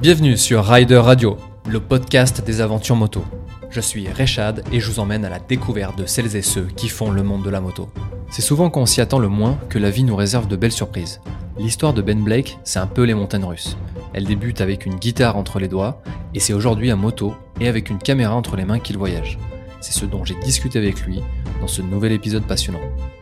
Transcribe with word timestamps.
Bienvenue 0.00 0.38
sur 0.38 0.64
Rider 0.64 0.96
Radio, 0.96 1.36
le 1.68 1.78
podcast 1.78 2.42
des 2.42 2.62
aventures 2.62 2.96
moto. 2.96 3.22
Je 3.68 3.82
suis 3.82 4.08
Rechad 4.08 4.64
et 4.72 4.80
je 4.80 4.90
vous 4.90 4.98
emmène 4.98 5.26
à 5.26 5.28
la 5.28 5.38
découverte 5.38 5.98
de 5.98 6.06
celles 6.06 6.36
et 6.36 6.40
ceux 6.40 6.66
qui 6.74 6.88
font 6.88 7.10
le 7.10 7.22
monde 7.22 7.42
de 7.42 7.50
la 7.50 7.60
moto. 7.60 7.90
C'est 8.30 8.40
souvent 8.40 8.70
quand 8.70 8.80
on 8.80 8.86
s'y 8.86 9.02
attend 9.02 9.18
le 9.18 9.28
moins 9.28 9.58
que 9.68 9.78
la 9.78 9.90
vie 9.90 10.04
nous 10.04 10.16
réserve 10.16 10.48
de 10.48 10.56
belles 10.56 10.72
surprises. 10.72 11.20
L'histoire 11.58 11.92
de 11.92 12.00
Ben 12.00 12.18
Blake, 12.18 12.58
c'est 12.64 12.78
un 12.78 12.86
peu 12.86 13.02
les 13.02 13.12
montagnes 13.12 13.44
russes. 13.44 13.76
Elle 14.14 14.24
débute 14.24 14.62
avec 14.62 14.86
une 14.86 14.96
guitare 14.96 15.36
entre 15.36 15.58
les 15.58 15.68
doigts 15.68 16.00
et 16.32 16.40
c'est 16.40 16.54
aujourd'hui 16.54 16.90
à 16.90 16.96
moto 16.96 17.34
et 17.60 17.68
avec 17.68 17.90
une 17.90 17.98
caméra 17.98 18.34
entre 18.34 18.56
les 18.56 18.64
mains 18.64 18.78
qu'il 18.78 18.96
voyage. 18.96 19.38
C'est 19.82 19.92
ce 19.92 20.06
dont 20.06 20.24
j'ai 20.24 20.40
discuté 20.40 20.78
avec 20.78 21.02
lui 21.02 21.20
dans 21.60 21.68
ce 21.68 21.82
nouvel 21.82 22.12
épisode 22.12 22.46
passionnant. 22.46 22.80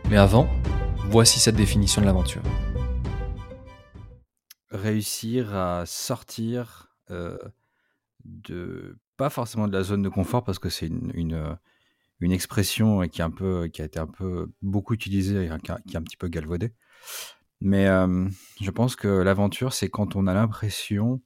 Mais 0.09 0.15
avant, 0.15 0.47
voici 1.09 1.41
cette 1.41 1.57
définition 1.57 1.99
de 1.99 2.05
l'aventure 2.05 2.41
réussir 4.71 5.55
à 5.55 5.85
sortir 5.85 6.95
de 8.25 8.97
pas 9.17 9.29
forcément 9.29 9.67
de 9.67 9.73
la 9.73 9.83
zone 9.83 10.01
de 10.01 10.09
confort 10.09 10.43
parce 10.43 10.59
que 10.59 10.69
c'est 10.69 10.87
une, 10.87 11.57
une, 12.21 12.31
expression 12.31 13.07
qui, 13.07 13.21
est 13.21 13.23
un 13.23 13.31
peu, 13.31 13.67
qui 13.67 13.81
a 13.81 13.85
été 13.85 13.99
un 13.99 14.07
peu 14.07 14.51
beaucoup 14.61 14.93
utilisée 14.93 15.49
qui, 15.63 15.71
est 15.71 15.97
un 15.97 16.03
petit 16.03 16.17
peu 16.17 16.27
galvaudée. 16.27 16.73
Mais 17.61 17.87
je 18.61 18.71
pense 18.71 18.95
que 18.95 19.07
l'aventure, 19.07 19.73
c'est 19.73 19.89
quand 19.89 20.15
on 20.15 20.27
a 20.27 20.33
l'impression 20.33 21.21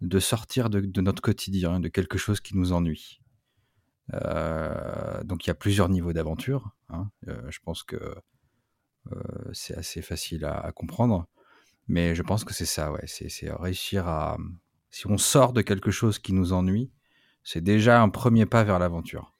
de 0.00 0.18
sortir 0.18 0.70
de, 0.70 1.00
notre 1.02 1.20
quotidien, 1.20 1.78
de 1.78 1.88
quelque 1.88 2.16
chose 2.16 2.40
qui 2.40 2.56
nous 2.56 2.72
ennuie. 2.72 3.20
donc 4.12 5.46
il 5.46 5.48
y 5.48 5.50
a 5.50 5.54
plusieurs 5.54 5.90
niveaux 5.90 6.14
d'aventure. 6.14 6.70
Hein. 6.88 7.10
je 7.26 7.58
pense 7.62 7.82
que 7.82 8.14
c'est 9.52 9.76
assez 9.76 10.00
facile 10.00 10.46
à 10.46 10.72
comprendre. 10.72 11.28
Mais 11.90 12.14
je 12.14 12.22
pense 12.22 12.44
que 12.44 12.54
c'est 12.54 12.66
ça, 12.66 12.92
ouais. 12.92 13.02
C'est 13.06 13.50
réussir 13.50 14.06
à. 14.06 14.38
Si 14.90 15.08
on 15.08 15.18
sort 15.18 15.52
de 15.52 15.60
quelque 15.60 15.90
chose 15.90 16.20
qui 16.20 16.32
nous 16.32 16.52
ennuie, 16.52 16.92
c'est 17.42 17.62
déjà 17.62 18.00
un 18.00 18.08
premier 18.08 18.46
pas 18.46 18.62
vers 18.62 18.78
l'aventure. 18.78 19.34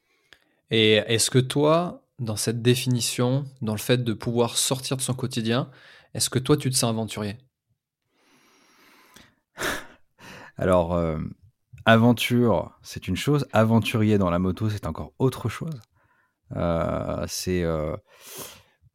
Et 0.73 0.95
est-ce 0.95 1.31
que 1.31 1.39
toi, 1.39 2.05
dans 2.19 2.35
cette 2.35 2.61
définition, 2.61 3.45
dans 3.63 3.73
le 3.73 3.79
fait 3.79 3.99
de 3.99 4.13
pouvoir 4.13 4.57
sortir 4.57 4.97
de 4.97 5.03
son 5.03 5.15
quotidien, 5.15 5.71
est-ce 6.13 6.29
que 6.29 6.41
toi, 6.41 6.57
tu 6.57 6.71
te 6.71 6.75
sens 6.75 6.91
aventurier? 6.91 7.39
Alors, 10.57 10.95
euh, 10.95 11.21
aventure, 11.85 12.77
c'est 12.83 13.07
une 13.07 13.17
chose. 13.17 13.47
Aventurier 13.53 14.19
dans 14.19 14.31
la 14.31 14.41
moto, 14.41 14.69
c'est 14.71 14.89
encore 14.89 15.13
autre 15.21 15.49
chose. 15.49 15.81
Euh, 16.57 17.25
c'est. 17.29 17.63
Euh, 17.63 17.97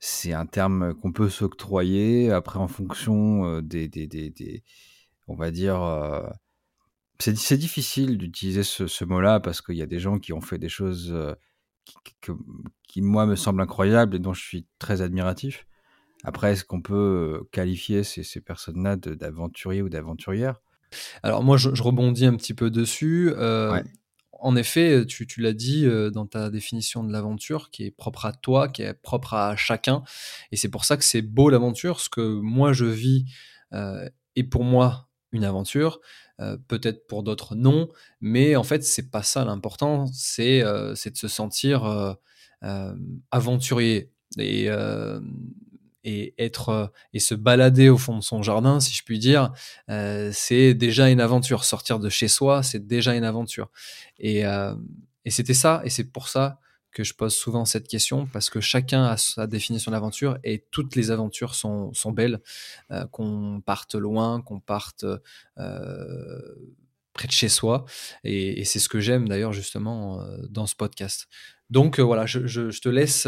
c'est 0.06 0.34
un 0.34 0.46
terme 0.46 0.94
qu'on 0.94 1.12
peut 1.12 1.30
s'octroyer. 1.30 2.32
Après, 2.32 2.60
en 2.60 2.68
fonction 2.68 3.60
des, 3.62 3.88
des, 3.88 4.06
des, 4.08 4.64
on 5.28 5.36
va 5.36 5.50
dire, 5.50 5.82
c'est 7.20 7.58
difficile 7.58 8.18
d'utiliser 8.18 8.64
ce, 8.64 9.04
mot-là 9.04 9.40
parce 9.40 9.62
qu'il 9.62 9.76
y 9.76 9.82
a 9.82 9.88
des 9.88 10.00
gens 10.00 10.20
qui 10.20 10.32
ont 10.32 10.42
fait 10.42 10.60
des 10.60 10.70
choses 10.70 11.16
qui, 11.86 12.34
qui, 12.88 13.02
moi, 13.02 13.26
me 13.26 13.36
semblent 13.36 13.62
incroyables 13.62 14.16
et 14.16 14.20
dont 14.20 14.34
je 14.34 14.44
suis 14.44 14.68
très 14.78 15.02
admiratif. 15.02 15.66
Après, 16.24 16.54
est-ce 16.54 16.66
qu'on 16.66 16.82
peut 16.82 17.48
qualifier 17.52 18.04
ces, 18.04 18.24
ces 18.24 18.42
personnes-là 18.42 18.98
d'aventuriers 18.98 19.82
ou 19.82 19.90
d'aventurières? 19.90 20.62
Alors 21.24 21.44
moi, 21.44 21.58
je, 21.58 21.70
rebondis 21.82 22.28
un 22.28 22.36
petit 22.36 22.54
peu 22.54 22.70
dessus. 22.70 23.34
Ouais 23.36 23.84
en 24.40 24.56
effet, 24.56 25.06
tu, 25.06 25.26
l'as 25.42 25.54
dit 25.54 25.86
euh, 25.86 26.10
dans 26.10 26.26
ta 26.26 26.50
définition 26.50 27.04
de 27.04 27.12
l'aventure, 27.12 27.70
qui 27.72 27.86
est 27.86 27.92
propre 27.92 28.26
à 28.26 28.34
toi, 28.34 28.68
qui 28.68 28.82
est 28.82 28.94
propre 28.94 29.34
à 29.34 29.56
chacun. 29.56 30.04
Et 30.52 30.58
c'est 30.58 30.70
pour 30.70 30.86
ça 30.86 30.98
que 30.98 31.04
c'est 31.04 31.22
beau 31.22 31.50
l'aventure. 31.50 32.00
Ce 32.00 32.10
que 32.10 32.22
moi 32.22 32.74
je 32.74 32.86
vis 32.86 33.26
euh, 33.74 34.08
est 34.36 34.44
pour 34.44 34.64
moi 34.64 35.10
une 35.32 35.44
aventure, 35.44 36.00
euh, 36.40 36.58
peut-être 36.68 37.08
pour 37.08 37.24
d'autres 37.24 37.56
non, 37.56 37.90
mais 38.22 38.56
en 38.56 38.64
fait 38.64 38.84
c'est 38.84 39.10
pas 39.10 39.24
ça 39.24 39.44
l'important, 39.44 40.06
c'est 40.14 40.62
de 40.62 40.96
se 40.96 41.28
sentir 41.28 42.18
aventurier. 43.32 44.12
Et 44.38 44.70
et 46.06 46.36
être 46.38 46.70
euh, 46.70 46.88
et 47.14 47.20
se 47.20 47.36
balader 47.36 47.90
au 47.90 47.98
fond 47.98 48.18
de 48.18 48.24
son 48.24 48.42
jardin, 48.44 48.80
si 48.80 48.94
je 48.94 49.04
puis 49.04 49.20
dire, 49.20 49.52
euh, 49.90 50.30
c'est 50.34 50.74
déjà 50.74 51.10
une 51.10 51.20
aventure. 51.20 51.66
Sortir 51.66 52.00
de 52.00 52.10
chez 52.10 52.30
soi, 52.30 52.64
c'est 52.64 52.88
déjà 52.88 53.16
une 53.16 53.26
aventure. 53.26 53.70
Et, 54.20 54.46
euh, 54.46 54.76
et 55.26 55.32
c'était 55.32 55.56
ça, 55.56 55.82
et 55.84 55.90
c'est 55.90 56.06
pour 56.06 56.30
ça 56.30 56.60
que 56.92 57.04
je 57.04 57.14
pose 57.14 57.36
souvent 57.36 57.66
cette 57.66 57.90
question, 57.90 58.28
parce 58.28 58.50
que 58.50 58.62
chacun 58.62 59.04
a 59.04 59.18
sa 59.18 59.48
définition 59.48 59.92
d'aventure, 59.92 60.38
et 60.46 60.64
toutes 60.72 60.96
les 60.96 61.12
aventures 61.12 61.54
sont, 61.54 61.94
sont 61.94 62.14
belles, 62.14 62.40
qu'on 63.12 63.62
parte 63.66 63.96
loin, 63.96 64.42
qu'on 64.42 64.62
parte 64.62 65.06
près 65.56 67.28
de 67.28 67.32
chez 67.32 67.50
soi, 67.50 67.84
et, 68.24 68.64
c'est 68.64 68.80
ce 68.80 68.88
que 68.88 69.02
j'aime 69.02 69.28
d'ailleurs 69.28 69.52
justement 69.52 70.26
dans 70.50 70.68
ce 70.68 70.76
podcast. 70.76 71.28
Donc 71.70 72.00
voilà, 72.00 72.26
je, 72.26 72.48
je, 72.48 72.70
je 72.70 72.80
te 72.80 72.88
laisse 72.88 73.28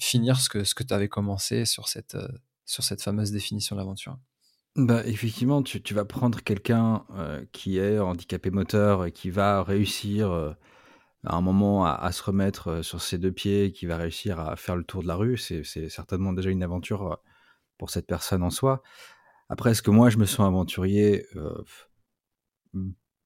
finir 0.00 0.40
ce 0.40 0.48
que, 0.48 0.64
ce 0.64 0.74
que 0.74 0.82
tu 0.82 0.94
avais 0.94 1.08
commencé 1.08 1.64
sur 1.64 1.88
cette, 1.88 2.14
euh, 2.14 2.28
sur 2.64 2.82
cette 2.82 3.02
fameuse 3.02 3.30
définition 3.30 3.76
de 3.76 3.80
l'aventure? 3.80 4.18
Bah, 4.76 5.06
effectivement, 5.06 5.62
tu, 5.62 5.82
tu 5.82 5.94
vas 5.94 6.04
prendre 6.04 6.40
quelqu'un 6.42 7.04
euh, 7.16 7.44
qui 7.52 7.78
est 7.78 7.98
handicapé 7.98 8.50
moteur 8.50 9.04
et 9.04 9.12
qui 9.12 9.30
va 9.30 9.62
réussir 9.62 10.30
euh, 10.30 10.52
à 11.24 11.36
un 11.36 11.40
moment 11.40 11.84
à, 11.84 12.10
se 12.12 12.22
remettre 12.22 12.82
sur 12.82 13.02
ses 13.02 13.18
deux 13.18 13.32
pieds, 13.32 13.72
qui 13.72 13.84
va 13.84 13.98
réussir 13.98 14.40
à 14.40 14.56
faire 14.56 14.74
le 14.74 14.84
tour 14.84 15.02
de 15.02 15.08
la 15.08 15.16
rue. 15.16 15.36
C'est 15.36 15.64
certainement 15.90 16.32
déjà 16.32 16.48
une 16.48 16.62
aventure 16.62 17.20
pour 17.76 17.90
cette 17.90 18.06
personne 18.06 18.42
en 18.42 18.48
soi. 18.48 18.82
Après, 19.50 19.72
est-ce 19.72 19.82
que 19.82 19.90
moi 19.90 20.08
je 20.08 20.16
me 20.16 20.24
sens 20.24 20.46
aventurier? 20.46 21.26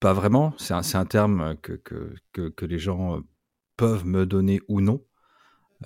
Pas 0.01 0.13
vraiment. 0.13 0.55
C'est 0.59 0.75
un, 0.75 0.83
un, 0.95 1.05
terme 1.07 1.57
que, 1.63 1.75
que, 1.75 2.17
que, 2.33 2.49
que, 2.49 2.67
les 2.67 2.81
gens 2.81 3.21
peuvent 3.77 4.05
me 4.05 4.27
donner 4.27 4.61
ou 4.67 4.81
non. 4.81 5.05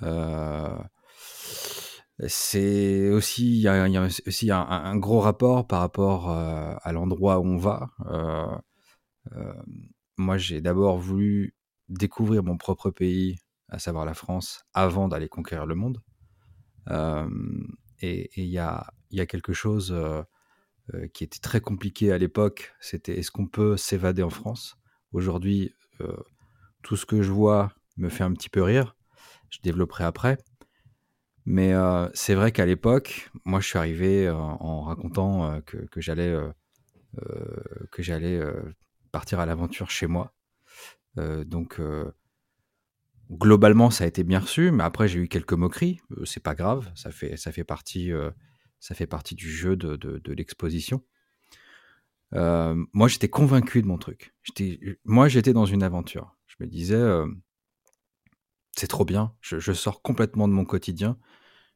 Euh, 0.03 0.77
c'est 2.27 3.09
aussi, 3.09 3.57
il 3.57 3.61
y 3.61 3.67
a, 3.67 4.07
aussi 4.27 4.51
un, 4.51 4.97
gros 4.97 5.19
rapport 5.19 5.67
par 5.67 5.79
rapport 5.79 6.29
euh, 6.29 6.75
à 6.81 6.91
l'endroit 6.91 7.39
où 7.39 7.45
on 7.45 7.57
va. 7.57 7.91
Euh, 8.07 9.53
moi, 10.17 10.37
j'ai 10.37 10.59
d'abord 10.59 10.97
voulu 10.97 11.55
découvrir 11.87 12.43
mon 12.43 12.57
propre 12.57 12.91
pays, 12.91 13.39
à 13.69 13.79
savoir 13.79 14.05
la 14.05 14.13
France, 14.13 14.65
avant 14.73 15.07
d'aller 15.07 15.29
conquérir 15.29 15.65
le 15.65 15.75
monde. 15.75 16.01
et 18.01 18.29
il 18.35 18.47
y 18.47 18.57
a, 18.57 18.93
y 19.11 19.21
a, 19.21 19.25
quelque 19.25 19.53
chose 19.53 19.95
qui 21.13 21.23
était 21.23 21.39
très 21.39 21.61
compliqué 21.61 22.11
à 22.11 22.17
l'époque, 22.17 22.73
c'était 22.81 23.17
est-ce 23.19 23.31
qu'on 23.31 23.47
peut 23.47 23.77
s'évader 23.77 24.23
en 24.23 24.29
France? 24.29 24.75
Aujourd'hui, 25.13 25.73
tout 26.81 26.97
ce 26.97 27.05
que 27.05 27.21
je 27.21 27.31
vois 27.31 27.71
me 27.95 28.09
fait 28.09 28.23
un 28.23 28.33
petit 28.33 28.49
peu 28.49 28.61
rire 28.61 28.95
je 29.49 29.59
développerai 29.61 30.03
après. 30.03 30.37
Mais 31.45 31.73
euh, 31.73 32.07
c'est 32.13 32.35
vrai 32.35 32.51
qu'à 32.51 32.67
l'époque, 32.67 33.31
moi, 33.43 33.59
je 33.59 33.67
suis 33.67 33.79
arrivé 33.79 34.27
euh, 34.27 34.35
en 34.35 34.83
racontant 34.83 35.51
euh, 35.51 35.61
que, 35.61 35.99
j'allais 35.99 36.37
partir 39.11 39.39
à 39.39 39.47
l'aventure 39.47 39.89
chez 39.89 40.05
moi. 40.05 40.31
donc, 41.17 41.81
globalement, 43.31 43.89
ça 43.89 44.03
a 44.03 44.07
été 44.07 44.23
bien 44.23 44.39
reçu, 44.39 44.69
mais 44.69 44.83
après, 44.83 45.07
j'ai 45.07 45.19
eu 45.19 45.27
quelques 45.27 45.53
moqueries. 45.53 46.01
c'est 46.23 46.43
pas 46.43 46.53
grave, 46.53 46.91
ça 46.95 47.09
fait 47.09 47.35
ça 47.35 47.51
fait 47.51 47.63
partie 47.63 48.11
ça 48.79 48.93
fait 48.93 49.07
partie 49.07 49.33
du 49.33 49.49
jeu 49.49 49.75
de, 49.75 49.95
de, 49.95 50.19
de 50.19 50.33
l'exposition. 50.33 51.03
moi, 52.31 53.07
j'étais 53.07 53.29
convaincu 53.29 53.81
de 53.81 53.87
mon 53.87 53.97
truc. 53.97 54.35
Moi, 55.03 55.29
j'étais 55.29 55.53
dans 55.53 55.65
une 55.65 55.81
aventure. 55.81 56.37
Je 56.45 56.55
me 56.59 56.67
disais, 56.67 57.01
c'est 58.77 58.87
trop 58.87 59.05
bien. 59.05 59.33
Je, 59.41 59.73
sors 59.73 60.01
complètement 60.01 60.47
de 60.47 60.53
mon 60.53 60.65
quotidien. 60.65 61.17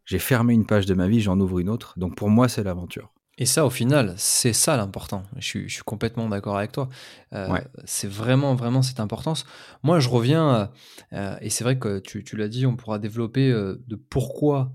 J'ai 0.06 0.20
fermé 0.20 0.54
une 0.54 0.66
page 0.66 0.86
de 0.86 0.94
ma 0.94 1.08
vie, 1.08 1.22
j'en 1.22 1.40
ouvre 1.40 1.60
une 1.60 1.70
autre. 1.70 1.94
Donc 1.98 2.16
pour 2.16 2.30
moi, 2.30 2.50
c'est 2.50 2.64
l'aventure. 2.64 3.14
Et 3.40 3.46
ça, 3.46 3.66
au 3.66 3.72
final, 3.72 4.14
c'est 4.18 4.54
ça 4.54 4.78
l'important. 4.78 5.24
Je 5.38 5.68
suis, 5.68 5.80
complètement 5.84 6.30
d'accord 6.30 6.58
avec 6.58 6.72
toi. 6.72 6.90
Euh, 7.34 7.58
c'est 7.84 8.10
vraiment, 8.10 8.54
vraiment 8.54 8.84
cette 8.84 9.00
importance. 9.00 9.46
Moi, 9.82 10.00
je 10.00 10.08
reviens, 10.08 10.70
euh, 11.14 11.36
et 11.42 11.50
c'est 11.50 11.64
vrai 11.64 11.80
que 11.80 11.98
tu, 12.00 12.38
l'as 12.38 12.48
dit, 12.48 12.68
on 12.68 12.76
pourra 12.76 13.00
développer 13.00 13.50
euh, 13.50 13.82
de 13.88 13.96
pourquoi 13.96 14.72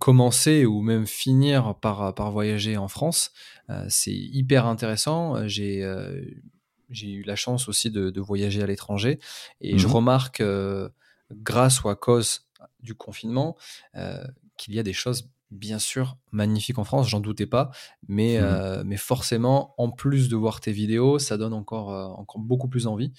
commencer 0.00 0.66
ou 0.66 0.82
même 0.82 1.06
finir 1.06 1.76
par, 1.76 2.16
par 2.16 2.32
voyager 2.32 2.76
en 2.76 2.88
France. 2.88 3.30
c'est 3.88 4.10
hyper 4.12 4.66
intéressant. 4.66 5.46
J'ai 5.46 5.84
eu 7.00 7.22
la 7.22 7.36
chance 7.36 7.68
aussi 7.68 7.92
de, 7.92 8.20
voyager 8.20 8.60
à 8.60 8.66
l'étranger 8.66 9.20
et 9.60 9.78
je 9.78 9.86
mmh 9.86 9.90
remarque 9.92 10.42
grâce 11.36 11.82
ou 11.82 11.88
à 11.88 11.96
cause 11.96 12.48
du 12.80 12.94
confinement, 12.94 13.56
euh, 13.96 14.24
qu'il 14.56 14.74
y 14.74 14.78
a 14.78 14.82
des 14.82 14.92
choses 14.92 15.30
bien 15.50 15.78
sûr 15.78 16.16
magnifiques 16.30 16.78
en 16.78 16.84
France, 16.84 17.08
j'en 17.08 17.20
doutais 17.20 17.46
pas, 17.46 17.70
mais, 18.08 18.38
mmh 18.38 18.44
euh, 18.44 18.82
mais 18.86 18.96
forcément, 18.96 19.74
en 19.76 19.90
plus 19.90 20.28
de 20.28 20.36
voir 20.36 20.60
tes 20.60 20.72
vidéos, 20.72 21.18
ça 21.18 21.36
donne 21.36 21.52
encore, 21.52 21.92
euh, 21.92 22.04
encore 22.04 22.40
beaucoup 22.40 22.68
plus 22.68 22.86
envie. 22.86 23.12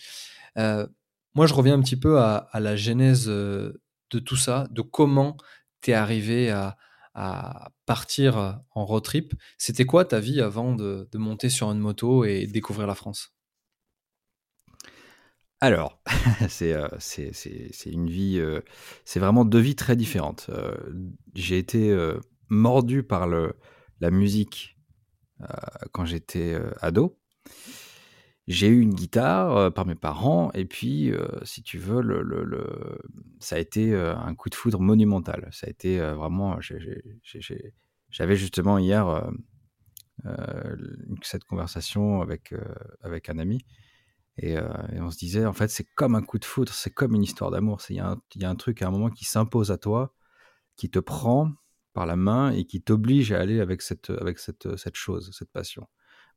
moi, 0.56 1.48
je 1.48 1.54
reviens 1.54 1.76
un 1.76 1.82
petit 1.82 2.00
peu 2.00 2.20
à, 2.20 2.50
la 2.54 2.76
genèse 2.76 3.28
de 3.28 4.20
tout 4.24 4.36
ça, 4.36 4.68
de 4.72 4.82
comment 4.82 5.38
tu 5.82 5.92
es 5.92 5.94
arrivé 5.94 6.52
à, 6.52 6.78
à 7.16 7.70
partir 7.86 8.60
en 8.72 8.86
road 8.86 9.04
trip. 9.04 9.34
C'était 9.58 9.86
quoi 9.86 10.06
ta 10.06 10.20
vie 10.20 10.42
avant 10.42 10.76
de, 10.76 11.08
monter 11.16 11.50
sur 11.50 11.72
une 11.72 11.80
moto 11.80 12.24
et 12.24 12.48
découvrir 12.48 12.88
la 12.88 12.96
France? 12.96 13.34
Alors, 15.64 16.02
c'est 16.50 16.76
une 17.86 18.10
vie, 18.10 18.44
c'est 19.06 19.20
vraiment 19.20 19.46
deux 19.46 19.60
vies 19.60 19.76
très 19.76 19.96
différentes. 19.96 20.50
J'ai 21.36 21.58
été 21.58 21.98
mordu 22.50 23.04
par 23.04 23.28
la 23.28 24.12
musique 24.12 24.78
quand 25.92 26.06
j'étais 26.06 26.58
ado 26.82 27.18
j'ai 28.48 28.68
eu 28.68 28.82
une 28.82 28.94
guitare 28.94 29.56
euh, 29.56 29.70
par 29.70 29.86
mes 29.86 29.96
parents 29.96 30.52
et 30.54 30.66
puis, 30.66 31.12
euh, 31.12 31.26
si 31.44 31.64
tu 31.64 31.78
veux, 31.78 32.02
le, 32.02 32.22
ça 33.40 33.56
a 33.56 33.60
été 33.60 33.94
euh, 33.94 34.16
un 34.18 34.36
coup 34.36 34.50
de 34.50 34.56
foudre 34.56 34.80
monumental. 34.82 35.48
Ça 35.52 35.70
été 35.70 36.00
vraiment. 36.00 36.60
J'avais 38.10 38.36
justement 38.36 38.78
hier 38.78 39.32
cette 41.22 41.44
conversation 41.46 42.22
avec 42.22 43.30
un 43.30 43.38
ami 43.40 43.66
et, 44.38 44.58
on 45.00 45.12
se 45.12 45.18
disait, 45.18 45.46
en 45.46 45.54
fait, 45.54 45.70
c'est 45.70 45.86
comme 45.96 46.16
un 46.16 46.24
coup 46.24 46.40
de 46.40 46.46
foudre, 46.46 46.74
c'est 46.74 46.90
comme 46.90 47.14
une 47.14 47.24
histoire 47.24 47.52
d'amour. 47.52 47.82
Il 47.90 47.96
y, 47.98 48.00
a 48.00 48.50
un 48.50 48.56
truc 48.56 48.82
à 48.82 48.88
un 48.88 48.92
moment 48.92 49.10
qui 49.10 49.26
s'impose 49.26 49.72
à 49.72 49.78
toi, 49.78 50.16
qui 50.76 50.90
te 50.90 51.00
prend 51.00 51.52
par 51.94 52.06
la 52.06 52.16
main 52.16 52.52
et 52.52 52.66
qui 52.66 52.82
t'oblige 52.82 53.32
à 53.32 53.40
aller 53.40 53.60
avec 53.60 53.82
cette, 53.82 54.10
avec 54.10 54.40
cette, 54.40 54.76
cette 54.76 54.96
chose, 54.96 55.30
cette 55.38 55.52
passion. 55.52 55.88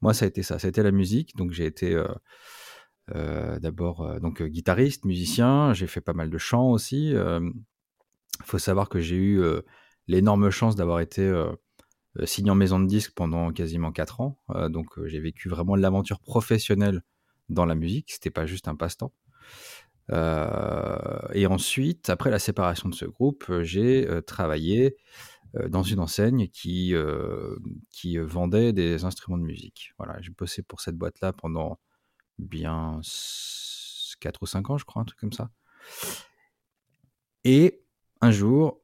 Moi, 0.02 0.14
ça 0.14 0.24
a 0.24 0.28
été 0.28 0.42
ça. 0.42 0.58
Ça 0.58 0.66
a 0.66 0.70
été 0.70 0.82
la 0.82 0.92
musique. 0.92 1.36
Donc, 1.36 1.52
j'ai 1.52 1.66
été 1.66 1.94
euh, 1.94 2.06
euh, 3.14 3.58
d'abord 3.58 4.02
euh, 4.02 4.18
donc 4.18 4.42
guitariste, 4.42 5.04
musicien. 5.04 5.72
J'ai 5.72 5.86
fait 5.86 6.00
pas 6.00 6.12
mal 6.12 6.30
de 6.30 6.38
chants 6.38 6.70
aussi. 6.70 7.10
Il 7.10 8.44
faut 8.44 8.58
savoir 8.58 8.88
que 8.88 9.00
j'ai 9.00 9.16
eu 9.16 9.42
l'énorme 10.08 10.50
chance 10.50 10.76
d'avoir 10.76 11.00
été 11.00 11.32
signé 12.24 12.50
en 12.50 12.54
maison 12.54 12.78
de 12.78 12.86
disques 12.86 13.12
pendant 13.14 13.50
quasiment 13.52 13.92
4 13.92 14.20
ans. 14.20 14.38
donc, 14.68 14.88
j'ai 15.06 15.20
vécu 15.20 15.48
vraiment 15.48 15.76
l'aventure 15.76 16.20
professionnelle 16.20 17.02
dans 17.48 17.66
la 17.66 17.74
musique. 17.74 18.12
C'était 18.12 18.30
pas 18.30 18.46
juste 18.46 18.68
un 18.68 18.76
passe-temps. 18.76 19.12
et 20.10 21.46
ensuite, 21.46 22.10
après 22.10 22.30
la 22.30 22.38
séparation 22.38 22.88
de 22.88 22.94
ce 22.94 23.04
groupe, 23.04 23.50
j'ai 23.62 24.08
travaillé 24.26 24.96
euh, 25.54 25.68
dans 25.68 25.82
une 25.82 26.00
enseigne 26.00 26.48
qui, 26.48 26.94
euh, 26.94 27.56
qui 27.90 28.18
vendait 28.18 28.72
des 28.72 29.04
instruments 29.04 29.38
de 29.38 29.44
musique. 29.44 29.92
Voilà, 29.98 30.20
j'ai 30.20 30.32
bossé 30.32 30.62
pour 30.62 30.80
cette 30.80 30.96
boîte-là 30.96 31.32
pendant 31.32 31.78
bien 32.38 33.00
4 34.20 34.42
ou 34.42 34.46
5 34.46 34.70
ans, 34.70 34.78
je 34.78 34.84
crois, 34.84 35.02
un 35.02 35.04
truc 35.04 35.20
comme 35.20 35.32
ça. 35.32 35.50
Et 37.44 37.82
un 38.20 38.30
jour, 38.30 38.80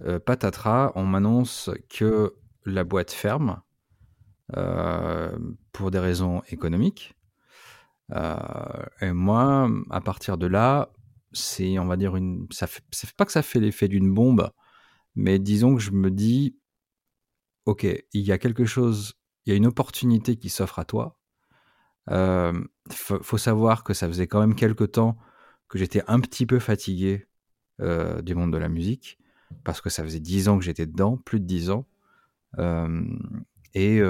euh, 0.00 0.18
patatras, 0.18 0.92
on 0.96 1.04
m'annonce 1.04 1.70
que 1.88 2.34
la 2.64 2.84
boîte 2.84 3.12
ferme 3.12 3.60
pour 5.72 5.90
des 5.90 5.98
raisons 5.98 6.42
économiques. 6.48 7.13
Et 8.14 9.12
moi, 9.12 9.68
à 9.90 10.00
partir 10.00 10.38
de 10.38 10.46
là, 10.46 10.90
c'est, 11.34 11.78
on 11.78 11.86
va 11.86 11.96
dire, 11.96 12.16
une, 12.16 12.46
ça 12.50 12.66
fait, 12.66 12.82
pas 13.16 13.24
que 13.24 13.32
ça 13.32 13.42
fait 13.42 13.60
l'effet 13.60 13.88
d'une 13.88 14.12
bombe, 14.12 14.50
mais 15.16 15.38
disons 15.38 15.74
que 15.74 15.82
je 15.82 15.90
me 15.90 16.10
dis, 16.10 16.56
ok, 17.66 17.86
il 18.12 18.22
y 18.22 18.32
a 18.32 18.38
quelque 18.38 18.64
chose, 18.64 19.14
il 19.44 19.50
y 19.50 19.52
a 19.52 19.56
une 19.56 19.66
opportunité 19.66 20.36
qui 20.36 20.48
s'offre 20.48 20.78
à 20.78 20.84
toi. 20.84 21.18
Euh, 22.10 22.52
faut, 22.90 23.38
savoir 23.38 23.82
que 23.82 23.94
ça 23.94 24.06
faisait 24.08 24.26
quand 24.26 24.40
même 24.40 24.54
quelques 24.54 24.92
temps 24.92 25.16
que 25.68 25.78
j'étais 25.78 26.02
un 26.06 26.20
petit 26.20 26.46
peu 26.46 26.58
fatigué 26.58 27.26
euh, 27.80 28.20
du 28.22 28.34
monde 28.34 28.52
de 28.52 28.58
la 28.58 28.68
musique, 28.68 29.18
parce 29.64 29.80
que 29.80 29.90
ça 29.90 30.02
faisait 30.04 30.20
dix 30.20 30.48
ans 30.48 30.58
que 30.58 30.64
j'étais 30.64 30.86
dedans, 30.86 31.16
plus 31.16 31.40
de 31.40 31.46
dix 31.46 31.70
ans. 31.70 31.86
Euh, 32.58 33.02
et, 33.74 34.00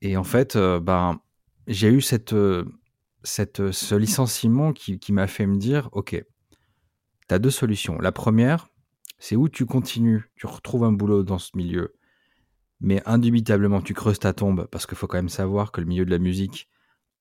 et 0.00 0.16
en 0.16 0.24
fait, 0.24 0.56
ben, 0.56 1.20
j'ai 1.66 1.88
eu 1.88 2.00
cette, 2.00 2.34
cette, 3.22 3.70
ce 3.70 3.94
licenciement 3.94 4.72
qui, 4.72 5.12
m'a 5.12 5.26
fait 5.26 5.46
me 5.46 5.56
dire, 5.56 5.88
ok, 5.92 6.22
tu 7.28 7.34
as 7.34 7.38
deux 7.38 7.50
solutions. 7.50 7.98
La 7.98 8.12
première, 8.12 8.68
c'est 9.18 9.36
où 9.36 9.48
tu 9.48 9.66
continues, 9.66 10.30
tu 10.36 10.46
retrouves 10.46 10.84
un 10.84 10.92
boulot 10.92 11.22
dans 11.22 11.38
ce 11.38 11.56
milieu, 11.56 11.94
mais 12.80 13.02
indubitablement 13.06 13.80
tu 13.80 13.94
creuses 13.94 14.18
ta 14.18 14.32
tombe, 14.32 14.66
parce 14.70 14.86
qu'il 14.86 14.98
faut 14.98 15.06
quand 15.06 15.18
même 15.18 15.28
savoir 15.28 15.70
que 15.72 15.80
le 15.80 15.86
milieu 15.86 16.04
de 16.04 16.10
la 16.10 16.18
musique, 16.18 16.68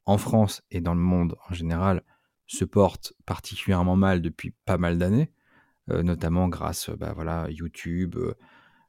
en 0.05 0.17
France 0.17 0.63
et 0.71 0.81
dans 0.81 0.95
le 0.95 0.99
monde 0.99 1.35
en 1.47 1.53
général, 1.53 2.03
se 2.47 2.65
porte 2.65 3.13
particulièrement 3.25 3.95
mal 3.95 4.21
depuis 4.21 4.51
pas 4.65 4.77
mal 4.77 4.97
d'années, 4.97 5.31
euh, 5.89 6.03
notamment 6.03 6.49
grâce 6.49 6.89
à 6.89 6.95
bah, 6.95 7.13
voilà, 7.13 7.47
YouTube, 7.49 8.15
euh, 8.17 8.33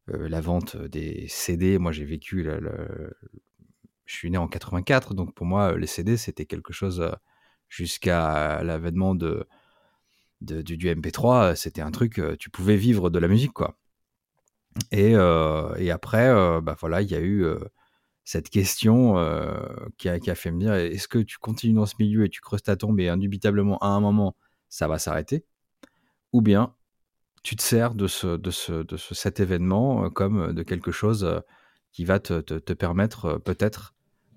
euh, 0.08 0.28
la 0.28 0.40
vente 0.40 0.76
des 0.76 1.26
CD. 1.28 1.78
Moi 1.78 1.92
j'ai 1.92 2.04
vécu, 2.04 2.48
je 4.04 4.16
suis 4.16 4.30
né 4.30 4.38
en 4.38 4.48
84, 4.48 5.14
donc 5.14 5.34
pour 5.34 5.46
moi 5.46 5.76
les 5.76 5.86
CD 5.86 6.16
c'était 6.16 6.46
quelque 6.46 6.72
chose 6.72 7.12
jusqu'à 7.72 8.62
l'avènement 8.62 9.14
du, 9.14 9.26
MP3, 10.42 11.56
c'était 11.56 11.80
un 11.80 11.90
truc, 11.90 12.18
euh, 12.18 12.36
tu 12.38 12.50
pouvais 12.50 12.76
vivre 12.76 13.08
de 13.08 13.18
la 13.18 13.28
musique, 13.28 13.54
quoi. 13.54 13.78
Et, 14.90 15.14
euh, 15.14 15.92
après, 15.92 16.28
euh, 16.28 16.60
bah 16.60 16.76
voilà, 16.78 17.02
il 17.02 17.10
y 17.10 17.14
a 17.14 17.20
eu 17.20 17.46
cette 18.24 18.50
question 18.50 19.14
qui 19.98 20.08
a, 20.08 20.34
fait 20.34 20.50
me 20.50 20.60
dire 20.60 20.74
est-ce 20.74 21.08
que 21.08 21.18
tu 21.18 21.38
continues 21.38 21.74
dans 21.74 21.86
ce 21.86 21.94
milieu 21.98 22.24
et 22.24 22.28
tu 22.28 22.40
creuses 22.40 22.62
ta 22.62 22.76
tombe 22.76 23.00
et 23.00 23.08
indubitablement 23.08 23.78
à 23.78 23.88
un 23.88 24.00
moment 24.00 24.36
ça 24.68 24.86
va 24.88 24.98
s'arrêter? 24.98 25.44
Ou 26.32 26.42
bien 26.42 26.74
tu 27.42 27.56
te 27.56 27.62
sers 27.62 27.94
de, 27.94 28.06
ce, 28.06 28.36
de, 28.36 28.50
ce, 28.50 28.84
de 28.84 28.96
ce, 28.96 29.14
cet 29.14 29.40
événement 29.40 30.10
comme 30.10 30.52
de 30.52 30.62
quelque 30.62 30.92
chose 30.92 31.42
qui 31.92 32.04
va 32.04 32.18
te, 32.20 32.40
te, 32.40 32.72
permettre 32.72 33.38
peut-être 33.38 33.94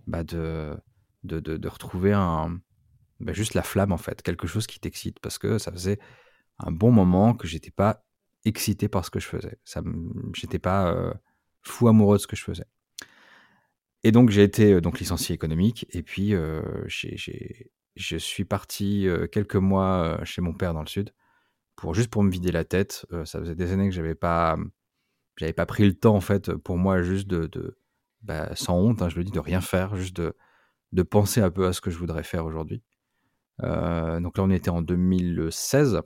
bah 0.07 0.23
de, 0.23 0.77
de, 1.23 1.39
de, 1.39 1.67
retrouver 1.67 2.13
un, 2.13 2.59
bah, 3.19 3.33
juste 3.33 3.53
la 3.53 3.63
flamme 3.63 3.91
en 3.91 3.97
fait, 3.97 4.21
quelque 4.21 4.47
chose 4.47 4.67
qui 4.67 4.79
t'excite 4.79 5.19
parce 5.19 5.37
que 5.37 5.57
ça 5.57 5.71
faisait 5.71 5.99
un 6.59 6.71
bon 6.71 6.91
moment 6.91 7.33
que 7.33 7.47
j'étais 7.47 7.71
pas 7.71 8.05
excité 8.45 8.87
par 8.87 9.05
ce 9.05 9.09
que 9.09 9.19
je 9.19 9.27
faisais. 9.27 9.57
Ça, 9.65 9.81
j'étais 10.33 10.59
pas 10.59 10.91
euh, 10.91 11.13
fou 11.63 11.87
amoureux 11.87 12.17
de 12.17 12.21
ce 12.21 12.27
que 12.27 12.35
je 12.35 12.43
faisais. 12.43 12.65
Et 14.03 14.11
donc 14.11 14.29
j'ai 14.29 14.43
été 14.43 14.73
euh, 14.73 14.81
donc 14.81 14.99
licencié 14.99 15.33
économique 15.33 15.87
et 15.89 16.03
puis 16.03 16.35
euh, 16.35 16.61
je 16.87 18.17
suis 18.17 18.45
parti 18.45 19.07
quelques 19.31 19.55
mois 19.55 20.19
chez 20.23 20.41
mon 20.41 20.53
père 20.53 20.73
dans 20.73 20.81
le 20.81 20.87
sud 20.87 21.13
pour 21.75 21.93
juste 21.93 22.09
pour 22.09 22.23
me 22.23 22.29
vider 22.29 22.51
la 22.51 22.65
tête. 22.65 23.05
ça 23.25 23.39
faisait 23.39 23.55
des 23.55 23.71
années 23.71 23.89
que 23.89 23.95
j'avais 23.95 24.15
pas 24.15 24.57
j'avais 25.37 25.53
pas 25.53 25.65
pris 25.65 25.85
le 25.85 25.93
temps 25.93 26.15
en 26.15 26.21
fait 26.21 26.53
pour 26.53 26.77
moi 26.77 27.01
juste 27.01 27.27
de, 27.27 27.77
bah, 28.21 28.55
sans 28.55 28.77
honte, 28.77 29.01
hein, 29.01 29.09
je 29.09 29.17
le 29.17 29.23
dis, 29.23 29.31
de 29.31 29.39
rien 29.39 29.61
faire, 29.61 29.95
juste 29.95 30.15
de, 30.15 30.35
de 30.91 31.03
penser 31.03 31.41
un 31.41 31.51
peu 31.51 31.67
à 31.67 31.73
ce 31.73 31.81
que 31.81 31.91
je 31.91 31.97
voudrais 31.97 32.23
faire 32.23 32.45
aujourd'hui. 32.45 32.81
Euh, 33.63 34.19
donc 34.19 34.37
là, 34.37 34.43
on 34.43 34.49
était 34.49 34.69
en 34.69 34.81
2016. 34.81 36.01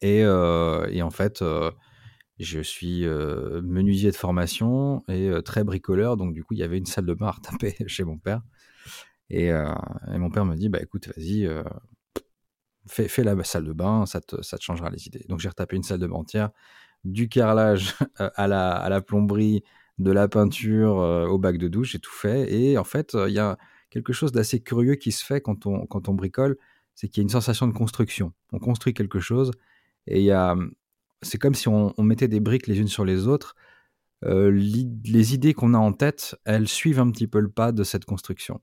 Et, 0.00 0.24
euh, 0.24 0.86
et 0.90 1.02
en 1.02 1.10
fait, 1.10 1.42
euh, 1.42 1.70
je 2.38 2.60
suis 2.60 3.04
menuisier 3.06 4.10
de 4.10 4.16
formation 4.16 5.02
et 5.08 5.30
très 5.44 5.64
bricoleur. 5.64 6.16
Donc 6.16 6.34
du 6.34 6.44
coup, 6.44 6.54
il 6.54 6.60
y 6.60 6.62
avait 6.62 6.78
une 6.78 6.86
salle 6.86 7.06
de 7.06 7.14
bain 7.14 7.28
à 7.28 7.32
retaper 7.32 7.76
chez 7.86 8.04
mon 8.04 8.18
père. 8.18 8.42
Et, 9.30 9.52
mon 10.08 10.30
père 10.30 10.44
me 10.44 10.56
dit, 10.56 10.68
bah 10.68 10.80
écoute, 10.80 11.08
vas-y, 11.08 11.48
fais, 12.86 13.08
fais, 13.08 13.24
la 13.24 13.42
salle 13.44 13.64
de 13.64 13.72
bain, 13.72 14.06
ça 14.06 14.20
te, 14.20 14.40
ça 14.42 14.56
te 14.56 14.62
changera 14.62 14.90
les 14.90 15.06
idées. 15.06 15.24
Donc 15.28 15.40
j'ai 15.40 15.48
retapé 15.48 15.76
une 15.76 15.82
salle 15.82 16.00
de 16.00 16.06
bain 16.06 16.16
entière, 16.16 16.50
du 17.04 17.28
carrelage 17.28 17.94
à 18.18 18.46
la, 18.46 18.70
à 18.70 18.88
la 18.88 19.00
plomberie, 19.00 19.62
de 19.98 20.12
la 20.12 20.28
peinture 20.28 20.96
au 20.96 21.38
bac 21.38 21.58
de 21.58 21.68
douche, 21.68 21.92
j'ai 21.92 21.98
tout 21.98 22.12
fait. 22.12 22.52
Et 22.52 22.78
en 22.78 22.84
fait, 22.84 23.16
il 23.26 23.32
y 23.32 23.38
a 23.38 23.58
quelque 23.90 24.12
chose 24.12 24.32
d'assez 24.32 24.60
curieux 24.60 24.94
qui 24.94 25.12
se 25.12 25.24
fait 25.24 25.40
quand 25.40 25.66
on, 25.66 26.14
bricole, 26.14 26.56
c'est 26.94 27.08
qu'il 27.08 27.20
y 27.20 27.22
a 27.22 27.24
une 27.24 27.28
sensation 27.30 27.66
de 27.66 27.72
construction. 27.72 28.32
On 28.52 28.58
construit 28.58 28.94
quelque 28.94 29.20
chose 29.20 29.50
et 30.06 30.30
a, 30.32 30.56
c'est 31.22 31.38
comme 31.38 31.54
si 31.54 31.68
on, 31.68 31.94
mettait 31.98 32.28
des 32.28 32.40
briques 32.40 32.66
les 32.66 32.78
unes 32.78 32.88
sur 32.88 33.04
les 33.04 33.26
autres. 33.26 33.54
Euh, 34.24 34.50
les 34.50 35.34
idées 35.34 35.54
qu'on 35.54 35.74
a 35.74 35.78
en 35.78 35.92
tête, 35.92 36.36
elles 36.44 36.68
suivent 36.68 37.00
un 37.00 37.10
petit 37.10 37.28
peu 37.28 37.40
le 37.40 37.50
pas 37.50 37.72
de 37.72 37.84
cette 37.84 38.04
construction. 38.04 38.60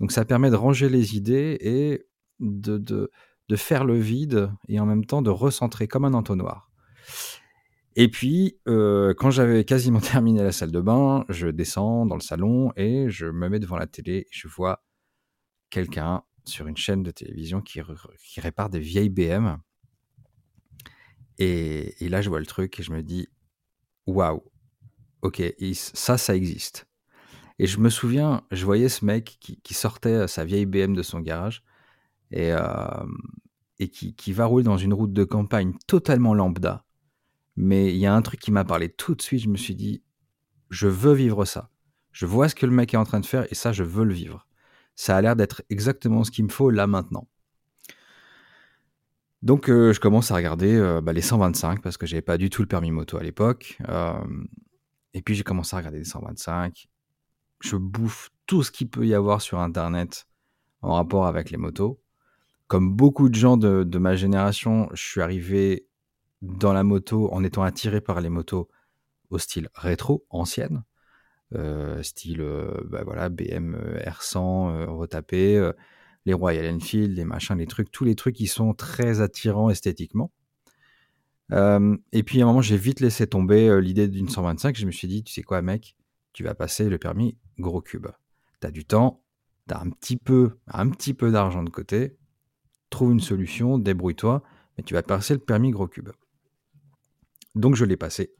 Donc 0.00 0.12
ça 0.12 0.24
permet 0.24 0.50
de 0.50 0.56
ranger 0.56 0.88
les 0.88 1.16
idées 1.16 1.56
et 1.60 2.06
de, 2.40 2.78
de 2.78 3.56
faire 3.56 3.84
le 3.84 3.98
vide 3.98 4.50
et 4.68 4.78
en 4.80 4.86
même 4.86 5.04
temps 5.04 5.22
de 5.22 5.30
recentrer 5.30 5.88
comme 5.88 6.04
un 6.04 6.14
entonnoir. 6.14 6.70
Et 8.00 8.08
puis, 8.08 8.56
euh, 8.68 9.12
quand 9.12 9.32
j'avais 9.32 9.64
quasiment 9.64 9.98
terminé 10.00 10.40
la 10.40 10.52
salle 10.52 10.70
de 10.70 10.80
bain, 10.80 11.24
je 11.28 11.48
descends 11.48 12.06
dans 12.06 12.14
le 12.14 12.20
salon 12.20 12.72
et 12.76 13.10
je 13.10 13.26
me 13.26 13.48
mets 13.48 13.58
devant 13.58 13.76
la 13.76 13.88
télé 13.88 14.18
et 14.18 14.26
je 14.30 14.46
vois 14.46 14.84
quelqu'un 15.68 16.22
sur 16.44 16.68
une 16.68 16.76
chaîne 16.76 17.02
de 17.02 17.10
télévision 17.10 17.60
qui, 17.60 17.80
répare 18.36 18.70
des 18.70 18.78
vieilles 18.78 19.08
BM. 19.08 19.58
Et, 21.38 21.96
là, 22.08 22.22
je 22.22 22.28
vois 22.28 22.38
le 22.38 22.46
truc 22.46 22.78
et 22.78 22.84
je 22.84 22.92
me 22.92 23.02
dis, 23.02 23.26
waouh, 24.06 24.44
ok, 25.22 25.42
ça, 25.74 26.16
ça 26.18 26.36
existe. 26.36 26.86
Et 27.58 27.66
je 27.66 27.80
me 27.80 27.90
souviens, 27.90 28.46
je 28.52 28.64
voyais 28.64 28.88
ce 28.88 29.04
mec 29.04 29.38
qui, 29.40 29.74
sortait 29.74 30.28
sa 30.28 30.44
vieille 30.44 30.66
BM 30.66 30.94
de 30.94 31.02
son 31.02 31.18
garage 31.18 31.64
et, 32.30 32.52
euh, 32.52 33.06
qui, 33.90 34.14
qui 34.14 34.32
va 34.32 34.46
rouler 34.46 34.62
dans 34.62 34.78
une 34.78 34.94
route 34.94 35.12
de 35.12 35.24
campagne 35.24 35.74
totalement 35.88 36.32
lambda 36.32 36.84
Mais 37.60 37.92
il 37.92 37.96
y 37.96 38.06
a 38.06 38.14
un 38.14 38.22
truc 38.22 38.38
qui 38.38 38.52
m'a 38.52 38.64
parlé 38.64 38.88
tout 38.88 39.16
de 39.16 39.20
suite. 39.20 39.42
Je 39.42 39.48
me 39.48 39.56
suis 39.56 39.74
dit, 39.74 40.00
je 40.70 40.86
veux 40.86 41.12
vivre 41.12 41.44
ça. 41.44 41.70
Je 42.12 42.24
vois 42.24 42.48
ce 42.48 42.54
que 42.54 42.66
le 42.66 42.72
mec 42.72 42.94
est 42.94 42.96
en 42.96 43.04
train 43.04 43.18
de 43.18 43.26
faire 43.26 43.50
et 43.50 43.56
ça, 43.56 43.72
je 43.72 43.82
veux 43.82 44.04
le 44.04 44.14
vivre. 44.14 44.46
Ça 44.94 45.16
a 45.16 45.20
l'air 45.20 45.34
d'être 45.34 45.62
exactement 45.68 46.22
ce 46.22 46.30
qu'il 46.30 46.44
me 46.44 46.50
faut 46.50 46.70
là 46.70 46.86
maintenant. 46.86 47.26
Donc, 49.42 49.68
euh, 49.68 49.92
je 49.92 49.98
commence 49.98 50.30
à 50.30 50.36
regarder 50.36 50.72
euh, 50.72 51.00
bah, 51.00 51.12
les 51.12 51.20
125 51.20 51.82
parce 51.82 51.96
que 51.96 52.06
j'avais 52.06 52.22
pas 52.22 52.38
du 52.38 52.48
tout 52.48 52.62
le 52.62 52.68
permis 52.68 52.92
moto 52.92 53.16
à 53.16 53.24
l'époque. 53.24 53.76
Euh, 53.88 54.14
et 55.12 55.20
puis, 55.20 55.34
j'ai 55.34 55.42
commencé 55.42 55.74
à 55.74 55.78
regarder 55.78 55.98
les 55.98 56.04
125. 56.04 56.88
Je 57.60 57.74
bouffe 57.74 58.30
tout 58.46 58.62
ce 58.62 58.70
qu'il 58.70 58.88
peut 58.88 59.04
y 59.04 59.14
avoir 59.14 59.42
sur 59.42 59.58
Internet 59.58 60.28
en 60.80 60.94
rapport 60.94 61.26
avec 61.26 61.50
les 61.50 61.56
motos. 61.56 62.00
Comme 62.68 62.94
beaucoup 62.94 63.28
de 63.28 63.34
gens 63.34 63.56
de, 63.56 63.82
de 63.82 63.98
ma 63.98 64.14
génération, 64.14 64.88
je 64.92 65.02
suis 65.02 65.20
arrivé 65.20 65.87
dans 66.42 66.72
la 66.72 66.84
moto 66.84 67.32
en 67.32 67.42
étant 67.44 67.62
attiré 67.62 68.00
par 68.00 68.20
les 68.20 68.28
motos 68.28 68.68
au 69.30 69.38
style 69.38 69.68
rétro, 69.74 70.24
ancienne. 70.30 70.84
Euh, 71.54 72.02
style 72.02 72.42
euh, 72.42 72.74
bah 72.84 73.02
voilà, 73.04 73.30
BM 73.30 73.74
euh, 73.74 73.98
R100 74.00 74.84
retapé, 74.86 75.70
les 76.26 76.34
Royal 76.34 76.74
Enfield, 76.74 77.16
les 77.16 77.24
machins, 77.24 77.56
les 77.56 77.66
trucs, 77.66 77.90
tous 77.90 78.04
les 78.04 78.14
trucs 78.14 78.36
qui 78.36 78.46
sont 78.46 78.74
très 78.74 79.20
attirants 79.20 79.70
esthétiquement. 79.70 80.30
et 81.50 82.22
puis 82.22 82.40
à 82.40 82.44
un 82.44 82.46
moment, 82.46 82.60
j'ai 82.60 82.76
vite 82.76 83.00
laissé 83.00 83.26
tomber 83.26 83.80
l'idée 83.80 84.08
d'une 84.08 84.28
125. 84.28 84.76
Je 84.76 84.86
me 84.86 84.90
suis 84.90 85.08
dit, 85.08 85.22
tu 85.22 85.32
sais 85.32 85.42
quoi, 85.42 85.62
mec, 85.62 85.96
tu 86.32 86.44
vas 86.44 86.54
passer 86.54 86.88
le 86.88 86.98
permis 86.98 87.38
gros 87.58 87.80
cube. 87.80 88.08
T'as 88.60 88.70
du 88.70 88.84
temps, 88.84 89.22
t'as 89.66 89.80
un 89.80 89.90
petit 89.90 90.16
peu, 90.16 90.58
un 90.66 90.90
petit 90.90 91.14
peu 91.14 91.30
d'argent 91.30 91.62
de 91.62 91.70
côté, 91.70 92.16
trouve 92.90 93.12
une 93.12 93.20
solution, 93.20 93.78
débrouille-toi, 93.78 94.42
mais 94.76 94.84
tu 94.84 94.94
vas 94.94 95.02
passer 95.02 95.34
le 95.34 95.40
permis 95.40 95.70
gros 95.70 95.88
cube. 95.88 96.10
Donc 97.58 97.74
je 97.74 97.84
l'ai 97.84 97.96
passé. 97.96 98.32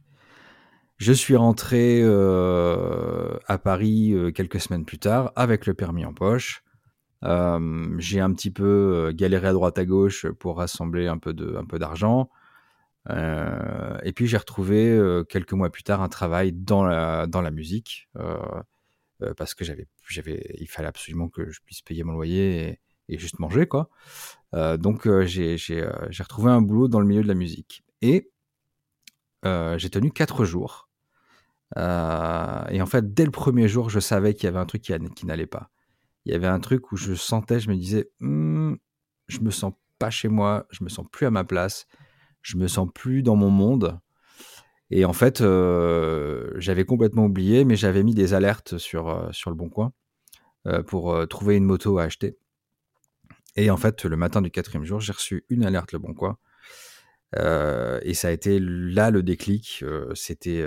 Je 0.96 1.12
suis 1.12 1.36
rentré 1.36 2.00
euh, 2.02 3.36
à 3.46 3.58
Paris 3.58 4.12
euh, 4.12 4.30
quelques 4.30 4.60
semaines 4.60 4.84
plus 4.84 4.98
tard 4.98 5.32
avec 5.34 5.66
le 5.66 5.74
permis 5.74 6.04
en 6.04 6.14
poche. 6.14 6.62
Euh, 7.24 7.96
j'ai 7.98 8.20
un 8.20 8.32
petit 8.32 8.52
peu 8.52 9.12
galéré 9.12 9.48
à 9.48 9.52
droite 9.52 9.76
à 9.76 9.84
gauche 9.84 10.26
pour 10.38 10.58
rassembler 10.58 11.08
un 11.08 11.18
peu 11.18 11.32
de, 11.32 11.56
un 11.56 11.64
peu 11.64 11.80
d'argent. 11.80 12.30
et 13.08 14.12
puis 14.14 14.26
j'ai 14.28 14.36
retrouvé 14.36 15.00
quelques 15.28 15.52
mois 15.52 15.70
plus 15.70 15.82
tard 15.82 16.00
un 16.00 16.08
travail 16.08 16.52
dans 16.52 16.84
la, 16.84 17.26
dans 17.26 17.40
la 17.40 17.50
musique 17.50 18.08
parce 19.36 19.54
que 19.54 19.64
j'avais, 19.64 19.88
j'avais, 20.08 20.54
il 20.60 20.68
fallait 20.68 20.88
absolument 20.88 21.28
que 21.28 21.50
je 21.50 21.60
puisse 21.64 21.82
payer 21.82 22.04
mon 22.04 22.12
loyer 22.12 22.68
et, 22.68 22.80
et 23.08 23.18
juste 23.18 23.40
manger 23.40 23.66
quoi. 23.66 23.88
donc 24.52 25.08
j'ai, 25.24 25.56
j'ai, 25.56 25.88
j'ai 26.10 26.22
retrouvé 26.22 26.50
un 26.52 26.60
boulot 26.60 26.86
dans 26.86 27.00
le 27.00 27.06
milieu 27.06 27.22
de 27.22 27.28
la 27.28 27.34
musique 27.34 27.82
et 28.02 28.30
j'ai 29.44 29.90
tenu 29.90 30.10
quatre 30.10 30.44
jours 30.44 30.88
euh, 31.76 32.64
et 32.70 32.80
en 32.80 32.86
fait, 32.86 33.12
dès 33.12 33.24
le 33.24 33.30
premier 33.30 33.68
jour, 33.68 33.90
je 33.90 34.00
savais 34.00 34.34
qu'il 34.34 34.44
y 34.44 34.48
avait 34.48 34.58
un 34.58 34.66
truc 34.66 34.82
qui, 34.82 35.26
n'allait 35.26 35.46
pas. 35.46 35.70
Il 36.24 36.32
y 36.32 36.34
avait 36.34 36.46
un 36.46 36.60
truc 36.60 36.92
où 36.92 36.96
je 36.96 37.14
sentais, 37.14 37.60
je 37.60 37.68
me 37.68 37.76
disais, 37.76 38.10
hm, 38.20 38.76
je 39.28 39.40
me 39.40 39.50
sens 39.50 39.72
pas 39.98 40.10
chez 40.10 40.28
moi, 40.28 40.66
je 40.70 40.84
me 40.84 40.88
sens 40.88 41.06
plus 41.10 41.26
à 41.26 41.30
ma 41.30 41.44
place, 41.44 41.86
je 42.42 42.56
me 42.56 42.68
sens 42.68 42.88
plus 42.94 43.22
dans 43.22 43.36
mon 43.36 43.50
monde. 43.50 43.98
Et 44.90 45.04
en 45.04 45.12
fait, 45.12 45.40
euh, 45.42 46.52
j'avais 46.56 46.84
complètement 46.84 47.26
oublié, 47.26 47.64
mais 47.64 47.76
j'avais 47.76 48.02
mis 48.02 48.14
des 48.14 48.32
alertes 48.32 48.78
sur, 48.78 49.08
euh, 49.08 49.28
sur 49.32 49.50
le 49.50 49.56
bon 49.56 49.68
coin 49.68 49.92
pour 50.86 51.26
trouver 51.28 51.56
une 51.56 51.64
moto 51.64 51.96
à 51.96 52.02
acheter. 52.02 52.36
Et 53.56 53.70
en 53.70 53.78
fait, 53.78 54.04
le 54.04 54.16
matin 54.18 54.42
du 54.42 54.50
quatrième 54.50 54.84
jour, 54.84 55.00
j'ai 55.00 55.14
reçu 55.14 55.46
une 55.48 55.64
alerte 55.64 55.92
le 55.92 55.98
bon 55.98 56.12
coin. 56.12 56.36
Et 57.36 58.14
ça 58.14 58.28
a 58.28 58.30
été 58.30 58.58
là 58.60 59.10
le 59.10 59.22
déclic. 59.22 59.84
C'était 60.14 60.64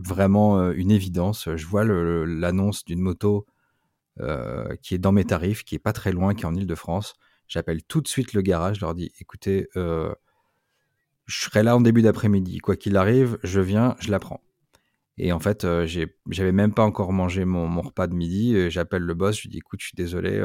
vraiment 0.00 0.58
euh, 0.58 0.72
une 0.74 0.90
évidence. 0.90 1.48
Je 1.54 1.66
vois 1.66 1.84
l'annonce 1.84 2.84
d'une 2.84 3.00
moto 3.00 3.46
euh, 4.20 4.74
qui 4.82 4.94
est 4.94 4.98
dans 4.98 5.12
mes 5.12 5.24
tarifs, 5.24 5.64
qui 5.64 5.74
est 5.74 5.80
pas 5.80 5.92
très 5.92 6.12
loin, 6.12 6.34
qui 6.34 6.42
est 6.42 6.46
en 6.46 6.54
Ile-de-France. 6.54 7.14
J'appelle 7.48 7.82
tout 7.82 8.00
de 8.00 8.08
suite 8.08 8.32
le 8.32 8.42
garage, 8.42 8.76
je 8.76 8.80
leur 8.82 8.94
dis 8.94 9.12
écoutez, 9.20 9.68
euh, 9.76 10.12
je 11.26 11.44
serai 11.44 11.62
là 11.62 11.76
en 11.76 11.80
début 11.80 12.02
d'après-midi. 12.02 12.58
Quoi 12.58 12.76
qu'il 12.76 12.96
arrive, 12.96 13.38
je 13.42 13.60
viens, 13.60 13.96
je 14.00 14.10
la 14.10 14.18
prends. 14.18 14.40
Et 15.18 15.32
en 15.32 15.40
fait, 15.40 15.66
j'avais 15.84 16.52
même 16.52 16.72
pas 16.72 16.82
encore 16.82 17.12
mangé 17.12 17.44
mon, 17.44 17.82
repas 17.82 18.06
de 18.06 18.14
midi. 18.14 18.70
J'appelle 18.70 19.02
le 19.02 19.12
boss, 19.12 19.36
je 19.36 19.42
lui 19.42 19.48
dis 19.50 19.58
écoute, 19.58 19.80
je 19.80 19.88
suis 19.88 19.96
désolé, 19.96 20.42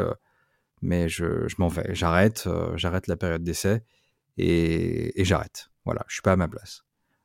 mais 0.82 1.08
je, 1.08 1.48
m'en 1.60 1.70
vais. 1.70 1.96
J'arrête, 1.96 2.50
j'arrête 2.76 3.08
la 3.08 3.16
période 3.16 3.44
d'essai 3.44 3.84
et, 4.38 5.24
j'arrête. 5.24 5.70
Voilà, 5.86 6.04
je 6.08 6.14
suis 6.14 6.22
pas 6.22 6.34
à 6.34 6.36
ma 6.36 6.48
place. 6.48 6.84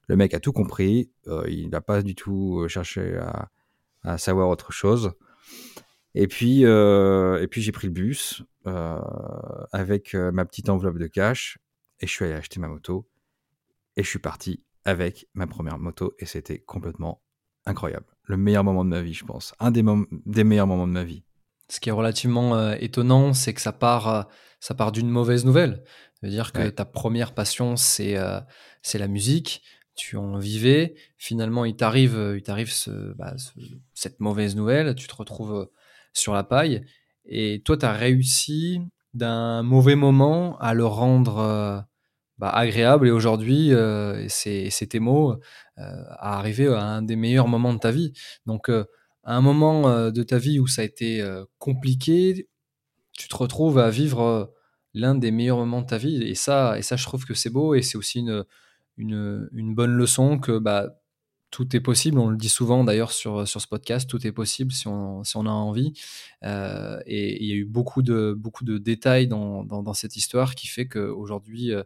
Le 0.08 0.16
mec 0.16 0.34
a 0.34 0.40
tout 0.40 0.52
compris, 0.52 1.10
euh, 1.28 1.44
il 1.48 1.70
n'a 1.70 1.80
pas 1.80 2.02
du 2.02 2.14
tout 2.14 2.60
euh, 2.60 2.68
cherché 2.68 3.18
à, 4.02 4.18
savoir 4.18 4.48
autre 4.48 4.72
chose. 4.72 5.12
Et 6.14 6.26
puis, 6.26 6.64
euh, 6.64 7.40
et 7.40 7.46
puis 7.46 7.62
j'ai 7.62 7.72
pris 7.72 7.86
le 7.86 7.92
bus 7.92 8.42
avec 8.64 10.14
ma 10.14 10.44
petite 10.44 10.68
enveloppe 10.68 10.98
de 10.98 11.06
cash 11.06 11.58
et 12.00 12.06
je 12.06 12.12
suis 12.12 12.24
allé 12.24 12.34
acheter 12.34 12.60
ma 12.60 12.68
moto 12.68 13.08
et 13.96 14.02
je 14.02 14.08
suis 14.08 14.18
parti 14.18 14.64
avec 14.84 15.28
ma 15.34 15.46
première 15.46 15.78
moto 15.78 16.14
et 16.18 16.26
c'était 16.26 16.58
complètement 16.58 17.22
incroyable. 17.66 18.06
Le 18.24 18.36
meilleur 18.36 18.64
moment 18.64 18.84
de 18.84 18.90
ma 18.90 19.02
vie, 19.02 19.14
je 19.14 19.24
pense. 19.24 19.54
Un 19.60 19.70
des 19.70 20.44
meilleurs 20.44 20.66
moments 20.66 20.86
de 20.86 20.92
ma 20.92 21.04
vie. 21.04 21.24
Ce 21.70 21.80
qui 21.80 21.88
est 21.88 21.92
relativement 21.92 22.72
étonnant, 22.72 23.32
c'est 23.32 23.54
que 23.54 23.60
ça 23.60 23.72
part, 23.72 24.28
ça 24.58 24.74
part 24.74 24.92
d'une 24.92 25.08
mauvaise 25.08 25.44
nouvelle. 25.44 25.84
C'est-à-dire 26.14 26.52
que 26.52 26.68
ta 26.68 26.84
première 26.84 27.32
passion, 27.32 27.76
c'est 27.76 28.16
c'est 28.82 28.98
la 28.98 29.08
musique 29.08 29.62
tu 30.00 30.16
en 30.16 30.38
vivais. 30.38 30.94
Finalement, 31.18 31.66
il 31.66 31.76
t'arrive, 31.76 32.16
euh, 32.16 32.38
il 32.38 32.42
t'arrive 32.42 32.72
bah, 33.16 33.34
cette 33.92 34.20
mauvaise 34.20 34.56
nouvelle, 34.56 34.94
tu 34.94 35.06
te 35.06 35.14
retrouves 35.14 35.54
euh, 35.54 35.66
sur 36.14 36.32
la 36.32 36.42
paille. 36.42 36.84
Et 37.26 37.62
toi, 37.62 37.76
tu 37.76 37.84
as 37.84 37.92
réussi 37.92 38.80
d'un 39.12 39.62
mauvais 39.62 39.96
moment 39.96 40.58
à 40.58 40.72
le 40.72 40.86
rendre 40.86 41.38
euh, 41.38 41.80
bah, 42.38 42.48
agréable. 42.48 43.08
Et 43.08 43.10
aujourd'hui, 43.10 43.72
c'est, 44.28 44.70
tes 44.88 45.00
mots, 45.00 45.36
à 45.76 46.38
arriver 46.38 46.68
à 46.68 46.82
un 46.82 47.02
des 47.02 47.16
meilleurs 47.16 47.48
moments 47.48 47.74
de 47.74 47.78
ta 47.78 47.90
vie. 47.90 48.12
Donc, 48.46 48.70
à 49.24 49.36
un 49.36 49.40
moment 49.40 50.10
de 50.10 50.22
ta 50.22 50.38
vie 50.38 50.58
où 50.58 50.66
ça 50.66 50.82
a 50.82 50.84
été 50.84 51.22
compliqué, 51.58 52.48
tu 53.12 53.28
te 53.28 53.36
retrouves 53.36 53.78
à 53.78 53.90
vivre 53.90 54.54
l'un 54.94 55.14
des 55.14 55.30
meilleurs 55.30 55.58
moments 55.58 55.82
de 55.82 55.86
ta 55.86 55.98
vie. 55.98 56.22
Et 56.22 56.34
ça, 56.34 56.78
et 56.78 56.82
ça, 56.82 56.96
je 56.96 57.04
trouve 57.04 57.24
que 57.24 57.34
c'est 57.34 57.50
beau. 57.50 57.74
Et 57.74 57.82
c'est 57.82 57.98
aussi 57.98 58.20
une 58.20 58.44
une, 59.00 59.74
bonne 59.74 59.92
leçon 59.92 60.38
que 60.38 60.58
bah, 60.58 61.00
tout 61.50 61.74
est 61.74 61.80
possible. 61.80 62.18
On 62.18 62.28
le 62.28 62.36
dit 62.36 62.48
souvent 62.48 62.84
d'ailleurs 62.84 63.12
sur, 63.12 63.46
sur 63.46 63.60
ce 63.60 63.66
podcast, 63.66 64.08
tout 64.08 64.24
est 64.26 64.32
possible 64.32 64.72
si 64.72 64.88
on, 64.88 65.24
si 65.24 65.36
on 65.36 65.46
a 65.46 65.50
envie. 65.50 65.92
Euh, 66.44 67.00
et 67.06 67.42
il 67.42 67.48
y 67.48 67.52
a 67.52 67.56
eu 67.56 67.64
beaucoup 67.64 68.02
de, 68.02 68.34
beaucoup 68.36 68.64
de 68.64 68.78
détails 68.78 69.26
dans, 69.26 69.64
dans, 69.64 69.94
cette 69.94 70.16
histoire 70.16 70.54
qui 70.54 70.68
fait 70.68 70.86
qu'aujourd'hui, 70.86 71.72
euh, 71.72 71.80
euh 71.80 71.84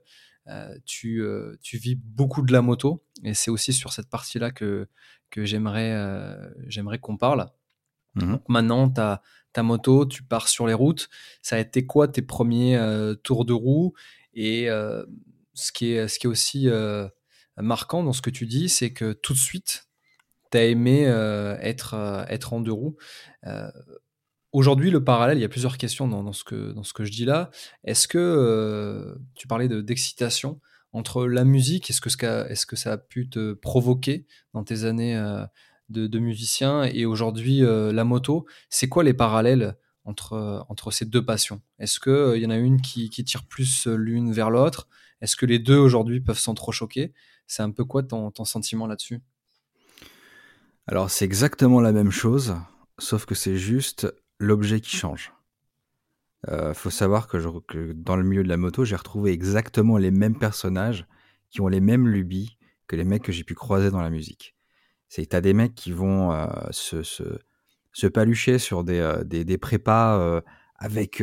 tu, 0.85 1.23
euh, 1.23 1.57
tu 1.63 1.79
vis 1.79 1.97
beaucoup 1.97 2.43
de 2.43 2.53
la 2.53 2.63
moto. 2.63 3.05
Et 3.23 3.35
c'est 3.35 3.51
aussi 3.51 3.73
sur 3.73 3.93
cette 3.93 4.09
partie-là 4.09 4.51
que, 4.51 4.89
que 5.31 5.45
j'aimerais, 5.45 5.95
j'aimerais 6.67 6.99
qu'on 6.99 7.17
parle. 7.17 7.47
Mmh 8.15 8.33
Donc 8.33 8.49
maintenant, 8.49 8.91
tu 8.91 9.01
as 9.01 9.23
ta 9.53 9.63
moto, 9.63 10.07
tu 10.07 10.23
pars 10.23 10.49
sur 10.49 10.67
les 10.67 10.75
routes. 10.75 11.09
Ça 11.43 11.57
a 11.57 11.59
été 11.59 11.87
quoi 11.87 12.09
tes 12.09 12.23
premiers 12.23 12.79
tours 13.23 13.45
de 13.45 13.53
roue? 13.53 13.95
Et 14.35 14.69
ce 15.55 15.73
qui 15.73 15.93
est, 15.93 16.09
ce 16.09 16.19
qui 16.19 16.27
est 16.27 16.31
aussi 16.31 16.69
euh, 16.69 17.09
marquant 17.57 18.03
dans 18.03 18.13
ce 18.13 18.23
que 18.23 18.31
tu 18.31 18.47
dis, 18.47 18.69
c'est 18.69 18.93
que 18.93 19.13
tout 19.13 19.33
de 19.33 19.39
suite, 19.39 19.89
tu 20.51 20.59
as 20.59 20.65
aimé 20.65 21.07
euh, 21.07 21.57
être, 21.61 21.95
euh, 21.95 22.25
être 22.29 22.53
en 22.53 22.61
deux 22.61 22.73
roues. 22.73 22.97
Aujourd'hui, 24.55 24.93
le 24.93 25.03
parallèle, 25.03 25.37
il 25.37 25.41
y 25.41 25.45
a 25.45 25.49
plusieurs 25.49 25.77
questions 25.79 26.07
dans, 26.07 26.33
ce, 26.33 26.45
que, 26.45 26.71
dans 26.71 26.85
ce 26.85 26.93
que 26.93 27.05
je 27.05 27.11
dis 27.11 27.25
là. 27.25 27.51
Est-ce 27.83 28.07
que 28.07 29.19
tu 29.35 29.49
parlais 29.49 29.67
d'excitation 29.67 30.61
entre 30.93 31.27
la 31.27 31.43
musique, 31.43 31.91
est-ce 31.91 32.01
que, 32.01 32.09
est 32.49 32.65
que 32.65 32.77
ça 32.77 32.93
a 32.93 32.97
pu 32.97 33.29
te 33.29 33.55
provoquer 33.55 34.29
dans 34.53 34.63
tes 34.63 34.85
années 34.85 35.21
de, 35.89 36.19
musicien 36.21 36.85
et 36.85 37.05
aujourd'hui 37.05 37.63
la 37.63 38.05
moto 38.05 38.47
C'est 38.71 38.89
quoi 38.89 39.03
les 39.03 39.13
parallèles 39.13 39.77
entre, 40.05 40.65
entre 40.69 40.93
ces 40.93 41.05
deux 41.05 41.25
passions? 41.25 41.61
Est-ce 41.81 41.99
qu'il 41.99 42.41
y 42.41 42.47
en 42.47 42.51
a 42.51 42.57
une 42.57 42.81
qui, 42.81 43.11
tire 43.11 43.49
plus 43.49 43.89
l'une 43.89 44.33
vers 44.33 44.51
l'autre? 44.51 44.87
Est-ce 45.21 45.35
que 45.35 45.47
les 45.47 45.59
deux 45.59 45.79
aujourd'hui 45.79 46.21
peuvent 46.21 46.39
s'entrechoquer 46.39 47.13
C'est 47.49 47.65
un 47.65 47.73
peu 47.73 47.85
quoi 47.85 48.05
ton, 48.05 48.33
sentiment 48.45 48.87
là-dessus? 48.87 49.21
Alors 50.87 51.11
c'est 51.11 51.25
exactement 51.25 51.81
la 51.81 51.91
même 51.91 52.13
chose, 52.13 52.55
sauf 53.01 53.27
que 53.27 53.35
c'est 53.35 53.57
juste 53.57 54.07
l'objet 54.45 54.81
qui 54.81 54.97
change. 54.97 55.33
Euh, 56.49 56.75
faut 56.75 56.91
savoir 56.91 57.27
que, 57.27 57.93
dans 57.93 58.17
le 58.17 58.23
milieu 58.23 58.43
de 58.43 58.49
la 58.49 58.57
moto, 58.57 58.85
j'ai 58.85 58.97
retrouvé 58.97 59.33
exactement 59.33 59.97
les 59.97 60.11
mêmes 60.11 60.39
personnages 60.39 61.07
qui 61.51 61.61
ont 61.61 61.69
les 61.69 61.81
mêmes 61.81 62.07
lubies 62.09 62.59
que 62.87 62.97
les 62.97 63.05
mecs 63.05 63.23
que 63.23 63.33
j'ai 63.33 63.45
pu 63.45 63.55
croiser 63.55 63.91
dans 63.91 64.03
la 64.03 64.11
musique. 64.11 64.55
C'est 65.09 65.27
que 65.27 65.37
as 65.37 65.41
des 65.41 65.55
mecs 65.55 65.75
qui 65.75 65.93
vont 65.93 66.33
euh, 66.33 66.47
se, 66.71 67.03
se, 67.03 68.07
palucher 68.09 68.59
sur 68.59 68.85
des, 68.85 68.99
euh, 68.99 69.25
des, 69.25 69.59
prépas 69.59 70.43
avec 70.77 71.23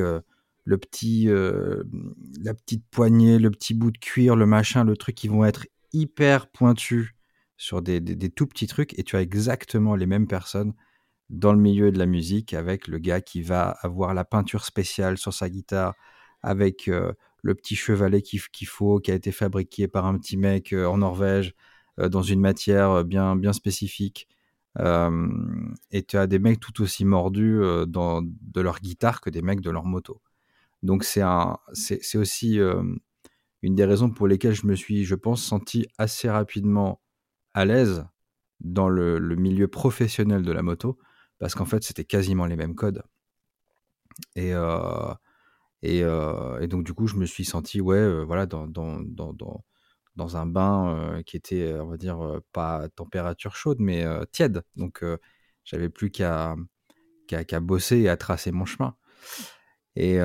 petit, 0.77 1.29
euh, 1.29 1.83
la 2.41 2.53
petite 2.53 2.85
poignée, 2.89 3.39
le 3.39 3.51
petit 3.51 3.73
bout 3.73 3.91
de 3.91 3.97
cuir, 3.97 4.35
le 4.35 4.45
machin, 4.45 4.83
le 4.83 4.95
truc, 4.95 5.15
qui 5.15 5.27
vont 5.27 5.45
être 5.45 5.67
hyper 5.93 6.47
pointu 6.47 7.15
sur 7.57 7.81
des, 7.81 7.99
des, 7.99 8.29
tout 8.29 8.47
petits 8.47 8.67
trucs 8.67 8.97
et 8.97 9.03
tu 9.03 9.15
as 9.15 9.21
exactement 9.21 9.95
les 9.95 10.05
mêmes 10.05 10.27
personnes 10.27 10.73
dans 11.31 11.53
le 11.53 11.59
milieu 11.59 11.91
de 11.91 11.97
la 11.97 12.05
musique 12.05 12.53
avec 12.53 12.87
le 12.87 12.99
gars 12.99 13.21
qui 13.21 13.41
va 13.41 13.69
avoir 13.81 14.13
la 14.13 14.25
peinture 14.25 14.65
spéciale 14.65 15.17
sur 15.17 15.33
sa 15.33 15.49
guitare, 15.49 15.95
avec 16.43 16.87
euh, 16.87 17.13
le 17.41 17.55
petit 17.55 17.75
chevalet 17.75 18.21
qu'il 18.21 18.67
faut, 18.67 18.99
qui 18.99 19.11
a 19.11 19.15
été 19.15 19.31
fabriqué 19.31 19.87
par 19.87 20.05
un 20.05 20.17
petit 20.17 20.37
mec 20.37 20.73
euh, 20.73 20.85
en 20.85 20.97
Norvège, 20.97 21.55
euh, 21.99 22.09
dans 22.09 22.21
une 22.21 22.41
matière 22.41 23.03
bien, 23.05 23.35
bien 23.35 23.53
spécifique. 23.53 24.27
et 25.91 26.03
tu 26.03 26.17
as 26.17 26.27
des 26.27 26.39
mecs 26.39 26.59
tout 26.59 26.81
aussi 26.81 27.05
mordus 27.05 27.61
dans, 27.87 28.21
de 28.21 28.61
leur 28.61 28.79
guitare 28.79 29.21
que 29.21 29.29
des 29.29 29.41
mecs 29.41 29.61
de 29.61 29.69
leur 29.69 29.85
moto. 29.85 30.21
Donc 30.83 31.03
c'est 31.03 32.17
aussi 32.17 32.59
une 33.61 33.75
des 33.75 33.85
raisons 33.85 34.09
pour 34.09 34.27
lesquelles 34.27 34.55
je 34.55 34.65
me 34.67 34.75
suis, 34.75 35.05
je 35.05 35.15
pense, 35.15 35.43
senti 35.43 35.87
assez 35.97 36.29
rapidement 36.29 37.01
à 37.53 37.65
l'aise 37.65 38.05
dans 38.61 38.89
le, 38.89 39.19
milieu 39.35 39.67
professionnel 39.67 40.43
de 40.43 40.51
la 40.51 40.61
moto, 40.61 40.97
parce 41.41 41.55
qu'en 41.55 41.65
fait, 41.65 41.83
c'était 41.83 42.05
quasiment 42.05 42.45
les 42.45 42.55
mêmes 42.55 42.75
codes. 42.75 43.01
Et, 44.35 44.53
euh, 44.53 45.11
euh, 45.83 46.67
donc, 46.67 46.83
du 46.83 46.93
coup, 46.93 47.07
je 47.07 47.15
me 47.15 47.25
suis 47.25 47.45
senti, 47.45 47.81
ouais, 47.81 47.97
euh, 47.97 48.21
voilà, 48.23 48.45
dans, 48.45 48.67
un 50.35 50.45
bain 50.45 51.23
qui 51.25 51.37
était, 51.37 51.73
on 51.79 51.87
va 51.87 51.97
dire, 51.97 52.41
pas 52.53 52.87
température 52.89 53.55
chaude, 53.55 53.79
mais 53.79 54.05
tiède. 54.31 54.61
Donc, 54.75 55.03
j'avais 55.63 55.89
plus 55.89 56.11
qu'à 56.11 56.55
bosser 57.59 57.97
et 57.97 58.09
à 58.09 58.17
tracer 58.17 58.51
mon 58.51 58.65
chemin. 58.65 58.95
Et, 59.95 60.17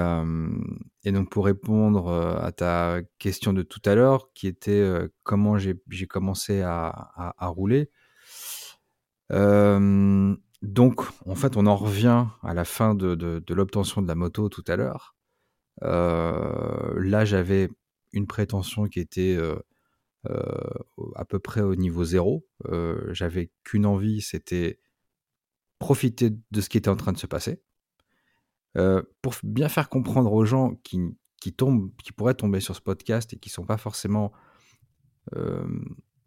et, 1.05 1.13
donc 1.13 1.31
pour 1.31 1.47
répondre 1.47 2.13
à 2.43 2.53
ta 2.53 3.01
question 3.19 3.55
de 3.55 3.63
tout 3.63 3.81
à 3.87 3.95
l'heure, 3.95 4.35
qui 4.35 4.49
était 4.49 4.87
comment 5.23 5.57
j'ai 5.57 6.07
commencé 6.07 6.61
à, 6.61 6.89
à, 7.39 7.47
rouler, 7.49 7.91
donc 10.63 11.03
en 11.27 11.35
fait 11.35 11.57
on 11.57 11.67
en 11.67 11.77
revient 11.77 12.27
à 12.43 12.55
la 12.55 12.65
fin 12.65 12.95
de, 12.95 13.43
l'obtention 13.53 14.03
de 14.03 14.09
la 14.09 14.15
moto 14.15 14.49
tout 14.49 14.65
à 14.67 14.77
l'heure. 14.77 15.15
là 15.83 17.25
j'avais 17.25 17.69
une 18.13 18.27
prétention 18.27 18.87
qui 18.87 19.01
était 19.01 19.39
à 21.15 21.25
peu 21.25 21.39
près 21.39 21.61
au 21.61 21.75
niveau 21.75 22.05
zéro. 22.05 22.47
j'avais 23.13 23.51
qu'une 23.65 23.87
envie, 23.87 24.23
c'était 24.23 24.81
profiter 25.79 26.31
de 26.51 26.61
ce 26.61 26.69
qui 26.69 26.79
était 26.79 26.89
en 26.89 26.97
train 26.97 27.13
de 27.13 27.19
se 27.19 27.27
passer. 27.27 27.63
Euh, 28.77 29.03
pour 29.23 29.35
bien 29.43 29.69
faire 29.69 29.89
comprendre 29.89 30.33
aux 30.33 30.45
gens 30.45 30.75
qui, 30.83 31.01
qui, 31.41 31.53
pourraient 31.53 32.35
tomber 32.35 32.61
sur 32.61 32.77
ce 32.77 32.81
podcast 32.81 33.33
et 33.33 33.39
qui 33.39 33.49
ne 33.49 33.53
sont 33.53 33.65
pas 33.65 33.79
forcément 33.79 34.33
euh, 35.35 35.67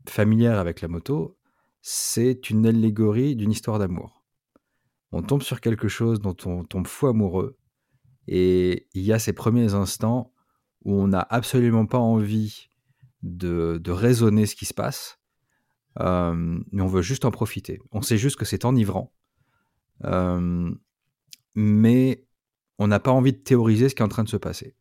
familières 0.07 0.57
avec 0.57 0.81
la 0.81 0.87
moto, 0.87 1.37
c'est 1.81 2.49
une 2.49 2.65
allégorie 2.65 3.35
d'une 3.35 3.51
histoire 3.51 3.77
d'amour. 3.77 4.18
On 5.11 5.21
tombe 5.21 5.41
sur 5.41 5.61
quelque 5.61 5.87
chose 5.87 6.19
dont 6.19 6.35
on 6.45 6.63
tombe 6.63 6.87
fou 6.87 7.07
amoureux 7.07 7.57
et 8.27 8.87
il 8.93 9.03
y 9.03 9.11
a 9.11 9.19
ces 9.19 9.33
premiers 9.33 9.73
instants 9.73 10.31
où 10.85 10.93
on 10.93 11.07
n'a 11.07 11.25
absolument 11.29 11.85
pas 11.85 11.97
envie 11.97 12.69
de, 13.23 13.79
de, 13.83 13.91
raisonner 13.91 14.45
ce 14.45 14.55
qui 14.55 14.65
se 14.65 14.73
passe, 14.73 15.19
euh, 15.99 16.59
mais 16.71 16.81
on 16.81 16.87
veut 16.87 17.01
juste 17.01 17.25
en 17.25 17.31
profiter. 17.31 17.81
On 17.91 18.01
sait 18.01 18.17
juste 18.17 18.37
que 18.37 18.45
c'est 18.45 18.65
enivrant. 18.65 19.11
mais 21.55 22.25
on 22.77 22.87
n'a 22.87 22.99
pas 22.99 23.11
envie 23.11 23.33
de 23.33 23.37
théoriser 23.37 23.89
ce 23.89 23.95
qui 23.95 24.01
est 24.01 24.05
en 24.05 24.09
train 24.09 24.23
de 24.23 24.29
se 24.29 24.37
passer. 24.37 24.75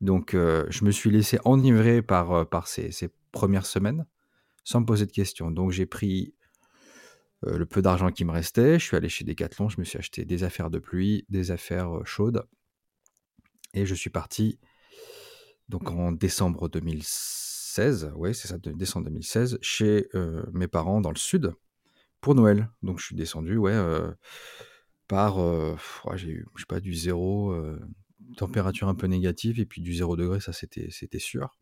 Donc, 0.00 0.34
euh, 0.34 0.66
je 0.68 0.84
me 0.84 0.90
suis 0.90 1.10
laissé 1.10 1.38
enivrer 1.44 2.02
par, 2.02 2.32
euh, 2.32 2.44
par 2.44 2.66
ces, 2.68 2.90
premières 3.32 3.66
semaines 3.66 4.06
sans 4.62 4.80
me 4.80 4.86
poser 4.86 5.06
de 5.06 5.12
questions. 5.12 5.50
Donc, 5.50 5.70
j'ai 5.70 5.86
pris 5.86 6.34
euh, 7.46 7.58
le 7.58 7.66
peu 7.66 7.82
d'argent 7.82 8.10
qui 8.10 8.24
me 8.24 8.32
restait. 8.32 8.78
Je 8.78 8.84
suis 8.84 8.96
allé 8.96 9.08
chez 9.08 9.24
Decathlon. 9.24 9.68
Je 9.68 9.78
me 9.78 9.84
suis 9.84 9.98
acheté 9.98 10.24
des 10.24 10.44
affaires 10.44 10.70
de 10.70 10.78
pluie, 10.78 11.24
des 11.28 11.50
affaires 11.50 12.00
chaudes. 12.04 12.46
Et 13.72 13.86
je 13.86 13.94
suis 13.94 14.10
parti 14.10 14.58
donc 15.68 15.90
en 15.90 16.12
décembre 16.12 16.68
2016. 16.68 18.12
Oui, 18.16 18.34
c'est 18.34 18.48
ça, 18.48 18.58
décembre 18.58 19.06
2016, 19.06 19.58
chez 19.62 20.08
mes 20.52 20.68
parents 20.68 21.00
dans 21.00 21.10
le 21.10 21.16
sud 21.16 21.52
pour 22.20 22.34
Noël. 22.34 22.70
Donc, 22.82 23.00
je 23.00 23.06
suis 23.06 23.16
descendu, 23.16 23.56
ouais 23.56 23.74
par, 25.08 25.38
euh, 25.38 25.76
j'ai 26.14 26.30
eu, 26.30 26.46
je 26.54 26.62
sais 26.62 26.66
pas, 26.66 26.80
du 26.80 26.94
zéro, 26.94 27.52
euh, 27.52 27.78
température 28.36 28.88
un 28.88 28.94
peu 28.94 29.06
négative, 29.06 29.60
et 29.60 29.66
puis 29.66 29.82
du 29.82 29.92
0 29.94 30.16
degré, 30.16 30.40
ça 30.40 30.52
c'était, 30.52 30.88
c'était 30.90 31.18
sûr. 31.18 31.56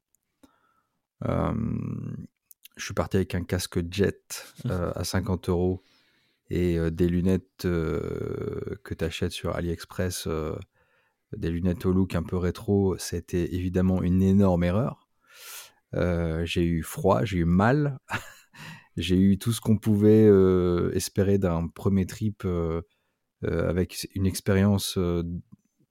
Je 2.77 2.85
suis 2.85 2.95
parti 2.95 3.17
avec 3.17 3.35
un 3.35 3.45
casque 3.45 3.81
jet 3.93 4.53
euh, 4.67 4.93
à 4.95 5.05
50 5.05 5.49
euros 5.49 5.83
et 6.51 6.79
des 6.91 7.09
lunettes 7.09 7.63
que 7.63 8.95
tu 8.95 9.05
achètes 9.05 9.33
sur 9.33 9.57
AliExpress, 9.57 10.29
des 11.35 11.51
lunettes 11.51 11.87
au 11.87 11.93
look 11.93 12.15
un 12.15 12.23
peu 12.23 12.37
rétro, 12.37 12.99
c'était 12.99 13.55
évidemment 13.55 14.03
une 14.03 14.23
énorme 14.23 14.63
erreur. 14.65 15.09
j'ai 15.95 16.63
eu 16.63 16.83
froid, 16.83 17.25
j'ai 17.25 17.39
eu 17.39 17.45
mal, 17.47 17.99
j'ai 18.99 19.17
eu 19.17 19.39
tout 19.39 19.53
ce 19.53 19.63
qu'on 19.63 19.79
pouvait 19.79 20.29
espérer 20.95 21.39
d'un 21.39 21.69
premier 21.69 22.05
trip 22.05 22.45
euh, 23.45 23.69
avec 23.69 24.09
une 24.15 24.27
expérience 24.27 24.97
euh, 24.99 25.25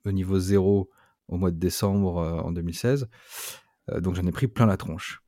au 0.05 0.11
niveau 0.13 0.39
zéro 0.39 0.89
au 1.27 1.35
mois 1.35 1.51
de 1.51 1.57
décembre 1.57 2.19
euh, 2.19 2.39
en 2.39 2.51
2016. 2.51 3.09
donc 3.97 4.15
j'en 4.15 4.25
ai 4.25 4.31
pris 4.31 4.47
plein 4.47 4.65
la 4.65 4.77
tronche. 4.77 5.20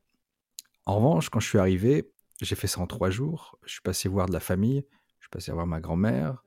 En 0.86 0.98
revanche, 0.98 1.30
quand 1.30 1.40
je 1.40 1.48
suis 1.48 1.58
arrivé, 1.58 2.12
j'ai 2.42 2.56
fait 2.56 2.68
ça 2.68 2.82
en 2.82 2.88
trois 2.88 3.10
jours. 3.10 3.58
Je 3.66 3.74
suis 3.74 3.82
passé 3.82 4.10
voir 4.10 4.28
de 4.28 4.34
la 4.34 4.40
famille, 4.40 4.86
je 5.20 5.26
suis 5.26 5.30
passé 5.30 5.52
voir 5.52 5.68
ma 5.68 5.80
grand-mère. 5.80 6.44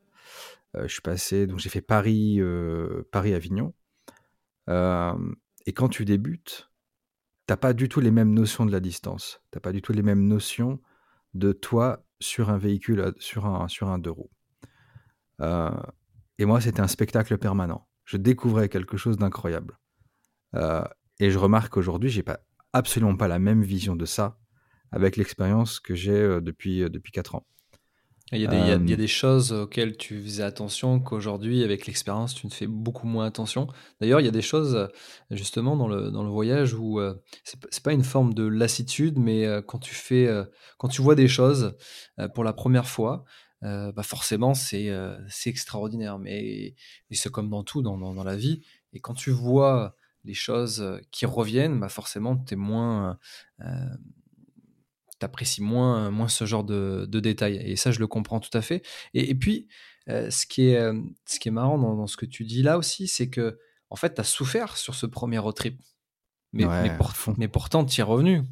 je 0.74 0.88
suis 0.88 1.02
passé, 1.02 1.46
donc 1.46 1.58
j'ai 1.58 1.70
fait 1.70 1.80
Paris, 1.80 2.40
Paris 3.10 3.34
Avignon. 3.34 3.72
et 4.68 5.72
quand 5.72 5.88
tu 5.88 6.04
débutes, 6.04 6.70
t'as 7.46 7.56
pas 7.56 7.72
du 7.72 7.88
tout 7.88 8.00
les 8.00 8.10
mêmes 8.10 8.34
notions 8.34 8.66
de 8.66 8.72
la 8.72 8.80
distance. 8.80 9.40
T'as 9.50 9.60
pas 9.60 9.72
du 9.72 9.80
tout 9.82 9.92
les 9.92 10.02
mêmes 10.02 10.26
notions 10.26 10.80
de 11.34 11.52
toi 11.52 12.04
sur 12.20 12.50
un 12.50 12.58
véhicule, 12.58 13.14
sur 13.18 13.46
un, 13.46 13.68
sur 13.68 13.88
un 13.88 13.98
deux 13.98 14.10
roues. 14.10 14.30
Euh, 15.40 15.70
et 16.38 16.44
moi, 16.44 16.60
c'était 16.60 16.80
un 16.80 16.88
spectacle 16.88 17.36
permanent. 17.38 17.88
Je 18.04 18.16
découvrais 18.16 18.68
quelque 18.68 18.96
chose 18.96 19.16
d'incroyable. 19.16 19.78
Euh, 20.54 20.84
et 21.18 21.30
je 21.30 21.38
remarque 21.38 21.72
qu'aujourd'hui, 21.72 22.10
j'ai 22.10 22.22
pas 22.22 22.40
absolument 22.76 23.16
pas 23.16 23.28
la 23.28 23.38
même 23.38 23.62
vision 23.62 23.96
de 23.96 24.04
ça 24.04 24.38
avec 24.92 25.16
l'expérience 25.16 25.80
que 25.80 25.94
j'ai 25.94 26.12
euh, 26.12 26.40
depuis, 26.40 26.80
depuis 26.90 27.12
4 27.12 27.34
ans. 27.34 27.46
Il 28.32 28.40
y, 28.40 28.46
a 28.46 28.76
des, 28.76 28.96
des, 28.96 29.06
choses 29.06 29.52
auxquelles 29.52 29.96
tu 29.96 30.20
faisais 30.20 30.42
attention 30.42 30.98
qu'aujourd'hui, 30.98 31.62
avec 31.62 31.86
l'expérience, 31.86 32.34
tu 32.34 32.48
ne 32.48 32.50
fais 32.50 32.66
beaucoup 32.66 33.06
moins 33.06 33.24
attention. 33.24 33.68
D'ailleurs, 34.00 34.18
il 34.18 34.24
y 34.24 34.28
a 34.28 34.32
des 34.32 34.42
choses, 34.42 34.88
justement, 35.30 35.76
dans 35.76 35.86
le, 35.86 36.10
dans 36.10 36.24
le 36.24 36.28
voyage 36.28 36.74
où 36.74 37.00
c'est 37.44 37.82
pas 37.84 37.92
une 37.92 38.02
forme 38.02 38.34
de 38.34 38.44
lassitude, 38.44 39.16
mais 39.16 39.46
quand 39.68 39.78
tu 39.78 39.94
fais, 39.94 40.28
quand 40.76 40.88
tu 40.88 41.02
vois 41.02 41.14
des 41.14 41.28
choses 41.28 41.76
pour 42.34 42.42
la 42.42 42.52
première 42.52 42.88
fois, 42.88 43.24
euh, 43.62 43.90
bah 43.90 44.02
forcément 44.02 44.52
euh, 44.74 45.18
c'est 45.28 45.50
extraordinaire. 45.50 46.18
Mais, 46.18 46.74
c'est 47.10 47.30
comme 47.30 47.48
dans 47.48 47.64
tout, 47.64 47.82
dans, 47.82 47.98
dans, 47.98 48.24
la 48.24 48.36
vie. 48.36 48.62
Et 48.92 49.00
quand 49.00 49.14
tu 49.14 49.30
vois 49.30 49.96
les 50.26 50.34
choses 50.34 50.80
euh, 50.80 50.98
qui 51.10 51.26
reviennent, 51.26 51.80
bah 51.80 51.88
forcément 51.88 52.36
tu 52.36 52.54
es 52.54 52.56
moins... 52.56 53.18
t'apprécies 55.18 55.62
moins, 55.62 56.10
moins 56.10 56.28
ce 56.28 56.44
genre 56.44 56.64
de, 56.64 57.06
de, 57.08 57.20
détails. 57.20 57.56
Et 57.56 57.76
ça, 57.76 57.90
je 57.90 58.00
le 58.00 58.06
comprends 58.06 58.40
tout 58.40 58.56
à 58.56 58.60
fait. 58.60 58.82
Et, 59.14 59.34
puis, 59.34 59.66
ce, 60.06 60.44
qui 60.46 60.68
est, 60.68 60.92
ce 61.24 61.38
qui 61.40 61.48
est 61.48 61.52
marrant 61.52 61.78
dans, 61.78 61.96
dans, 61.96 62.06
ce 62.06 62.18
que 62.18 62.26
tu 62.26 62.44
dis 62.44 62.62
là 62.62 62.76
aussi, 62.76 63.08
c'est 63.08 63.30
que, 63.30 63.58
en 63.88 63.96
fait, 63.96 64.14
tu 64.14 64.20
as 64.20 64.24
souffert 64.24 64.76
sur 64.76 64.94
ce 64.94 65.06
premier 65.06 65.38
road 65.38 65.54
trip. 65.54 65.80
Mais, 66.52 66.66
mais, 66.66 66.98
mais, 67.38 67.48
pourtant, 67.48 67.84
tu 67.86 68.00
es 68.00 68.04
revenu. 68.04 68.42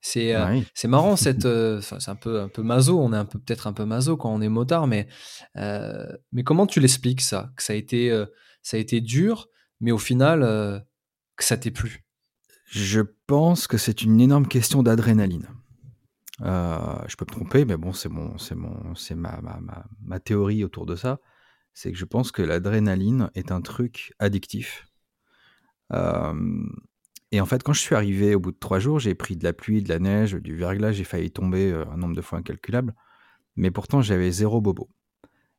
C'est 0.00 0.34
euh, 0.34 0.60
c'est 0.74 0.86
marrant 0.86 1.16
cette 1.16 1.44
euh, 1.44 1.80
c'est 1.80 2.08
un 2.08 2.14
peu 2.14 2.40
un 2.40 2.48
peu 2.48 2.62
maso, 2.62 3.00
on 3.00 3.12
est 3.12 3.16
un 3.16 3.24
peu 3.24 3.38
peut-être 3.40 3.66
un 3.66 3.72
peu 3.72 3.84
maso 3.84 4.16
quand 4.16 4.32
on 4.32 4.40
est 4.40 4.48
motard 4.48 4.86
mais 4.86 5.08
euh, 5.56 6.06
mais 6.30 6.44
comment 6.44 6.66
tu 6.66 6.78
l'expliques 6.78 7.20
ça? 7.20 7.50
Que 7.56 7.62
ça 7.64 7.72
a 7.72 7.76
été 7.76 8.10
ça 8.62 8.76
a 8.76 8.80
été 8.80 9.00
dur 9.00 9.48
mais 9.80 9.90
au 9.90 9.98
final 9.98 10.84
que 11.38 11.44
ça 11.44 11.56
t'est 11.56 11.70
plu? 11.70 12.04
Je 12.66 13.00
pense 13.26 13.66
que 13.66 13.78
c'est 13.78 14.02
une 14.02 14.20
énorme 14.20 14.46
question 14.46 14.82
d'adrénaline. 14.82 15.48
je 16.40 17.16
peux 17.16 17.24
me 17.24 17.32
tromper 17.32 17.64
mais 17.64 17.76
bon 17.76 17.92
c'est 17.92 18.10
mon 18.10 18.36
c'est 18.36 18.54
mon 18.54 18.94
c'est 18.94 19.14
ma, 19.14 19.40
ma, 19.40 19.58
ma, 19.60 19.86
ma, 20.02 20.20
théorie 20.20 20.64
autour 20.64 20.84
de 20.84 20.94
ça, 20.94 21.18
c'est 21.72 21.90
que 21.90 21.98
je 21.98 22.04
pense 22.04 22.30
que 22.30 22.42
l'adrénaline 22.42 23.30
est 23.34 23.50
un 23.52 23.62
truc 23.62 24.12
addictif. 24.18 24.86
Et 27.30 27.40
en 27.40 27.46
fait, 27.46 27.62
quand 27.62 27.72
je 27.72 27.80
suis 27.80 27.94
arrivé 27.94 28.34
au 28.34 28.40
bout 28.40 28.52
de 28.52 28.58
trois 28.58 28.78
jours, 28.78 28.98
j'ai 28.98 29.14
pris 29.14 29.36
de 29.36 29.44
la 29.44 29.52
pluie, 29.52 29.82
de 29.82 29.88
la 29.88 29.98
neige, 29.98 30.34
du 30.34 30.56
verglas, 30.56 30.92
j'ai 30.92 31.04
failli 31.04 31.30
tomber 31.30 31.70
euh, 31.70 31.84
un 31.90 31.96
nombre 31.96 32.16
de 32.16 32.22
fois 32.22 32.38
incalculable. 32.38 32.94
Mais 33.56 33.70
pourtant, 33.70 34.00
j'avais 34.00 34.30
zéro 34.30 34.60
bobo. 34.60 34.88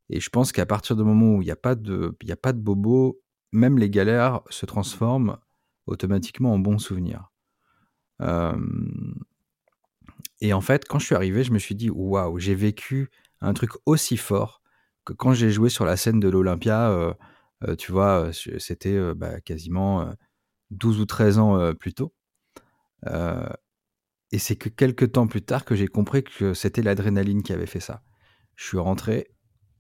Et 0.10 0.20
je 0.20 0.30
pense 0.30 0.52
qu'à 0.52 0.66
partir 0.66 0.96
du 0.96 1.04
moment 1.04 1.36
où 1.36 1.42
il 1.42 1.46
n'y 1.46 1.52
a, 1.52 1.56
pas 1.56 1.76
de, 1.76 2.16
a 2.28 2.36
pas 2.36 2.54
de 2.54 2.60
bobo, 2.60 3.22
même 3.52 3.78
les 3.78 3.90
galères 3.90 4.42
se 4.50 4.66
transforment 4.66 5.38
automatiquement 5.90 6.54
en 6.54 6.60
bons 6.60 6.80
souvenirs. 6.80 7.32
et 10.42 10.54
en 10.54 10.62
fait, 10.62 10.86
quand 10.88 11.00
je 11.00 11.06
suis 11.06 11.16
arrivé, 11.16 11.44
je 11.44 11.52
me 11.52 11.60
suis 11.60 11.76
dit, 11.76 11.90
waouh, 11.90 12.40
j'ai 12.40 12.56
vécu 12.56 13.10
un 13.42 13.54
truc 13.54 13.72
aussi 13.86 14.18
fort 14.18 14.62
que 15.06 15.14
quand 15.14 15.34
j'ai 15.34 15.52
joué 15.52 15.70
sur 15.70 15.86
la 15.86 15.98
scène 15.98 16.20
de 16.20 16.30
l'Olympia, 16.30 16.90
euh, 16.92 17.14
euh, 17.68 17.76
tu 17.76 17.92
vois, 17.92 18.32
c'était 18.34 19.14
bah, 19.16 19.42
quasiment 19.42 20.14
12 20.72 21.00
ou 21.00 21.06
13 21.06 21.40
ans 21.40 21.74
plus 21.76 21.94
tôt. 21.94 22.14
et 24.32 24.40
c'est 24.40 24.56
que 24.56 24.70
quelques 24.70 25.14
temps 25.14 25.28
plus 25.28 25.42
tard 25.42 25.66
que 25.66 25.76
j'ai 25.76 25.88
compris 25.88 26.24
que 26.24 26.54
c'était 26.54 26.82
l'adrénaline 26.82 27.44
qui 27.44 27.54
avait 27.54 27.66
fait 27.66 27.80
ça. 27.80 28.04
Je 28.56 28.66
suis 28.66 28.78
rentré, 28.78 29.32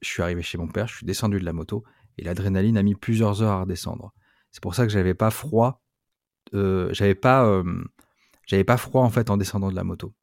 je 0.01 0.07
suis 0.07 0.23
arrivé 0.23 0.41
chez 0.41 0.57
mon 0.57 0.67
père, 0.67 0.87
je 0.87 0.95
suis 0.95 1.05
descendu 1.05 1.39
de 1.39 1.45
la 1.45 1.53
moto, 1.53 1.83
et 2.17 2.23
l'adrénaline 2.23 2.77
a 2.77 2.83
mis 2.83 2.95
plusieurs 2.95 3.41
heures 3.41 3.51
à 3.51 3.61
redescendre. 3.61 4.13
C'est 4.51 4.63
pour 4.63 4.75
ça 4.75 4.85
que 4.85 4.91
j'avais 4.91 5.13
pas 5.13 5.31
froid, 5.31 5.83
j'avais 6.53 7.15
pas, 7.15 7.63
j'avais 8.45 8.63
pas 8.63 8.77
froid 8.77 9.03
en 9.03 9.09
fait 9.09 9.29
en 9.29 9.37
descendant 9.37 9.69
de 9.69 9.75
la 9.75 9.83
moto. 9.83 10.13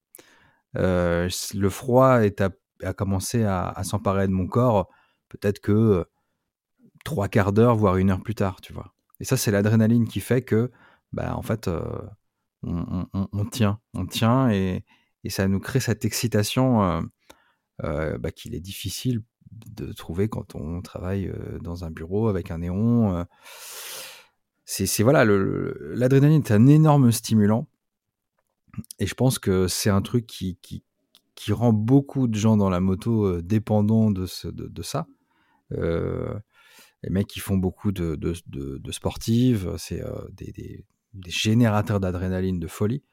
Euh, 0.76 1.28
le 1.54 1.70
froid 1.70 2.24
est 2.24 2.42
a 2.82 2.92
commencé 2.92 3.44
à, 3.44 3.80
s'emparer 3.84 4.26
de 4.26 4.32
mon 4.32 4.46
corps, 4.46 4.90
peut-être 5.30 5.60
que 5.60 6.04
trois 7.04 7.28
quarts 7.28 7.52
d'heure, 7.52 7.74
voire 7.74 7.96
une 7.96 8.10
heure 8.10 8.22
plus 8.22 8.34
tard, 8.34 8.60
tu 8.60 8.74
vois. 8.74 8.92
Et 9.18 9.24
ça, 9.24 9.38
c'est 9.38 9.50
l'adrénaline 9.50 10.06
qui 10.06 10.20
fait 10.20 10.42
que, 10.42 10.70
bah, 11.12 11.34
en 11.36 11.42
fait, 11.42 11.68
euh, 11.68 12.02
on, 12.62 13.46
tient, 13.50 13.80
on 13.94 14.04
tient, 14.04 14.50
et, 14.50 14.84
ça 15.28 15.48
nous 15.48 15.58
crée 15.58 15.80
cette 15.80 16.04
excitation 16.04 17.02
euh, 17.82 18.18
bah, 18.18 18.30
qu'il 18.30 18.54
est 18.54 18.60
difficile 18.60 19.22
de 19.50 19.92
trouver 19.92 20.28
quand 20.28 20.54
on 20.54 20.82
travaille 20.82 21.32
dans 21.62 21.84
un 21.84 21.90
bureau 21.90 22.28
avec 22.28 22.50
un 22.50 22.58
néon. 22.58 23.24
C'est 24.68 25.04
voilà, 25.04 25.24
l'adrénaline 25.24 26.42
est 26.42 26.50
un 26.50 26.66
énorme 26.66 27.12
stimulant 27.12 27.68
et 28.98 29.06
je 29.06 29.14
pense 29.14 29.38
que 29.38 29.68
c'est 29.68 29.90
un 29.90 30.02
truc 30.02 30.26
qui, 30.26 30.82
rend 31.50 31.72
beaucoup 31.72 32.26
de 32.26 32.34
gens 32.34 32.56
dans 32.56 32.68
la 32.68 32.80
moto 32.80 33.24
euh, 33.24 33.42
dépendants 33.42 34.10
de, 34.10 34.26
ce, 34.26 34.48
de, 34.48 34.82
ça. 34.82 35.06
Euh, 35.72 36.34
les 37.04 37.10
mecs 37.10 37.28
qui 37.28 37.38
font 37.38 37.56
beaucoup 37.56 37.92
de, 37.92 38.32
sportives, 38.90 39.74
c'est 39.78 40.02
euh, 40.02 40.26
des, 40.32 40.84
générateurs 41.26 42.00
d'adrénaline 42.00 42.58
de 42.58 42.66
folie. 42.66 43.04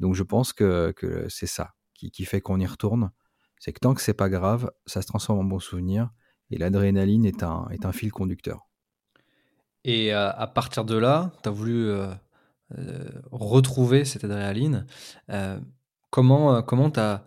Donc 0.00 0.14
je 0.14 0.22
pense 0.22 0.52
que, 0.52 0.94
c'est 1.28 1.46
ça 1.46 1.74
qui, 1.94 2.24
fait 2.24 2.40
qu'on 2.40 2.58
y 2.58 2.66
retourne. 2.66 3.10
C'est 3.58 3.72
que 3.72 3.80
tant 3.80 3.94
que 3.94 4.00
c'est 4.00 4.14
pas 4.14 4.28
grave, 4.28 4.70
ça 4.86 5.02
se 5.02 5.06
transforme 5.06 5.40
en 5.40 5.44
bon 5.44 5.58
souvenir. 5.58 6.10
Et 6.50 6.58
l'adrénaline 6.58 7.26
est 7.26 7.42
un 7.42 7.92
fil 7.92 8.12
conducteur. 8.12 8.65
Et 9.88 10.12
à 10.12 10.50
partir 10.52 10.84
de 10.84 10.96
là, 10.96 11.32
tu 11.42 11.48
as 11.48 11.52
voulu 11.52 11.90
euh, 12.76 13.08
retrouver 13.30 14.04
cette 14.04 14.24
adrénaline. 14.24 14.86
Euh, 15.30 15.60
comment 16.10 16.56
euh, 16.56 16.62
comment 16.62 16.90
tu 16.90 16.98
as, 16.98 17.22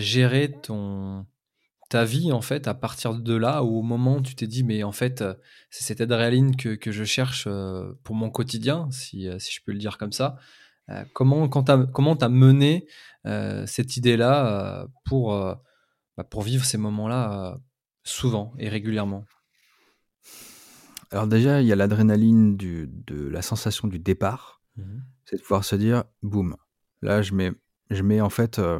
géré 0.00 0.50
ton, 0.50 1.26
ta 1.90 2.04
vie 2.04 2.32
en 2.32 2.40
fait 2.40 2.66
à 2.66 2.74
partir 2.74 3.14
de 3.14 3.34
là 3.36 3.62
au 3.62 3.82
moment 3.82 4.16
où 4.16 4.20
tu 4.20 4.34
t'es 4.34 4.48
dit 4.48 4.64
mais 4.64 4.82
en 4.82 4.90
fait 4.90 5.22
c'est 5.70 5.84
cette 5.84 6.00
adrénaline 6.00 6.56
que, 6.56 6.74
que, 6.74 6.90
je 6.90 7.04
cherche 7.04 7.46
pour 8.02 8.16
mon 8.16 8.30
quotidien 8.30 8.88
si, 8.90 9.28
si, 9.38 9.52
je 9.52 9.60
peux 9.64 9.72
le 9.72 9.78
dire 9.78 9.98
comme 9.98 10.12
ça 10.12 10.38
comment 11.12 11.48
quand 11.48 11.68
as, 11.68 11.86
comment 11.86 12.16
mené 12.30 12.88
cette 13.66 13.98
idée 13.98 14.16
là 14.16 14.86
pour 15.04 15.32
bah, 16.16 16.24
pour 16.24 16.42
vivre 16.42 16.64
ces 16.64 16.78
moments 16.78 17.08
là 17.08 17.58
souvent 18.04 18.54
et 18.58 18.70
régulièrement? 18.70 19.24
Alors 21.14 21.26
déjà 21.26 21.62
il 21.62 21.66
y 21.66 21.72
a 21.72 21.76
l'adrénaline 21.76 22.56
de 22.56 23.28
la 23.28 23.40
sensation 23.40 23.88
du 23.88 23.98
départ 23.98 24.54
Mmh 24.76 25.00
c'est 25.26 25.36
de 25.36 25.40
pouvoir 25.40 25.64
se 25.64 25.74
dire, 25.74 26.04
boum, 26.22 26.54
là 27.00 27.22
je 27.22 27.32
mets, 27.32 27.52
je 27.88 28.02
mets 28.02 28.20
en 28.20 28.28
fait, 28.28 28.58
euh, 28.58 28.78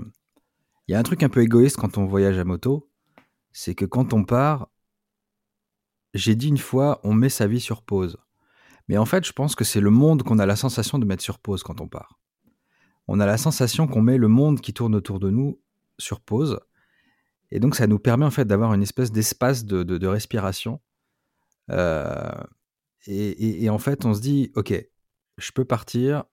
il 0.87 0.93
y 0.93 0.95
a 0.95 0.99
un 0.99 1.03
truc 1.03 1.23
un 1.23 1.31
peu 1.31 1.41
égoïste 1.41 1.79
quand 1.79 1.97
on 1.97 2.05
voyage 2.05 2.39
à 2.39 2.45
moto, 2.45 2.91
c'est 3.51 3.75
que 3.75 3.87
quand 3.87 4.13
on 4.13 4.25
part, 4.25 4.69
j'ai 6.13 6.35
dit 6.35 6.49
une 6.49 6.59
fois, 6.59 7.01
on 7.03 7.15
met 7.15 7.31
sa 7.31 7.47
vie 7.47 7.61
sur 7.61 7.81
pause. 7.81 8.19
Mais 8.89 8.99
en 8.99 9.07
fait, 9.07 9.25
je 9.25 9.33
pense 9.33 9.55
que 9.55 9.65
c'est 9.65 9.81
le 9.81 9.89
monde 9.89 10.23
qu'on 10.23 10.39
a 10.39 10.45
la 10.45 10.55
sensation 10.55 10.99
de 10.99 11.07
mettre 11.07 11.23
sur 11.23 11.39
pause 11.39 11.63
quand 11.63 11.81
on 11.81 11.89
part. 11.89 12.21
On 13.09 13.21
a 13.21 13.27
la 13.27 13.39
sensation 13.39 13.87
qu'on 13.87 14.03
met 14.03 14.19
le 14.19 14.29
monde 14.29 14.61
qui 14.61 14.75
tourne 14.75 14.95
autour 14.95 15.21
de 15.21 15.31
nous 15.31 15.59
sur 15.99 16.21
pause. 16.21 16.61
Et 17.51 17.59
donc, 17.59 17.75
ça 17.75 17.87
nous 17.87 17.99
permet 17.99 18.27
en 18.27 18.31
fait 18.31 18.45
d'avoir 18.45 18.75
une 18.75 18.83
espèce 18.83 19.13
d'espace 19.13 19.65
de, 19.65 20.07
respiration. 20.07 20.83
Euh, 21.71 22.43
et, 23.07 23.69
en 23.69 23.79
fait, 23.79 24.05
on 24.05 24.15
se 24.15 24.21
dit, 24.21 24.51
OK, 24.55 24.73
je 25.37 25.53
peux 25.53 25.65
partir, 25.65 26.25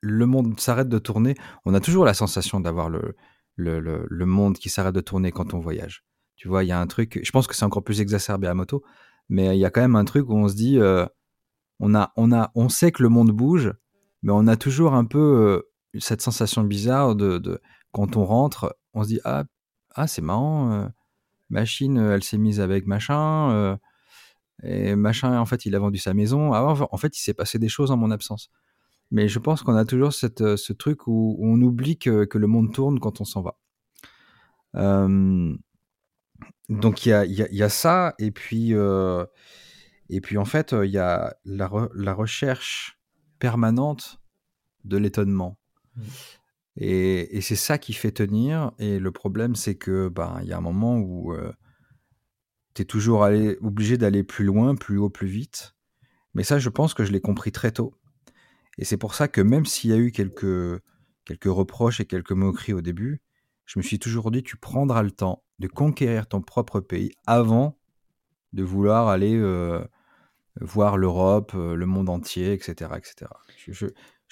le 0.00 0.26
monde 0.26 0.58
s'arrête 0.58 0.88
de 0.88 0.98
tourner. 0.98 1.34
On 1.64 1.74
a 1.74 1.80
toujours 1.80 2.04
la 2.04 2.14
sensation 2.14 2.60
d'avoir 2.60 2.88
le, 2.88 3.14
le, 3.56 3.80
le, 3.80 4.26
monde 4.26 4.56
qui 4.56 4.70
s'arrête 4.70 4.94
de 4.94 5.00
tourner 5.00 5.32
quand 5.32 5.54
on 5.54 5.58
voyage. 5.58 6.04
Tu 6.36 6.48
vois, 6.48 6.64
il 6.64 6.68
y 6.68 6.72
a 6.72 6.80
un 6.80 6.86
truc, 6.86 7.20
je 7.22 7.30
pense 7.30 7.46
que 7.46 7.54
c'est 7.54 7.64
encore 7.64 7.84
plus 7.84 8.00
exacerbé 8.00 8.46
à 8.46 8.54
moto, 8.54 8.82
mais 9.28 9.56
il 9.56 9.60
y 9.60 9.64
a 9.64 9.70
quand 9.70 9.82
même 9.82 9.96
un 9.96 10.04
truc 10.04 10.28
où 10.28 10.34
on 10.34 10.48
se 10.48 10.54
dit, 10.54 10.78
euh, 10.78 11.06
on, 11.78 11.94
a, 11.94 12.12
on, 12.16 12.32
a, 12.32 12.50
on 12.54 12.68
sait 12.68 12.90
que 12.90 13.02
le 13.02 13.08
monde 13.08 13.30
bouge, 13.30 13.72
mais 14.22 14.32
on 14.32 14.46
a 14.46 14.56
toujours 14.56 14.94
un 14.94 15.04
peu 15.04 15.18
euh, 15.94 16.00
cette 16.00 16.22
sensation 16.22 16.64
bizarre 16.64 17.14
de, 17.14 17.38
de, 17.38 17.60
quand 17.92 18.16
on 18.16 18.24
rentre, 18.24 18.76
on 18.94 19.02
se 19.02 19.08
dit, 19.08 19.20
ah, 19.24 19.44
ah 19.94 20.06
c'est 20.06 20.22
marrant, 20.22 20.90
machine, 21.50 21.98
elle 21.98 22.24
s'est 22.24 22.38
mise 22.38 22.60
avec 22.60 22.86
machin 22.86 23.78
et 24.62 24.94
machin, 24.94 25.38
en 25.38 25.46
fait, 25.46 25.66
il 25.66 25.74
a 25.74 25.78
vendu 25.78 25.98
sa 25.98 26.14
maison. 26.14 26.52
En 26.52 26.96
fait, 26.96 27.16
il 27.16 27.20
s'est 27.20 27.34
passé 27.34 27.58
des 27.58 27.68
choses 27.68 27.90
en 27.90 27.96
mon 27.96 28.10
absence. 28.10 28.50
Mais 29.10 29.28
je 29.28 29.38
pense 29.38 29.62
qu'on 29.62 29.76
a 29.76 29.84
toujours 29.84 30.12
cette, 30.12 30.40
euh, 30.40 30.56
ce 30.56 30.72
truc 30.72 31.06
où, 31.06 31.36
on 31.40 31.60
oublie 31.60 31.98
que, 31.98 32.24
que, 32.24 32.38
le 32.38 32.46
monde 32.46 32.72
tourne 32.72 32.98
quand 33.00 33.20
on 33.20 33.24
s'en 33.24 33.42
va. 33.42 33.56
donc 36.68 37.06
il 37.06 37.08
y 37.10 37.12
a, 37.12 37.24
y 37.26 37.62
a, 37.62 37.68
ça, 37.68 38.14
et 38.18 38.30
puis, 38.30 38.74
euh, 38.74 39.24
et 40.08 40.20
puis 40.20 40.38
en 40.38 40.44
fait, 40.44 40.72
il 40.72 40.90
y 40.90 40.98
a 40.98 41.36
la, 41.44 41.70
la 41.94 42.14
recherche 42.14 42.98
permanente 43.38 44.20
de 44.84 44.96
l'étonnement. 44.96 45.58
Mmh. 45.96 46.02
Et, 46.76 47.36
et 47.36 47.40
c'est 47.40 47.56
ça 47.56 47.78
qui 47.78 47.92
fait 47.92 48.12
tenir. 48.12 48.72
Et 48.78 48.98
le 48.98 49.12
problème, 49.12 49.54
c'est 49.54 49.76
que 49.76 50.08
ben 50.08 50.38
il 50.42 50.48
y 50.48 50.52
a 50.52 50.58
un 50.58 50.62
moment 50.62 50.98
où 50.98 51.32
euh, 51.32 51.52
tu 52.74 52.82
es 52.82 52.84
toujours 52.84 53.26
obligé 53.62 53.96
d'aller 53.96 54.24
plus 54.24 54.44
loin, 54.44 54.74
plus 54.74 54.98
haut, 54.98 55.10
plus 55.10 55.28
vite. 55.28 55.74
Mais 56.34 56.42
ça, 56.42 56.58
je 56.58 56.68
pense 56.68 56.94
que 56.94 57.04
je 57.04 57.12
l'ai 57.12 57.20
compris 57.20 57.52
très 57.52 57.70
tôt. 57.70 57.94
Et 58.78 58.84
c'est 58.84 58.96
pour 58.96 59.14
ça 59.14 59.28
que 59.28 59.40
même 59.40 59.66
s'il 59.66 59.90
y 59.90 59.92
a 59.92 59.96
eu 59.96 60.10
quelques, 60.10 60.80
quelques 61.24 61.44
reproches 61.44 62.00
et 62.00 62.04
quelques 62.04 62.32
moqueries 62.32 62.72
au 62.72 62.80
début, 62.80 63.20
je 63.66 63.78
me 63.78 63.82
suis 63.82 63.98
toujours 63.98 64.30
dit, 64.30 64.42
tu 64.42 64.56
prendras 64.56 65.02
le 65.02 65.10
temps 65.10 65.44
de 65.58 65.68
conquérir 65.68 66.26
ton 66.26 66.42
propre 66.42 66.80
pays 66.80 67.12
avant 67.26 67.78
de 68.52 68.62
vouloir 68.62 69.08
aller 69.08 69.36
euh, 69.36 69.84
voir 70.60 70.96
l'Europe, 70.96 71.52
euh, 71.54 71.74
le 71.74 71.86
monde 71.86 72.08
entier, 72.08 72.52
etc. 72.52 72.90
etc. 72.96 73.30
Je, 73.68 73.86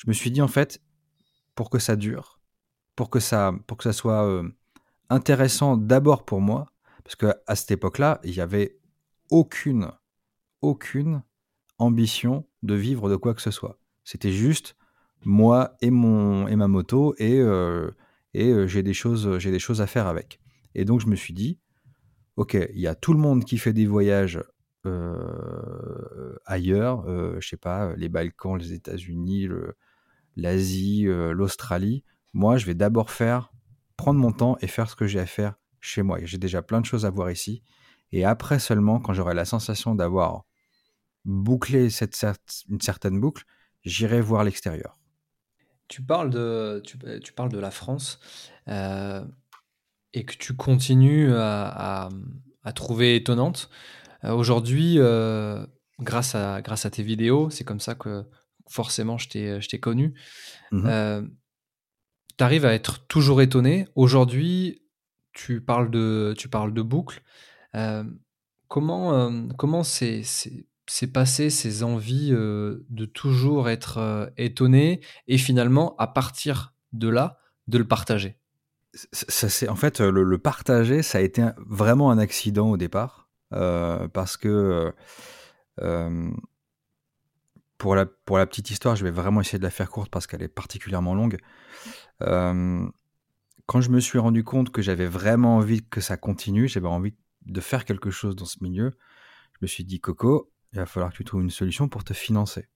me 0.06 0.12
suis 0.12 0.30
dit, 0.30 0.42
en 0.42 0.48
fait, 0.48 0.82
pour 1.54 1.70
que 1.70 1.78
ça 1.78 1.96
dure, 1.96 2.40
pour 2.96 3.10
que 3.10 3.20
ça, 3.20 3.52
pour 3.66 3.76
que 3.76 3.84
ça 3.84 3.92
soit 3.92 4.26
euh, 4.26 4.48
intéressant 5.08 5.76
d'abord 5.76 6.24
pour 6.24 6.40
moi, 6.40 6.71
parce 7.04 7.16
qu'à 7.16 7.54
cette 7.54 7.70
époque-là, 7.70 8.20
il 8.24 8.32
n'y 8.32 8.40
avait 8.40 8.78
aucune, 9.30 9.90
aucune 10.60 11.22
ambition 11.78 12.46
de 12.62 12.74
vivre 12.74 13.10
de 13.10 13.16
quoi 13.16 13.34
que 13.34 13.42
ce 13.42 13.50
soit. 13.50 13.78
C'était 14.04 14.32
juste 14.32 14.76
moi 15.24 15.76
et, 15.80 15.90
mon, 15.90 16.48
et 16.48 16.56
ma 16.56 16.68
moto 16.68 17.14
et, 17.18 17.38
euh, 17.38 17.90
et 18.34 18.50
euh, 18.50 18.66
j'ai 18.66 18.82
des, 18.82 18.94
choses, 18.94 19.26
des 19.26 19.58
choses 19.58 19.80
à 19.80 19.86
faire 19.86 20.06
avec. 20.06 20.40
Et 20.74 20.84
donc 20.84 21.00
je 21.00 21.06
me 21.06 21.16
suis 21.16 21.34
dit, 21.34 21.58
ok, 22.36 22.54
il 22.54 22.80
y 22.80 22.86
a 22.86 22.94
tout 22.94 23.12
le 23.12 23.18
monde 23.18 23.44
qui 23.44 23.58
fait 23.58 23.72
des 23.72 23.86
voyages 23.86 24.42
euh, 24.84 26.36
ailleurs, 26.44 27.04
je 27.40 27.46
sais 27.46 27.56
pas, 27.56 27.94
les 27.96 28.08
Balkans, 28.08 28.58
les 28.58 28.72
États-Unis, 28.72 29.48
l'Asie, 30.36 31.04
l'Australie. 31.04 32.04
Moi, 32.32 32.56
je 32.56 32.66
vais 32.66 32.74
d'abord 32.74 33.10
faire, 33.10 33.52
prendre 33.96 34.18
mon 34.18 34.32
temps 34.32 34.56
et 34.60 34.66
faire 34.66 34.88
ce 34.88 34.96
que 34.96 35.06
j'ai 35.06 35.20
à 35.20 35.26
faire 35.26 35.54
chez 35.82 36.02
moi. 36.02 36.18
J'ai 36.22 36.38
déjà 36.38 36.62
plein 36.62 36.80
de 36.80 36.86
choses 36.86 37.04
à 37.04 37.10
voir 37.10 37.30
ici. 37.30 37.62
Et 38.12 38.24
après 38.24 38.58
seulement, 38.58 39.00
quand 39.00 39.12
j'aurai 39.12 39.34
la 39.34 39.44
sensation 39.44 39.94
d'avoir 39.94 40.44
bouclé 41.24 41.90
cette 41.90 42.24
une 42.68 42.80
certaine 42.80 43.20
boucle, 43.20 43.44
j'irai 43.84 44.20
voir 44.20 44.44
l'extérieur. 44.44 44.98
Tu 45.88 46.02
parles 46.02 46.30
de, 46.30 46.82
tu, 46.84 47.32
parles 47.32 47.52
de 47.52 47.58
la 47.58 47.70
France 47.70 48.18
euh, 48.68 49.22
et 50.14 50.24
que 50.24 50.34
tu 50.36 50.54
continues 50.56 51.32
à, 51.34 52.08
trouver 52.74 53.16
étonnante. 53.16 53.68
Euh, 54.24 54.32
aujourd'hui, 54.32 54.94
euh, 54.98 55.66
grâce, 56.00 56.34
à, 56.34 56.62
grâce 56.62 56.86
à 56.86 56.90
tes 56.90 57.02
vidéos, 57.02 57.50
c'est 57.50 57.64
comme 57.64 57.80
ça 57.80 57.94
que 57.94 58.24
forcément 58.68 59.18
je 59.18 59.28
t'ai 59.28 59.80
connu. 59.80 60.14
Mmh 60.70 61.28
tu 62.38 62.44
arrives 62.44 62.64
à 62.64 62.72
être 62.72 63.06
toujours 63.06 63.42
étonné. 63.42 63.86
Aujourd'hui, 63.94 64.81
tu 65.32 65.60
parles 65.60 65.90
de, 65.90 66.34
tu 66.36 66.48
parles 66.48 66.72
de 66.72 66.82
boucle. 66.82 67.22
Comment 68.68 69.14
euh, 69.14 69.48
comment 69.56 69.82
passé 71.12 71.50
ces 71.50 71.82
envies 71.82 72.30
de 72.30 73.04
toujours 73.04 73.68
être 73.68 74.32
étonné 74.36 75.00
et 75.26 75.38
finalement, 75.38 75.94
à 75.96 76.06
partir 76.06 76.74
de 76.92 77.08
là, 77.08 77.38
de 77.68 77.78
le 77.78 77.86
partager? 77.86 78.38
Ça 79.12 79.48
c'est 79.48 79.68
en 79.68 79.76
fait 79.76 80.00
le, 80.00 80.38
partager, 80.38 81.02
ça 81.02 81.18
a 81.18 81.20
été 81.22 81.46
vraiment 81.66 82.10
un 82.10 82.18
accident 82.18 82.70
au 82.70 82.76
départ 82.76 83.30
parce 83.50 84.36
que 84.36 84.92
pour 87.82 87.96
la, 87.96 88.06
pour 88.06 88.38
la 88.38 88.46
petite 88.46 88.70
histoire, 88.70 88.94
je 88.94 89.02
vais 89.02 89.10
vraiment 89.10 89.40
essayer 89.40 89.58
de 89.58 89.64
la 89.64 89.70
faire 89.70 89.90
courte 89.90 90.08
parce 90.08 90.28
qu'elle 90.28 90.42
est 90.42 90.48
particulièrement 90.48 91.16
longue. 91.16 91.38
Quand 93.66 93.80
je 93.80 93.90
me 93.90 94.00
suis 94.00 94.18
rendu 94.18 94.44
compte 94.44 94.70
que 94.70 94.82
j'avais 94.82 95.06
vraiment 95.06 95.56
envie 95.56 95.82
que 95.82 96.00
ça 96.00 96.16
continue, 96.16 96.68
j'avais 96.68 96.88
envie 96.88 97.14
de 97.46 97.60
faire 97.60 97.84
quelque 97.84 98.10
chose 98.10 98.36
dans 98.36 98.44
ce 98.44 98.62
milieu, 98.62 98.92
je 99.54 99.58
me 99.62 99.66
suis 99.66 99.84
dit, 99.84 100.00
Coco, 100.00 100.52
il 100.72 100.78
va 100.78 100.86
falloir 100.86 101.12
que 101.12 101.16
tu 101.16 101.24
trouves 101.24 101.42
une 101.42 101.50
solution 101.50 101.88
pour 101.88 102.04
te 102.04 102.12
financer. 102.12 102.68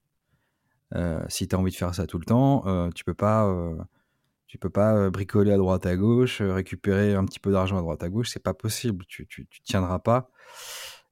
si 1.29 1.49
tu 1.49 1.55
as 1.57 1.59
envie 1.59 1.71
de 1.71 1.77
faire 1.77 1.95
ça 1.95 2.07
tout 2.07 2.19
le 2.19 2.25
temps, 2.25 2.91
tu 2.93 3.05
peux 3.05 3.15
pas 3.15 3.47
tu 4.47 4.59
peux 4.59 4.71
pas 4.71 4.95
euh, 4.97 5.11
bricoler 5.11 5.53
à 5.53 5.57
droite 5.57 5.87
à 5.87 5.97
gauche, 5.97 6.41
euh, 6.41 6.55
récupérer 6.55 7.15
un 7.15 7.25
petit 7.25 7.41
peu 7.41 7.51
d'argent 7.53 7.77
à 7.79 7.81
droite 7.81 8.03
à 8.03 8.09
gauche, 8.09 8.31
c'est 8.31 8.43
pas 8.43 8.55
possible. 8.55 9.05
Tu, 9.07 9.27
tu, 9.27 9.47
tiendras 9.65 9.99
pas 9.99 10.31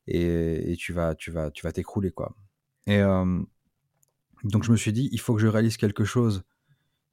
et, 0.07 0.77
tu 0.79 0.93
vas 0.93 1.15
tu 1.15 1.31
vas 1.31 1.51
tu 1.51 1.63
vas 1.65 1.73
t'écrouler 1.73 2.11
quoi. 2.11 2.35
Et 2.87 2.99
euh, 2.99 3.43
donc 4.45 4.65
je 4.65 4.71
me 4.71 4.77
suis 4.77 4.93
dit 4.93 5.09
il 5.13 5.21
faut 5.21 5.35
que 5.35 5.41
je 5.41 5.49
réalise 5.49 5.77
quelque 5.77 6.05
chose 6.05 6.45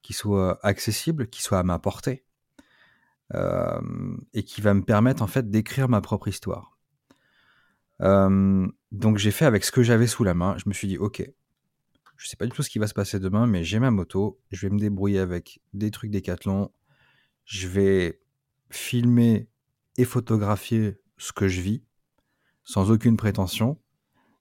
qui 0.02 0.13
soit 0.13 0.60
accessible, 0.65 1.28
qui 1.28 1.41
soit 1.41 1.60
à 1.60 1.63
ma 1.63 1.80
portée 1.80 2.26
et 3.33 4.43
qui 4.43 4.61
va 4.61 4.73
me 4.73 4.83
permettre 4.83 5.21
en 5.21 5.27
fait 5.27 5.49
d'écrire 5.49 5.89
ma 5.89 6.01
propre 6.01 6.27
histoire. 6.27 6.77
donc 7.99 9.17
j'ai 9.17 9.31
fait 9.31 9.45
avec 9.45 9.63
ce 9.63 9.71
que 9.71 9.83
j'avais 9.83 10.07
sous 10.07 10.23
la 10.23 10.33
main. 10.33 10.55
Je 10.57 10.67
me 10.67 10.73
suis 10.73 10.87
dit 10.87 10.97
ok, 10.97 11.23
je 12.21 12.27
sais 12.27 12.37
pas 12.37 12.45
du 12.45 12.51
tout 12.51 12.61
ce 12.61 12.69
qui 12.69 12.77
va 12.77 12.85
se 12.85 12.93
passer 12.93 13.19
demain, 13.19 13.47
mais 13.47 13.63
j'ai 13.63 13.79
ma 13.79 13.89
moto. 13.89 14.39
Je 14.51 14.67
vais 14.67 14.71
me 14.71 14.77
débrouiller 14.77 15.17
avec 15.17 15.59
des 15.73 15.89
trucs 15.89 16.11
décathlon. 16.11 16.71
Je 17.45 17.67
vais 17.67 18.21
filmer 18.69 19.49
et 19.97 20.05
photographier 20.05 21.01
ce 21.17 21.33
que 21.33 21.47
je 21.47 21.61
vis, 21.61 21.83
sans 22.63 22.91
aucune 22.91 23.17
prétention. 23.17 23.81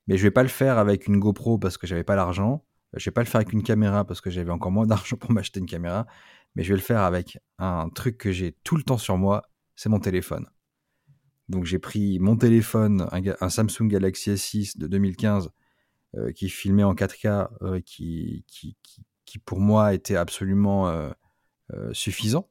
Mais 0.07 0.19
je 0.19 0.23
vais 0.25 0.31
pas 0.31 0.43
le 0.43 0.51
faire 0.51 0.77
avec 0.77 1.07
une 1.07 1.19
GoPro 1.19 1.57
parce 1.57 1.79
que 1.79 1.87
j'avais 1.87 2.05
pas 2.05 2.17
l'argent. 2.17 2.67
Je 2.95 3.05
vais 3.05 3.13
pas 3.13 3.23
le 3.23 3.27
faire 3.27 3.41
avec 3.41 3.53
une 3.53 3.63
caméra 3.63 4.05
parce 4.05 4.21
que 4.21 4.31
j'avais 4.31 4.51
encore 4.51 4.73
moins 4.73 4.87
d'argent 4.87 5.17
pour 5.17 5.33
m'acheter 5.33 5.61
une 5.61 5.67
caméra. 5.67 6.07
Mais 6.55 6.65
je 6.65 6.71
vais 6.71 6.79
le 6.79 6.83
faire 6.83 7.03
avec 7.03 7.39
un 7.59 7.89
truc 7.91 8.19
que 8.19 8.33
j'ai 8.33 8.53
tout 8.65 8.77
le 8.77 8.83
temps 8.83 8.99
sur 8.99 9.17
moi, 9.17 9.43
c'est 9.77 9.89
mon 9.89 10.01
téléphone. 10.01 10.47
Donc 11.49 11.65
j'ai 11.65 11.79
pris 11.79 12.19
mon 12.19 12.37
téléphone, 12.37 13.09
un, 13.13 13.49
Samsung 13.49 13.89
Galaxy 13.89 14.31
S6 14.31 14.79
de 14.79 14.87
2015 14.87 15.51
euh, 16.17 16.33
qui 16.33 16.49
filmait 16.49 16.85
en 16.85 16.95
4K, 16.95 17.49
euh, 17.63 17.81
qui, 17.81 18.45
pour 19.45 19.61
moi 19.61 19.95
était 19.95 20.17
absolument 20.17 20.89
euh, 20.89 21.11
suffisant. 21.93 22.51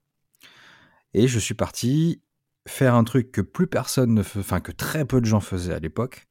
Et 1.14 1.28
je 1.28 1.40
suis 1.40 1.56
parti 1.56 2.22
faire 2.68 2.96
un 2.96 3.04
truc 3.04 3.32
que 3.32 3.42
plus 3.42 3.68
personne 3.68 4.14
ne 4.14 4.22
enfin 4.22 4.60
que 4.60 4.72
très 4.72 5.06
peu 5.06 5.22
de 5.22 5.26
gens 5.26 5.40
faisaient 5.40 5.74
à 5.74 5.80
l'époque. 5.80 6.28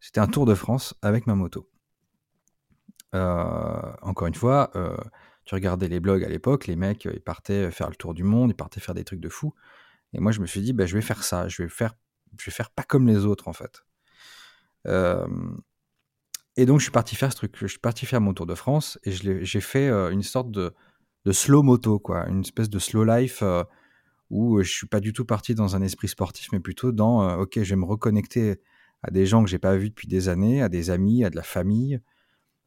C'était 0.00 0.20
un 0.20 0.26
tour 0.26 0.44
de 0.44 0.54
France 0.54 0.94
avec 1.02 1.26
ma 1.26 1.34
moto. 1.34 1.71
Encore 3.12 4.26
une 4.28 4.34
fois, 4.34 4.70
tu 5.44 5.54
regardais 5.54 5.88
les 5.88 6.00
blogs 6.00 6.24
à 6.24 6.28
l'époque, 6.28 6.66
les 6.66 6.76
mecs, 6.76 7.04
ils 7.04 7.20
partaient 7.20 7.70
faire 7.70 7.90
le 7.90 7.96
tour 7.96 8.14
du 8.14 8.24
monde, 8.24 8.50
ils 8.50 8.56
partaient 8.56 8.80
faire 8.80 8.94
des 8.94 9.04
trucs 9.04 9.20
de 9.20 9.28
fou. 9.28 9.54
Et 10.12 10.20
moi, 10.20 10.32
je 10.32 10.40
me 10.40 10.46
suis 10.46 10.60
dit, 10.60 10.72
bah, 10.72 10.86
je 10.86 10.94
vais 10.94 11.02
faire 11.02 11.24
ça, 11.24 11.48
je 11.48 11.62
vais 11.62 11.68
faire, 11.68 11.94
je 12.38 12.46
vais 12.46 12.54
faire 12.54 12.70
pas 12.70 12.82
comme 12.82 13.06
les 13.06 13.24
autres 13.24 13.48
en 13.48 13.52
fait. 13.52 13.84
Et 16.56 16.66
donc, 16.66 16.80
je 16.80 16.84
suis 16.84 16.92
parti 16.92 17.16
faire 17.16 17.32
ce 17.32 17.36
truc. 17.36 17.56
Je 17.58 17.66
suis 17.66 17.78
parti 17.78 18.06
faire 18.06 18.20
mon 18.20 18.34
tour 18.34 18.46
de 18.46 18.54
France 18.54 18.98
et 19.04 19.12
j'ai 19.12 19.60
fait 19.60 19.88
euh, 19.88 20.10
une 20.10 20.22
sorte 20.22 20.50
de, 20.50 20.74
de, 21.24 21.32
slow 21.32 21.62
moto, 21.62 21.98
quoi. 21.98 22.28
Une 22.28 22.40
espèce 22.40 22.68
de 22.68 22.78
slow 22.78 23.04
life 23.04 23.42
euh, 23.42 23.64
où 24.30 24.62
je 24.62 24.70
suis 24.70 24.86
pas 24.86 25.00
du 25.00 25.12
tout 25.12 25.24
parti 25.24 25.54
dans 25.54 25.76
un 25.76 25.82
esprit 25.82 26.08
sportif, 26.08 26.52
mais 26.52 26.60
plutôt 26.60 26.92
dans, 26.92 27.28
euh, 27.28 27.36
OK, 27.38 27.54
je 27.62 27.70
vais 27.70 27.76
me 27.76 27.86
reconnecter 27.86 28.60
à 29.02 29.10
des 29.10 29.26
gens 29.26 29.42
que 29.42 29.50
j'ai 29.50 29.58
pas 29.58 29.76
vus 29.76 29.90
depuis 29.90 30.08
des 30.08 30.28
années, 30.28 30.62
à 30.62 30.68
des 30.68 30.90
amis, 30.90 31.24
à 31.24 31.30
de 31.30 31.36
la 31.36 31.42
famille. 31.42 32.00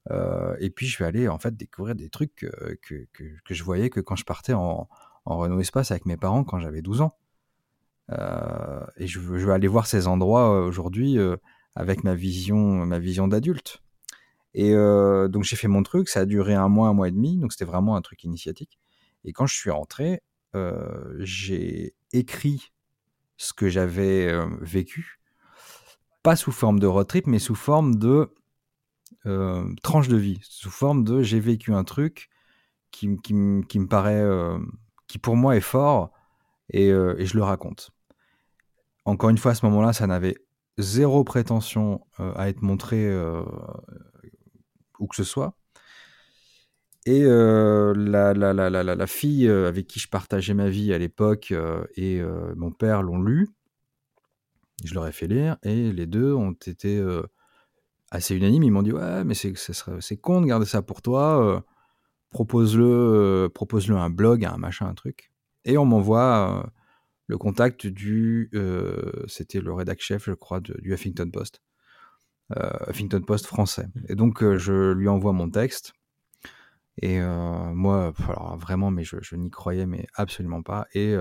Et 0.10 0.70
puis, 0.70 0.88
je 0.88 0.98
vais 1.00 1.06
aller, 1.06 1.28
en 1.28 1.39
fait, 1.39 1.56
découvrir 1.56 1.96
des 1.96 2.10
trucs 2.10 2.36
que, 2.36 3.08
que, 3.13 3.54
je 3.54 3.63
voyais 3.63 3.89
que 3.89 4.00
quand 4.00 4.15
je 4.15 4.26
partais 4.26 4.54
en, 4.54 4.88
en 5.26 5.38
Renault 5.38 5.60
Espace 5.60 5.91
avec 5.91 6.06
mes 6.06 6.18
parents 6.18 6.44
quand 6.44 6.60
j'avais 6.60 6.82
12 6.82 7.02
ans. 7.02 7.18
et 8.12 9.08
je, 9.08 9.20
je, 9.20 9.46
vais 9.46 9.54
aller 9.54 9.68
voir 9.68 9.88
ces 9.88 10.08
endroits 10.08 10.62
aujourd'hui 10.62 11.18
avec 11.76 12.04
ma 12.04 12.15
vision, 12.15 12.86
ma 12.86 13.00
vision 13.00 13.28
d'adulte. 13.28 13.82
Et 14.56 14.74
euh, 14.74 15.28
donc 15.28 15.44
j'ai 15.44 15.58
fait 15.58 15.68
mon 15.68 15.84
truc, 15.84 16.08
ça 16.08 16.22
a 16.22 16.26
duré 16.26 16.54
un 16.54 16.70
mois, 16.70 16.88
un 16.88 16.94
mois 16.94 17.10
et 17.10 17.12
demi, 17.12 17.38
donc 17.38 17.52
c'était 17.52 17.65
vraiment 17.65 17.98
un 17.98 18.02
truc 18.02 18.24
initiatique. 18.24 18.80
Et 19.26 19.34
quand 19.34 19.46
je 19.46 19.54
suis 19.54 19.70
rentré, 19.70 20.22
euh, 20.56 21.13
j'ai 21.20 21.94
écrit 22.13 22.72
ce 23.36 23.52
que 23.52 23.68
j'avais 23.68 24.32
euh, 24.32 24.48
vécu, 24.62 25.20
pas 26.24 26.38
sous 26.38 26.54
forme 26.54 26.80
de 26.80 26.88
road 26.88 27.06
trip, 27.06 27.28
mais 27.28 27.38
sous 27.38 27.54
forme 27.54 27.96
de 27.96 28.34
tranche 29.83 30.07
de 30.07 30.17
vie, 30.17 30.39
sous 30.43 30.69
forme 30.69 31.03
de 31.03 31.21
j'ai 31.21 31.39
vécu 31.39 31.73
un 31.73 31.83
truc 31.83 32.29
qui, 32.91 33.17
qui, 33.21 33.33
qui 33.67 33.79
me 33.79 33.88
paraît, 33.88 34.23
qui 35.07 35.17
pour 35.17 35.35
moi 35.35 35.55
est 35.55 35.61
fort, 35.61 36.11
et, 36.69 36.88
et 36.88 37.25
je 37.25 37.35
le 37.35 37.43
raconte. 37.43 37.91
Encore 39.05 39.29
une 39.29 39.38
fois, 39.38 39.51
à 39.51 39.55
ce 39.55 39.65
moment-là, 39.67 39.93
ça 39.93 40.07
n'avait 40.07 40.35
zéro 40.77 41.23
prétention 41.23 42.05
euh, 42.19 42.33
à 42.35 42.49
être 42.49 42.61
montré 42.61 43.05
euh, 43.07 43.43
où 44.99 45.07
que 45.07 45.15
ce 45.15 45.23
soit. 45.23 45.57
Et 47.05 47.23
euh, 47.23 47.93
la, 47.95 48.33
la, 48.33 48.51
la, 48.53 48.69
la, 48.69 49.07
fille 49.07 49.47
avec 49.47 49.85
qui 49.85 49.99
je 49.99 50.07
partageais 50.07 50.55
ma 50.55 50.69
vie 50.69 50.91
à 50.91 50.97
l'époque 50.97 51.53
et 51.95 52.19
mon 52.55 52.71
père 52.71 53.03
l'ont 53.03 53.21
lu. 53.21 53.49
Je 54.83 54.95
leur 54.95 55.05
ai 55.05 55.11
fait 55.11 55.27
lire 55.27 55.57
et 55.61 55.91
les 55.91 56.07
deux 56.07 56.33
ont 56.33 56.53
été 56.53 56.99
assez 58.15 58.36
unanimes. 58.36 58.63
Ils 58.63 58.71
m'ont 58.71 58.84
dit 58.84 58.93
Ouais, 58.93 59.23
mais 59.23 59.34
c'est, 59.34 59.54
c'est 59.56 60.17
con 60.17 60.41
de 60.41 60.47
garder 60.47 60.65
ça 60.65 60.82
pour 60.82 61.01
toi. 61.01 61.63
propose-le, 62.32 63.49
propose-le 63.54 63.95
un 63.95 64.10
blog, 64.10 64.45
un 64.45 64.58
machin, 64.58 64.88
un 64.88 64.93
truc. 64.93 65.32
Et 65.65 65.78
on 65.78 65.86
m'envoie 65.86 66.71
le 67.28 67.38
contact 67.38 67.88
du. 67.88 68.49
Euh, 68.54 69.12
c'était 69.28 69.62
le 69.62 69.73
rédac 69.73 69.99
chef, 69.99 70.25
je 70.25 70.34
crois, 70.34 70.60
du 70.60 70.93
Huffington 70.93 71.30
Post. 71.30 71.62
Euh, 72.56 72.69
Huffington 72.88 73.21
Post 73.21 73.47
français. 73.47 73.88
Mmh. 73.88 74.01
Et 74.10 74.15
donc, 74.15 74.43
euh, 74.43 74.58
je 74.58 74.91
lui 74.91 75.08
envoie 75.08 75.34
mon 75.34 75.49
texte. 75.49 75.93
Et 77.01 77.19
moi, 77.19 78.13
alors 78.30 78.56
vraiment, 78.58 78.89
mais 78.89 79.04
je, 79.04 79.36
n'y 79.36 79.51
croyais 79.51 79.86
mais 79.86 80.08
absolument 80.13 80.62
pas. 80.62 80.88
Et 80.93 81.13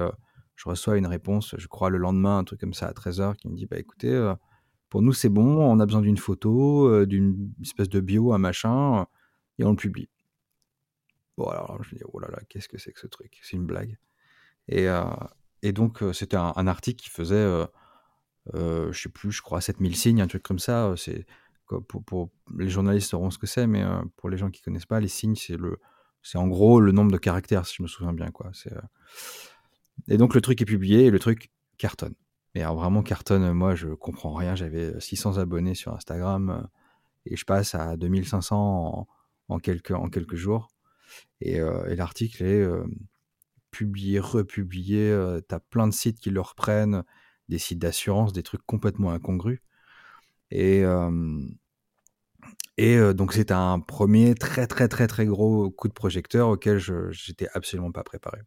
je 0.55 0.69
reçois 0.69 0.97
une 0.97 1.09
réponse, 1.09 1.57
je 1.59 1.67
crois 1.67 1.91
le 1.91 1.99
lendemain, 1.99 2.39
un 2.39 2.45
truc 2.45 2.61
comme 2.61 2.75
ça 2.75 2.87
à 2.87 2.93
13h, 2.93 3.35
qui 3.35 3.49
me 3.49 3.57
dit, 3.57 3.67
bah 3.67 3.77
écoutez, 3.77 4.35
pour 4.95 5.03
nous 5.03 5.13
c'est 5.13 5.29
bon, 5.29 5.61
on 5.61 5.81
a 5.81 5.87
besoin 5.87 6.03
d'une 6.03 6.17
photo, 6.17 7.05
d'une 7.05 7.53
espèce 7.61 7.89
de 7.89 7.99
bio, 7.99 8.33
un 8.33 8.39
machin, 8.39 9.07
et 9.59 9.65
on 9.65 9.71
le 9.71 9.77
publie. 9.77 10.09
Bon 11.37 11.49
alors, 11.49 11.83
je 11.83 11.97
me 11.97 11.99
dis, 11.99 12.05
oh 12.13 12.21
là 12.21 12.29
là, 12.31 12.39
qu'est-ce 12.49 12.69
que 12.69 12.79
c'est 12.79 12.93
que 12.93 13.01
ce 13.01 13.09
truc? 13.09 13.41
C'est 13.43 13.57
une 13.57 13.67
blague. 13.67 13.99
Et, 14.69 14.87
et 15.63 15.73
donc, 15.73 16.01
euh, 16.01 16.13
c'était 16.13 16.37
un, 16.37 16.67
article 16.69 17.03
qui 17.03 17.11
faisait, 17.11 17.35
euh, 17.35 17.67
euh, 18.55 18.93
je 18.93 19.03
sais 19.03 19.09
plus, 19.09 19.33
je 19.33 19.43
crois 19.43 19.61
7000 19.61 19.97
signes, 19.97 20.21
un 20.21 20.29
truc 20.29 20.45
comme 20.45 20.61
ça. 20.61 20.95
C'est 20.97 21.27
pour, 22.07 22.31
les 22.57 22.69
journalistes 22.69 23.11
sauront 23.11 23.33
ce 23.33 23.39
que 23.39 23.49
c'est, 23.49 23.67
mais 23.67 23.85
pour 24.15 24.31
les 24.31 24.37
gens 24.37 24.53
qui 24.53 24.63
connaissent 24.63 24.87
pas, 24.87 25.01
les 25.01 25.09
signes, 25.09 25.35
c'est 25.35 25.57
le, 25.57 25.81
c'est 26.23 26.39
en 26.39 26.47
gros 26.47 26.79
le 26.79 26.93
nombre 26.93 27.11
de 27.11 27.19
caractères, 27.19 27.67
si 27.67 27.75
je 27.79 27.83
me 27.83 27.89
souviens 27.89 28.13
bien, 28.13 28.31
quoi. 28.31 28.53
Et 30.07 30.19
donc 30.19 30.37
le 30.37 30.41
truc 30.41 30.63
est 30.63 30.67
publié 30.67 31.07
et 31.07 31.11
le 31.11 31.19
truc 31.19 31.51
cartonne. 31.79 32.15
Mais 32.55 32.63
alors 32.63 32.77
vraiment 32.77 33.03
cartonne, 33.03 33.53
moi 33.53 33.75
je 33.75 33.89
comprends 33.89 34.35
rien. 34.35 34.55
J'avais 34.55 34.99
600 35.01 35.39
abonnés 35.39 35.75
sur 35.75 35.95
Instagram 35.95 36.69
et 37.27 37.37
je 37.37 37.45
passe 37.45 37.75
à 37.75 37.97
2500 37.97 39.09
en, 39.49 39.59
quelques, 39.59 39.91
en 39.93 40.09
quelques 40.09 40.37
jours. 40.37 40.69
Et, 41.41 41.57
et 41.57 41.97
l'article 41.97 42.45
est 42.45 42.65
publier, 43.75 44.21
republier. 44.21 45.11
Euh, 45.11 45.41
tu 45.47 45.55
as 45.55 45.61
plein 45.61 45.89
de 45.89 45.93
sites 45.93 46.21
qui 46.21 46.31
le 46.31 46.41
reprennent, 46.41 47.03
des 47.49 47.59
sites 47.59 47.81
d'assurance, 47.81 48.33
des 48.33 48.45
trucs 48.45 48.65
complètement 48.65 49.11
incongrus. 49.11 49.61
Et, 50.51 50.85
et 52.77 53.15
donc 53.15 53.33
c'est 53.33 53.51
un 53.51 53.81
premier 53.81 54.35
très 54.35 54.69
très 54.69 54.87
très 54.87 55.09
très 55.09 55.27
gros 55.27 55.71
coup 55.71 55.89
de 55.89 55.93
projecteur 55.93 56.49
auquel 56.49 56.79
je 56.79 57.11
j'étais 57.11 57.49
absolument 57.55 57.91
pas 57.91 58.05
préparé. 58.05 58.43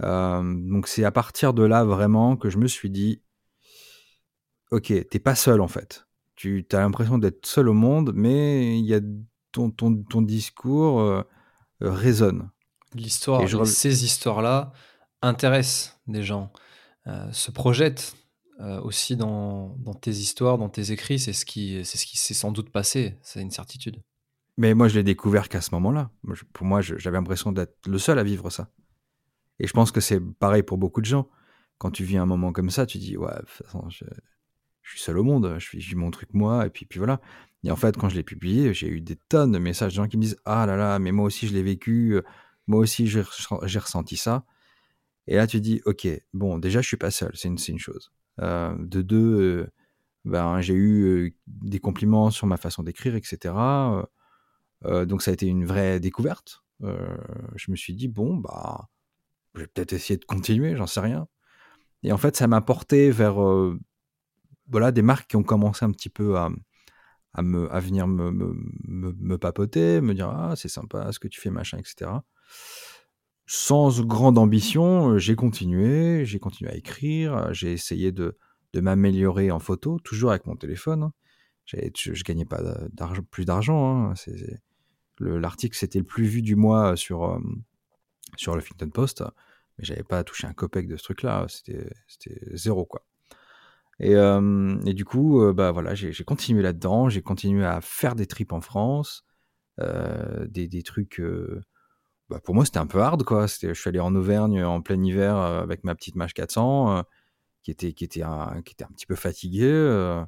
Donc 0.00 0.88
c'est 0.88 1.04
à 1.04 1.10
partir 1.10 1.54
de 1.54 1.62
là 1.62 1.84
vraiment 1.84 2.36
que 2.36 2.50
je 2.50 2.58
me 2.58 2.68
suis 2.68 2.90
dit, 2.90 3.22
ok, 4.70 4.92
t'es 5.08 5.18
pas 5.18 5.34
seul 5.34 5.60
en 5.60 5.68
fait. 5.68 6.06
Tu 6.36 6.64
as 6.72 6.78
l'impression 6.78 7.18
d'être 7.18 7.46
seul 7.46 7.68
au 7.68 7.72
monde, 7.72 8.12
mais 8.14 8.78
il 8.78 8.84
y 8.84 8.94
a 8.94 9.00
ton, 9.50 9.70
ton, 9.70 10.02
ton 10.04 10.22
discours 10.22 11.00
euh, 11.00 11.22
résonne. 11.80 12.50
L'histoire, 12.94 13.42
ces 13.66 14.04
histoires-là 14.04 14.72
intéressent 15.20 16.00
des 16.06 16.22
gens, 16.22 16.52
euh, 17.06 17.30
se 17.32 17.50
projettent 17.50 18.16
euh, 18.60 18.80
aussi 18.80 19.16
dans, 19.16 19.76
tes 20.00 20.10
histoires, 20.10 20.58
dans 20.58 20.68
tes 20.68 20.92
écrits. 20.92 21.18
C'est 21.18 21.32
ce 21.32 21.44
qui, 21.44 21.84
c'est 21.84 21.98
ce 21.98 22.06
qui 22.06 22.18
s'est 22.18 22.34
sans 22.34 22.52
doute 22.52 22.70
passé. 22.70 23.18
C'est 23.22 23.40
une 23.40 23.50
certitude. 23.50 24.02
Mais 24.56 24.74
moi, 24.74 24.88
je 24.88 24.96
l'ai 24.96 25.04
découvert 25.04 25.48
qu'à 25.48 25.60
ce 25.60 25.72
moment-là. 25.74 26.10
Pour 26.52 26.66
moi, 26.66 26.80
j'avais 26.80 27.16
l'impression 27.16 27.52
d'être 27.52 27.76
le 27.86 27.98
seul 27.98 28.18
à 28.18 28.24
vivre 28.24 28.50
ça. 28.50 28.68
Et 29.60 29.66
je 29.66 29.72
pense 29.72 29.90
que 29.90 30.00
c'est 30.00 30.20
pareil 30.20 30.62
pour 30.62 30.78
beaucoup 30.78 31.00
de 31.00 31.06
gens. 31.06 31.28
Quand 31.78 31.90
tu 31.90 32.04
vis 32.04 32.16
un 32.16 32.26
moment 32.26 32.52
comme 32.52 32.70
ça, 32.70 32.86
tu 32.86 32.98
dis, 32.98 33.16
ouais, 33.16 33.30
je, 33.88 34.04
suis 34.82 35.00
seul 35.00 35.18
au 35.18 35.24
monde, 35.24 35.56
je 35.58 35.76
vis 35.76 35.94
mon 35.94 36.10
truc 36.10 36.30
moi, 36.32 36.66
et 36.66 36.70
puis, 36.70 36.86
voilà. 36.96 37.20
Et 37.64 37.70
en 37.70 37.76
fait, 37.76 37.96
quand 37.96 38.08
je 38.08 38.16
l'ai 38.16 38.22
publié, 38.22 38.72
j'ai 38.74 38.88
eu 38.88 39.00
des 39.00 39.16
tonnes 39.16 39.52
de 39.52 39.58
messages 39.58 39.92
de 39.92 39.96
gens 39.96 40.08
qui 40.08 40.16
me 40.16 40.22
disent, 40.22 40.40
ah 40.44 40.66
là 40.66 40.76
là, 40.76 40.98
mais 40.98 41.12
moi 41.12 41.24
aussi 41.26 41.48
je 41.48 41.54
l'ai 41.54 41.62
vécu, 41.62 42.20
moi 42.68 42.80
aussi 42.80 43.06
j'ai 43.08 43.20
ressenti 43.78 44.16
ça. 44.16 44.44
Et 45.28 45.36
là, 45.36 45.46
tu 45.46 45.60
dis, 45.60 45.82
ok, 45.84 46.08
bon, 46.32 46.58
déjà, 46.58 46.80
je 46.80 46.88
suis 46.88 46.96
pas 46.96 47.10
seul, 47.10 47.32
c'est 47.34 47.48
une, 47.48 47.78
chose. 47.78 48.10
Euh, 48.40 48.74
de 48.78 49.02
deux, 49.02 49.40
euh, 49.40 49.70
ben, 50.24 50.62
j'ai 50.62 50.72
eu 50.72 51.04
euh, 51.04 51.30
des 51.46 51.80
compliments 51.80 52.30
sur 52.30 52.46
ma 52.46 52.56
façon 52.56 52.82
d'écrire, 52.82 53.14
etc. 53.14 53.54
donc, 54.82 55.22
ça 55.22 55.30
a 55.30 55.34
été 55.34 55.46
une 55.46 55.66
vraie 55.66 56.00
découverte. 56.00 56.64
je 56.80 57.70
me 57.70 57.76
suis 57.76 57.94
dit, 57.94 58.08
bon, 58.08 58.36
bah, 58.36 58.88
je 59.54 59.60
vais 59.60 59.66
peut-être 59.66 59.92
essayer 59.92 60.18
de 60.18 60.24
continuer, 60.24 60.76
j'en 60.76 60.86
sais 60.86 61.00
rien. 61.00 61.26
Et 62.02 62.12
en 62.12 62.18
fait, 62.18 62.36
ça 62.36 62.46
m'a 62.46 62.60
porté 62.60 63.10
vers 63.10 63.36
voilà, 64.68 64.92
des 64.92 65.02
marques 65.02 65.30
qui 65.30 65.36
ont 65.36 65.42
commencé 65.42 65.84
un 65.84 65.90
petit 65.90 66.10
peu 66.10 66.36
à, 66.36 66.50
à, 67.32 67.42
me, 67.42 67.72
à 67.72 67.80
venir 67.80 68.06
me, 68.06 68.30
me, 68.30 68.54
me, 68.86 69.38
papoter, 69.38 70.00
me 70.00 70.14
dire, 70.14 70.28
ah, 70.28 70.54
c'est 70.56 70.68
sympa 70.68 71.10
ce 71.12 71.18
que 71.18 71.28
tu 71.28 71.40
fais, 71.40 71.50
machin, 71.50 71.78
etc 71.78 72.10
sans 73.50 74.02
grande 74.02 74.36
ambition, 74.36 75.16
j'ai 75.16 75.34
continué, 75.34 76.26
j'ai 76.26 76.38
continué 76.38 76.70
à 76.70 76.76
écrire, 76.76 77.52
j'ai 77.54 77.72
essayé 77.72 78.12
de, 78.12 78.36
de 78.74 78.80
m'améliorer 78.80 79.50
en 79.50 79.58
photo, 79.58 79.98
toujours 80.00 80.30
avec 80.30 80.46
mon 80.46 80.54
téléphone. 80.54 81.04
Hein. 81.04 81.12
Je, 81.64 81.78
je 82.12 82.24
gagnais 82.24 82.44
pas 82.44 82.60
plus 83.30 83.46
d'argent. 83.46 84.10
Hein. 84.10 84.14
L'article, 85.18 85.76
c'était 85.76 85.98
le 85.98 86.04
plus 86.04 86.26
vu 86.26 86.42
du 86.42 86.56
mois 86.56 86.94
sur, 86.94 87.40
sur 88.36 88.54
le 88.54 88.62
Huffington 88.62 88.90
Post, 88.90 89.22
mais 89.78 89.84
j'avais 89.84 90.02
pas 90.02 90.24
touché 90.24 90.46
un 90.46 90.52
copec 90.52 90.88
de 90.88 90.96
ce 90.96 91.04
truc-là. 91.04 91.46
C'était 91.48 91.90
zéro, 92.52 92.84
quoi. 92.84 93.04
Et, 94.00 94.12
et, 94.12 94.94
du 94.94 95.04
coup, 95.04 95.52
bah 95.52 95.72
voilà, 95.72 95.94
j'ai 95.94 96.24
continué 96.24 96.62
là-dedans, 96.62 97.08
j'ai 97.08 97.22
continué 97.22 97.64
à 97.64 97.80
faire 97.80 98.14
des 98.14 98.26
trips 98.26 98.52
en 98.52 98.60
France, 98.60 99.24
euh, 99.80 100.46
des, 100.46 100.68
des, 100.68 100.84
trucs 100.84 101.20
bah, 102.28 102.40
pour 102.40 102.54
moi, 102.54 102.64
c'était 102.64 102.78
un 102.78 102.86
peu 102.86 103.00
hard, 103.00 103.22
quoi. 103.24 103.46
Je 103.46 103.72
suis 103.72 103.88
allé 103.88 104.00
en 104.00 104.14
Auvergne 104.14 104.62
en 104.62 104.82
plein 104.82 105.02
hiver 105.02 105.36
euh, 105.36 105.62
avec 105.62 105.84
ma 105.84 105.94
petite 105.94 106.14
Mach 106.14 106.34
400, 106.34 106.98
euh, 106.98 107.02
qui, 107.62 107.70
était, 107.70 107.92
qui, 107.94 108.04
était 108.04 108.22
un, 108.22 108.60
qui 108.64 108.74
était 108.74 108.84
un 108.84 108.88
petit 108.88 109.06
peu 109.06 109.14
fatigué. 109.14 109.64
Euh, 109.64 110.22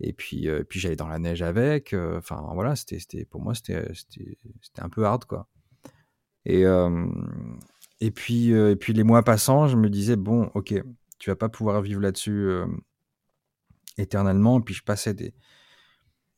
et 0.00 0.12
puis, 0.12 0.48
puis 0.68 0.80
j'allais 0.80 0.96
dans 0.96 1.08
la 1.08 1.18
neige 1.18 1.42
avec. 1.42 1.94
Enfin, 1.94 2.42
voilà, 2.54 2.74
c'était, 2.74 3.24
pour 3.26 3.40
moi, 3.42 3.54
c'était, 3.54 3.86
un 4.78 4.88
peu 4.88 5.04
hard, 5.04 5.24
quoi. 5.26 5.46
Et, 6.46 6.64
et, 8.00 8.10
puis, 8.10 8.50
et 8.50 8.76
puis, 8.76 8.92
les 8.92 9.02
mois 9.02 9.22
passant, 9.22 9.68
je 9.68 9.76
me 9.76 9.90
disais, 9.90 10.16
bon, 10.16 10.50
ok, 10.54 10.74
tu 11.18 11.30
vas 11.30 11.36
pas 11.36 11.48
pouvoir 11.48 11.82
vivre 11.82 12.00
là-dessus 12.00 12.50
éternellement. 13.98 14.58
Et 14.60 14.62
puis, 14.62 14.74
je 14.74 14.82
passais 14.82 15.14
des, 15.14 15.34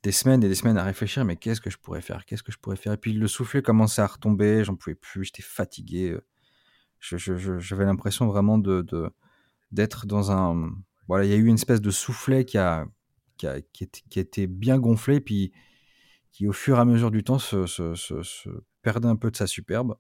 des 0.03 0.13
semaines 0.13 0.43
et 0.43 0.49
des 0.49 0.55
semaines 0.55 0.79
à 0.79 0.85
réfléchir, 0.85 1.25
mais 1.25 1.37
qu'est-ce 1.37 1.61
que 1.61 1.71
je 1.71 1.79
pourrais 1.79 2.01
faire? 2.01 2.25
Qu'est-ce 2.27 2.43
que 2.43 2.53
je 2.53 2.59
pourrais 2.59 2.77
faire? 2.77 2.93
Et 2.93 2.97
puis 2.97 3.13
le 3.13 3.29
soufflet 3.29 3.63
commençait 3.63 4.03
à 4.03 4.07
retomber, 4.07 4.65
j'en 4.65 4.75
pouvais 4.75 4.97
plus, 4.97 5.25
j'étais 5.25 5.43
fatigué. 5.43 6.11
Euh, 6.11 7.59
j'avais 7.59 7.85
l'impression 7.85 8.27
vraiment 8.27 8.59
de 8.59 8.85
d'être 9.71 10.07
dans 10.07 10.31
un. 10.31 10.71
Voilà, 11.09 11.25
il 11.25 11.31
y 11.31 11.35
a 11.35 11.37
eu 11.37 11.47
une 11.47 11.55
espèce 11.55 11.81
de 11.81 11.91
soufflet 11.91 12.45
qui 12.45 12.59
a 12.59 12.87
qui 13.37 13.47
a, 13.47 13.61
qui, 13.61 13.89
était 14.17 14.47
bien 14.47 14.79
gonflé, 14.79 15.21
puis 15.21 15.53
qui 16.33 16.47
au 16.47 16.53
fur 16.53 16.77
et 16.79 16.81
à 16.81 16.85
mesure 16.85 17.11
du 17.11 17.25
temps 17.25 17.39
se, 17.39 17.67
se, 17.67 17.95
perdait 18.83 19.09
un 19.09 19.17
peu 19.17 19.31
de 19.31 19.37
sa 19.37 19.47
superbe. 19.47 19.97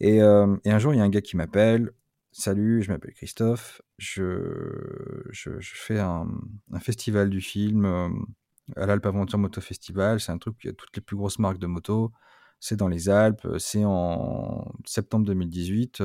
Et, 0.00 0.22
euh, 0.22 0.56
et 0.64 0.70
un 0.70 0.78
jour, 0.78 0.94
il 0.94 0.98
y 0.98 1.00
a 1.00 1.04
un 1.04 1.08
gars 1.08 1.20
qui 1.20 1.36
m'appelle. 1.36 1.92
Salut, 2.32 2.82
je 2.82 2.90
m'appelle 2.90 3.14
Christophe. 3.14 3.80
Je, 3.98 5.22
je, 5.30 5.50
fais 5.60 5.98
un, 5.98 6.28
festival 6.80 7.30
du 7.30 7.40
film 7.40 7.86
euh, 7.86 8.08
à 8.76 8.84
l'Alpe 8.84 9.06
Aventure 9.06 9.38
Moto 9.38 9.60
Festival. 9.60 10.20
C'est 10.20 10.32
un 10.32 10.38
truc 10.38 10.58
qui 10.58 10.68
a 10.68 10.72
toutes 10.72 10.94
les 10.94 11.00
plus 11.00 11.16
grosses 11.16 11.38
marques 11.38 11.58
de 11.58 11.66
moto. 11.66 12.12
C'est 12.60 12.76
dans 12.76 12.88
les 12.88 13.08
Alpes. 13.08 13.46
C'est 13.58 13.84
en 13.84 14.70
septembre 14.84 15.24
2018. 15.24 16.02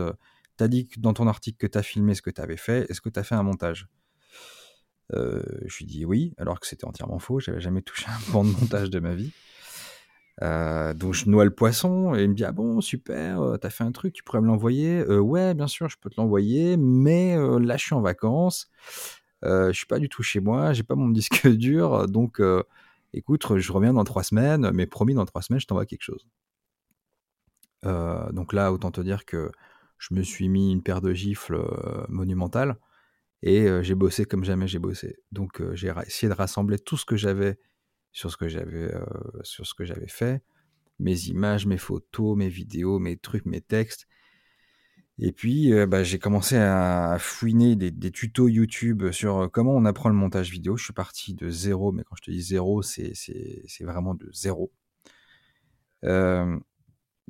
Tu 0.58 0.64
as 0.64 0.68
dit 0.68 0.88
dans 0.98 1.14
ton 1.14 1.28
article 1.28 1.58
que 1.58 1.68
tu 1.68 1.78
as 1.78 1.84
filmé 1.84 2.16
ce 2.16 2.22
que 2.22 2.30
tu 2.30 2.40
avais 2.40 2.58
fait. 2.58 2.90
Est-ce 2.90 3.02
que 3.02 3.10
tu 3.10 3.20
as 3.20 3.24
fait 3.24 3.36
un 3.36 3.44
montage? 3.44 3.90
Euh, 5.14 5.44
Je 5.66 5.78
lui 5.80 5.86
dis 5.86 6.06
oui, 6.06 6.34
alors 6.38 6.60
que 6.60 6.68
c'était 6.68 6.86
entièrement 6.86 7.20
faux. 7.20 7.40
J'avais 7.40 7.62
jamais 7.62 7.82
touché 7.82 8.06
un 8.08 8.32
banc 8.32 8.46
de 8.46 8.52
montage 8.52 8.90
de 8.90 9.00
ma 9.00 9.16
vie. 9.16 9.32
Euh, 10.42 10.94
donc 10.94 11.14
je 11.14 11.30
noie 11.30 11.44
le 11.46 11.52
poisson 11.54 12.16
et 12.16 12.24
il 12.24 12.30
me 12.30 12.34
dit 12.34 12.46
ah 12.46 12.54
bon 12.54 12.80
super 12.80 13.42
euh, 13.42 13.58
t'as 13.58 13.70
fait 13.70 13.84
un 13.84 13.92
truc 13.92 14.14
tu 14.14 14.24
pourrais 14.24 14.40
me 14.40 14.48
l'envoyer? 14.48 15.04
Ouais 15.06 15.54
bien 15.54 15.68
sûr 15.68 15.90
je 15.90 15.98
peux 16.00 16.10
te 16.10 16.20
l'envoyer 16.20 16.78
mais 16.78 17.36
là 17.60 17.76
je 17.76 17.84
suis 17.84 17.94
en 17.94 18.02
vacances 18.02 18.72
euh, 19.44 19.72
je 19.72 19.78
suis 19.78 19.86
pas 19.88 20.00
du 20.00 20.10
tout 20.10 20.24
chez 20.24 20.40
moi, 20.40 20.74
j'ai 20.74 20.84
pas 20.84 20.96
mon 20.96 21.10
disque 21.10 21.48
dur, 21.48 22.08
donc 22.08 22.40
euh, 22.40 22.64
écoute, 23.14 23.58
je 23.58 23.72
reviens 23.72 23.94
dans 23.94 24.04
trois 24.04 24.24
semaines, 24.24 24.72
mais 24.74 24.86
promis, 24.88 25.14
dans 25.14 25.26
trois 25.26 25.42
semaines, 25.42 25.60
je 25.60 25.68
t'envoie 25.68 25.86
quelque 25.86 26.04
chose. 26.04 26.28
Euh, 27.86 28.32
donc 28.32 28.54
là, 28.54 28.72
autant 28.72 28.92
te 28.92 29.02
dire 29.02 29.26
que 29.26 29.52
je 29.98 30.14
me 30.14 30.22
suis 30.24 30.50
mis 30.50 30.72
une 30.72 30.84
paire 30.84 31.02
de 31.02 31.14
gifles 31.14 31.62
monumentales 32.10 32.78
et 33.44 33.68
j'ai 33.84 33.96
bossé 33.96 34.26
comme 34.26 34.44
jamais 34.44 34.68
j'ai 34.68 34.80
bossé. 34.80 35.18
Donc 35.32 35.62
j'ai 35.74 35.94
essayé 36.08 36.30
de 36.30 36.36
rassembler 36.36 36.80
tout 36.80 36.98
ce 36.98 37.06
que 37.06 37.16
j'avais 37.16 37.60
sur 38.12 38.32
ce 38.32 38.38
que 38.38 38.48
j'avais 38.48 38.92
sur 39.44 39.66
ce 39.66 39.74
que 39.74 39.86
j'avais 39.86 40.08
fait, 40.08 40.42
mes 41.00 41.28
images, 41.28 41.66
mes 41.66 41.78
photos, 41.78 42.38
mes 42.38 42.50
vidéos, 42.50 43.00
mes 43.00 43.18
trucs, 43.18 43.46
mes 43.46 43.62
textes, 43.62 44.08
et 45.24 45.32
puis, 45.32 45.72
euh, 45.72 45.86
bah, 45.86 46.04
j'ai 46.04 46.18
commencé 46.18 46.58
à 46.58 47.18
fouiner 47.20 47.76
des, 47.76 48.12
tutos 48.12 48.48
YouTube 48.48 49.12
sur 49.12 49.38
euh, 49.44 49.48
comment 49.48 49.76
on 49.76 49.86
apprend 49.86 50.10
le 50.10 50.16
montage 50.16 50.50
vidéo. 50.50 50.78
Je 50.78 50.84
suis 50.84 50.94
parti 50.94 51.36
de 51.36 51.50
zéro, 51.52 51.92
mais 51.92 52.04
quand 52.04 52.16
je 52.16 52.24
te 52.24 52.32
dis 52.32 52.42
zéro, 52.42 52.82
c'est 52.82 53.14
vraiment 53.82 54.16
de 54.16 54.28
zéro. 54.34 54.72
Euh, 56.04 56.58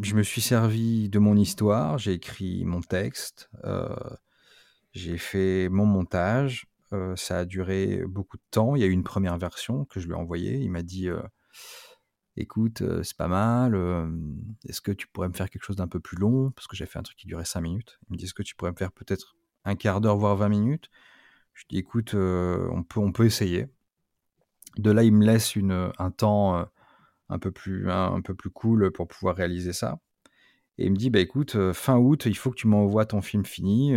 je 0.02 0.16
me 0.16 0.24
suis 0.24 0.40
servi 0.40 1.10
de 1.10 1.20
mon 1.20 1.36
histoire, 1.36 1.98
j'ai 1.98 2.14
écrit 2.14 2.64
mon 2.64 2.80
texte, 2.82 3.50
j'ai 4.94 5.18
fait 5.18 5.68
mon 5.70 5.86
montage. 5.86 6.68
Ça 7.16 7.40
a 7.40 7.46
duré 7.46 8.04
beaucoup 8.08 8.38
de 8.38 8.44
temps. 8.52 8.76
Il 8.76 8.82
y 8.82 8.84
a 8.84 8.88
eu 8.88 8.92
une 8.92 9.04
première 9.04 9.38
version 9.38 9.86
que 9.86 10.00
je 10.00 10.08
lui 10.08 10.14
ai 10.14 10.18
envoyée. 10.18 10.58
Il 10.58 10.72
m'a 10.72 10.84
dit 10.84 11.10
écoute, 12.38 12.84
c'est 13.04 13.18
pas 13.18 13.28
mal, 13.28 13.76
est-ce 14.68 14.82
que 14.82 14.92
tu 14.92 15.08
pourrais 15.08 15.28
me 15.28 15.34
faire 15.34 15.50
quelque 15.50 15.64
chose 15.64 15.76
d'un 15.76 15.88
peu 15.88 16.00
plus 16.00 16.18
long? 16.18 16.52
Parce 16.52 16.68
que 16.68 16.76
j'ai 16.76 16.86
fait 16.86 17.00
un 17.00 17.04
truc 17.04 17.18
qui 17.18 17.28
durait 17.28 17.46
5 17.46 17.62
minutes. 17.62 18.00
Il 18.10 18.14
me 18.14 18.18
dit, 18.18 18.26
est-ce 18.26 18.34
que 18.34 18.44
tu 18.44 18.56
pourrais 18.56 18.72
me 18.72 18.78
faire 18.78 18.92
peut-être 18.92 19.36
un 19.66 19.76
quart 19.76 20.02
d'heure, 20.02 20.18
voire 20.18 20.36
20 20.36 20.50
minutes? 20.50 20.90
Je 21.54 21.66
dis, 21.70 21.78
écoute, 21.78 22.14
on, 22.14 22.84
peut, 22.84 23.00
on 23.00 23.12
peut 23.12 23.26
essayer. 23.26 23.68
De 24.78 24.92
là, 24.92 25.04
il 25.04 25.14
me 25.14 25.26
laisse 25.26 25.56
une, 25.56 25.92
un 25.98 26.12
temps 26.12 26.66
un, 27.30 27.40
peu 27.40 27.52
plus, 27.52 27.90
un, 27.90 28.22
peu 28.22 28.36
plus 28.36 28.50
cool 28.50 28.92
pour 28.92 29.08
pouvoir 29.08 29.36
réaliser 29.36 29.74
ça. 29.74 30.00
Et 30.78 30.86
il 30.86 30.92
me 30.92 30.98
dit, 30.98 31.10
bah 31.10 31.20
écoute, 31.20 31.72
fin 31.74 31.98
août, 31.98 32.26
il 32.26 32.38
faut 32.38 32.50
que 32.50 32.56
tu 32.56 32.68
m'envoies 32.68 33.06
ton 33.06 33.22
film 33.22 33.46
fini 33.46 33.94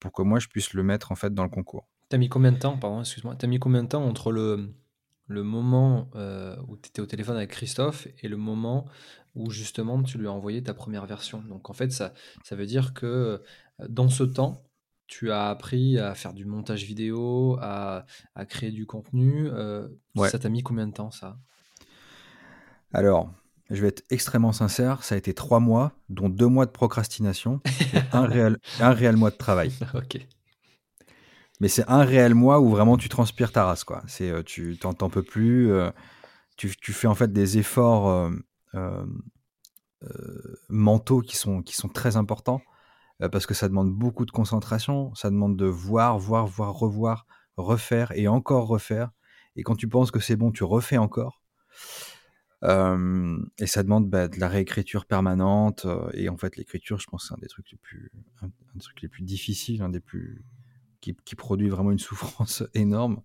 pour 0.00 0.12
que 0.12 0.22
moi 0.22 0.38
je 0.38 0.48
puisse 0.48 0.72
le 0.74 0.82
mettre 0.82 1.12
en 1.12 1.14
fait 1.14 1.32
dans 1.34 1.44
le 1.44 1.50
concours. 1.50 1.88
T'as 2.08 2.18
mis 2.18 2.28
combien 2.28 2.52
de 2.52 2.58
temps, 2.58 2.76
pardon, 2.76 3.00
excuse-moi, 3.00 3.36
t'as 3.36 3.46
mis 3.46 3.58
combien 3.58 3.82
de 3.82 3.88
temps 3.88 4.04
entre 4.04 4.32
le, 4.32 4.74
le 5.26 5.42
moment 5.42 6.10
euh, 6.14 6.56
où 6.68 6.76
tu 6.76 6.88
étais 6.88 7.00
au 7.00 7.06
téléphone 7.06 7.36
avec 7.36 7.50
Christophe 7.50 8.06
et 8.22 8.28
le 8.28 8.36
moment 8.36 8.86
où 9.34 9.50
justement 9.50 10.02
tu 10.02 10.18
lui 10.18 10.26
as 10.26 10.32
envoyé 10.32 10.62
ta 10.62 10.74
première 10.74 11.06
version? 11.06 11.42
Donc 11.48 11.70
en 11.70 11.72
fait, 11.72 11.90
ça, 11.90 12.12
ça 12.44 12.54
veut 12.54 12.66
dire 12.66 12.92
que 12.92 13.06
euh, 13.06 13.38
dans 13.88 14.08
ce 14.08 14.24
temps, 14.24 14.62
tu 15.06 15.30
as 15.30 15.48
appris 15.48 15.98
à 15.98 16.14
faire 16.14 16.32
du 16.32 16.46
montage 16.46 16.84
vidéo, 16.84 17.58
à, 17.60 18.06
créer 18.48 18.70
du 18.70 18.86
contenu. 18.86 19.46
Euh, 19.48 19.88
ça 20.16 20.38
t'a 20.38 20.48
mis 20.48 20.62
combien 20.62 20.86
de 20.86 20.92
temps 20.92 21.10
ça? 21.10 21.38
Alors, 22.94 23.30
je 23.72 23.82
vais 23.82 23.88
être 23.88 24.04
extrêmement 24.10 24.52
sincère, 24.52 25.02
ça 25.02 25.14
a 25.14 25.18
été 25.18 25.34
trois 25.34 25.60
mois, 25.60 25.92
dont 26.08 26.28
deux 26.28 26.46
mois 26.46 26.66
de 26.66 26.70
procrastination 26.70 27.60
et 27.66 27.98
un 28.12 28.26
réel, 28.26 28.58
un 28.80 28.92
réel 28.92 29.16
mois 29.16 29.30
de 29.30 29.36
travail. 29.36 29.72
ok 29.94 30.18
mais 31.62 31.68
c'est 31.68 31.88
un 31.88 32.02
réel 32.02 32.34
mois 32.34 32.58
où 32.58 32.70
vraiment 32.70 32.96
tu 32.96 33.08
transpires 33.08 33.52
ta 33.52 33.64
race, 33.64 33.84
quoi. 33.84 34.02
C'est, 34.08 34.30
euh, 34.30 34.42
tu 34.42 34.76
t'en 34.78 34.94
peux 34.94 35.22
plus, 35.22 35.70
euh, 35.70 35.92
tu, 36.56 36.92
fais 36.92 37.06
en 37.06 37.14
fait 37.14 37.32
des 37.32 37.56
efforts 37.56 38.32
euh, 38.74 39.06
mentaux 40.68 41.20
qui 41.20 41.36
sont, 41.36 41.62
qui 41.62 41.76
sont 41.76 41.88
très 41.88 42.16
importants 42.16 42.60
parce 43.30 43.46
que 43.46 43.54
ça 43.54 43.68
demande 43.68 43.92
beaucoup 43.92 44.26
de 44.26 44.32
concentration, 44.32 45.14
ça 45.14 45.30
demande 45.30 45.56
de 45.56 45.66
voir, 45.66 46.18
voir, 46.18 46.48
voir, 46.48 46.74
revoir, 46.74 47.26
refaire 47.56 48.10
et 48.16 48.26
encore 48.26 48.66
refaire. 48.66 49.10
Et 49.54 49.62
quand 49.62 49.76
tu 49.76 49.86
penses 49.86 50.10
que 50.10 50.18
c'est 50.18 50.34
bon, 50.34 50.50
tu 50.50 50.64
refais 50.64 50.98
encore. 50.98 51.40
Et 52.62 53.66
ça 53.66 53.82
demande 53.82 54.08
bah, 54.08 54.28
de 54.28 54.38
la 54.38 54.48
réécriture 54.48 55.06
permanente. 55.06 55.86
et 56.14 56.28
en 56.28 56.36
fait, 56.36 56.56
l'écriture, 56.56 56.98
je 56.98 57.06
pense, 57.06 57.28
c'est 57.28 57.34
un 57.34 57.38
des 57.40 57.48
trucs 57.48 57.70
les 57.70 57.78
plus, 57.78 58.12
un, 58.40 58.50
trucs 58.78 59.02
les 59.02 59.08
plus 59.08 59.22
difficiles, 59.22 59.82
un 59.82 59.88
des 59.88 60.00
plus, 60.00 60.44
qui, 61.02 61.34
produit 61.36 61.68
vraiment 61.68 61.90
une 61.90 61.98
souffrance 61.98 62.62
énorme. 62.74 63.20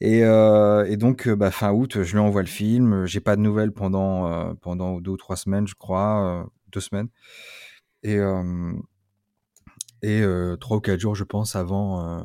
Et, 0.00 0.24
euh, 0.24 0.96
donc, 0.96 1.28
euh, 1.28 1.36
bah, 1.36 1.52
fin 1.52 1.72
août, 1.72 2.02
je 2.02 2.12
lui 2.12 2.18
envoie 2.18 2.42
le 2.42 2.48
film. 2.48 3.06
J'ai 3.06 3.20
pas 3.20 3.36
de 3.36 3.40
nouvelles 3.40 3.72
pendant, 3.72 4.26
euh, 4.32 4.54
pendant 4.54 5.00
deux 5.00 5.12
ou 5.12 5.16
trois 5.16 5.36
semaines, 5.36 5.68
je 5.68 5.74
crois. 5.76 6.48
deux 6.72 6.80
semaines. 6.80 7.08
Et, 8.02 8.18
et 10.02 10.24
trois 10.60 10.78
ou 10.78 10.80
quatre 10.80 10.98
jours, 10.98 11.14
je 11.14 11.24
pense, 11.24 11.54
avant, 11.54 12.24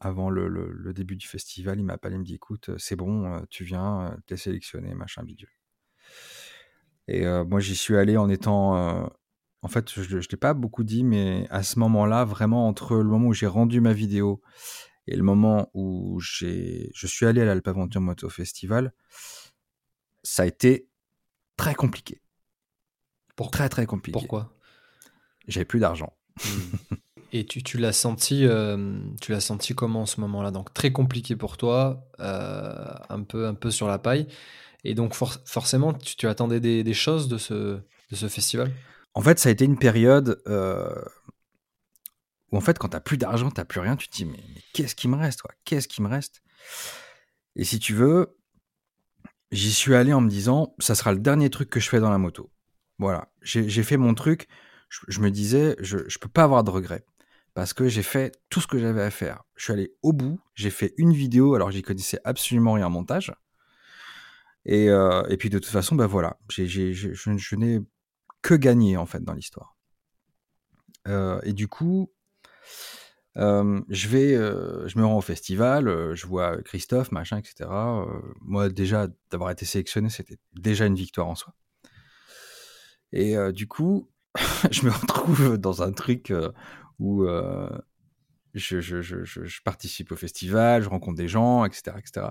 avant 0.00 0.30
le, 0.30 0.92
début 0.94 1.16
du 1.16 1.26
festival, 1.26 1.78
il 1.78 1.84
m'a 1.84 1.94
appelé, 1.94 2.14
il 2.14 2.20
me 2.20 2.24
dit 2.24 2.34
écoute, 2.34 2.70
c'est 2.78 2.96
bon, 2.96 3.44
tu 3.50 3.64
viens, 3.64 4.16
t'es 4.26 4.36
sélectionné, 4.36 4.94
machin 4.94 5.22
bidule. 5.22 5.50
Et 7.08 7.24
moi, 7.44 7.60
j'y 7.60 7.76
suis 7.76 7.96
allé 7.96 8.16
en 8.16 8.28
étant. 8.28 9.10
en 9.62 9.68
fait, 9.68 9.90
je 9.90 10.16
ne 10.16 10.20
l'ai 10.20 10.36
pas 10.36 10.54
beaucoup 10.54 10.84
dit, 10.84 11.04
mais 11.04 11.46
à 11.50 11.62
ce 11.62 11.78
moment-là, 11.78 12.24
vraiment 12.24 12.66
entre 12.66 12.96
le 12.96 13.04
moment 13.10 13.28
où 13.28 13.34
j'ai 13.34 13.46
rendu 13.46 13.80
ma 13.80 13.92
vidéo 13.92 14.40
et 15.06 15.16
le 15.16 15.22
moment 15.22 15.70
où 15.74 16.18
je 16.20 16.88
suis 16.92 17.26
allé 17.26 17.42
à 17.42 17.44
l'Alpaventure 17.44 18.00
Moto 18.00 18.28
Festival, 18.28 18.92
ça 20.22 20.44
a 20.44 20.46
été 20.46 20.88
très 21.56 21.74
compliqué. 21.74 22.22
Pour... 23.36 23.50
Très 23.50 23.68
très 23.68 23.86
compliqué. 23.86 24.18
Pourquoi? 24.18 24.56
J'avais 25.48 25.64
plus 25.64 25.80
d'argent. 25.80 26.16
Hmm. 26.44 26.96
Et 27.32 27.44
tu, 27.44 27.78
l'as 27.78 27.92
senti, 27.92 28.44
euh, 28.44 28.98
tu 29.20 29.30
l'as 29.30 29.40
senti 29.40 29.74
comment 29.74 30.02
en 30.02 30.06
ce 30.06 30.20
moment-là? 30.20 30.50
Donc 30.50 30.74
très 30.74 30.90
compliqué 30.90 31.36
pour 31.36 31.56
toi, 31.56 32.08
euh, 32.18 32.84
un 33.08 33.22
peu, 33.22 33.46
un 33.46 33.54
peu 33.54 33.70
sur 33.70 33.86
la 33.86 33.98
paille. 33.98 34.26
Et 34.82 34.94
donc 34.94 35.14
forcément, 35.14 35.92
tu, 35.92 36.26
attendais 36.26 36.58
des, 36.58 36.82
des, 36.82 36.94
choses 36.94 37.28
de 37.28 37.38
ce, 37.38 37.80
festival? 38.28 38.72
En 39.14 39.20
fait, 39.20 39.38
ça 39.38 39.48
a 39.48 39.52
été 39.52 39.64
une 39.64 39.78
période 39.78 40.42
euh, 40.48 40.92
où 42.50 42.56
en 42.56 42.60
fait, 42.60 42.78
quand 42.78 42.88
t'as 42.88 43.00
plus 43.00 43.16
d'argent, 43.16 43.50
t'as 43.50 43.64
plus 43.64 43.80
rien, 43.80 43.94
tu 43.96 44.08
te 44.08 44.16
dis 44.16 44.24
mais, 44.24 44.42
qu'est-ce 44.72 44.96
qui 44.96 45.06
me 45.06 45.16
reste 45.16 45.42
Qu'est-ce 45.64 45.86
qui 45.86 46.02
me 46.02 46.08
reste? 46.08 46.42
Et 47.54 47.64
si 47.64 47.78
tu 47.78 47.94
veux, 47.94 48.36
j'y 49.52 49.72
suis 49.72 49.94
allé 49.94 50.12
en 50.12 50.20
me 50.20 50.28
disant 50.28 50.74
ça 50.80 50.96
sera 50.96 51.12
le 51.12 51.20
dernier 51.20 51.50
truc 51.50 51.70
que 51.70 51.78
je 51.78 51.88
fais 51.88 52.00
dans 52.00 52.10
la 52.10 52.18
moto. 52.18 52.50
Voilà, 52.98 53.28
j'ai 53.42 53.82
fait 53.84 53.96
mon 53.96 54.14
truc. 54.14 54.48
Je, 54.88 55.00
je 55.06 55.20
me 55.20 55.30
disais 55.30 55.76
je, 55.78 55.98
je 56.08 56.18
peux 56.18 56.28
pas 56.28 56.42
avoir 56.42 56.64
de 56.64 56.70
regrets 56.70 57.04
parce 57.54 57.72
que 57.72 57.88
j'ai 57.88 58.02
fait 58.02 58.38
tout 58.48 58.60
ce 58.60 58.66
que 58.66 58.78
j'avais 58.78 59.02
à 59.02 59.10
faire. 59.10 59.42
Je 59.56 59.64
suis 59.64 59.72
allé 59.72 59.94
au 60.02 60.12
bout, 60.12 60.40
j'ai 60.54 60.70
fait 60.70 60.94
une 60.96 61.12
vidéo 61.12 61.54
alors 61.54 61.70
j'y 61.70 61.82
connaissais 61.82 62.20
absolument 62.24 62.72
rien 62.74 62.86
en 62.86 62.90
montage. 62.90 63.32
Et, 64.66 64.90
euh, 64.90 65.22
puis 65.38 65.50
de 65.50 65.58
toute 65.58 65.70
façon, 65.70 65.96
bah 65.96 66.06
voilà, 66.06 66.38
je, 66.48 66.66
je 66.66 67.56
n'ai 67.56 67.80
que 68.42 68.54
gagné 68.54 68.96
en 68.96 69.06
fait 69.06 69.22
dans 69.22 69.32
l'histoire. 69.32 69.76
Euh, 71.08 71.40
et 71.44 71.52
du 71.52 71.66
coup, 71.66 72.12
euh, 73.36 73.80
je 73.88 74.08
vais, 74.08 74.34
je 74.34 74.98
me 74.98 75.04
rends 75.04 75.18
au 75.18 75.22
festival, 75.22 76.14
je 76.14 76.26
vois 76.26 76.60
Christophe, 76.62 77.10
machin, 77.10 77.38
etc. 77.38 77.70
moi 78.40 78.68
déjà 78.68 79.08
d'avoir 79.30 79.50
été 79.50 79.64
sélectionné, 79.64 80.10
c'était 80.10 80.38
déjà 80.52 80.86
une 80.86 80.94
victoire 80.94 81.28
en 81.28 81.34
soi. 81.34 81.54
Et 83.12 83.34
du 83.52 83.66
coup, 83.66 84.10
je 84.70 84.84
me 84.84 84.90
retrouve 84.90 85.56
dans 85.58 85.82
un 85.82 85.92
truc 85.92 86.32
où 87.00 87.24
euh, 87.24 87.68
je, 88.54 88.80
je, 88.80 89.02
je, 89.02 89.24
je, 89.24 89.62
participe 89.62 90.12
au 90.12 90.16
festival, 90.16 90.82
je 90.82 90.88
rencontre 90.88 91.16
des 91.16 91.28
gens, 91.28 91.64
etc., 91.64 91.96
etc. 91.98 92.26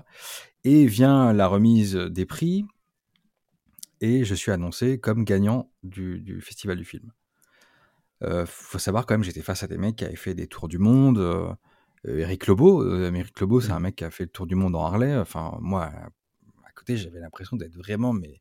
Et 0.64 0.86
vient 0.86 1.34
la 1.34 1.46
remise 1.46 1.94
des 1.94 2.24
prix, 2.24 2.64
et 4.00 4.24
je 4.24 4.34
suis 4.34 4.50
annoncé 4.50 4.98
comme 4.98 5.24
gagnant 5.24 5.70
du, 5.82 6.20
du 6.20 6.40
festival 6.40 6.78
du 6.78 6.84
film. 6.84 7.12
Euh, 8.22 8.44
faut 8.46 8.78
savoir 8.78 9.06
quand 9.06 9.14
même, 9.14 9.24
j'étais 9.24 9.42
face 9.42 9.62
à 9.62 9.66
des 9.66 9.78
mecs 9.78 9.96
qui 9.96 10.04
avaient 10.04 10.16
fait 10.16 10.34
des 10.34 10.46
tours 10.46 10.68
du 10.68 10.78
monde. 10.78 11.18
Euh, 11.18 11.54
Eric 12.04 12.46
Lobo, 12.46 12.82
euh, 12.82 13.12
Eric 13.12 13.38
Lobo, 13.40 13.60
c'est 13.60 13.72
un 13.72 13.80
mec 13.80 13.96
qui 13.96 14.04
a 14.04 14.10
fait 14.10 14.24
le 14.24 14.30
tour 14.30 14.46
du 14.46 14.54
monde 14.54 14.74
en 14.76 14.84
Harley. 14.84 15.16
Enfin, 15.16 15.58
moi, 15.60 15.84
à 15.84 16.72
côté, 16.74 16.96
j'avais 16.96 17.20
l'impression 17.20 17.56
d'être 17.56 17.76
vraiment, 17.76 18.12
mais 18.12 18.40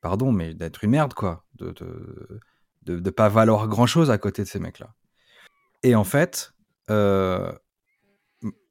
pardon, 0.00 0.32
mais 0.32 0.54
d'être 0.54 0.84
une 0.84 0.90
merde, 0.90 1.14
quoi, 1.14 1.44
de 1.54 1.70
de, 1.72 2.40
de, 2.82 2.98
de 2.98 3.10
pas 3.10 3.28
valoir 3.28 3.68
grand 3.68 3.86
chose 3.86 4.10
à 4.10 4.18
côté 4.18 4.42
de 4.42 4.48
ces 4.48 4.58
mecs-là. 4.58 4.94
Et 5.84 5.94
en 5.94 6.02
fait, 6.02 6.54
euh, 6.90 7.52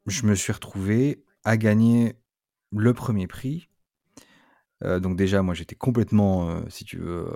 je 0.06 0.26
me 0.26 0.34
suis 0.34 0.52
retrouvé 0.52 1.24
à 1.44 1.56
gagner 1.56 2.16
le 2.72 2.92
premier 2.92 3.28
prix. 3.28 3.70
Euh, 4.82 4.98
donc 4.98 5.16
déjà, 5.16 5.40
moi, 5.40 5.54
j'étais 5.54 5.76
complètement, 5.76 6.50
euh, 6.50 6.60
si 6.68 6.84
tu 6.84 6.98
veux, 6.98 7.30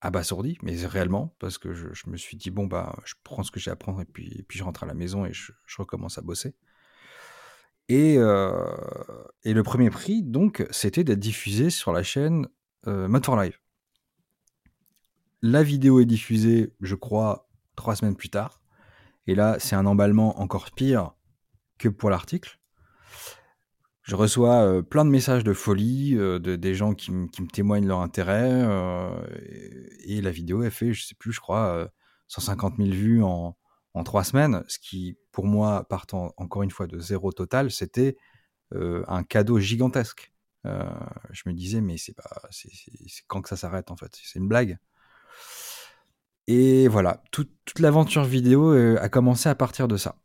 abasourdi, 0.00 0.58
mais 0.62 0.76
réellement, 0.86 1.34
parce 1.40 1.58
que 1.58 1.74
je, 1.74 1.88
me 2.06 2.16
suis 2.16 2.36
dit, 2.36 2.52
bon, 2.52 2.68
bah, 2.68 2.96
je 3.04 3.14
prends 3.24 3.42
ce 3.42 3.50
que 3.50 3.58
j'ai 3.58 3.72
à 3.72 3.76
prendre 3.76 4.00
et 4.00 4.04
puis, 4.04 4.44
puis 4.46 4.60
je 4.60 4.64
rentre 4.64 4.84
à 4.84 4.86
la 4.86 4.94
maison 4.94 5.26
et 5.26 5.32
je, 5.32 5.52
recommence 5.76 6.16
à 6.16 6.22
bosser. 6.22 6.54
Et, 7.88 8.14
et, 8.14 9.54
le 9.54 9.62
premier 9.64 9.90
prix, 9.90 10.22
donc, 10.22 10.64
c'était 10.70 11.02
d'être 11.02 11.18
diffusé 11.18 11.68
sur 11.68 11.92
la 11.92 12.04
chaîne 12.04 12.46
Motor 12.86 13.42
Live. 13.42 13.58
La 15.42 15.64
vidéo 15.64 15.98
est 15.98 16.06
diffusée, 16.06 16.72
je 16.80 16.94
crois, 16.94 17.49
trois 17.76 17.96
semaines 17.96 18.16
plus 18.16 18.30
tard. 18.30 18.60
Et 19.26 19.34
là, 19.34 19.56
c'est 19.58 19.76
un 19.76 19.86
emballement 19.86 20.40
encore 20.40 20.70
pire 20.70 21.12
que 21.78 21.88
pour 21.88 22.10
l'article. 22.10 22.60
Je 24.02 24.16
reçois 24.16 24.64
euh, 24.64 24.82
plein 24.82 25.04
de 25.04 25.10
messages 25.10 25.44
de 25.44 25.52
folie, 25.52 26.16
euh, 26.16 26.40
de, 26.40 26.56
des 26.56 26.74
gens 26.74 26.94
qui, 26.94 27.12
me 27.12 27.46
témoignent 27.46 27.86
leur 27.86 28.00
intérêt. 28.00 28.50
Euh, 28.50 29.10
et, 30.04 30.20
la 30.20 30.32
vidéo, 30.32 30.62
elle 30.64 30.72
fait, 30.72 30.92
je 30.92 31.04
sais 31.04 31.14
plus, 31.14 31.32
je 31.32 31.40
crois, 31.40 31.88
150 32.26 32.78
000 32.78 32.88
vues 32.90 33.22
en, 33.22 33.56
en 33.94 34.02
trois 34.04 34.24
semaines. 34.24 34.64
Ce 34.66 34.80
qui, 34.80 35.16
pour 35.30 35.46
moi, 35.46 35.86
partant 35.88 36.34
encore 36.38 36.64
une 36.64 36.72
fois 36.72 36.86
de 36.88 36.98
zéro 36.98 37.30
total, 37.32 37.70
c'était 37.70 38.16
un 38.72 39.22
cadeau 39.24 39.58
gigantesque. 39.60 40.32
je 40.64 41.42
me 41.46 41.52
disais, 41.52 41.80
mais 41.80 41.96
c'est 41.96 42.14
pas, 42.14 42.48
c'est 42.50 42.70
quand 43.28 43.42
que 43.42 43.48
ça 43.48 43.56
s'arrête 43.56 43.90
en 43.90 43.96
fait? 43.96 44.10
C'est 44.22 44.38
une 44.38 44.48
blague? 44.48 44.78
Et 46.52 46.88
voilà, 46.88 47.22
toute 47.30 47.78
l'aventure 47.78 48.24
vidéo 48.24 48.74
euh, 48.74 48.98
a 49.00 49.08
commencé 49.08 49.48
à 49.48 49.54
partir 49.54 49.86
de 49.86 49.96
ça. 49.96 50.16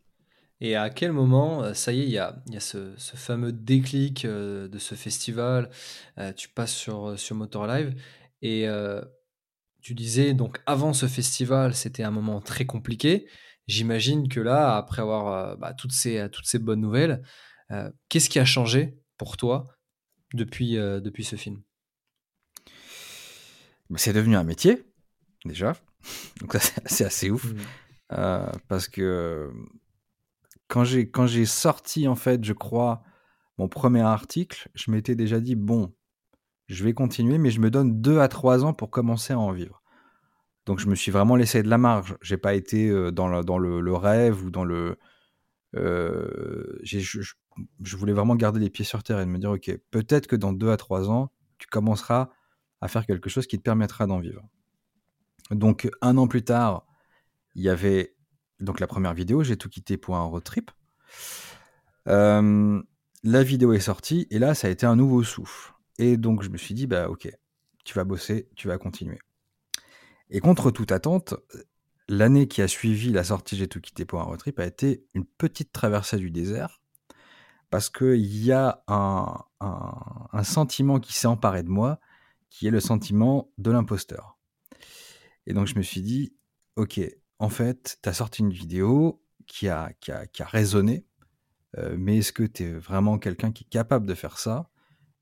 Et 0.60 0.76
à 0.76 0.90
quel 0.90 1.12
moment, 1.12 1.62
euh, 1.62 1.76
ça 1.76 1.94
y 1.94 2.02
est, 2.02 2.06
il 2.06 2.10
y 2.10 2.18
a, 2.18 2.42
y 2.50 2.58
a 2.58 2.60
ce, 2.60 2.96
fameux 2.98 3.52
déclic 3.52 4.26
euh, 4.26 4.68
de 4.68 4.80
ce 4.80 4.96
festival, 4.96 5.70
tu 6.36 6.50
passes 6.50 6.74
sur, 6.74 7.20
sur 7.20 7.36
Motor 7.36 7.68
Live, 7.68 7.94
et 8.42 8.66
tu 9.84 9.94
disais, 9.94 10.34
donc 10.34 10.60
avant 10.66 10.94
ce 10.94 11.06
festival, 11.06 11.76
c'était 11.76 12.02
un 12.02 12.10
moment 12.10 12.42
très 12.42 12.66
compliqué. 12.66 13.28
J'imagine 13.68 14.28
que 14.28 14.40
là, 14.40 14.78
après 14.78 15.04
avoir 15.04 15.58
bah, 15.58 15.76
toutes, 15.76 15.92
ces, 15.92 16.28
toutes 16.32 16.48
ces 16.48 16.58
bonnes 16.58 16.82
nouvelles, 16.82 17.22
qu'est-ce 18.10 18.32
qui 18.32 18.40
a 18.40 18.46
changé 18.46 18.98
pour 19.18 19.38
toi 19.38 19.68
depuis, 20.34 20.74
depuis 20.74 21.24
ce 21.24 21.36
film? 21.36 21.62
C'est 23.96 24.14
devenu 24.14 24.36
un 24.36 24.44
métier, 24.44 24.82
déjà. 25.46 25.76
Donc 26.42 26.58
c'est 26.86 27.06
assez 27.06 27.30
ouf. 27.30 27.46
Mmh. 27.46 27.58
Euh, 28.12 28.52
parce 28.68 28.88
que 28.88 29.52
quand 30.68 30.84
j'ai 30.84 31.10
quand 31.10 31.28
j'ai 31.28 31.46
sorti 31.46 32.08
en 32.08 32.16
fait, 32.16 32.44
je 32.44 32.54
crois, 32.54 33.04
mon 33.58 33.68
premier 33.68 34.02
article, 34.02 34.70
je 34.76 34.92
m'étais 34.92 35.16
déjà 35.16 35.40
dit 35.40 35.56
bon, 35.56 35.94
je 36.68 36.84
vais 36.84 36.94
continuer, 36.94 37.38
mais 37.38 37.52
je 37.52 37.60
me 37.60 37.70
donne 37.70 38.02
deux 38.02 38.20
à 38.20 38.28
trois 38.28 38.64
ans 38.66 38.74
pour 38.74 38.90
commencer 38.90 39.34
à 39.34 39.40
en 39.40 39.52
vivre. 39.52 39.82
Donc 40.66 40.80
je 40.80 40.88
me 40.88 40.96
suis 40.96 41.12
vraiment 41.12 41.36
laissé 41.36 41.62
de 41.62 41.70
la 41.70 41.78
marge. 41.78 42.18
J'ai 42.22 42.38
pas 42.38 42.56
été 42.56 42.90
euh, 42.90 43.12
dans, 43.12 43.28
le, 43.28 43.44
dans 43.44 43.58
le, 43.58 43.94
rêve 43.94 44.44
ou 44.44 44.50
dans 44.50 44.64
le. 44.64 44.98
Euh, 45.76 46.80
je, 46.84 47.22
je, 47.82 47.98
voulais 47.98 48.14
vraiment 48.14 48.36
garder 48.36 48.60
les 48.60 48.70
pieds 48.70 48.86
sur 48.86 49.04
terre 49.04 49.20
et 49.20 49.26
me 49.26 49.38
dire 49.38 49.52
ok, 49.52 49.78
peut-être 49.92 50.26
que 50.28 50.36
dans 50.36 50.54
deux 50.54 50.72
à 50.72 50.78
trois 50.78 51.10
ans, 51.10 51.32
tu 51.58 51.68
commenceras 51.68 52.30
à 52.82 52.88
faire 52.88 53.06
quelque 53.06 53.30
chose 53.30 53.46
qui 53.46 53.58
te 53.58 53.64
permettra 53.64 54.08
d'en 54.08 54.20
vivre. 54.20 54.48
Donc 55.52 55.90
un 56.02 56.18
an 56.18 56.28
plus 56.28 56.44
tard, 56.44 56.86
il 57.54 57.64
y 57.64 57.70
avait 57.70 58.16
donc 58.60 58.80
la 58.80 58.88
première 58.88 59.14
vidéo, 59.14 59.44
j'ai 59.44 59.58
tout 59.58 59.70
quitté 59.70 59.98
pour 59.98 60.16
un 60.16 60.24
road 60.24 60.44
trip. 60.44 60.72
Euh, 62.08 62.82
la 63.24 63.44
vidéo 63.44 63.74
est 63.74 63.80
sortie 63.80 64.28
et 64.30 64.40
là 64.40 64.54
ça 64.56 64.68
a 64.68 64.72
été 64.72 64.86
un 64.86 64.96
nouveau 64.96 65.24
souffle. 65.24 65.74
Et 65.98 66.18
donc 66.18 66.44
je 66.44 66.50
me 66.50 66.58
suis 66.58 66.74
dit 66.74 66.88
bah 66.88 67.10
ok, 67.10 67.30
tu 67.84 67.94
vas 67.94 68.04
bosser, 68.04 68.50
tu 68.56 68.68
vas 68.68 68.78
continuer. 68.78 69.20
Et 70.30 70.40
contre 70.40 70.72
toute 70.72 70.92
attente, 70.92 71.36
l'année 72.08 72.48
qui 72.48 72.62
a 72.62 72.68
suivi 72.68 73.12
la 73.12 73.24
sortie 73.24 73.56
J'ai 73.56 73.68
tout 73.68 73.82
quitté 73.82 74.06
pour 74.06 74.22
un 74.22 74.24
road 74.24 74.40
trip 74.40 74.60
a 74.60 74.66
été 74.66 75.06
une 75.14 75.26
petite 75.26 75.72
traversée 75.72 76.18
du 76.18 76.32
désert 76.32 76.82
parce 77.70 77.90
qu'il 77.90 78.44
y 78.44 78.52
a 78.52 78.84
un, 78.88 79.38
un 79.60 80.44
sentiment 80.44 81.00
qui 81.00 81.14
s'est 81.14 81.28
emparé 81.28 81.64
de 81.64 81.70
moi 81.70 82.00
qui 82.50 82.68
est 82.68 82.72
le 82.72 82.80
sentiment 82.80 83.52
de 83.58 83.72
l'imposteur. 83.72 84.35
Et 85.48 85.54
donc, 85.54 85.68
je 85.68 85.76
me 85.76 85.82
suis 85.82 86.02
dit, 86.02 86.34
OK, 86.76 87.00
en 87.40 87.50
fait, 87.50 87.98
tu 88.02 88.10
as 88.10 88.14
sorti 88.14 88.42
une 88.42 88.52
vidéo 88.52 89.22
qui 89.48 89.68
a, 89.68 89.94
qui 90.00 90.12
a, 90.12 90.26
qui 90.28 90.42
a 90.42 90.46
résonné, 90.46 91.06
euh, 91.78 91.96
mais 91.98 92.18
est-ce 92.18 92.32
que 92.32 92.44
tu 92.44 92.64
es 92.64 92.72
vraiment 92.72 93.18
quelqu'un 93.18 93.52
qui 93.52 93.66
est 93.66 93.70
capable 93.70 94.08
de 94.08 94.14
faire 94.14 94.38
ça? 94.38 94.70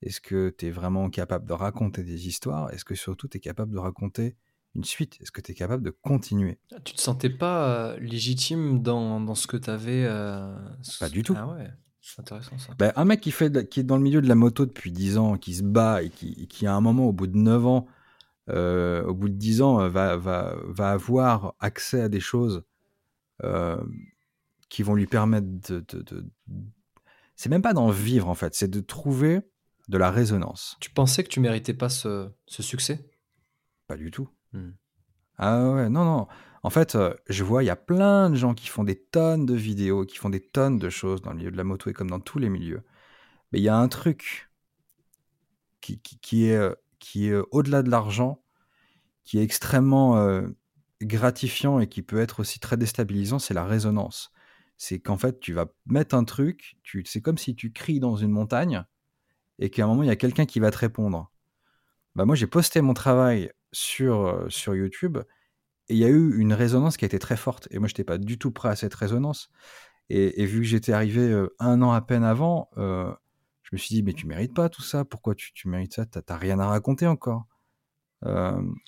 Est-ce 0.02 0.22
que 0.22 0.54
tu 0.58 0.68
es 0.68 0.70
vraiment 0.70 1.10
capable 1.10 1.46
de 1.48 1.54
raconter 1.54 2.04
des 2.04 2.28
histoires? 2.28 2.72
Est-ce 2.74 2.86
que 2.86 2.96
surtout 2.96 3.28
tu 3.28 3.38
es 3.38 3.40
capable 3.40 3.72
de 3.72 3.80
raconter 3.80 4.36
une 4.76 4.84
suite? 4.84 5.18
Est-ce 5.22 5.32
que 5.32 5.42
tu 5.42 5.52
es 5.52 5.56
capable 5.56 5.84
de 5.84 5.92
continuer? 5.92 6.60
Ah, 6.74 6.80
Tu 6.84 6.94
te 6.94 7.02
sentais 7.02 7.30
pas 7.30 7.68
euh, 7.70 8.00
légitime 8.00 8.82
dans, 8.82 9.22
dans, 9.22 9.36
ce 9.36 9.48
que 9.48 9.58
tu 9.58 9.70
avais 9.70 10.06
euh, 10.06 10.56
Pas 11.00 11.10
du 11.10 11.24
tout. 11.24 11.36
Ah 11.38 11.48
ouais. 11.48 11.70
Intéressant 12.18 12.58
ça. 12.58 12.74
Ben, 12.78 12.92
un 12.98 13.06
mec 13.06 13.22
qui, 13.22 13.32
fait 13.32 13.70
qui 13.70 13.80
est 13.80 13.84
dans 13.84 13.96
le 13.96 14.04
milieu 14.04 14.22
de 14.22 14.28
la 14.28 14.36
moto 14.36 14.66
depuis 14.66 14.92
10 14.92 15.18
ans, 15.18 15.38
qui 15.38 15.56
se 15.56 15.64
bat 15.64 16.04
et 16.04 16.10
qui, 16.10 16.48
qui 16.48 16.68
à 16.68 16.76
un 16.76 16.82
moment, 16.82 17.08
au 17.08 17.14
bout 17.14 17.28
de 17.28 17.38
9 17.38 17.66
ans, 17.66 17.88
au 18.50 19.14
bout 19.14 19.30
de 19.30 19.36
10 19.36 19.62
ans, 19.62 19.88
va, 19.88 20.18
va, 20.18 20.56
va 20.66 20.92
avoir 20.92 21.56
accès 21.60 22.02
à 22.02 22.10
des 22.10 22.20
choses 22.20 22.64
qui 24.70 24.84
vont 24.84 24.96
lui 24.96 25.06
permettre 25.06 25.48
de, 25.70 25.80
de, 25.80 26.26
c'est 27.36 27.50
même 27.50 27.62
pas 27.62 27.74
d'en 27.74 27.90
vivre 27.90 28.30
en 28.30 28.36
fait, 28.36 28.56
c'est 28.56 28.70
de 28.70 28.80
trouver 28.80 29.42
de 29.88 29.98
la 29.98 30.12
résonance. 30.12 30.78
Tu 30.80 30.90
pensais 30.90 31.24
que 31.24 31.30
tu 31.30 31.40
méritais 31.40 31.74
pas 31.74 31.90
ce, 31.90 32.30
ce 32.48 32.64
succès? 32.64 33.10
Pas 33.88 33.98
du 33.98 34.12
tout. 34.12 34.30
Hmm. 34.54 34.72
Ah 35.38 35.72
ouais, 35.72 35.90
non, 35.90 36.06
non. 36.06 36.28
En 36.64 36.70
fait, 36.70 36.96
euh, 36.96 37.14
je 37.28 37.44
vois, 37.44 37.64
il 37.64 37.66
y 37.66 37.72
a 37.72 37.76
plein 37.76 38.30
de 38.30 38.36
gens 38.36 38.54
qui 38.54 38.68
font 38.68 38.84
des 38.84 38.96
tonnes 38.96 39.46
de 39.46 39.56
vidéos, 39.56 40.06
qui 40.06 40.18
font 40.18 40.30
des 40.30 40.40
tonnes 40.40 40.80
de 40.80 40.90
choses 40.90 41.22
dans 41.22 41.32
le 41.32 41.38
milieu 41.38 41.52
de 41.52 41.58
la 41.58 41.66
moto 41.66 41.90
et 41.90 41.94
comme 41.94 42.10
dans 42.10 42.22
tous 42.22 42.40
les 42.40 42.50
milieux. 42.50 42.84
Mais 43.52 43.60
il 43.60 43.64
y 43.64 43.70
a 43.70 43.78
un 43.78 43.90
truc 43.90 44.50
qui, 45.82 46.00
qui, 46.00 46.46
est, 46.46 46.56
euh, 46.56 46.74
qui 47.04 47.28
est 47.28 47.32
euh, 47.32 47.44
au-delà 47.52 47.84
de 47.84 47.90
l'argent, 47.90 48.42
qui 49.26 49.38
est 49.38 49.44
extrêmement 49.44 50.44
gratifiant 51.02 51.80
et 51.80 51.88
qui 51.88 52.02
peut 52.02 52.20
être 52.20 52.42
aussi 52.42 52.60
très 52.60 52.78
déstabilisant, 52.78 53.40
c'est 53.40 53.54
la 53.54 53.66
résonance. 53.66 54.32
C'est 54.78 55.00
qu'en 55.00 55.18
fait, 55.18 55.40
tu 55.40 55.54
vas 55.54 55.68
mettre 55.86 56.16
un 56.16 56.24
truc, 56.24 56.78
tu, 56.84 57.04
c'est 57.06 57.22
comme 57.22 57.38
si 57.38 57.56
tu 57.56 57.72
cries 57.72 58.00
dans 58.00 58.16
une 58.16 58.32
montagne 58.32 58.84
et 59.60 59.70
qu'à 59.70 59.86
un 59.86 59.88
moment, 59.88 60.04
il 60.04 60.08
y 60.08 60.12
a 60.12 60.16
quelqu'un 60.18 60.46
qui 60.46 60.60
va 60.60 60.72
te 60.72 60.78
répondre. 60.78 61.32
Bah 62.16 62.26
moi, 62.26 62.36
j'ai 62.36 62.48
posté 62.48 62.82
mon 62.82 62.94
travail 62.94 63.52
sur, 63.72 64.46
sur 64.50 64.76
YouTube 64.76 65.20
et 65.88 65.94
il 65.94 66.00
y 66.00 66.06
a 66.06 66.10
eu 66.10 66.38
une 66.38 66.54
résonance 66.54 66.98
qui 66.98 67.06
a 67.06 67.08
été 67.08 67.20
très 67.20 67.38
forte. 67.38 67.68
Et 67.72 67.80
moi, 67.80 67.88
je 67.88 67.94
n'étais 67.94 68.04
pas 68.04 68.18
du 68.18 68.38
tout 68.38 68.52
prêt 68.52 68.70
à 68.70 68.76
cette 68.76 68.94
résonance. 68.94 69.50
Et, 70.10 70.46
vu 70.46 70.60
que 70.60 70.68
j'étais 70.68 70.92
arrivé 70.92 71.46
un 71.60 71.82
an 71.82 71.94
à 71.94 72.02
peine 72.02 72.24
avant, 72.24 72.70
je 73.74 73.76
me 73.76 73.80
suis 73.80 73.96
dit, 73.96 74.04
mais 74.04 74.14
tu 74.14 74.28
mérites 74.28 74.54
pas 74.54 74.70
tout 74.70 74.84
ça. 74.84 75.04
Pourquoi 75.04 75.34
tu, 75.34 75.52
tu 75.52 75.68
mérites 75.68 75.96
ça? 75.96 76.06
Tu 76.06 76.20
n'as 76.30 76.38
rien 76.38 76.60
à 76.60 76.68
raconter 76.68 77.08
encore. 77.08 77.48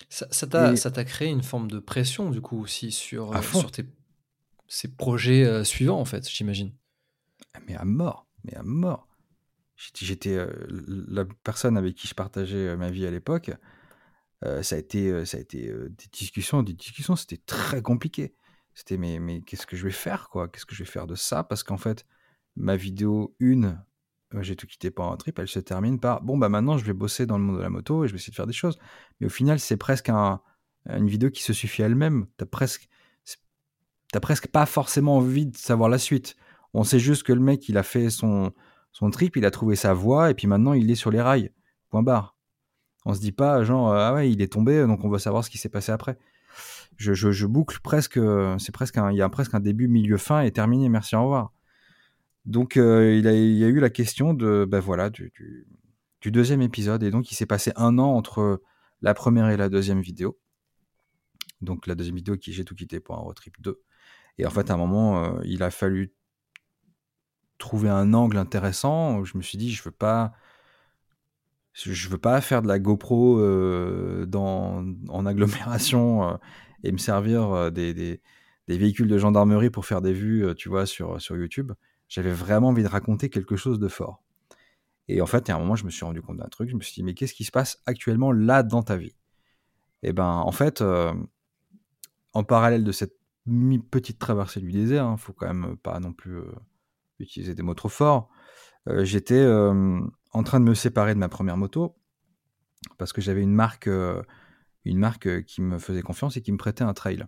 ça 0.08 0.46
t'a 0.46 1.04
créé 1.04 1.28
une 1.28 1.42
forme 1.42 1.68
de 1.68 1.80
pression, 1.80 2.30
du 2.30 2.40
coup, 2.40 2.60
aussi, 2.60 2.92
sur, 2.92 3.32
sur 3.42 3.72
tes, 3.72 3.84
ces 4.68 4.94
projets 4.94 5.64
suivants, 5.64 5.98
en 5.98 6.04
fait, 6.04 6.28
j'imagine? 6.30 6.72
Ah, 7.52 7.58
mais 7.66 7.74
à 7.74 7.84
mort. 7.84 8.28
Mais 8.44 8.54
à 8.54 8.62
mort. 8.62 9.08
J'étais 9.74 10.38
la 10.68 11.24
personne 11.42 11.76
avec 11.76 11.96
qui 11.96 12.06
je 12.06 12.14
partageais 12.14 12.76
ma 12.76 12.92
vie 12.92 13.06
à 13.06 13.10
l'époque. 13.10 13.50
ça 14.62 14.76
a 14.76 14.78
été, 14.78 15.24
ça 15.26 15.36
a 15.36 15.40
été 15.40 15.66
des 15.66 16.06
discussions, 16.12 16.62
des 16.62 16.74
discussions. 16.74 17.16
C'était 17.16 17.42
très 17.44 17.82
compliqué. 17.82 18.36
C'était 18.72 18.98
mais, 18.98 19.18
mais 19.18 19.40
qu'est-ce 19.40 19.66
que 19.66 19.76
je 19.76 19.82
vais 19.82 19.90
faire 19.90 20.28
quoi? 20.28 20.46
Qu'est-ce 20.46 20.64
que 20.64 20.76
je 20.76 20.84
vais 20.84 20.90
faire 20.90 21.08
de 21.08 21.16
ça? 21.16 21.42
Parce 21.42 21.64
qu'en 21.64 21.76
fait, 21.76 22.06
ma 22.54 22.76
vidéo 22.76 23.34
1, 23.42 23.76
j'ai 24.40 24.56
tout 24.56 24.66
quitté 24.66 24.90
pour 24.90 25.06
un 25.06 25.16
trip, 25.16 25.38
elle 25.38 25.48
se 25.48 25.60
termine 25.60 26.00
par 26.00 26.22
bon 26.22 26.36
bah 26.36 26.48
maintenant 26.48 26.78
je 26.78 26.84
vais 26.84 26.92
bosser 26.92 27.26
dans 27.26 27.38
le 27.38 27.44
monde 27.44 27.58
de 27.58 27.62
la 27.62 27.70
moto 27.70 28.04
et 28.04 28.08
je 28.08 28.12
vais 28.12 28.18
essayer 28.18 28.32
de 28.32 28.36
faire 28.36 28.46
des 28.46 28.52
choses. 28.52 28.78
Mais 29.20 29.26
au 29.26 29.30
final, 29.30 29.60
c'est 29.60 29.76
presque 29.76 30.08
un, 30.08 30.40
une 30.86 31.08
vidéo 31.08 31.30
qui 31.30 31.42
se 31.42 31.52
suffit 31.52 31.82
elle-même. 31.82 32.26
T'as 32.36 32.46
presque, 32.46 32.88
t'as 34.12 34.20
presque 34.20 34.48
pas 34.48 34.66
forcément 34.66 35.16
envie 35.16 35.46
de 35.46 35.56
savoir 35.56 35.88
la 35.88 35.98
suite. 35.98 36.36
On 36.74 36.84
sait 36.84 36.98
juste 36.98 37.22
que 37.22 37.32
le 37.32 37.40
mec, 37.40 37.68
il 37.68 37.78
a 37.78 37.82
fait 37.82 38.10
son, 38.10 38.52
son 38.92 39.10
trip, 39.10 39.36
il 39.36 39.44
a 39.44 39.50
trouvé 39.50 39.76
sa 39.76 39.94
voie, 39.94 40.30
et 40.30 40.34
puis 40.34 40.46
maintenant 40.46 40.72
il 40.72 40.90
est 40.90 40.96
sur 40.96 41.10
les 41.10 41.22
rails. 41.22 41.52
Point 41.90 42.02
barre. 42.02 42.36
On 43.04 43.14
se 43.14 43.20
dit 43.20 43.32
pas, 43.32 43.62
genre, 43.62 43.94
ah 43.94 44.12
ouais, 44.14 44.30
il 44.30 44.42
est 44.42 44.52
tombé, 44.52 44.84
donc 44.86 45.04
on 45.04 45.08
veut 45.08 45.18
savoir 45.18 45.44
ce 45.44 45.50
qui 45.50 45.58
s'est 45.58 45.68
passé 45.68 45.92
après. 45.92 46.18
Je, 46.96 47.12
je, 47.14 47.46
boucle 47.46 47.78
presque, 47.82 48.18
c'est 48.58 48.72
presque 48.72 48.98
il 49.12 49.16
y 49.16 49.22
a 49.22 49.28
presque 49.28 49.54
un 49.54 49.60
début, 49.60 49.86
milieu, 49.86 50.16
fin 50.16 50.40
et 50.40 50.50
terminé, 50.50 50.88
merci, 50.88 51.14
au 51.14 51.22
revoir. 51.22 51.52
Donc 52.46 52.76
euh, 52.76 53.12
il, 53.16 53.24
y 53.24 53.64
a 53.64 53.68
eu 53.68 53.80
la 53.80 53.90
question 53.90 54.32
de, 54.32 54.64
ben 54.68 54.78
voilà, 54.78 55.10
du, 55.10 55.32
deuxième 56.24 56.62
épisode, 56.62 57.02
et 57.04 57.10
donc 57.10 57.30
il 57.30 57.36
s'est 57.36 57.46
passé 57.46 57.72
un 57.76 57.98
an 57.98 58.12
entre 58.14 58.60
la 59.00 59.14
première 59.14 59.48
et 59.50 59.56
la 59.56 59.68
deuxième 59.68 60.00
vidéo. 60.00 60.38
Donc 61.60 61.86
la 61.86 61.94
deuxième 61.94 62.16
vidéo 62.16 62.36
qui 62.36 62.52
j'ai 62.52 62.64
tout 62.64 62.74
quitté 62.74 63.00
pour 63.00 63.16
un 63.16 63.18
road 63.18 63.36
trip 63.36 63.60
2. 63.60 63.80
Et 64.38 64.46
en 64.46 64.50
fait, 64.50 64.70
à 64.70 64.74
un 64.74 64.76
moment, 64.76 65.24
euh, 65.24 65.40
il 65.44 65.62
a 65.62 65.70
fallu 65.70 66.12
trouver 67.58 67.88
un 67.88 68.12
angle 68.12 68.38
intéressant. 68.38 69.24
Je 69.24 69.36
me 69.36 69.42
suis 69.42 69.56
dit, 69.58 69.72
je 69.72 69.82
veux 69.84 69.92
pas, 69.92 70.32
veux 71.86 72.18
pas 72.18 72.40
faire 72.40 72.62
de 72.62 72.68
la 72.68 72.78
GoPro 72.78 73.38
euh, 73.38 74.26
dans, 74.26 74.84
en 75.08 75.26
agglomération 75.26 76.38
et 76.82 76.92
me 76.92 76.98
servir 76.98 77.70
des, 77.72 78.20
véhicules 78.68 79.08
de 79.08 79.18
gendarmerie 79.18 79.70
pour 79.70 79.86
faire 79.86 80.02
des 80.02 80.12
vues, 80.12 80.54
tu 80.56 80.68
vois, 80.68 80.86
sur 80.86 81.18
YouTube. 81.30 81.72
J'avais 82.08 82.32
vraiment 82.32 82.68
envie 82.68 82.82
de 82.82 82.88
raconter 82.88 83.30
quelque 83.30 83.56
chose 83.56 83.78
de 83.78 83.88
fort. 83.88 84.22
Et 85.08 85.20
en 85.20 85.26
fait, 85.26 85.48
à 85.50 85.56
un 85.56 85.58
moment, 85.58 85.76
je 85.76 85.84
me 85.84 85.90
suis 85.90 86.04
rendu 86.04 86.22
compte 86.22 86.38
d'un 86.38 86.48
truc. 86.48 86.68
Je 86.68 86.76
me 86.76 86.80
suis 86.80 86.94
dit, 86.94 87.02
mais 87.02 87.14
qu'est-ce 87.14 87.34
qui 87.34 87.44
se 87.44 87.52
passe 87.52 87.82
actuellement 87.86 88.32
là 88.32 88.62
dans 88.62 88.82
ta 88.82 88.96
vie? 88.96 89.16
Et 90.02 90.10
eh 90.10 90.12
ben, 90.12 90.24
en 90.24 90.52
fait, 90.52 90.84
en 92.32 92.44
parallèle 92.44 92.84
de 92.84 92.92
cette 92.92 93.16
petite 93.90 94.18
traversée 94.18 94.60
du 94.60 94.70
désert, 94.72 95.04
il 95.04 95.08
hein, 95.08 95.16
faut 95.16 95.32
quand 95.32 95.52
même 95.52 95.76
pas 95.76 95.98
non 96.00 96.12
plus 96.12 96.40
utiliser 97.18 97.54
des 97.54 97.62
mots 97.62 97.74
trop 97.74 97.88
forts, 97.88 98.30
euh, 98.88 99.04
j'étais 99.04 99.34
euh, 99.34 100.00
en 100.32 100.42
train 100.42 100.60
de 100.60 100.64
me 100.64 100.74
séparer 100.74 101.14
de 101.14 101.18
ma 101.18 101.28
première 101.28 101.56
moto 101.56 101.96
parce 102.98 103.12
que 103.12 103.20
j'avais 103.20 103.42
euh, 103.42 104.22
une 104.84 104.98
marque 104.98 105.44
qui 105.44 105.60
me 105.60 105.78
faisait 105.78 106.02
confiance 106.02 106.36
et 106.36 106.42
qui 106.42 106.52
me 106.52 106.58
prêtait 106.58 106.84
un 106.84 106.94
trail. 106.94 107.24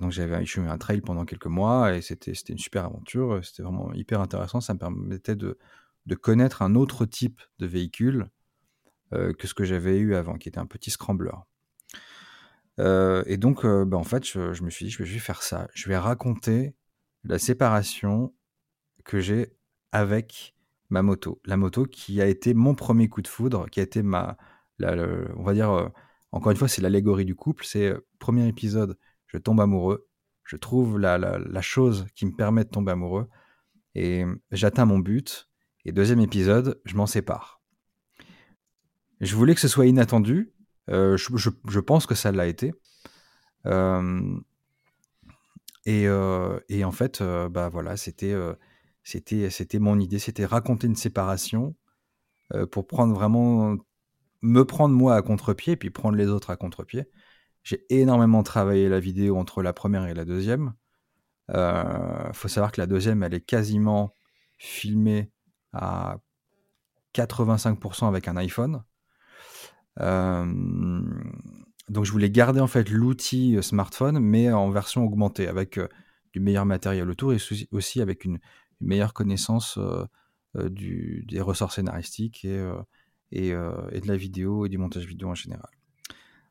Donc 0.00 0.12
j'avais 0.12 0.42
eu 0.42 0.60
un 0.60 0.78
trail 0.78 1.00
pendant 1.00 1.24
quelques 1.24 1.46
mois 1.46 1.94
et 1.94 2.02
c'était 2.02 2.32
une 2.32 2.58
super 2.58 2.84
aventure, 2.84 3.44
c'était 3.44 3.62
vraiment 3.62 3.92
hyper 3.94 4.20
intéressant, 4.20 4.60
ça 4.60 4.74
me 4.74 4.78
permettait 4.78 5.36
de, 5.36 5.58
de 6.06 6.14
connaître 6.14 6.62
un 6.62 6.74
autre 6.74 7.06
type 7.06 7.40
de 7.58 7.66
véhicule 7.66 8.28
que 9.10 9.46
ce 9.46 9.54
que 9.54 9.64
j'avais 9.64 9.96
eu 9.96 10.14
avant, 10.14 10.36
qui 10.36 10.50
était 10.50 10.58
un 10.58 10.66
petit 10.66 10.90
scrambler. 10.90 11.32
et 12.78 13.36
donc, 13.38 13.64
bah, 13.64 13.96
en 13.96 14.04
fait, 14.04 14.26
je, 14.26 14.62
me 14.62 14.68
suis 14.68 14.84
dit, 14.84 14.90
je 14.90 15.02
vais 15.02 15.18
faire 15.18 15.42
ça. 15.42 15.68
Je 15.72 15.88
vais 15.88 15.96
raconter 15.96 16.74
la 17.24 17.38
séparation 17.38 18.34
que 19.04 19.20
j'ai 19.20 19.54
avec 19.92 20.54
ma 20.90 21.02
moto. 21.02 21.40
La 21.44 21.56
moto 21.56 21.84
qui 21.84 22.20
a 22.20 22.26
été 22.26 22.54
mon 22.54 22.74
premier 22.74 23.08
coup 23.08 23.22
de 23.22 23.28
foudre, 23.28 23.68
qui 23.70 23.80
a 23.80 23.82
été 23.82 24.02
ma, 24.02 24.36
on 24.80 25.42
va 25.42 25.54
dire, 25.54 25.70
euh, 25.70 25.88
encore 26.32 26.52
une 26.52 26.58
fois, 26.58 26.68
c'est 26.68 26.82
l'allégorie 26.82 27.24
du 27.24 27.34
couple. 27.34 27.64
C'est 27.64 27.88
euh, 27.88 28.06
premier 28.18 28.46
épisode, 28.48 28.98
je 29.28 29.38
tombe 29.38 29.60
amoureux, 29.60 30.08
je 30.44 30.56
trouve 30.56 30.98
la, 30.98 31.18
la, 31.18 31.60
chose 31.60 32.06
qui 32.14 32.26
me 32.26 32.32
permet 32.32 32.64
de 32.64 32.70
tomber 32.70 32.92
amoureux 32.92 33.28
et 33.94 34.24
j'atteins 34.50 34.86
mon 34.86 34.98
but. 34.98 35.48
Et 35.84 35.92
deuxième 35.92 36.20
épisode, 36.20 36.80
je 36.84 36.96
m'en 36.96 37.06
sépare. 37.06 37.62
Je 39.20 39.34
voulais 39.36 39.54
que 39.54 39.60
ce 39.60 39.68
soit 39.68 39.86
inattendu. 39.86 40.52
Euh, 40.90 41.16
je, 41.16 41.80
pense 41.80 42.06
que 42.06 42.14
ça 42.14 42.32
l'a 42.32 42.46
été. 42.46 42.72
et, 45.86 46.04
et, 46.68 46.84
en 46.84 46.92
fait, 46.92 47.22
bah 47.22 47.68
voilà, 47.68 47.96
c'était 47.96 48.34
c'était, 49.08 49.48
c'était 49.48 49.78
mon 49.78 49.98
idée, 49.98 50.18
c'était 50.18 50.44
raconter 50.44 50.86
une 50.86 50.94
séparation 50.94 51.74
euh, 52.52 52.66
pour 52.66 52.86
prendre 52.86 53.14
vraiment, 53.14 53.74
me 54.42 54.62
prendre 54.66 54.94
moi 54.94 55.16
à 55.16 55.22
contre-pied, 55.22 55.76
puis 55.76 55.88
prendre 55.88 56.16
les 56.18 56.26
autres 56.26 56.50
à 56.50 56.56
contre-pied. 56.56 57.06
J'ai 57.68 57.84
énormément 57.90 58.42
travaillé 58.42 58.88
la 58.88 59.00
vidéo 59.00 59.36
entre 59.36 59.62
la 59.62 59.72
première 59.72 60.06
et 60.06 60.14
la 60.14 60.24
deuxième. 60.24 60.72
Il 61.48 61.56
euh, 61.56 62.32
faut 62.32 62.48
savoir 62.48 62.72
que 62.72 62.80
la 62.80 62.86
deuxième, 62.86 63.22
elle 63.22 63.34
est 63.34 63.44
quasiment 63.44 64.14
filmée 64.56 65.30
à 65.72 66.18
85% 67.14 68.08
avec 68.08 68.28
un 68.28 68.36
iPhone. 68.36 68.82
Euh, 70.00 71.02
donc 71.88 72.04
je 72.04 72.12
voulais 72.12 72.30
garder 72.30 72.60
en 72.60 72.66
fait 72.66 72.88
l'outil 72.90 73.62
smartphone, 73.62 74.18
mais 74.18 74.52
en 74.52 74.70
version 74.70 75.04
augmentée, 75.04 75.48
avec 75.48 75.78
du 76.32 76.40
meilleur 76.40 76.66
matériel 76.66 77.10
autour 77.10 77.32
et 77.32 77.38
aussi 77.72 78.00
avec 78.00 78.24
une, 78.24 78.38
meilleure 78.80 79.12
connaissance 79.12 79.78
euh, 79.78 80.04
euh, 80.56 80.68
des 80.70 81.40
ressorts 81.40 81.72
scénaristiques 81.72 82.44
euh, 82.44 82.80
et, 83.32 83.50
de 83.50 84.06
la 84.06 84.16
vidéo 84.16 84.66
et 84.66 84.68
du 84.68 84.78
montage 84.78 85.06
vidéo 85.06 85.28
en 85.28 85.34
général. 85.34 85.70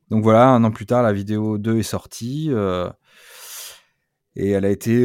Donc 0.10 0.24
voilà, 0.24 0.50
un 0.50 0.64
an 0.64 0.72
plus 0.72 0.86
tard, 0.86 1.04
la 1.04 1.14
vidéo 1.14 1.58
2 1.58 1.80
est 1.80 1.84
sortie 1.84 2.50
et 4.36 4.50
elle 4.52 4.66
a 4.66 4.70
été 4.70 5.02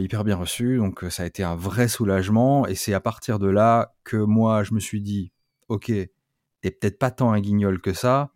hyper 0.00 0.24
bien 0.24 0.36
reçue, 0.36 0.78
donc 0.78 1.04
ça 1.10 1.22
a 1.22 1.26
été 1.26 1.42
un 1.44 1.56
vrai 1.56 1.88
soulagement. 1.88 2.66
Et 2.66 2.74
c'est 2.74 2.92
à 2.92 3.00
partir 3.00 3.38
de 3.38 3.48
là 3.48 3.94
que 4.04 4.16
moi, 4.16 4.64
je 4.64 4.74
me 4.74 4.80
suis 4.80 5.00
dit, 5.00 5.32
ok, 5.68 5.86
t'es 5.86 6.70
peut-être 6.70 6.98
pas 6.98 7.10
tant 7.10 7.32
un 7.32 7.40
guignol 7.40 7.80
que 7.80 7.94
ça. 7.94 8.32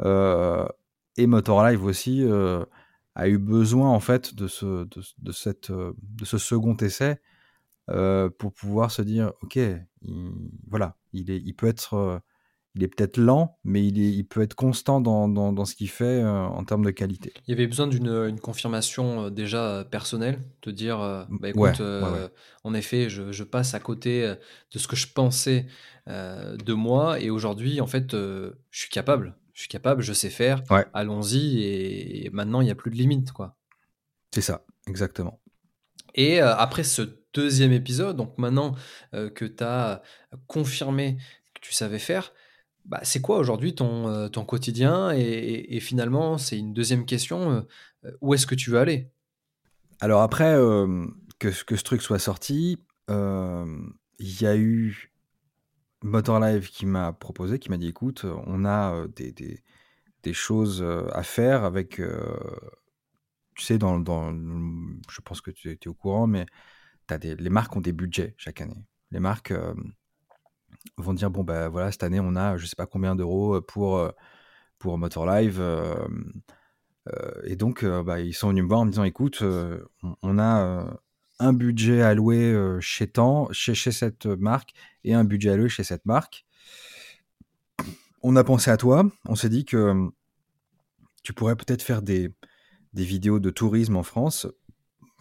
et 0.00 1.26
Motor 1.26 1.66
Live 1.66 1.84
aussi 1.84 2.24
a 3.14 3.28
eu 3.28 3.38
besoin 3.38 3.90
en 3.90 4.00
fait 4.00 4.34
de 4.34 4.48
ce, 4.48 4.84
de, 4.84 5.32
cette, 5.32 5.72
second 6.24 6.76
essai 6.76 7.20
euh, 7.90 8.30
pour 8.30 8.52
pouvoir 8.52 8.90
se 8.90 9.02
dire, 9.02 9.32
ok, 9.42 9.58
voilà, 10.68 10.96
il, 11.12 11.30
est, 11.30 11.38
il 11.38 11.54
peut 11.54 11.66
être, 11.66 11.94
euh, 11.94 12.18
il 12.74 12.82
est 12.82 12.88
peut-être 12.88 13.16
lent, 13.16 13.58
mais 13.64 13.86
il, 13.86 14.00
est, 14.00 14.10
il 14.10 14.24
peut 14.24 14.42
être 14.42 14.54
constant 14.54 15.00
dans, 15.00 15.28
dans, 15.28 15.52
dans 15.52 15.64
ce 15.64 15.74
qu'il 15.74 15.88
fait 15.88 16.22
euh, 16.22 16.30
en 16.30 16.64
termes 16.64 16.84
de 16.84 16.90
qualité. 16.90 17.32
Il 17.46 17.50
y 17.50 17.54
avait 17.54 17.66
besoin 17.66 17.86
d'une 17.86 18.08
une 18.08 18.40
confirmation 18.40 19.30
déjà 19.30 19.86
personnelle, 19.90 20.40
de 20.62 20.70
dire, 20.70 21.26
bah, 21.30 21.48
écoute, 21.48 21.82
en 22.64 22.74
effet, 22.74 23.08
je, 23.08 23.32
je, 23.32 23.44
passe 23.44 23.74
à 23.74 23.80
côté 23.80 24.34
de 24.72 24.78
ce 24.78 24.88
que 24.88 24.96
je 24.96 25.06
pensais 25.08 25.66
de 26.06 26.72
moi, 26.72 27.20
et 27.20 27.30
aujourd'hui, 27.30 27.80
en 27.80 27.86
fait, 27.86 28.12
je 28.12 28.52
suis 28.70 28.90
capable 28.90 29.34
je 29.54 29.60
suis 29.60 29.68
capable, 29.68 30.02
je 30.02 30.12
sais 30.12 30.30
faire, 30.30 30.62
allons-y, 30.92 31.62
et, 31.62 32.30
maintenant 32.32 32.60
il 32.60 32.64
n'y 32.64 32.70
a 32.70 32.74
plus 32.74 32.90
de 32.90 32.96
limite, 32.96 33.32
quoi. 33.32 33.56
C'est 34.32 34.40
ça, 34.40 34.64
exactement. 34.88 35.40
Et 36.16 36.42
euh, 36.42 36.54
après 36.56 36.82
ce 36.82 37.02
deuxième 37.32 37.72
épisode, 37.72 38.16
donc 38.16 38.36
maintenant 38.36 38.74
euh, 39.14 39.30
que 39.30 39.44
tu 39.44 39.62
as 39.62 40.02
confirmé 40.48 41.18
que 41.54 41.60
tu 41.60 41.72
savais 41.72 42.00
faire, 42.00 42.32
bah, 42.84 43.00
c'est 43.02 43.20
quoi 43.20 43.38
aujourd'hui 43.38 43.74
ton, 43.74 44.08
euh, 44.08 44.28
ton 44.28 44.44
quotidien 44.44 45.10
et, 45.12 45.80
finalement, 45.80 46.38
c'est 46.38 46.58
une 46.58 46.72
deuxième 46.72 47.06
question, 47.06 47.66
où 48.20 48.34
est-ce 48.34 48.46
que 48.46 48.54
tu 48.54 48.70
veux 48.70 48.78
aller? 48.78 49.10
Alors 50.00 50.22
après 50.22 50.54
que, 51.38 51.50
ce 51.50 51.82
truc 51.82 52.02
soit 52.02 52.18
sorti, 52.18 52.78
il 53.08 54.40
y 54.40 54.46
a 54.46 54.56
eu 54.56 55.12
Motor 56.02 56.40
Live 56.40 56.68
qui 56.68 56.86
m'a 56.86 57.12
proposé, 57.12 57.58
qui 57.58 57.70
m'a 57.70 57.78
dit 57.78 57.88
écoute, 57.88 58.26
on 58.46 58.64
a 58.64 59.06
des, 59.16 59.32
des, 59.32 60.32
choses 60.32 60.84
à 61.12 61.22
faire 61.22 61.64
avec 61.64 62.00
tu 63.54 63.64
sais, 63.64 63.78
dans, 63.78 63.98
dans, 63.98 64.32
je 65.08 65.20
pense 65.20 65.40
que 65.40 65.50
tu 65.50 65.70
es, 65.70 65.88
au 65.88 65.94
courant, 65.94 66.26
mais 66.26 66.46
as 67.08 67.18
des, 67.18 67.36
les 67.36 67.50
marques 67.50 67.74
ont 67.76 67.80
des 67.80 67.92
budgets 67.92 68.34
chaque 68.36 68.60
année. 68.60 68.84
Les 69.10 69.20
marques 69.20 69.52
euh, 69.52 69.74
vont 70.96 71.14
dire 71.14 71.30
bon, 71.30 71.44
ben 71.44 71.68
voilà, 71.68 71.92
cette 71.92 72.02
année, 72.02 72.20
on 72.20 72.36
a 72.36 72.56
je 72.56 72.66
sais 72.66 72.76
pas 72.76 72.86
combien 72.86 73.16
d'euros 73.16 73.60
pour, 73.60 73.98
euh, 73.98 74.10
pour 74.78 74.98
Motor 74.98 75.26
Live. 75.26 75.58
Euh, 75.60 76.06
et 77.44 77.56
donc, 77.56 77.84
bah, 77.84 78.20
ils 78.20 78.32
sont 78.32 78.48
venus 78.48 78.62
me 78.62 78.68
voir 78.68 78.80
en 78.80 78.86
me 78.86 78.90
disant 78.90 79.04
écoute, 79.04 79.42
on, 80.22 80.38
a 80.38 80.86
un 81.38 81.52
budget 81.52 82.00
alloué 82.00 82.56
chez, 82.80 83.08
tant, 83.08 83.48
chez, 83.52 83.74
cette 83.74 84.24
marque 84.24 84.70
et 85.04 85.12
un 85.12 85.24
budget 85.24 85.50
alloué 85.50 85.68
chez 85.68 85.84
cette 85.84 86.06
marque. 86.06 86.46
On 88.22 88.36
a 88.36 88.44
pensé 88.44 88.70
à 88.70 88.78
toi, 88.78 89.06
on 89.26 89.34
s'est 89.34 89.50
dit 89.50 89.66
que 89.66 90.08
tu 91.22 91.34
pourrais 91.34 91.56
peut-être 91.56 91.82
faire 91.82 92.00
des, 92.00 92.30
des 92.94 93.04
vidéos 93.04 93.40
de 93.40 93.50
tourisme 93.50 93.96
en 93.96 94.02
France, 94.02 94.46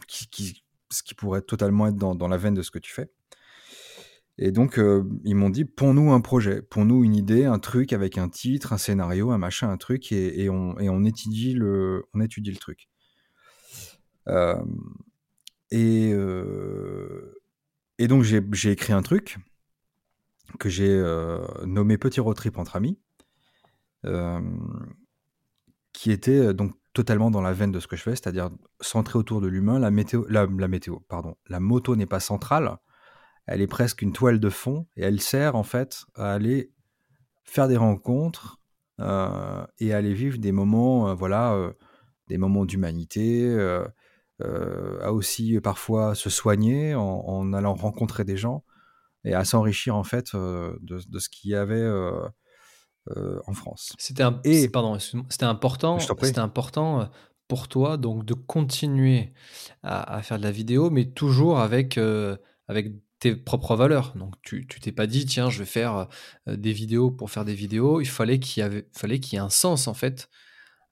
ce 0.07 1.03
qui 1.03 1.13
pourrait 1.15 1.41
totalement 1.41 1.87
être 1.87 1.97
dans, 1.97 2.27
la 2.27 2.37
veine 2.37 2.53
de 2.53 2.61
ce 2.61 2.71
que 2.71 2.79
tu 2.79 2.93
fais. 2.93 3.11
Et 4.39 4.51
donc, 4.51 4.79
euh, 4.79 5.03
ils 5.23 5.35
m'ont 5.35 5.49
dit, 5.49 5.63
pons-nous 5.65 6.11
un 6.11 6.21
projet, 6.21 6.61
pons-nous 6.63 7.03
une 7.03 7.15
idée, 7.15 7.45
un 7.45 7.59
truc 7.59 7.93
avec 7.93 8.17
un 8.17 8.29
titre, 8.29 8.73
un 8.73 8.77
scénario, 8.77 9.31
un 9.31 9.37
machin, 9.37 9.69
un 9.69 9.77
truc, 9.77 10.11
et, 10.11 10.49
on, 10.49 11.03
étudie 11.05 11.53
le, 11.53 12.03
truc. 12.59 12.89
Euh, 14.27 14.55
et, 15.69 16.11
euh, 16.13 17.41
et 17.99 18.07
donc, 18.07 18.23
j'ai 18.23 18.71
écrit 18.71 18.93
un 18.93 19.03
truc 19.03 19.37
que 20.59 20.69
j'ai 20.69 21.01
nommé 21.65 21.97
Petit 21.97 22.19
road 22.19 22.35
trip 22.35 22.57
entre 22.57 22.75
amis, 22.75 22.99
qui 25.93 26.11
était 26.11 26.53
donc 26.55 26.73
totalement 26.93 27.31
dans 27.31 27.41
la 27.41 27.53
veine 27.53 27.71
de 27.71 27.79
ce 27.79 27.87
que 27.87 27.95
je 27.95 28.01
fais, 28.01 28.11
c'est-à-dire 28.11 28.49
centré 28.81 29.17
autour 29.17 29.41
de 29.41 29.47
l'humain. 29.47 29.79
La 29.79 29.91
météo, 29.91 30.25
la, 30.27 30.47
météo, 30.47 30.99
pardon, 31.07 31.35
la 31.47 31.59
moto 31.59 31.95
n'est 31.95 32.05
pas 32.05 32.19
centrale, 32.19 32.77
elle 33.45 33.61
est 33.61 33.67
presque 33.67 34.01
une 34.01 34.13
toile 34.13 34.39
de 34.39 34.49
fond 34.49 34.87
et 34.95 35.03
elle 35.03 35.19
sert 35.19 35.55
en 35.55 35.63
fait 35.63 36.05
à 36.15 36.33
aller 36.33 36.71
faire 37.43 37.67
des 37.67 37.77
rencontres 37.77 38.59
euh, 38.99 39.65
et 39.79 39.93
à 39.93 39.97
aller 39.97 40.13
vivre 40.13 40.37
des 40.37 40.51
moments, 40.51 41.09
euh, 41.09 41.13
voilà, 41.13 41.53
euh, 41.53 41.73
des 42.27 42.37
moments 42.37 42.65
d'humanité, 42.65 43.53
à 45.01 45.13
aussi 45.13 45.59
parfois 45.61 46.15
se 46.15 46.29
soigner 46.29 46.95
en, 46.95 47.53
allant 47.53 47.75
rencontrer 47.75 48.25
des 48.25 48.37
gens 48.37 48.63
et 49.23 49.33
à 49.33 49.45
s'enrichir 49.45 49.95
en 49.95 50.03
fait 50.03 50.35
de, 50.35 50.79
de, 50.81 51.19
ce 51.19 51.29
qu'il 51.29 51.51
y 51.51 51.55
avait 51.55 51.87
en 53.45 53.53
France. 53.53 53.93
C'était 53.99 54.23
pardon, 54.69 54.97
c'était 54.99 55.45
important, 55.45 55.99
c'était 55.99 56.39
important 56.39 57.09
pour 57.47 57.67
toi 57.67 57.97
donc 57.97 58.25
de 58.25 58.33
continuer 58.33 59.33
à, 59.81 60.21
faire 60.23 60.39
de 60.39 60.43
la 60.43 60.51
vidéo, 60.51 60.89
mais 60.89 61.05
toujours 61.05 61.59
avec 61.59 61.97
avec 62.67 62.93
tes 63.23 63.35
propres 63.35 63.75
valeurs. 63.75 64.13
Donc 64.15 64.35
tu 64.41 64.65
t'es 64.65 64.91
pas 64.91 65.07
dit 65.07 65.25
tiens 65.25 65.49
je 65.49 65.59
vais 65.59 65.65
faire 65.65 66.07
des 66.47 66.73
vidéos 66.73 67.11
pour 67.11 67.31
faire 67.31 67.45
des 67.45 67.55
vidéos. 67.55 68.01
Il 68.01 68.07
fallait 68.07 68.39
qu'il 68.39 68.61
y 68.61 68.63
avait 68.63 68.87
fallait 68.93 69.19
qu'il 69.19 69.33
y 69.33 69.35
ait 69.37 69.45
un 69.45 69.49
sens 69.49 69.87
en 69.87 69.93
fait 69.93 70.29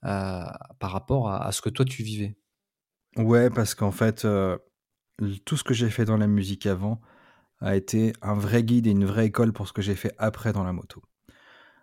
par 0.01 0.91
rapport 0.91 1.29
à, 1.29 1.51
ce 1.51 1.61
que 1.61 1.69
toi 1.69 1.85
tu 1.85 2.03
vivais. 2.03 2.35
Ouais 3.17 3.49
parce 3.49 3.75
qu'en 3.75 3.91
fait 3.91 4.27
tout 5.45 5.57
ce 5.57 5.63
que 5.63 5.73
j'ai 5.73 5.89
fait 5.89 6.05
dans 6.05 6.17
la 6.17 6.27
musique 6.27 6.65
avant 6.65 7.01
a 7.59 7.75
été 7.75 8.13
un 8.21 8.33
vrai 8.33 8.63
guide 8.63 8.87
et 8.87 8.91
une 8.91 9.05
vraie 9.05 9.27
école 9.27 9.53
pour 9.53 9.67
ce 9.67 9.73
que 9.73 9.81
j'ai 9.83 9.95
fait 9.95 10.15
après 10.17 10.53
dans 10.53 10.63
la 10.63 10.73
moto 10.73 11.03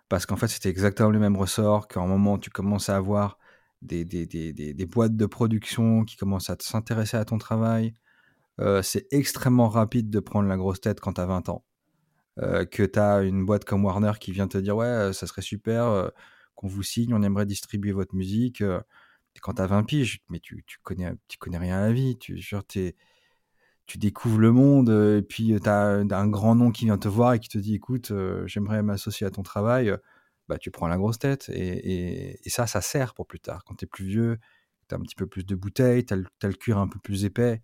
parce 0.09 0.25
qu'en 0.25 0.35
fait, 0.35 0.47
c'était 0.47 0.69
exactement 0.69 1.11
le 1.11 1.19
même 1.19 1.37
ressort, 1.37 1.87
qu'à 1.87 2.01
un 2.01 2.07
moment, 2.07 2.39
tu 2.39 2.49
commences 2.49 2.89
à 2.89 2.97
avoir 2.97 3.37
des, 3.81 4.03
des, 4.03 4.25
des, 4.25 4.51
des 4.53 4.85
boîtes 4.85 5.15
de 5.15 5.25
production 5.27 6.03
qui 6.03 6.17
commencent 6.17 6.49
à 6.49 6.57
s'intéresser 6.59 7.15
à 7.15 7.25
ton 7.25 7.37
travail. 7.37 7.93
Euh, 8.59 8.81
c'est 8.81 9.07
extrêmement 9.11 9.69
rapide 9.69 10.09
de 10.09 10.19
prendre 10.19 10.47
la 10.47 10.57
grosse 10.57 10.81
tête 10.81 10.99
quand 10.99 11.13
tu 11.13 11.21
as 11.21 11.25
20 11.25 11.49
ans. 11.49 11.65
Euh, 12.39 12.65
que 12.65 12.83
tu 12.83 12.99
as 12.99 13.21
une 13.23 13.45
boîte 13.45 13.65
comme 13.65 13.83
Warner 13.85 14.13
qui 14.19 14.31
vient 14.31 14.47
te 14.47 14.57
dire 14.57 14.77
Ouais, 14.77 14.85
euh, 14.85 15.13
ça 15.13 15.27
serait 15.27 15.41
super 15.41 16.11
qu'on 16.55 16.67
vous 16.67 16.83
signe, 16.83 17.13
on 17.13 17.23
aimerait 17.23 17.45
distribuer 17.45 17.91
votre 17.93 18.15
musique. 18.15 18.63
quand 19.41 19.53
tu 19.53 19.61
as 19.61 19.67
20 19.67 19.83
piges, 19.83 20.21
mais 20.29 20.39
tu, 20.39 20.63
tu, 20.67 20.77
connais, 20.83 21.13
tu 21.27 21.37
connais 21.37 21.57
rien 21.57 21.77
à 21.77 21.81
la 21.87 21.93
vie. 21.93 22.17
Tu, 22.17 22.37
genre, 22.37 22.63
es, 22.75 22.95
tu 23.87 23.97
découvres 23.97 24.39
le 24.39 24.51
monde 24.51 24.89
et 24.89 25.21
puis 25.21 25.55
tu 25.61 25.69
as 25.69 25.87
un 25.89 26.27
grand 26.27 26.55
nom 26.55 26.71
qui 26.71 26.85
vient 26.85 26.97
te 26.97 27.07
voir 27.07 27.33
et 27.33 27.39
qui 27.39 27.49
te 27.49 27.57
dit 27.57 27.75
écoute, 27.75 28.11
j'aimerais 28.45 28.83
m'associer 28.83 29.27
à 29.27 29.31
ton 29.31 29.43
travail, 29.43 29.95
bah, 30.49 30.57
tu 30.57 30.71
prends 30.71 30.87
la 30.87 30.97
grosse 30.97 31.19
tête. 31.19 31.49
Et, 31.49 32.39
ça, 32.47 32.67
ça 32.67 32.81
sert 32.81 33.13
pour 33.13 33.27
plus 33.27 33.39
tard. 33.39 33.63
Quand 33.65 33.75
tu 33.75 33.85
es 33.85 33.87
plus 33.87 34.05
vieux, 34.05 34.39
tu 34.89 34.95
as 34.95 34.97
un 34.97 35.01
petit 35.01 35.15
peu 35.15 35.27
plus 35.27 35.45
de 35.45 35.55
bouteilles, 35.55 36.05
tu 36.05 36.13
as, 36.13 36.17
le 36.47 36.53
cuir 36.53 36.77
un 36.79 36.87
peu 36.87 36.99
plus 36.99 37.25
épais, 37.25 37.61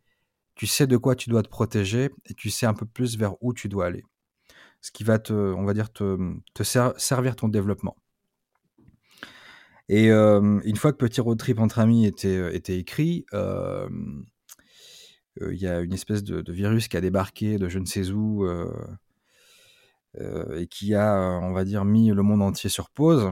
tu 0.55 0.67
sais 0.67 0.87
de 0.87 0.97
quoi 0.97 1.15
tu 1.15 1.29
dois 1.29 1.43
te 1.43 1.49
protéger 1.49 2.09
et 2.25 2.33
tu 2.33 2.49
sais 2.49 2.65
un 2.65 2.73
peu 2.73 2.85
plus 2.85 3.17
vers 3.17 3.41
où 3.43 3.53
tu 3.53 3.69
dois 3.69 3.85
aller. 3.85 4.03
Ce 4.81 4.91
qui 4.91 5.03
va 5.03 5.19
te, 5.19 5.33
on 5.33 5.65
va 5.65 5.73
dire, 5.73 5.91
te, 5.91 6.17
servir 6.97 7.35
ton 7.35 7.47
développement. 7.47 7.95
Et 9.89 10.09
une 10.09 10.75
fois 10.77 10.91
que 10.91 10.97
Petit 10.97 11.21
Road 11.21 11.37
Trip 11.37 11.59
entre 11.59 11.79
amis 11.79 12.05
était, 12.05 12.55
était 12.55 12.77
écrit, 12.77 13.25
euh, 15.41 15.51
il 15.51 15.59
y 15.59 15.67
a 15.67 15.81
une 15.81 15.93
espèce 15.93 16.23
de, 16.23 16.51
virus 16.51 16.87
qui 16.87 16.97
a 16.97 17.01
débarqué 17.01 17.57
de 17.57 17.67
je 17.69 17.79
ne 17.79 17.85
sais 17.85 18.09
où 18.11 18.45
euh, 18.45 18.71
euh, 20.19 20.59
et 20.59 20.67
qui 20.67 20.95
a, 20.95 21.39
on 21.41 21.51
va 21.51 21.65
dire, 21.65 21.85
mis 21.85 22.09
le 22.09 22.21
monde 22.21 22.41
entier 22.41 22.69
sur 22.69 22.89
pause. 22.89 23.31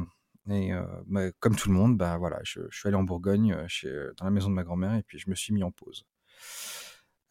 Et 0.49 0.71
bah, 1.07 1.31
comme 1.39 1.55
tout 1.55 1.69
le 1.69 1.75
monde, 1.75 1.97
bah, 1.97 2.17
voilà, 2.17 2.39
je, 2.43 2.59
suis 2.69 2.87
allé 2.87 2.97
en 2.97 3.03
Bourgogne, 3.03 3.55
chez, 3.67 3.89
dans 4.17 4.25
la 4.25 4.31
maison 4.31 4.49
de 4.49 4.55
ma 4.55 4.63
grand-mère, 4.63 4.95
et 4.95 5.03
puis 5.03 5.17
je 5.17 5.29
me 5.29 5.35
suis 5.35 5.53
mis 5.53 5.63
en 5.63 5.71
pause. 5.71 6.05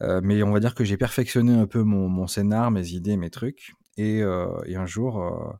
Mais 0.01 0.43
on 0.43 0.51
va 0.51 0.59
dire 0.59 0.75
que 0.75 0.83
j'ai 0.83 0.97
perfectionné 0.97 1.53
un 1.53 1.67
peu 1.67 1.83
mon, 1.83 2.27
scénar, 2.27 2.71
mes 2.71 2.89
idées, 2.89 3.17
mes 3.17 3.29
trucs. 3.29 3.73
Et, 3.97 4.19
et 4.19 4.75
un 4.75 4.85
jour, 4.85 5.57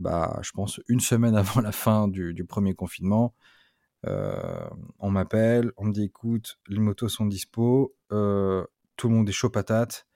bah, 0.00 0.38
je 0.42 0.50
pense 0.52 0.80
une 0.88 1.00
semaine 1.00 1.36
avant 1.36 1.60
la 1.60 1.72
fin 1.72 2.08
du, 2.08 2.44
premier 2.44 2.74
confinement, 2.74 3.34
euh, 4.06 4.68
on 4.98 5.10
m'appelle, 5.10 5.72
on 5.76 5.84
me 5.86 5.92
dit 5.92 6.04
écoute, 6.04 6.58
les 6.68 6.80
motos 6.80 7.08
sont 7.08 7.26
dispo, 7.26 7.94
euh, 8.12 8.64
tout 8.96 9.08
le 9.08 9.14
monde 9.14 9.28
est 9.28 9.32
chaud 9.32 9.50
patate. 9.50 10.06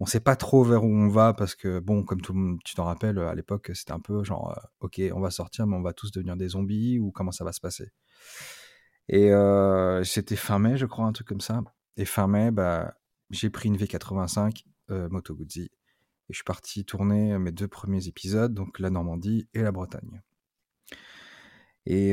On 0.00 0.06
sait 0.06 0.20
pas 0.20 0.36
trop 0.36 0.64
vers 0.64 0.84
où 0.84 0.88
on 0.88 1.08
va 1.08 1.32
parce 1.32 1.54
que, 1.54 1.78
bon, 1.78 2.02
comme 2.04 2.20
tout 2.20 2.34
monde, 2.34 2.58
tu 2.64 2.74
t'en 2.74 2.84
rappelles, 2.84 3.18
à 3.18 3.34
l'époque, 3.34 3.70
c'était 3.74 3.92
un 3.92 4.00
peu 4.00 4.24
genre, 4.24 4.50
euh, 4.50 4.60
ok, 4.80 5.00
on 5.14 5.20
va 5.20 5.30
sortir, 5.30 5.66
mais 5.66 5.76
on 5.76 5.82
va 5.82 5.92
tous 5.92 6.10
devenir 6.12 6.36
des 6.36 6.48
zombies 6.48 6.98
ou 6.98 7.12
comment 7.12 7.32
ça 7.32 7.44
va 7.44 7.52
se 7.52 7.60
passer? 7.60 7.90
Et 9.08 9.30
c'était 10.04 10.36
fin 10.36 10.58
mai, 10.58 10.76
je 10.76 10.86
crois, 10.86 11.06
un 11.06 11.12
truc 11.12 11.28
comme 11.28 11.40
ça. 11.40 11.60
Et 11.96 12.04
fin 12.04 12.26
mai, 12.26 12.50
bah, 12.50 12.94
j'ai 13.30 13.50
pris 13.50 13.68
une 13.68 13.76
V85 13.76 14.64
Moto 15.10 15.34
Guzzi 15.34 15.70
et 16.28 16.32
je 16.32 16.36
suis 16.36 16.44
parti 16.44 16.84
tourner 16.84 17.38
mes 17.38 17.52
deux 17.52 17.68
premiers 17.68 18.08
épisodes, 18.08 18.52
donc 18.52 18.78
la 18.78 18.90
Normandie 18.90 19.48
et 19.54 19.62
la 19.62 19.72
Bretagne. 19.72 20.22
Et, 21.86 22.10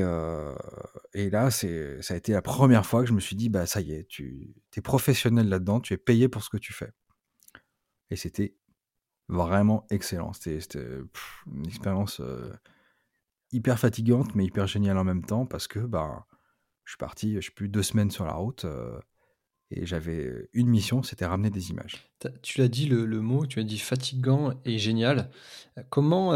et 1.14 1.30
là, 1.30 1.52
ça 1.52 1.68
a 1.68 2.16
été 2.16 2.32
la 2.32 2.42
première 2.42 2.86
fois 2.86 3.02
que 3.02 3.08
je 3.08 3.14
me 3.14 3.20
suis 3.20 3.36
dit, 3.36 3.50
bah 3.50 3.66
ça 3.66 3.82
y 3.82 3.92
est, 3.92 4.08
tu 4.08 4.56
es 4.76 4.82
professionnel 4.82 5.48
là-dedans, 5.48 5.80
tu 5.80 5.94
es 5.94 5.98
payé 5.98 6.28
pour 6.28 6.44
ce 6.44 6.50
que 6.50 6.58
tu 6.58 6.74
fais. 6.74 6.92
Et 8.10 8.16
c'était 8.16 8.56
vraiment 9.28 9.86
excellent. 9.92 10.34
C'était, 10.34 10.88
une 11.48 11.68
expérience 11.68 12.22
hyper 13.52 13.80
fatigante, 13.80 14.36
mais 14.36 14.46
hyper 14.46 14.68
géniale 14.68 14.98
en 14.98 15.04
même 15.04 15.24
temps, 15.24 15.46
parce 15.46 15.68
que 15.68 15.80
bah, 15.80 16.26
je 16.86 16.92
suis 16.92 16.98
parti, 16.98 17.36
je 17.36 17.42
suis 17.42 17.52
plus 17.52 17.70
deux 17.70 17.84
semaines 17.84 18.12
sur 18.12 18.26
la 18.26 18.34
route, 18.34 18.66
et 19.72 19.86
j'avais 19.86 20.50
une 20.54 20.68
mission, 20.68 21.04
c'était 21.04 21.26
ramener 21.26 21.50
des 21.50 21.70
images. 21.70 22.10
Tu 22.42 22.60
l'as 22.60 22.68
dit 22.68 22.88
le, 22.88 23.06
mot, 23.22 23.46
tu 23.46 23.60
as 23.60 23.64
dit 23.64 23.78
fatigant 23.80 24.54
et 24.66 24.80
génial. 24.80 25.30
Comment 25.90 26.34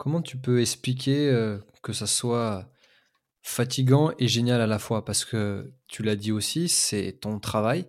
Comment 0.00 0.22
tu 0.22 0.38
peux 0.38 0.62
expliquer 0.62 1.28
euh, 1.28 1.58
que 1.82 1.92
ça 1.92 2.06
soit 2.06 2.66
fatigant 3.42 4.12
et 4.18 4.28
génial 4.28 4.62
à 4.62 4.66
la 4.66 4.78
fois? 4.78 5.04
Parce 5.04 5.26
que 5.26 5.74
tu 5.88 6.02
l'as 6.02 6.16
dit 6.16 6.32
aussi, 6.32 6.70
c'est 6.70 7.18
ton 7.20 7.38
travail. 7.38 7.86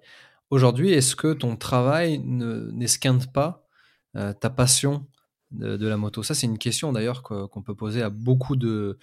Aujourd'hui, 0.50 0.92
est-ce 0.92 1.16
que 1.16 1.32
ton 1.32 1.56
travail 1.56 2.20
n'esquinte 2.20 3.32
pas 3.32 3.66
euh, 4.18 4.34
ta 4.34 4.50
passion 4.50 5.08
de, 5.52 5.88
la 5.88 5.98
moto. 5.98 6.24
Ça, 6.24 6.34
c'est 6.34 6.48
une 6.48 6.58
question 6.58 6.92
d'ailleurs 6.92 7.24
qu'on 7.24 7.62
peut 7.62 7.76
poser 7.76 8.02
à 8.02 8.10
beaucoup 8.10 8.56
de, 8.56 8.98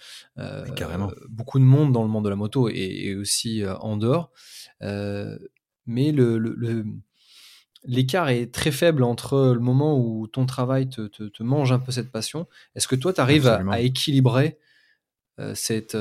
beaucoup 1.29 1.59
de 1.59 1.63
monde 1.63 1.91
dans 1.93 2.03
le 2.03 2.09
monde 2.09 2.25
de 2.25 2.29
la 2.29 2.35
moto 2.35 2.69
et, 2.69 3.15
aussi 3.15 3.63
en 3.65 3.97
dehors. 3.97 4.31
mais 4.81 6.11
le, 6.11 6.85
l'écart 7.83 8.29
est 8.29 8.53
très 8.53 8.71
faible 8.71 9.03
entre 9.03 9.53
le 9.53 9.59
moment 9.59 9.99
où 9.99 10.27
ton 10.27 10.45
travail 10.45 10.89
te, 10.89 11.43
mange 11.43 11.71
un 11.71 11.79
peu 11.79 11.91
cette 11.91 12.11
passion. 12.11 12.47
Est-ce 12.75 12.87
que 12.87 12.95
toi, 12.95 13.13
tu 13.13 13.21
arrives 13.21 13.47
à, 13.47 13.79
équilibrer 13.81 14.57
cette, 15.53 15.97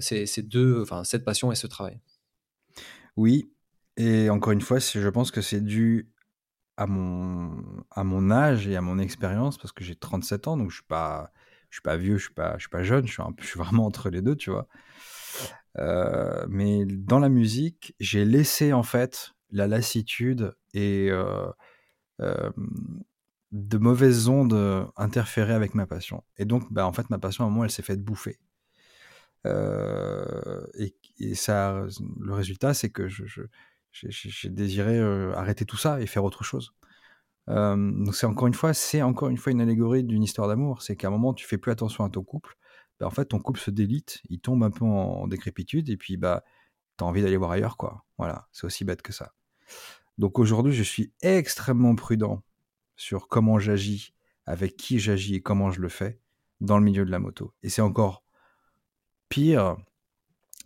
ces, 0.00 0.42
deux, 0.42 0.82
enfin, 0.82 1.04
cette 1.04 1.24
passion 1.24 1.52
et 1.52 1.56
ce 1.56 1.66
travail? 1.66 2.00
Oui, 3.16 3.50
et 3.96 4.30
encore 4.30 4.52
une 4.52 4.60
fois, 4.60 4.78
je 4.78 5.08
pense 5.08 5.32
que 5.32 5.40
c'est 5.40 5.60
dû 5.60 6.08
à 6.78 6.86
mon, 6.86 7.60
à 7.90 8.04
mon 8.04 8.30
âge 8.30 8.68
et 8.68 8.76
à 8.76 8.80
mon 8.80 9.00
expérience, 9.00 9.58
parce 9.58 9.72
que 9.72 9.82
j'ai 9.82 9.96
37 9.96 10.46
ans, 10.46 10.56
donc 10.56 10.70
je 10.70 10.76
suis 10.76 10.84
pas, 10.84 11.32
je 11.70 11.76
suis 11.76 11.82
pas 11.82 11.96
vieux, 11.96 12.18
je 12.18 12.22
suis 12.22 12.32
suis 12.60 12.68
pas 12.68 12.84
jeune, 12.84 13.04
je 13.04 13.12
suis, 13.12 13.22
suis 13.40 13.58
vraiment 13.58 13.84
entre 13.84 14.10
les 14.10 14.22
deux, 14.22 14.36
tu 14.36 14.50
vois. 14.50 14.68
Euh, 15.78 16.46
mais 16.48 16.84
dans 16.86 17.18
la 17.18 17.28
musique, 17.28 17.96
j'ai 17.98 18.24
laissé 18.24 18.72
en 18.72 18.84
fait 18.84 19.32
la 19.50 19.66
lassitude 19.66 20.54
et 20.72 21.08
euh, 21.10 21.50
euh, 22.20 22.50
de 23.50 23.78
mauvaises 23.78 24.28
ondes 24.28 24.88
interférer 24.96 25.54
avec 25.54 25.74
ma 25.74 25.86
passion. 25.86 26.22
Et 26.36 26.44
donc, 26.44 26.72
bah, 26.72 26.86
en 26.86 26.92
fait, 26.92 27.10
ma 27.10 27.18
passion, 27.18 27.42
à 27.42 27.48
un 27.48 27.50
moment, 27.50 27.64
elle 27.64 27.72
s'est 27.72 27.82
faite 27.82 28.04
bouffer. 28.04 28.38
Et, 29.46 30.94
et, 31.18 31.34
ça, 31.34 31.84
le 32.20 32.34
résultat, 32.34 32.72
c'est 32.72 32.90
que 32.90 33.08
je 33.08 33.24
j'ai 33.92 34.48
désiré 34.50 35.00
arrêter 35.34 35.64
tout 35.64 35.76
ça 35.76 36.00
et 36.00 36.06
faire 36.06 36.24
autre 36.24 36.44
chose. 36.44 36.74
donc 37.46 38.14
c'est 38.14 38.26
encore 38.26 38.46
une 38.46 38.54
fois, 38.54 38.74
c'est 38.74 39.02
encore 39.02 39.28
une 39.28 39.36
fois 39.36 39.52
une 39.52 39.60
allégorie 39.60 40.04
d'une 40.04 40.22
histoire 40.22 40.48
d'amour. 40.48 40.82
C'est 40.82 40.96
qu'à 40.96 41.08
un 41.08 41.10
moment, 41.10 41.34
tu 41.34 41.46
fais 41.46 41.58
plus 41.58 41.72
attention 41.72 42.04
à 42.04 42.10
ton 42.10 42.22
couple. 42.22 42.56
Bah, 43.00 43.06
en 43.06 43.10
fait, 43.10 43.26
ton 43.26 43.38
couple 43.38 43.60
se 43.60 43.70
délite, 43.70 44.20
il 44.28 44.40
tombe 44.40 44.62
un 44.64 44.70
peu 44.70 44.84
en, 44.84 45.26
décrépitude 45.28 45.88
et 45.90 45.96
puis 45.96 46.16
bah, 46.16 46.44
tu 46.98 47.04
as 47.04 47.06
envie 47.06 47.22
d'aller 47.22 47.36
voir 47.36 47.52
ailleurs, 47.52 47.76
quoi. 47.76 48.04
Voilà, 48.18 48.48
c'est 48.52 48.64
aussi 48.64 48.84
bête 48.84 49.02
que 49.02 49.12
ça. 49.12 49.34
Donc 50.18 50.38
aujourd'hui, 50.38 50.72
je 50.72 50.82
suis 50.82 51.12
extrêmement 51.22 51.94
prudent 51.94 52.42
sur 52.96 53.28
comment 53.28 53.58
j'agis, 53.58 54.14
avec 54.46 54.76
qui 54.76 54.98
j'agis 54.98 55.36
et 55.36 55.42
comment 55.42 55.70
je 55.70 55.80
le 55.80 55.88
fais 55.88 56.20
dans 56.60 56.78
le 56.78 56.84
milieu 56.84 57.04
de 57.04 57.10
la 57.10 57.20
moto. 57.20 57.54
Et 57.62 57.68
c'est 57.68 57.82
encore 57.82 58.24
pire, 59.28 59.76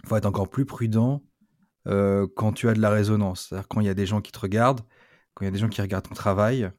faut 0.07 0.16
être 0.16 0.27
encore 0.27 0.49
plus 0.49 0.64
prudent 0.64 1.23
euh, 1.89 2.28
quand 2.37 2.53
tu 2.53 2.68
as 2.68 2.74
de 2.74 2.80
la 2.80 2.91
résonance. 2.91 3.49
C'est-à-dire 3.49 3.68
quand 3.68 3.80
il 3.80 3.87
y 3.87 3.91
a 3.91 3.95
des 3.95 4.07
gens 4.07 4.20
qui 4.20 4.33
te 4.33 4.39
regardent, 4.39 4.83
quand 5.35 5.45
il 5.45 5.47
y 5.47 5.49
a 5.49 5.53
des 5.53 5.59
gens 5.59 5.68
qui 5.68 5.80
regardent 5.83 6.09
ton 6.09 6.14
travail, 6.14 6.70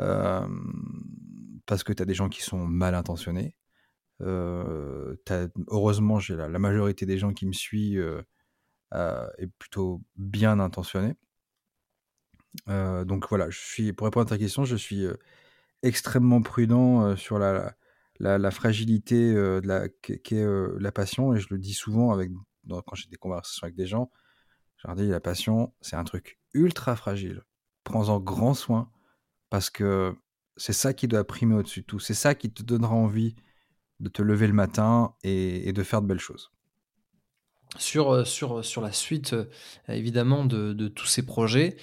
euh, 0.00 0.46
parce 1.66 1.84
que 1.84 1.92
tu 1.92 2.02
as 2.02 2.06
des 2.06 2.14
gens 2.14 2.28
qui 2.28 2.42
sont 2.42 2.66
mal 2.66 2.94
intentionnés. 2.94 3.54
Euh, 4.22 5.16
heureusement, 5.68 6.18
j'ai 6.18 6.36
la, 6.36 6.48
majorité 6.58 7.06
des 7.06 7.18
gens 7.18 7.32
qui 7.32 7.46
me 7.46 7.52
suivent 7.52 8.24
est 8.92 9.46
plutôt 9.58 10.02
bien 10.16 10.60
intentionné. 10.60 11.14
donc 12.66 13.28
voilà, 13.28 13.50
je 13.50 13.58
suis, 13.58 13.92
pour 13.92 14.06
répondre 14.06 14.26
à 14.26 14.30
ta 14.30 14.38
question, 14.38 14.64
je 14.64 14.76
suis 14.76 15.06
extrêmement 15.82 16.42
prudent 16.42 17.16
sur 17.16 17.38
la, 17.38 18.50
fragilité 18.50 19.34
qu'est 20.02 20.46
la 20.78 20.92
passion, 20.92 21.34
et 21.34 21.40
je 21.40 21.48
le 21.50 21.58
dis 21.58 21.74
souvent 21.74 22.12
avec, 22.12 22.30
quand 22.68 22.94
j'ai 22.94 23.08
des 23.08 23.16
conversations 23.16 23.64
avec 23.64 23.76
des 23.76 23.86
gens, 23.86 24.10
la 24.94 25.20
passion, 25.20 25.72
c'est 25.80 25.96
un 25.96 26.04
truc 26.04 26.38
ultra 26.54 26.96
fragile. 26.96 27.42
Prends-en 27.84 28.20
grand 28.20 28.54
soin 28.54 28.90
parce 29.50 29.70
que 29.70 30.16
c'est 30.56 30.72
ça 30.72 30.94
qui 30.94 31.08
doit 31.08 31.24
primer 31.24 31.54
au-dessus 31.54 31.82
de 31.82 31.86
tout. 31.86 31.98
C'est 31.98 32.14
ça 32.14 32.34
qui 32.34 32.50
te 32.50 32.62
donnera 32.62 32.94
envie 32.94 33.34
de 34.00 34.08
te 34.08 34.22
lever 34.22 34.46
le 34.46 34.52
matin 34.52 35.14
et, 35.22 35.72
de 35.72 35.82
faire 35.82 36.02
de 36.02 36.06
belles 36.06 36.20
choses. 36.20 36.52
Sur, 37.78 38.10
euh, 38.10 38.24
sur, 38.24 38.64
sur 38.64 38.80
la 38.80 38.92
suite, 38.92 39.32
euh, 39.32 39.46
évidemment, 39.88 40.44
de, 40.44 40.88
tous 40.88 41.06
ces 41.06 41.24
projets, 41.24 41.76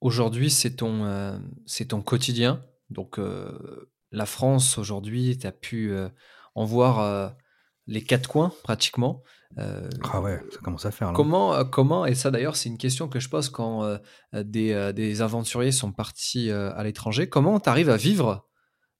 aujourd'hui, 0.00 0.50
c'est 0.50 0.76
ton, 0.76 1.04
euh, 1.04 1.38
c'est 1.66 1.86
ton 1.86 2.02
quotidien. 2.02 2.64
Donc, 2.90 3.18
la 4.10 4.26
France, 4.26 4.76
aujourd'hui, 4.76 5.38
tu 5.38 5.46
as 5.46 5.52
pu 5.52 5.94
en 6.54 6.64
voir 6.66 7.34
les 7.86 8.04
quatre 8.04 8.28
coins 8.28 8.52
pratiquement. 8.62 9.22
Euh, 9.58 9.88
ah 10.10 10.20
ouais, 10.20 10.40
ça 10.50 10.58
commence 10.60 10.86
à 10.86 10.90
faire. 10.90 11.12
Comment, 11.12 11.54
euh, 11.54 11.64
comment, 11.64 12.06
et 12.06 12.14
ça 12.14 12.30
d'ailleurs, 12.30 12.56
c'est 12.56 12.68
une 12.68 12.78
question 12.78 13.08
que 13.08 13.20
je 13.20 13.28
pose 13.28 13.50
quand 13.50 13.84
euh, 13.84 13.98
des, 14.32 14.92
des, 14.94 15.22
aventuriers 15.22 15.72
sont 15.72 15.92
partis 15.92 16.50
à 16.50 16.82
l'étranger. 16.82 17.28
Comment 17.28 17.60
tu 17.60 17.68
arrives 17.68 17.90
à 17.90 17.96
vivre 17.96 18.48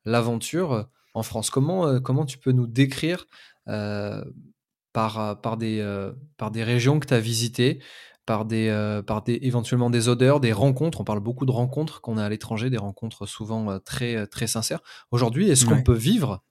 l'aventure 0.05 0.89
en 1.15 1.23
France? 1.23 1.51
Comment, 1.51 2.01
comment 2.01 2.27
tu 2.27 2.39
peux 2.39 2.53
nous 2.53 2.67
décrire 2.67 3.27
par, 3.67 5.41
par, 5.41 5.57
des, 5.57 6.11
par 6.37 6.51
des 6.51 6.65
régions 6.65 7.01
que 7.01 7.07
tu 7.07 7.15
as 7.15 7.21
visitées, 7.21 7.83
par, 8.27 8.45
des, 8.45 9.01
par 9.07 9.23
des, 9.23 9.39
éventuellement 9.43 9.89
des 9.89 10.09
odeurs, 10.09 10.41
des 10.41 10.53
rencontres? 10.53 11.01
On 11.01 11.05
parle 11.05 11.21
beaucoup 11.21 11.47
de 11.47 11.53
rencontres 11.53 12.03
qu'on 12.03 12.19
a 12.19 12.25
à 12.25 12.29
l'étranger, 12.29 12.69
des 12.69 12.77
rencontres 12.77 13.27
souvent 13.27 13.79
très, 13.79 14.27
très 14.27 14.47
sincères. 14.47 14.81
Aujourd'hui, 15.11 15.49
est-ce 15.49 15.65
qu'on 15.65 15.83
peut 15.83 15.95
vivre 15.95 16.43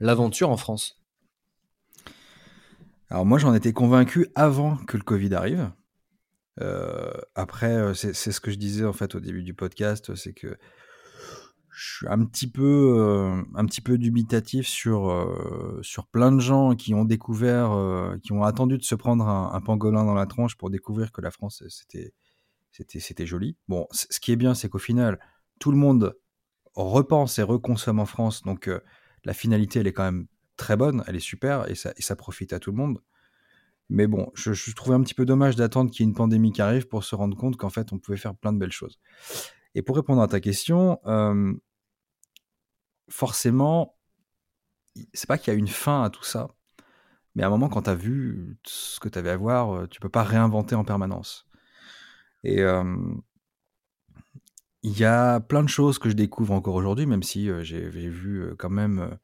l'aventure 0.00 0.48
en 0.48 0.56
France? 0.56 1.01
Alors 3.12 3.26
moi, 3.26 3.36
j'en 3.36 3.52
étais 3.52 3.74
convaincu 3.74 4.28
avant 4.34 4.78
que 4.78 4.96
le 4.96 5.02
Covid 5.02 5.34
arrive. 5.34 5.70
Euh, 6.62 7.12
après, 7.34 7.74
euh, 7.74 7.92
c'est 7.92 8.14
ce 8.14 8.40
que 8.40 8.50
je 8.50 8.56
disais 8.56 8.86
en 8.86 8.94
fait 8.94 9.14
au 9.14 9.20
début 9.20 9.42
du 9.42 9.52
podcast, 9.52 10.14
c'est 10.14 10.32
que 10.32 10.56
je 11.68 11.96
suis 11.96 12.06
un 12.08 12.24
petit 12.24 12.50
peu, 12.50 12.96
euh, 12.98 13.42
un 13.54 13.66
petit 13.66 13.82
peu 13.82 13.98
dubitatif 13.98 14.66
sur, 14.66 15.14
sur 15.82 16.06
plein 16.06 16.32
de 16.32 16.40
gens 16.40 16.74
qui 16.74 16.94
ont 16.94 17.04
découvert, 17.04 18.16
qui 18.22 18.32
ont 18.32 18.44
attendu 18.44 18.78
de 18.78 18.82
se 18.82 18.94
prendre 18.94 19.28
un, 19.28 19.60
pangolin 19.60 20.06
dans 20.06 20.14
la 20.14 20.24
tronche 20.24 20.56
pour 20.56 20.70
découvrir 20.70 21.12
que 21.12 21.20
la 21.20 21.30
France 21.30 21.62
c'était, 21.68 22.14
c'était 22.70 23.26
joli. 23.26 23.58
Bon, 23.68 23.86
ce 23.90 24.20
qui 24.20 24.32
est 24.32 24.36
bien, 24.36 24.54
c'est 24.54 24.70
qu'au 24.70 24.78
final, 24.78 25.20
tout 25.60 25.70
le 25.70 25.76
monde 25.76 26.16
repense 26.74 27.38
et 27.38 27.42
reconsomme 27.42 28.00
en 28.00 28.06
France, 28.06 28.42
donc 28.42 28.70
la 29.24 29.34
finalité, 29.34 29.80
elle 29.80 29.86
est 29.86 29.92
quand 29.92 30.10
même 30.10 30.28
très 30.62 30.76
bonne, 30.76 31.02
elle 31.08 31.16
est 31.16 31.20
super 31.20 31.68
et 31.68 31.74
ça, 31.74 32.16
profite 32.16 32.52
à 32.52 32.60
tout 32.60 32.70
le 32.70 32.76
monde. 32.76 33.02
Mais 33.90 34.06
bon, 34.06 34.30
je, 34.34 34.52
je 34.52 34.74
trouvais 34.74 34.94
un 34.94 35.02
petit 35.02 35.12
peu 35.12 35.26
dommage 35.26 35.56
d'attendre 35.56 35.90
qu'il 35.90 36.04
y 36.04 36.06
ait 36.06 36.10
une 36.10 36.14
pandémie 36.14 36.52
qui 36.52 36.62
arrive 36.62 36.86
pour 36.86 37.02
se 37.02 37.14
rendre 37.16 37.36
compte 37.36 37.56
qu'en 37.56 37.68
fait, 37.68 37.92
on 37.92 37.98
pouvait 37.98 38.16
faire 38.16 38.34
plein 38.34 38.52
de 38.52 38.58
belles 38.58 38.72
choses. 38.72 39.00
Et 39.74 39.82
pour 39.82 39.96
répondre 39.96 40.22
à 40.22 40.28
ta 40.28 40.40
question, 40.40 41.00
euh, 41.06 41.52
forcément, 43.08 43.96
c'est 45.12 45.26
pas 45.26 45.36
qu'il 45.36 45.52
y 45.52 45.56
a 45.56 45.58
une 45.58 45.68
fin 45.68 46.04
à 46.04 46.10
tout 46.10 46.22
ça, 46.22 46.48
mais 47.34 47.42
à 47.42 47.48
un 47.48 47.50
moment, 47.50 47.68
quand 47.68 47.82
tu 47.82 47.90
as 47.90 47.94
vu 47.94 48.56
ce 48.64 49.00
que 49.00 49.08
tu 49.08 49.18
avais 49.18 49.30
à 49.30 49.36
voir, 49.36 49.74
euh, 49.74 49.86
tu 49.88 50.00
peux 50.00 50.08
pas 50.08 50.22
réinventer 50.22 50.76
en 50.76 50.84
permanence. 50.84 51.48
Et 52.44 52.60
euh, 52.60 52.96
il 54.82 54.96
y 54.96 55.04
a 55.04 55.40
plein 55.40 55.62
de 55.64 55.68
choses 55.68 55.98
que 55.98 56.08
je 56.08 56.14
découvre 56.14 56.54
encore 56.54 56.76
aujourd'hui, 56.76 57.06
même 57.06 57.22
si 57.22 57.50
j'ai 57.62 57.88
vu 57.88 58.54
quand 58.58 58.70
même 58.70 59.18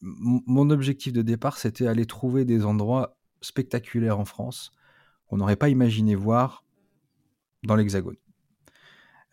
mon 0.00 0.70
objectif 0.70 1.12
de 1.12 1.22
départ, 1.22 1.58
c'était 1.58 1.86
aller 1.86 2.06
trouver 2.06 2.44
des 2.44 2.64
endroits 2.64 3.16
spectaculaires 3.40 4.18
en 4.18 4.24
France 4.24 4.72
qu'on 5.26 5.38
n'aurait 5.38 5.56
pas 5.56 5.68
imaginé 5.68 6.14
voir 6.14 6.64
dans 7.64 7.74
l'Hexagone. 7.74 8.16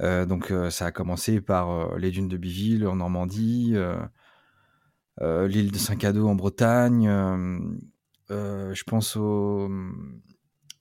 Euh, 0.02 0.26
donc 0.26 0.52
euh, 0.52 0.70
ça 0.70 0.88
a 0.88 0.92
commencé 0.92 1.42
par 1.42 1.98
les 1.98 2.10
dunes 2.10 2.28
de 2.30 2.38
Biville 2.38 2.88
en 2.88 2.96
Normandie, 2.96 3.76
l'île 5.22 5.72
de 5.72 5.78
Saint-Cado 5.78 6.28
en 6.28 6.36
Bretagne, 6.36 7.08
je 8.30 8.84
pense 8.86 9.16
au... 9.16 9.70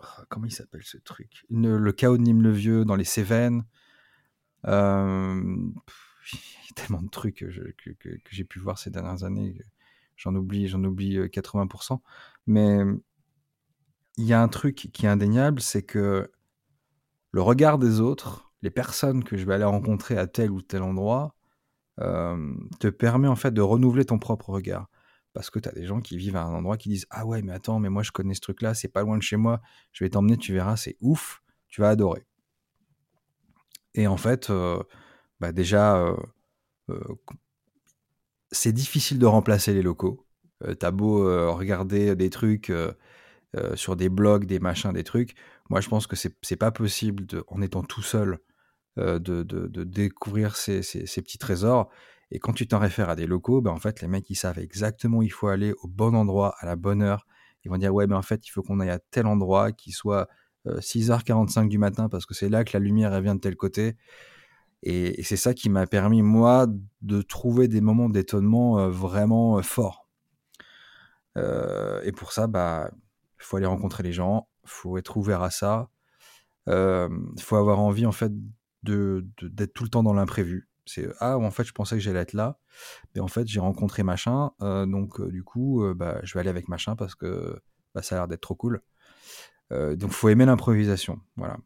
Oh, 0.00 0.22
comment 0.28 0.46
il 0.46 0.52
s'appelle 0.52 0.84
ce 0.84 0.96
truc? 0.96 1.44
Le 1.50 1.90
chaos 1.90 2.16
de 2.16 2.22
Nîmes-le 2.22 2.52
Vieux 2.52 2.84
dans 2.84 2.94
les 2.94 3.04
Cévennes 3.04 3.64
y 6.36 6.70
a 6.70 6.74
tellement 6.74 7.02
de 7.02 7.08
trucs 7.08 7.36
que, 7.36 7.90
que, 7.90 8.10
j'ai 8.30 8.44
pu 8.44 8.58
voir 8.58 8.78
ces 8.78 8.90
dernières 8.90 9.24
années. 9.24 9.58
J'en 10.16 10.34
oublie, 10.34 10.68
j'en 10.68 10.82
oublie 10.84 11.18
80%. 11.28 11.94
Euh, 11.94 11.96
Mais 12.46 12.78
il 14.16 14.24
y 14.24 14.32
a 14.32 14.42
un 14.42 14.48
truc 14.48 14.90
qui 14.92 15.06
est 15.06 15.08
indéniable, 15.08 15.60
c'est 15.60 15.82
que 15.82 16.30
le 17.30 17.42
regard 17.42 17.78
des 17.78 18.00
autres, 18.00 18.52
les 18.62 18.70
personnes 18.70 19.22
que 19.22 19.36
je 19.36 19.46
vais 19.46 19.54
aller 19.54 19.64
rencontrer 19.64 20.18
à 20.18 20.26
tel 20.26 20.50
ou 20.50 20.60
tel 20.60 20.82
endroit, 20.82 21.34
euh, 22.00 22.54
te 22.80 22.88
permet 22.88 23.28
en 23.28 23.36
fait 23.36 23.52
de 23.52 23.60
renouveler 23.60 24.04
ton 24.04 24.18
propre 24.18 24.50
regard. 24.50 24.88
Parce 25.32 25.50
que 25.50 25.58
tu 25.58 25.68
as 25.68 25.72
des 25.72 25.84
gens 25.84 26.00
qui 26.00 26.16
vivent 26.16 26.36
à 26.36 26.42
un 26.42 26.54
endroit 26.54 26.76
qui 26.76 26.88
disent 26.88 27.06
Ah 27.10 27.26
ouais, 27.26 27.42
mais 27.42 27.52
attends, 27.52 27.78
mais 27.78 27.90
moi 27.90 28.02
je 28.02 28.12
connais 28.12 28.34
ce 28.34 28.40
truc-là, 28.40 28.74
c'est 28.74 28.88
pas 28.88 29.02
loin 29.02 29.16
de 29.16 29.22
chez 29.22 29.36
moi, 29.36 29.60
je 29.92 30.04
vais 30.04 30.10
t'emmener, 30.10 30.36
tu 30.36 30.52
verras, 30.52 30.76
c'est 30.76 30.96
ouf, 31.00 31.42
tu 31.68 31.80
vas 31.80 31.90
adorer. 31.90 32.26
Et 33.94 34.06
en 34.06 34.16
fait, 34.16 34.50
euh, 34.50 34.82
bah 35.40 35.52
déjà, 35.52 35.96
euh, 35.98 36.16
euh, 36.90 37.00
c'est 38.50 38.72
difficile 38.72 39.18
de 39.18 39.26
remplacer 39.26 39.74
les 39.74 39.82
locaux. 39.82 40.26
Euh, 40.64 40.74
t'as 40.74 40.90
beau 40.90 41.24
regarder 41.54 42.16
des 42.16 42.30
trucs 42.30 42.72
sur 43.74 43.96
des 43.96 44.08
blogs, 44.08 44.46
des 44.46 44.58
machins, 44.58 44.92
des 44.92 45.04
trucs. 45.04 45.34
Moi, 45.70 45.80
je 45.80 45.88
pense 45.88 46.06
que 46.06 46.16
c'est 46.16 46.56
pas 46.56 46.70
possible, 46.70 47.26
en 47.48 47.62
étant 47.62 47.82
tout 47.82 48.02
seul, 48.02 48.38
de, 48.96 49.18
de, 49.18 49.84
découvrir 49.84 50.56
ces, 50.56 50.82
ces, 50.82 51.22
petits 51.22 51.38
trésors. 51.38 51.90
Et 52.30 52.40
quand 52.40 52.52
tu 52.52 52.66
t'en 52.66 52.78
réfères 52.78 53.10
à 53.10 53.16
des 53.16 53.26
locaux, 53.26 53.60
ben 53.60 53.70
en 53.70 53.78
fait, 53.78 54.02
les 54.02 54.08
mecs, 54.08 54.28
ils 54.30 54.34
savent 54.36 54.58
exactement 54.58 55.18
où 55.18 55.22
il 55.22 55.32
faut 55.32 55.48
aller 55.48 55.72
au 55.82 55.88
bon 55.88 56.14
endroit, 56.14 56.54
à 56.58 56.66
la 56.66 56.76
bonne 56.76 57.02
heure. 57.02 57.26
Ils 57.64 57.70
vont 57.70 57.78
dire, 57.78 57.94
ouais, 57.94 58.06
mais 58.06 58.14
en 58.14 58.22
fait, 58.22 58.46
il 58.46 58.50
faut 58.50 58.62
qu'on 58.62 58.80
aille 58.80 58.90
à 58.90 58.98
tel 58.98 59.26
endroit 59.26 59.72
qui 59.72 59.92
soit 59.92 60.28
6h45 60.66 61.64
euh, 61.64 61.68
du 61.68 61.78
matin 61.78 62.08
parce 62.08 62.26
que 62.26 62.34
c'est 62.34 62.48
là 62.48 62.64
que 62.64 62.70
la 62.74 62.80
lumière 62.80 63.14
elle 63.14 63.22
vient 63.22 63.34
de 63.34 63.40
tel 63.40 63.56
côté. 63.56 63.96
Et, 64.82 65.22
c'est 65.24 65.36
ça 65.36 65.54
qui 65.54 65.68
m'a 65.68 65.86
permis, 65.86 66.22
moi, 66.22 66.66
de 67.02 67.22
trouver 67.22 67.68
des 67.68 67.80
moments 67.80 68.08
d'étonnement 68.08 68.78
euh, 68.78 68.88
vraiment 68.88 69.58
euh, 69.58 69.62
forts. 69.62 70.08
et 71.36 72.12
pour 72.12 72.32
ça, 72.32 72.46
bah, 72.46 72.90
il 73.38 73.44
faut 73.44 73.56
aller 73.56 73.66
rencontrer 73.66 74.02
les 74.02 74.12
gens, 74.12 74.48
faut 74.64 74.98
être 74.98 75.16
ouvert 75.16 75.42
à 75.42 75.50
ça. 75.50 75.88
Il 76.66 77.42
faut 77.42 77.56
avoir 77.56 77.78
envie, 77.80 78.06
en 78.06 78.12
fait, 78.12 78.32
d'être 78.82 79.24
de, 79.42 79.64
tout 79.66 79.84
le 79.84 79.90
temps 79.90 80.02
dans 80.02 80.14
l'imprévu. 80.14 80.68
C'est 80.86 81.06
ah 81.20 81.36
en 81.36 81.50
fait 81.50 81.64
je 81.64 81.72
pensais 81.72 81.96
que 81.96 82.00
j'allais 82.00 82.20
être 82.20 82.32
là, 82.32 82.58
mais 83.14 83.20
en 83.20 83.28
fait 83.28 83.46
j'ai 83.46 83.60
rencontré 83.60 84.02
machin, 84.02 84.52
donc 84.60 85.20
du 85.28 85.44
coup 85.44 85.84
bah, 85.94 86.18
je 86.22 86.32
vais 86.32 86.40
aller 86.40 86.48
avec 86.48 86.66
machin 86.68 86.96
parce 86.96 87.14
que 87.14 87.60
bah, 87.94 88.00
ça 88.00 88.14
a 88.14 88.18
l'air 88.20 88.28
d'être 88.28 88.40
trop 88.40 88.54
cool. 88.54 88.80
Euh, 89.72 89.96
donc 89.96 90.12
faut 90.12 90.28
aimer 90.28 90.46
l'improvisation, 90.46 91.20
voilà. 91.36 91.58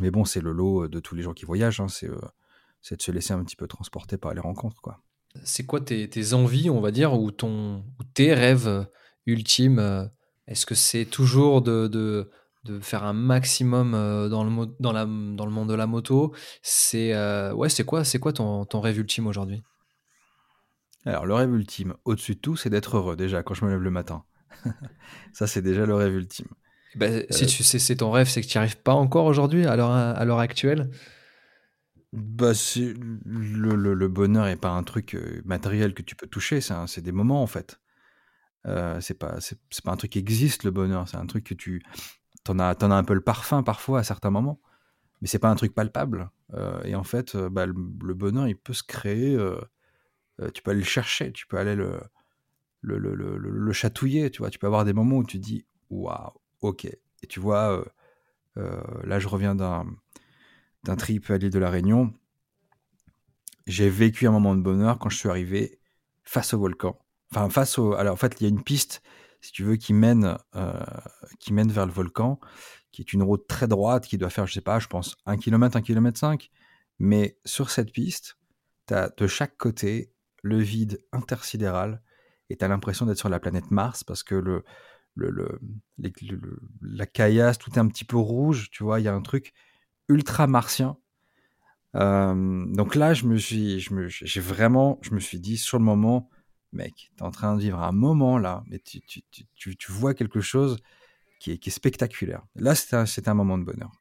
Mais 0.00 0.10
bon, 0.10 0.24
c'est 0.24 0.40
le 0.40 0.52
lot 0.52 0.88
de 0.88 1.00
tous 1.00 1.14
les 1.14 1.22
gens 1.22 1.32
qui 1.32 1.44
voyagent, 1.44 1.80
hein, 1.80 1.88
c'est 1.88 2.08
de 2.08 3.02
se 3.02 3.10
laisser 3.10 3.32
un 3.32 3.42
petit 3.44 3.56
peu 3.56 3.66
transporter 3.66 4.16
par 4.16 4.34
les 4.34 4.40
rencontres, 4.40 4.80
quoi. 4.80 5.00
C'est 5.44 5.66
quoi 5.66 5.80
tes, 5.80 6.08
tes, 6.08 6.32
envies, 6.32 6.70
on 6.70 6.80
va 6.80 6.90
dire, 6.90 7.12
ou, 7.12 7.30
ton, 7.30 7.84
ou 8.00 8.04
tes 8.14 8.32
rêves 8.32 8.86
ultimes 9.26 10.08
Est-ce 10.46 10.64
que 10.64 10.74
c'est 10.74 11.04
toujours 11.04 11.60
de, 11.60 11.88
de, 11.88 12.30
de, 12.64 12.80
faire 12.80 13.04
un 13.04 13.12
maximum 13.12 13.92
dans 14.30 14.44
le, 14.44 14.66
dans, 14.80 14.92
la, 14.92 15.04
dans 15.04 15.44
le 15.44 15.52
monde 15.52 15.68
de 15.68 15.74
la 15.74 15.86
moto? 15.86 16.34
C'est 16.62 17.12
ouais, 17.52 17.68
c'est 17.68 17.84
quoi, 17.84 18.02
c'est 18.02 18.18
quoi 18.18 18.32
ton, 18.32 18.64
ton 18.64 18.80
rêve 18.80 18.98
ultime 18.98 19.26
aujourd'hui? 19.26 19.62
Alors, 21.06 21.24
le 21.24 21.34
rêve 21.34 21.54
ultime, 21.54 21.94
au-dessus 22.04 22.34
de 22.34 22.40
tout, 22.40 22.56
c'est 22.56 22.68
d'être 22.68 22.96
heureux 22.96 23.14
déjà 23.14 23.44
quand 23.44 23.54
je 23.54 23.64
me 23.64 23.70
lève 23.70 23.80
le 23.80 23.90
matin. 23.90 24.24
Ça, 25.32 25.46
c'est 25.46 25.62
déjà 25.62 25.86
le 25.86 25.94
rêve 25.94 26.14
ultime. 26.14 26.48
Bah, 26.94 27.08
si 27.30 27.44
euh, 27.44 27.46
tu 27.46 27.62
sais, 27.62 27.78
c'est 27.78 27.96
ton 27.96 28.10
rêve, 28.10 28.28
c'est 28.28 28.40
que 28.40 28.46
tu 28.46 28.56
n'y 28.56 28.60
arrives 28.60 28.78
pas 28.78 28.94
encore 28.94 29.26
aujourd'hui, 29.26 29.66
à 29.66 29.76
l'heure 29.76 30.38
actuelle? 30.38 30.90
Bah, 32.12 32.52
le, 32.76 33.74
le, 33.76 33.94
le, 33.94 34.08
bonheur 34.08 34.46
n'est 34.46 34.56
pas 34.56 34.70
un 34.70 34.82
truc 34.82 35.14
euh, 35.14 35.42
matériel 35.44 35.92
que 35.92 36.02
tu 36.02 36.14
peux 36.16 36.26
toucher, 36.26 36.60
c'est 36.60 37.00
des 37.02 37.12
moments 37.12 37.42
en 37.42 37.46
fait. 37.46 37.80
Euh, 38.66 39.00
c'est 39.00 39.18
pas, 39.18 39.36
pas 39.84 39.92
un 39.92 39.96
truc 39.96 40.12
qui 40.12 40.18
existe 40.18 40.64
le 40.64 40.70
bonheur, 40.70 41.06
c'est 41.08 41.18
un 41.18 41.26
truc 41.26 41.44
que 41.44 41.54
tu. 41.54 41.82
T'en 42.44 42.58
as, 42.58 42.82
en 42.82 42.90
as 42.90 42.94
un 42.94 43.04
peu 43.04 43.14
le 43.14 43.20
parfum 43.20 43.62
parfois 43.62 44.00
à 44.00 44.02
certains 44.04 44.30
moments, 44.30 44.60
mais 45.20 45.28
c'est 45.28 45.38
pas 45.38 45.50
un 45.50 45.56
truc 45.56 45.74
palpable. 45.74 46.30
Euh, 46.54 46.80
et 46.84 46.94
en 46.94 47.04
fait, 47.04 47.36
bah, 47.36 47.66
le, 47.66 47.74
bonheur 48.14 48.48
il 48.48 48.56
peut 48.56 48.72
se 48.72 48.84
créer, 48.84 49.36
tu 50.54 50.62
peux 50.62 50.70
aller 50.70 50.80
le 50.80 50.86
chercher, 50.86 51.32
tu 51.32 51.46
peux 51.46 51.58
aller 51.58 51.74
le, 51.74 52.00
le, 52.80 52.98
le, 52.98 53.36
le, 53.36 53.72
chatouiller, 53.72 54.30
tu 54.30 54.38
vois. 54.38 54.50
Tu 54.50 54.58
peux 54.58 54.66
avoir 54.66 54.84
des 54.84 54.92
moments 54.92 55.16
où 55.16 55.24
tu 55.24 55.38
dis 55.38 55.66
waouh, 55.90 56.32
ok. 56.62 56.84
Et 56.84 57.26
tu 57.28 57.40
vois, 57.40 57.84
là, 58.56 59.18
je 59.18 59.28
reviens 59.28 59.54
d'un, 59.54 59.86
trip 60.98 61.30
à 61.30 61.38
l'île 61.38 61.50
de 61.50 61.58
la 61.58 61.70
Réunion. 61.70 62.12
J'ai 63.66 63.90
vécu 63.90 64.26
un 64.26 64.30
moment 64.30 64.54
de 64.54 64.60
bonheur 64.60 64.98
quand 64.98 65.08
je 65.08 65.16
suis 65.16 65.28
arrivé 65.28 65.80
face 66.22 66.54
au 66.54 66.60
volcan. 66.60 66.98
Enfin, 67.32 67.48
face 67.50 67.78
au. 67.78 67.94
Alors, 67.94 68.14
en 68.14 68.16
fait, 68.16 68.36
il 68.40 68.44
y 68.44 68.46
a 68.46 68.48
une 68.48 68.62
piste, 68.62 69.02
si 69.40 69.52
tu 69.52 69.64
veux, 69.64 69.76
qui 69.76 69.92
mène, 69.92 70.38
qui 71.40 71.52
mène 71.52 71.72
vers 71.72 71.86
le 71.86 71.92
volcan, 71.92 72.38
qui 72.92 73.02
est 73.02 73.12
une 73.12 73.22
route 73.22 73.46
très 73.46 73.68
droite, 73.68 74.06
qui 74.06 74.16
doit 74.16 74.30
faire, 74.30 74.46
je 74.46 74.54
sais 74.54 74.60
pas, 74.60 74.78
je 74.78 74.86
pense, 74.86 75.16
1 75.26 75.36
km, 75.36 75.76
1 75.76 75.82
km 75.82 76.18
5. 76.18 76.50
Mais 76.98 77.38
sur 77.44 77.68
cette 77.68 77.92
piste, 77.92 78.38
tu 78.86 78.94
as 78.94 79.10
de 79.14 79.26
chaque 79.26 79.56
côté 79.58 80.12
le 80.42 80.58
vide 80.58 81.04
intersidéral 81.12 82.02
et 82.48 82.56
tu 82.56 82.64
as 82.64 82.68
l'impression 82.68 83.06
d'être 83.06 83.18
sur 83.18 83.28
la 83.28 83.40
planète 83.40 83.70
Mars 83.70 84.04
parce 84.04 84.22
que 84.22 84.34
le, 84.34 84.64
la 85.16 87.06
caillasse, 87.06 87.58
tout 87.58 87.70
est 87.72 87.78
un 87.78 87.88
petit 87.88 88.04
peu 88.04 88.16
rouge, 88.16 88.70
tu 88.70 88.84
vois, 88.84 89.00
il 89.00 89.04
y 89.04 89.08
a 89.08 89.14
un 89.14 89.22
truc 89.22 89.52
ultra 90.08 90.46
martien. 90.46 90.96
Euh, 91.94 92.66
donc 92.66 92.94
là, 92.94 93.14
je 93.14 93.26
me 93.26 93.38
suis, 93.38 93.80
je 93.80 93.94
me, 93.94 94.08
j'ai 94.08 94.40
vraiment, 94.40 94.98
je 95.02 95.14
me 95.14 95.20
suis 95.20 95.40
dit 95.40 95.56
sur 95.56 95.78
le 95.78 95.84
moment, 95.84 96.28
mec, 96.72 97.10
tu 97.16 97.22
es 97.22 97.22
en 97.22 97.30
train 97.30 97.56
de 97.56 97.60
vivre 97.60 97.82
un 97.82 97.92
moment 97.92 98.38
là, 98.38 98.62
mais 98.66 98.78
tu, 98.78 99.00
tu, 99.00 99.22
tu, 99.54 99.76
tu 99.76 99.92
vois 99.92 100.14
quelque 100.14 100.40
chose 100.40 100.78
qui 101.40 101.52
est, 101.52 101.58
qui 101.58 101.70
est 101.70 101.72
spectaculaire. 101.72 102.42
Là, 102.54 102.74
c'était 102.74 102.96
un, 102.96 103.04
un, 103.26 103.34
moment 103.34 103.58
de 103.58 103.64
bonheur. 103.64 103.92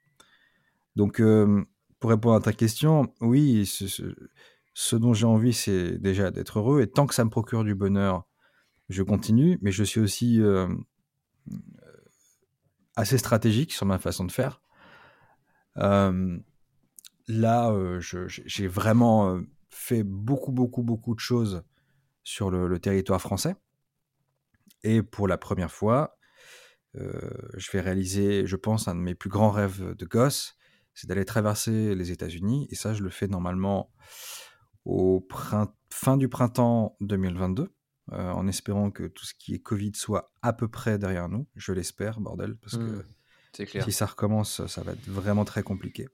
Donc, 0.96 1.20
euh, 1.20 1.64
pour 2.00 2.10
répondre 2.10 2.36
à 2.36 2.42
ta 2.42 2.54
question, 2.54 3.14
oui, 3.22 3.66
ce 3.66 4.96
dont 4.96 5.14
j'ai 5.14 5.26
envie, 5.26 5.54
c'est 5.54 5.98
déjà 5.98 6.32
d'être 6.32 6.60
heureux, 6.60 6.82
et 6.82 6.88
tant 6.88 7.08
que 7.08 7.16
ça 7.16 7.24
me 7.24 7.30
procure 7.30 7.64
du 7.64 7.76
bonheur, 7.76 8.26
je 8.90 9.04
continue, 9.04 9.58
mais 9.62 9.72
je 9.72 9.84
suis 9.84 10.00
aussi 10.00 10.42
euh, 10.42 10.68
assez 12.96 13.18
stratégique 13.18 13.74
sur 13.74 13.86
ma 13.86 14.00
façon 14.00 14.26
de 14.26 14.32
faire. 14.32 14.62
Euh, 15.78 16.38
là, 17.28 17.72
euh, 17.72 18.00
j'ai 18.00 18.68
vraiment 18.68 19.30
euh, 19.30 19.42
fait 19.70 20.04
beaucoup, 20.04 20.52
beaucoup, 20.52 20.84
beaucoup 20.84 21.16
de 21.16 21.20
choses 21.20 21.64
sur 22.24 22.50
le, 22.50 22.80
territoire 22.80 23.22
français. 23.22 23.56
Et 24.84 25.04
pour 25.04 25.28
la 25.28 25.38
première 25.38 25.72
fois, 25.72 26.18
je 26.94 27.72
vais 27.72 27.82
réaliser, 27.82 28.48
je 28.48 28.56
pense, 28.56 28.88
un 28.88 28.96
de 28.96 29.02
mes 29.02 29.16
plus 29.16 29.30
grands 29.30 29.52
rêves 29.52 29.96
de 29.96 30.06
gosse, 30.06 30.56
c'est 30.94 31.08
d'aller 31.08 31.26
traverser 31.26 31.94
les 31.94 32.12
États-Unis. 32.12 32.68
Et 32.72 32.76
ça, 32.76 32.94
je 32.94 33.04
le 33.04 33.10
fais 33.10 33.28
normalement 33.28 33.92
au 34.86 35.28
fin 35.90 36.18
du 36.18 36.30
printemps 36.30 36.96
2022. 37.02 37.75
Euh, 38.12 38.32
en 38.32 38.48
espérant 38.48 38.92
que 38.92 39.08
tout 39.08 39.26
ce 39.26 39.34
qui 39.34 39.56
est 39.56 39.60
Covid 39.60 39.94
soit 39.96 40.32
à 40.44 40.54
peu 40.54 40.68
près 40.68 41.00
derrière 41.00 41.28
nous. 41.28 41.48
Je 41.56 41.72
l'espère, 41.72 42.20
bordel, 42.20 42.56
parce 42.58 42.78
que 42.78 43.04
mmh, 43.64 43.82
si 43.82 43.92
ça 43.92 44.06
recommence, 44.06 44.64
ça 44.68 44.84
va 44.84 44.92
être 44.92 45.08
vraiment 45.08 45.44
très 45.44 45.64
compliqué. 45.64 46.08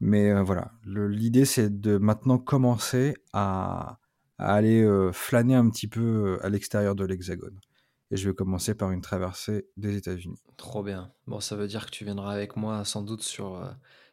Mais 0.00 0.30
euh, 0.30 0.42
voilà, 0.42 0.72
l'idée 0.86 1.44
c'est 1.44 1.80
de 1.80 1.98
maintenant 1.98 2.38
commencer 2.38 3.16
à, 3.34 3.98
aller 4.38 4.82
euh, 4.82 5.12
flâner 5.12 5.56
un 5.56 5.68
petit 5.68 5.88
peu 5.88 6.38
à 6.42 6.48
l'extérieur 6.48 6.94
de 6.94 7.04
l'Hexagone. 7.04 7.60
Et 8.10 8.16
je 8.16 8.26
vais 8.26 8.34
commencer 8.34 8.74
par 8.74 8.90
une 8.90 9.02
traversée 9.02 9.68
des 9.76 9.94
États-Unis. 9.94 10.40
Trop 10.56 10.82
bien. 10.82 11.12
Bon, 11.26 11.40
ça 11.40 11.54
veut 11.54 11.66
dire 11.66 11.84
que 11.84 11.90
tu 11.90 12.04
viendras 12.06 12.32
avec 12.32 12.56
moi 12.56 12.82
sans 12.86 13.02
doute 13.02 13.22
sur, 13.22 13.62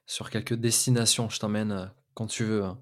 sur 0.05 0.30
quelques 0.30 0.55
destinations. 0.55 1.30
Je 1.30 1.39
t'emmène 1.39 1.89
quand 2.15 2.28
tu 2.28 2.43
veux. 2.43 2.65
Hein. 2.65 2.78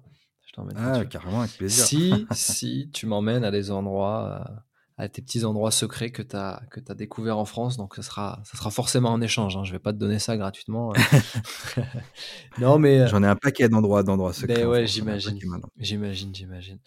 Ah, 0.76 1.04
carrément, 1.04 1.40
avec 1.40 1.56
plaisir. 1.56 1.84
Si, 1.84 2.26
si 2.32 2.90
tu 2.92 3.06
m'emmènes 3.06 3.44
à 3.44 3.50
des 3.50 3.70
endroits, 3.70 4.46
euh, 4.48 4.54
à 4.96 5.08
tes 5.08 5.22
petits 5.22 5.44
endroits 5.44 5.70
secrets 5.70 6.10
que 6.10 6.22
tu 6.22 6.36
as, 6.36 6.62
que 6.70 6.80
as 6.88 6.94
découverts 6.94 7.38
en 7.38 7.44
France, 7.44 7.76
donc 7.76 7.96
ce 7.96 8.02
sera, 8.02 8.40
ça 8.44 8.56
sera 8.56 8.70
forcément 8.70 9.12
un 9.12 9.20
échange. 9.20 9.56
Hein. 9.56 9.64
Je 9.64 9.72
vais 9.72 9.78
pas 9.78 9.92
te 9.92 9.98
donner 9.98 10.18
ça 10.18 10.36
gratuitement. 10.36 10.92
Euh. 10.92 11.82
non, 12.58 12.78
mais. 12.78 13.00
Euh, 13.00 13.08
J'en 13.08 13.22
ai 13.22 13.26
un 13.26 13.36
paquet 13.36 13.68
d'endroits, 13.68 14.02
d'endroits 14.02 14.32
secrets. 14.32 14.54
Ben 14.54 14.66
ouais, 14.66 14.86
j'imagine. 14.86 15.38
J'imagine, 15.78 16.34
j'imagine. 16.34 16.78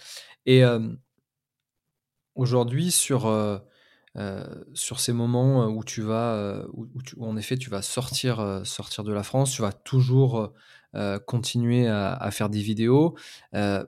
Et 0.45 0.63
aujourd'hui, 2.35 2.91
sur. 2.91 3.31
sur 4.73 4.99
ces 4.99 5.13
moments 5.13 5.67
où 5.67 5.83
tu 5.83 6.01
vas, 6.01 6.63
où, 6.73 6.87
en 7.19 7.37
effet 7.37 7.57
tu 7.57 7.69
vas 7.69 7.81
sortir, 7.81 8.61
sortir 8.63 9.03
de 9.03 9.13
la 9.13 9.23
France, 9.23 9.51
tu 9.51 9.61
vas 9.61 9.71
toujours 9.71 10.53
continuer 11.25 11.87
à, 11.87 12.31
faire 12.31 12.49
des 12.49 12.61
vidéos. 12.61 13.15
Euh, 13.53 13.85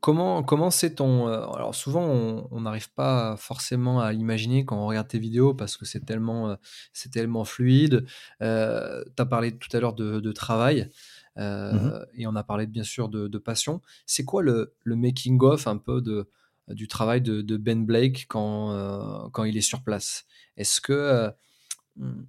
comment 0.00 0.42
comment 0.42 0.70
c'est 0.70 0.94
ton 0.94 1.28
euh, 1.28 1.42
alors 1.50 1.74
souvent 1.74 2.02
on 2.50 2.60
n'arrive 2.62 2.90
pas 2.92 3.36
forcément 3.36 4.00
à 4.00 4.12
l'imaginer 4.12 4.64
quand 4.64 4.78
on 4.78 4.86
regarde 4.86 5.08
tes 5.08 5.18
vidéos 5.18 5.52
parce 5.52 5.76
que 5.76 5.84
c'est 5.84 6.04
tellement 6.04 6.56
c'est 6.92 7.10
tellement 7.10 7.44
fluide. 7.44 8.06
Euh, 8.42 9.04
tu 9.16 9.22
as 9.22 9.26
parlé 9.26 9.56
tout 9.56 9.68
à 9.76 9.80
l'heure 9.80 9.94
de, 9.94 10.32
travail 10.32 10.90
mmh 11.36 11.90
et 12.14 12.26
on 12.26 12.34
a 12.36 12.42
parlé 12.42 12.66
bien 12.66 12.82
sûr 12.82 13.08
de, 13.08 13.38
passion. 13.38 13.80
C'est 14.06 14.24
quoi 14.24 14.42
le, 14.42 14.74
le, 14.84 14.96
making 14.96 15.38
of 15.42 15.66
un 15.66 15.78
peu 15.78 16.00
de 16.02 16.28
du 16.68 16.86
travail 16.86 17.20
de, 17.20 17.56
Ben 17.56 17.84
Blake 17.84 18.26
quand 18.28 19.30
quand 19.32 19.44
il 19.44 19.56
est 19.56 19.60
sur 19.62 19.82
place? 19.82 20.24
Est-ce 20.56 20.80
que 20.80 21.30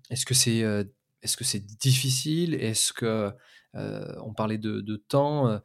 est-ce 0.10 0.26
que 0.26 0.34
c'est 0.34 0.64
est-ce 1.22 1.38
que 1.38 1.44
c'est 1.44 1.66
difficile? 1.66 2.56
Est-ce 2.56 2.94
que 2.94 3.32
euh, 3.76 4.14
on 4.24 4.34
parlait 4.34 4.58
de, 4.58 4.96
temps 4.96 5.48
euh, 5.48 5.60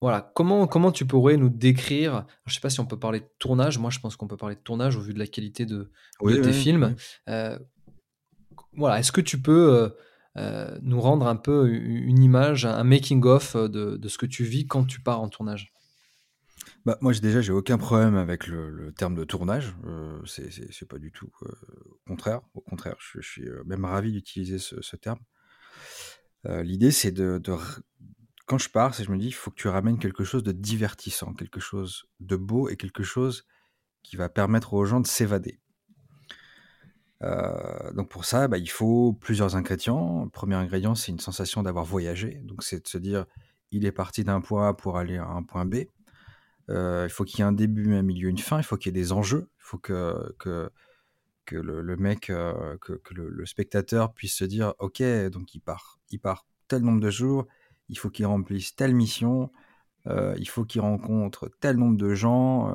voilà, 0.00 0.32
comment, 0.34 0.66
comment 0.66 0.92
tu 0.92 1.06
pourrais 1.06 1.36
nous 1.36 1.48
décrire, 1.48 2.26
je 2.46 2.50
ne 2.50 2.54
sais 2.54 2.60
pas 2.60 2.70
si 2.70 2.80
on 2.80 2.86
peut 2.86 2.98
parler 2.98 3.20
de 3.20 3.28
tournage, 3.38 3.78
moi 3.78 3.90
je 3.90 4.00
pense 4.00 4.16
qu'on 4.16 4.26
peut 4.26 4.36
parler 4.36 4.54
de 4.54 4.60
tournage 4.60 4.96
au 4.96 5.00
vu 5.00 5.14
de 5.14 5.18
la 5.18 5.26
qualité 5.26 5.66
de, 5.66 5.90
tes 6.20 6.52
films. 6.52 6.94
Euh, 7.28 7.58
voilà, 8.72 8.98
est-ce 8.98 9.12
que 9.12 9.20
tu 9.20 9.40
peux 9.40 9.94
nous 10.82 11.00
rendre 11.00 11.26
un 11.26 11.36
peu 11.36 11.68
une 11.68 12.22
image, 12.22 12.66
un 12.66 12.84
making-of 12.84 13.56
de, 13.56 14.08
ce 14.08 14.18
que 14.18 14.26
tu 14.26 14.44
vis 14.44 14.66
quand 14.66 14.84
tu 14.84 15.00
pars 15.00 15.20
en 15.20 15.28
tournage? 15.28 15.73
Bah, 16.84 16.98
moi, 17.00 17.12
déjà, 17.14 17.40
j'ai 17.40 17.52
aucun 17.52 17.78
problème 17.78 18.16
avec 18.16 18.46
le, 18.46 18.92
terme 18.92 19.14
de 19.14 19.24
tournage. 19.24 19.74
Euh, 19.86 20.20
c'est 20.26 20.88
pas 20.88 20.98
du 20.98 21.10
tout 21.10 21.30
euh, 21.42 21.48
au 21.90 22.08
contraire. 22.08 22.42
Au 22.54 22.60
contraire, 22.60 22.96
je, 22.98 23.20
suis 23.20 23.48
euh, 23.48 23.62
même 23.64 23.84
ravi 23.84 24.12
d'utiliser 24.12 24.58
ce, 24.58 24.96
terme. 24.96 25.20
L'idée, 26.46 26.90
c'est 26.90 27.10
de, 27.10 27.40
quand 28.46 28.58
je 28.58 28.68
pars, 28.68 28.92
je 28.92 29.10
me 29.10 29.16
dis, 29.16 29.28
il 29.28 29.32
faut 29.32 29.50
que 29.50 29.56
tu 29.56 29.68
ramènes 29.68 29.98
quelque 29.98 30.24
chose 30.24 30.42
de 30.42 30.52
divertissant, 30.52 31.32
quelque 31.32 31.60
chose 31.60 32.04
de 32.20 32.36
beau 32.36 32.68
et 32.68 32.76
quelque 32.76 33.02
chose 33.02 33.46
qui 34.02 34.16
va 34.16 34.28
permettre 34.28 34.74
aux 34.74 34.84
gens 34.84 35.00
de 35.00 35.06
s'évader. 35.06 35.58
Euh, 37.22 37.92
donc 37.92 38.10
pour 38.10 38.24
ça, 38.24 38.48
bah, 38.48 38.58
il 38.58 38.68
faut 38.68 39.14
plusieurs 39.14 39.56
ingrédients. 39.56 40.24
Le 40.24 40.30
premier 40.30 40.56
ingrédient, 40.56 40.94
c'est 40.94 41.12
une 41.12 41.20
sensation 41.20 41.62
d'avoir 41.62 41.84
voyagé. 41.84 42.42
Donc 42.44 42.62
c'est 42.62 42.82
de 42.82 42.88
se 42.88 42.98
dire, 42.98 43.24
il 43.70 43.86
est 43.86 43.92
parti 43.92 44.24
d'un 44.24 44.40
point 44.40 44.68
A 44.68 44.74
pour 44.74 44.98
aller 44.98 45.16
à 45.16 45.26
un 45.26 45.42
point 45.42 45.64
B. 45.64 45.86
Euh, 46.70 47.04
il 47.06 47.10
faut 47.10 47.24
qu'il 47.24 47.40
y 47.40 47.42
ait 47.42 47.46
un 47.46 47.52
début, 47.52 47.94
un 47.94 48.02
milieu, 48.02 48.28
une 48.28 48.38
fin. 48.38 48.58
Il 48.58 48.64
faut 48.64 48.76
qu'il 48.76 48.94
y 48.94 48.98
ait 48.98 49.02
des 49.02 49.12
enjeux. 49.12 49.48
Il 49.58 49.62
faut 49.62 49.78
que, 49.78 50.32
le, 51.50 51.96
mec, 51.96 52.30
euh, 52.30 52.76
que, 52.78 53.14
le, 53.14 53.46
spectateur 53.46 54.12
puisse 54.14 54.34
se 54.34 54.44
dire, 54.44 54.74
ok, 54.78 55.02
donc 55.30 55.54
il 55.54 55.60
part, 55.60 56.00
il 56.10 56.18
part 56.18 56.46
tel 56.68 56.82
nombre 56.82 57.00
de 57.00 57.10
jours. 57.10 57.46
Il 57.88 57.98
faut 57.98 58.10
qu'il 58.10 58.26
remplisse 58.26 58.74
telle 58.74 58.94
mission. 58.94 59.50
il 60.06 60.48
faut 60.48 60.64
qu'il 60.64 60.80
rencontre 60.80 61.50
tel 61.60 61.76
nombre 61.76 61.96
de 61.96 62.14
gens. 62.14 62.74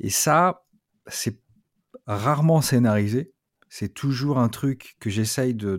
et 0.00 0.10
ça, 0.10 0.64
c'est 1.06 1.38
rarement 2.06 2.60
scénarisé. 2.60 3.32
C'est 3.68 3.92
toujours 3.92 4.38
un 4.38 4.48
truc 4.48 4.96
que 5.00 5.10
j'essaye 5.10 5.54
de, 5.54 5.76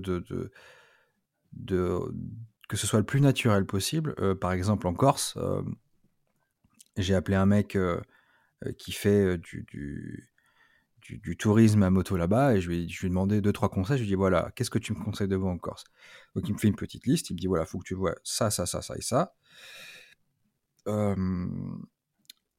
que 2.67 2.77
ce 2.77 2.87
soit 2.87 2.99
le 2.99 3.05
plus 3.05 3.21
naturel 3.21 3.65
possible. 3.65 4.13
Euh, 4.19 4.35
par 4.35 4.51
exemple, 4.51 4.87
en 4.87 4.93
Corse, 4.93 5.35
euh, 5.37 5.61
j'ai 6.97 7.15
appelé 7.15 7.35
un 7.35 7.45
mec 7.45 7.75
euh, 7.75 7.99
qui 8.77 8.91
fait 8.91 9.37
du, 9.37 9.65
du, 11.01 11.37
tourisme 11.37 11.83
à 11.83 11.89
moto 11.89 12.17
là-bas 12.17 12.55
et 12.55 12.61
je 12.61 12.69
lui, 12.69 12.83
ai 12.83 13.07
demandé 13.09 13.41
deux, 13.41 13.53
trois 13.53 13.69
conseils. 13.69 13.97
Je 13.97 14.03
lui 14.03 14.09
ai 14.09 14.11
dit 14.11 14.15
voilà, 14.15 14.51
qu'est-ce 14.55 14.69
que 14.69 14.79
tu 14.79 14.93
me 14.93 15.03
conseilles 15.03 15.27
de 15.27 15.35
voir 15.35 15.53
en 15.53 15.57
Corse? 15.57 15.85
Donc 16.35 16.47
il 16.47 16.53
me 16.53 16.57
fait 16.57 16.67
une 16.67 16.75
petite 16.75 17.05
liste. 17.05 17.29
Il 17.29 17.33
me 17.33 17.39
dit 17.39 17.47
voilà, 17.47 17.65
faut 17.65 17.79
que 17.79 17.85
tu 17.85 17.95
vois 17.95 18.15
ça, 18.23 18.49
ça, 18.51 18.65
ça, 18.65 18.81
ça 18.81 18.95
et 18.95 19.01
ça. 19.01 19.35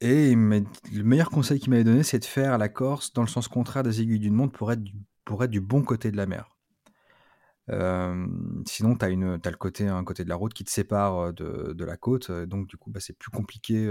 Et 0.00 0.34
le 0.34 1.02
meilleur 1.02 1.30
conseil 1.30 1.58
qu'il 1.58 1.70
m'avait 1.70 1.84
donné, 1.84 2.02
c'est 2.04 2.20
de 2.20 2.24
faire 2.24 2.56
la 2.58 2.68
Corse 2.68 3.12
dans 3.12 3.22
le 3.22 3.28
sens 3.28 3.48
contraire 3.48 3.82
des 3.82 4.00
aiguilles 4.00 4.20
d'une 4.20 4.34
montre 4.34 4.56
pour 4.56 4.70
être 4.70 4.82
du, 4.82 4.94
pour 5.24 5.42
être 5.42 5.50
du 5.50 5.60
bon 5.60 5.82
côté 5.82 6.10
de 6.12 6.16
la 6.16 6.26
mer. 6.26 6.56
Euh, 7.70 8.26
sinon, 8.66 8.96
tu 8.96 9.04
as, 9.04 9.08
as, 9.08 9.10
le 9.50 9.56
côté, 9.56 9.88
un 9.88 10.04
côté 10.04 10.24
de 10.24 10.28
la 10.28 10.36
route 10.36 10.54
qui 10.54 10.64
te 10.64 10.70
sépare 10.70 11.18
euh, 11.18 11.32
de, 11.32 11.72
de 11.74 11.84
la 11.84 11.96
côte, 11.96 12.30
euh, 12.30 12.46
donc 12.46 12.66
du 12.66 12.76
coup, 12.76 12.90
bah, 12.90 13.00
c'est 13.00 13.16
plus 13.18 13.30
compliqué 13.30 13.86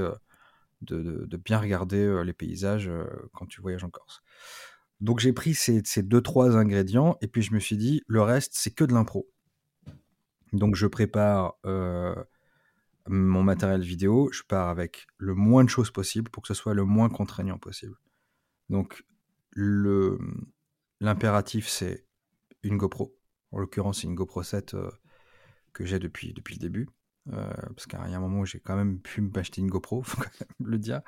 de, 0.81 1.37
bien 1.37 1.59
regarder 1.59 2.23
les 2.23 2.33
paysages 2.33 2.91
quand 3.33 3.45
tu 3.45 3.61
voyages 3.61 3.83
en 3.83 3.89
Corse. 3.89 4.21
Donc 4.99 5.19
j'ai 5.19 5.33
pris 5.33 5.53
ces, 5.53 5.81
ces, 5.85 6.01
deux, 6.01 6.21
trois 6.21 6.57
ingrédients, 6.57 7.17
et 7.21 7.27
puis 7.27 7.41
je 7.41 7.53
me 7.53 7.59
suis 7.59 7.77
dit, 7.77 8.03
le 8.07 8.21
reste, 8.21 8.53
c'est 8.55 8.71
que 8.71 8.83
de 8.83 8.93
l'impro. 8.93 9.27
Donc 10.53 10.75
je 10.75 10.87
prépare 10.87 11.55
mon 13.09 13.43
matériel 13.43 13.81
vidéo, 13.81 14.29
je 14.31 14.43
pars 14.43 14.69
avec 14.69 15.07
le 15.17 15.33
moins 15.33 15.63
de 15.63 15.69
choses 15.69 15.91
possible 15.91 16.29
pour 16.29 16.43
que 16.43 16.47
ce 16.47 16.53
soit 16.53 16.73
le 16.73 16.83
moins 16.83 17.09
contraignant 17.09 17.57
possible. 17.57 17.95
Donc, 18.69 19.05
l'impératif, 20.99 21.67
c'est 21.67 22.05
une 22.63 22.77
GoPro. 22.77 23.15
En 23.51 23.59
l'occurrence, 23.59 24.01
c'est 24.01 24.07
une 24.07 24.15
GoPro 24.15 24.43
7 24.43 24.73
euh, 24.73 24.89
que 25.73 25.85
j'ai 25.85 25.99
depuis, 25.99 26.33
depuis 26.33 26.55
le 26.55 26.59
début. 26.59 26.89
Euh, 27.33 27.51
parce 27.75 27.87
qu'il 27.87 27.99
y 27.99 28.13
a 28.13 28.17
un 28.17 28.19
moment 28.19 28.39
où 28.39 28.45
j'ai 28.45 28.59
quand 28.59 28.75
même 28.75 28.99
pu 28.99 29.21
m'acheter 29.21 29.61
une 29.61 29.69
GoPro, 29.69 30.01
faut 30.03 30.21
quand 30.21 30.29
même 30.39 30.69
le 30.69 30.77
dire. 30.77 31.01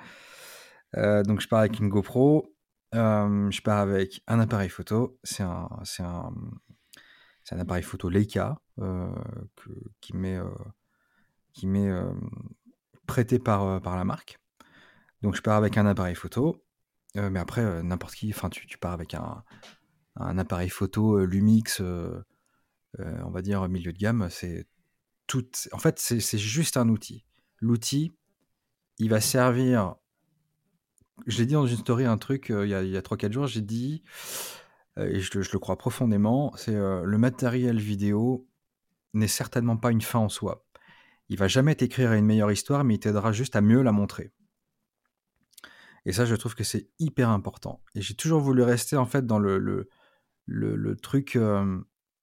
Euh, 0.97 1.23
donc, 1.23 1.41
je 1.41 1.47
pars 1.47 1.59
avec 1.59 1.79
une 1.79 1.89
GoPro. 1.89 2.53
je 2.93 3.61
pars 3.61 3.79
avec 3.79 4.23
un 4.27 4.39
appareil 4.39 4.69
photo. 4.69 5.19
C'est 5.23 5.43
un, 5.43 5.69
c'est 5.83 6.03
un, 6.03 6.33
c'est 7.43 7.55
un 7.55 7.59
appareil 7.59 7.83
photo 7.83 8.09
Leica 8.09 8.59
que, 8.77 9.71
qui 10.01 10.15
met 10.15 10.39
qui 11.53 11.67
m'est 11.67 11.89
euh, 11.89 12.11
prêté 13.05 13.39
par, 13.39 13.63
euh, 13.63 13.79
par 13.79 13.95
la 13.95 14.05
marque. 14.05 14.39
Donc 15.21 15.35
je 15.35 15.41
pars 15.41 15.57
avec 15.57 15.77
un 15.77 15.85
appareil 15.85 16.15
photo, 16.15 16.63
euh, 17.17 17.29
mais 17.29 17.39
après 17.39 17.83
n'importe 17.83 18.15
qui, 18.15 18.31
enfin 18.33 18.49
tu, 18.49 18.65
tu, 18.67 18.77
pars 18.77 18.93
avec 18.93 19.13
un, 19.13 19.43
un 20.15 20.37
appareil 20.37 20.69
photo 20.69 21.25
Lumix, 21.25 21.81
on 21.81 23.29
va 23.29 23.41
dire 23.41 23.67
milieu 23.67 23.91
de 23.91 23.97
gamme, 23.97 24.29
c'est 24.29 24.65
En 25.71 25.79
fait, 25.79 25.99
c'est 25.99 26.37
juste 26.37 26.77
un 26.77 26.89
outil. 26.89 27.25
L'outil, 27.59 28.13
il 28.97 29.09
va 29.09 29.21
servir. 29.21 29.95
Je 31.27 31.37
l'ai 31.37 31.45
dit 31.45 31.53
dans 31.53 31.67
une 31.67 31.77
story, 31.77 32.05
un 32.05 32.17
truc, 32.17 32.47
il 32.49 32.67
y 32.67 32.73
a, 32.73 32.79
a 32.79 33.01
3-4 33.01 33.31
jours, 33.31 33.47
j'ai 33.47 33.61
dit, 33.61 34.03
et 34.97 35.19
je, 35.19 35.37
le 35.37 35.59
crois 35.59 35.77
profondément, 35.77 36.53
c'est 36.55 36.73
le 36.73 37.17
matériel 37.17 37.79
vidéo 37.79 38.47
n'est 39.13 39.27
certainement 39.27 39.77
pas 39.77 39.91
une 39.91 40.01
fin 40.01 40.19
en 40.19 40.29
soi. 40.29 40.65
Il 41.29 41.37
va 41.37 41.47
jamais 41.47 41.75
t'écrire 41.75 42.13
une 42.13 42.25
meilleure 42.25 42.51
histoire, 42.51 42.83
mais 42.83 42.95
il 42.95 42.99
t'aidera 42.99 43.31
juste 43.31 43.55
à 43.55 43.61
mieux 43.61 43.81
la 43.81 43.91
montrer. 43.91 44.31
Et 46.05 46.11
ça, 46.11 46.25
je 46.25 46.35
trouve 46.35 46.55
que 46.55 46.63
c'est 46.63 46.89
hyper 46.97 47.29
important. 47.29 47.83
Et 47.93 48.01
j'ai 48.01 48.15
toujours 48.15 48.41
voulu 48.41 48.63
rester 48.63 48.95
en 48.95 49.05
fait 49.05 49.25
dans 49.25 49.37
le, 49.37 49.59
le, 49.59 49.87
le, 50.47 50.95
truc 50.95 51.35
euh, 51.35 51.79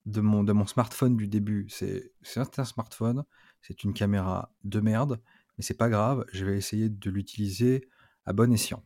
de, 0.06 0.20
mon, 0.20 0.42
de 0.44 0.52
mon 0.52 0.66
smartphone 0.66 1.16
du 1.16 1.28
début. 1.28 1.68
C'est 1.68 2.12
un 2.36 2.64
smartphone, 2.64 3.24
c'est 3.62 3.84
une 3.84 3.92
caméra 3.92 4.52
de 4.64 4.80
merde, 4.80 5.20
mais 5.58 5.64
c'est 5.64 5.76
pas 5.76 5.88
grave, 5.88 6.24
je 6.32 6.44
vais 6.44 6.56
essayer 6.56 6.88
de 6.88 7.10
l'utiliser 7.10 7.88
à 8.24 8.32
bon 8.32 8.52
escient. 8.52 8.82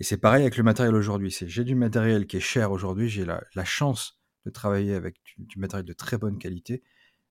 Et 0.00 0.04
c'est 0.04 0.18
pareil 0.18 0.42
avec 0.42 0.56
le 0.56 0.62
matériel 0.62 0.94
aujourd'hui. 0.94 1.36
J'ai 1.46 1.64
du 1.64 1.74
matériel 1.74 2.26
qui 2.26 2.36
est 2.36 2.40
cher 2.40 2.70
aujourd'hui, 2.70 3.08
j'ai 3.08 3.24
la, 3.24 3.42
la, 3.54 3.64
chance 3.64 4.20
de 4.46 4.50
travailler 4.50 4.94
avec 4.94 5.16
du 5.38 5.58
matériel 5.58 5.84
de 5.84 5.92
très 5.92 6.18
bonne 6.18 6.38
qualité 6.38 6.82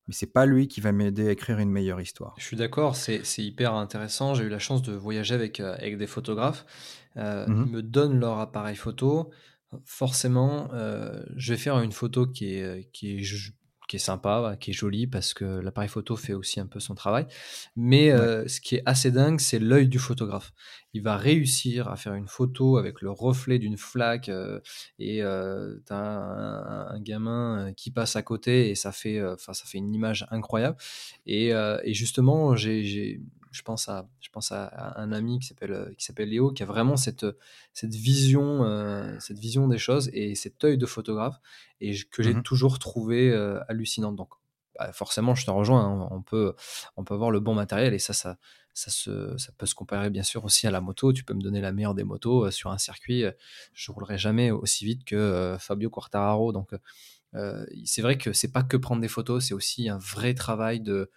mais 0.07 0.13
c'est 0.13 0.31
pas 0.31 0.45
lui 0.45 0.67
qui 0.67 0.79
va 0.79 0.91
m'aider 0.91 1.27
à 1.27 1.31
écrire 1.31 1.59
une 1.59 1.69
meilleure 1.69 1.99
histoire. 1.99 2.33
Je 2.37 2.43
suis 2.43 2.55
d'accord, 2.55 2.95
c'est 2.95 3.21
hyper 3.37 3.73
intéressant. 3.73 4.33
J'ai 4.33 4.45
eu 4.45 4.49
la 4.49 4.59
chance 4.59 4.81
de 4.81 4.93
voyager 4.93 5.35
avec, 5.35 5.59
euh, 5.59 5.75
avec 5.75 5.97
des 5.97 6.07
photographes. 6.07 6.65
Euh, 7.17 7.45
mmh 7.47 7.63
Ils 7.65 7.71
me 7.71 7.81
donnent 7.81 8.19
leur 8.19 8.39
appareil 8.39 8.75
photo. 8.75 9.31
Forcément, 9.85 10.69
euh, 10.73 11.23
je 11.35 11.53
vais 11.53 11.59
faire 11.59 11.79
une 11.79 11.91
photo 11.91 12.25
qui 12.25 12.53
est, 12.53 12.89
qui 12.91 13.17
est 13.17 13.23
qui 13.87 13.95
est 13.95 13.99
sympa, 13.99 14.57
qui 14.59 14.71
est 14.71 14.73
joli 14.73 15.07
parce 15.07 15.33
que 15.33 15.45
l'appareil 15.45 15.89
photo 15.89 16.15
fait 16.15 16.33
aussi 16.33 16.59
un 16.59 16.67
peu 16.67 16.79
son 16.79 16.93
travail. 16.93 17.25
Mais 17.75 18.11
euh, 18.11 18.47
ce 18.47 18.59
qui 18.59 18.75
est 18.75 18.83
assez 18.85 19.11
dingue, 19.11 19.39
c'est 19.39 19.59
l'œil 19.59 19.87
du 19.87 19.97
photographe. 19.97 20.51
Il 20.93 21.01
va 21.01 21.15
réussir 21.15 21.87
à 21.87 21.95
faire 21.95 22.13
une 22.13 22.27
photo 22.27 22.77
avec 22.77 23.01
le 23.01 23.11
reflet 23.11 23.59
d'une 23.59 23.77
flaque 23.77 24.29
euh, 24.29 24.59
et 24.99 25.23
euh, 25.23 25.77
t'as 25.85 25.95
un, 25.95 26.87
un, 26.89 26.99
gamin 26.99 27.71
qui 27.75 27.91
passe 27.91 28.15
à 28.15 28.21
côté 28.21 28.69
et 28.69 28.75
ça 28.75 28.91
fait, 28.91 29.21
ça 29.37 29.53
fait 29.53 29.77
une 29.77 29.93
image 29.93 30.27
incroyable. 30.31 30.77
Et, 31.25 31.49
et 31.49 31.93
justement, 31.93 32.55
j'ai 32.55 33.21
je 33.51 33.61
pense 33.61 33.89
à, 33.89 34.07
je 34.19 34.29
pense 34.29 34.51
à, 34.51 34.93
un 34.99 35.11
ami 35.11 35.39
qui 35.39 35.47
s'appelle, 35.47 35.71
euh, 35.71 35.93
qui 35.97 36.05
s'appelle 36.05 36.29
Léo, 36.29 36.51
qui 36.51 36.63
a 36.63 36.65
vraiment 36.65 36.97
cette, 36.97 37.25
cette, 37.73 37.93
vision, 37.93 38.63
euh, 38.63 39.15
cette 39.19 39.39
vision 39.39 39.67
des 39.67 39.77
choses 39.77 40.09
et 40.13 40.35
cet 40.35 40.63
œil 40.63 40.77
de 40.77 40.85
photographe, 40.85 41.39
et 41.81 41.95
que 42.11 42.23
j'ai 42.23 42.33
mmh 42.33 42.43
toujours 42.43 42.79
trouvé 42.79 43.31
euh, 43.31 43.59
hallucinant. 43.67 44.11
Donc, 44.11 44.29
bah, 44.77 44.91
forcément, 44.93 45.35
je 45.35 45.45
te 45.45 45.51
rejoins, 45.51 45.83
hein, 45.83 46.07
on, 46.11 46.21
peut, 46.21 46.53
on 46.95 47.03
peut 47.03 47.13
avoir 47.13 47.31
le 47.31 47.39
bon 47.39 47.53
matériel, 47.53 47.93
et 47.93 47.99
ça, 47.99 48.13
ça, 48.13 48.37
ça, 48.73 48.91
se, 48.91 49.37
ça 49.37 49.51
peut 49.57 49.65
se 49.65 49.75
comparer 49.75 50.09
bien 50.09 50.23
sûr 50.23 50.45
aussi 50.45 50.67
à 50.67 50.71
la 50.71 50.81
moto. 50.81 51.13
Tu 51.13 51.23
peux 51.23 51.33
me 51.33 51.41
donner 51.41 51.61
la 51.61 51.71
meilleure 51.71 51.95
des 51.95 52.03
motos 52.03 52.51
sur 52.51 52.71
un 52.71 52.77
circuit, 52.77 53.23
je 53.73 53.91
roulerai 53.91 54.17
jamais 54.17 54.51
aussi 54.51 54.85
vite 54.85 55.03
que 55.03 55.57
Fabio 55.59 55.89
Quartararo. 55.89 56.51
Donc, 56.51 56.71
c'est 57.85 58.01
vrai 58.01 58.17
que 58.17 58.33
c'est 58.33 58.51
pas 58.51 58.63
que 58.63 58.77
prendre 58.77 59.01
des 59.01 59.07
photos, 59.07 59.45
c'est 59.45 59.53
aussi 59.53 59.89
un 59.89 59.97
vrai 59.97 60.33
travail 60.33 60.79
de 60.79 61.11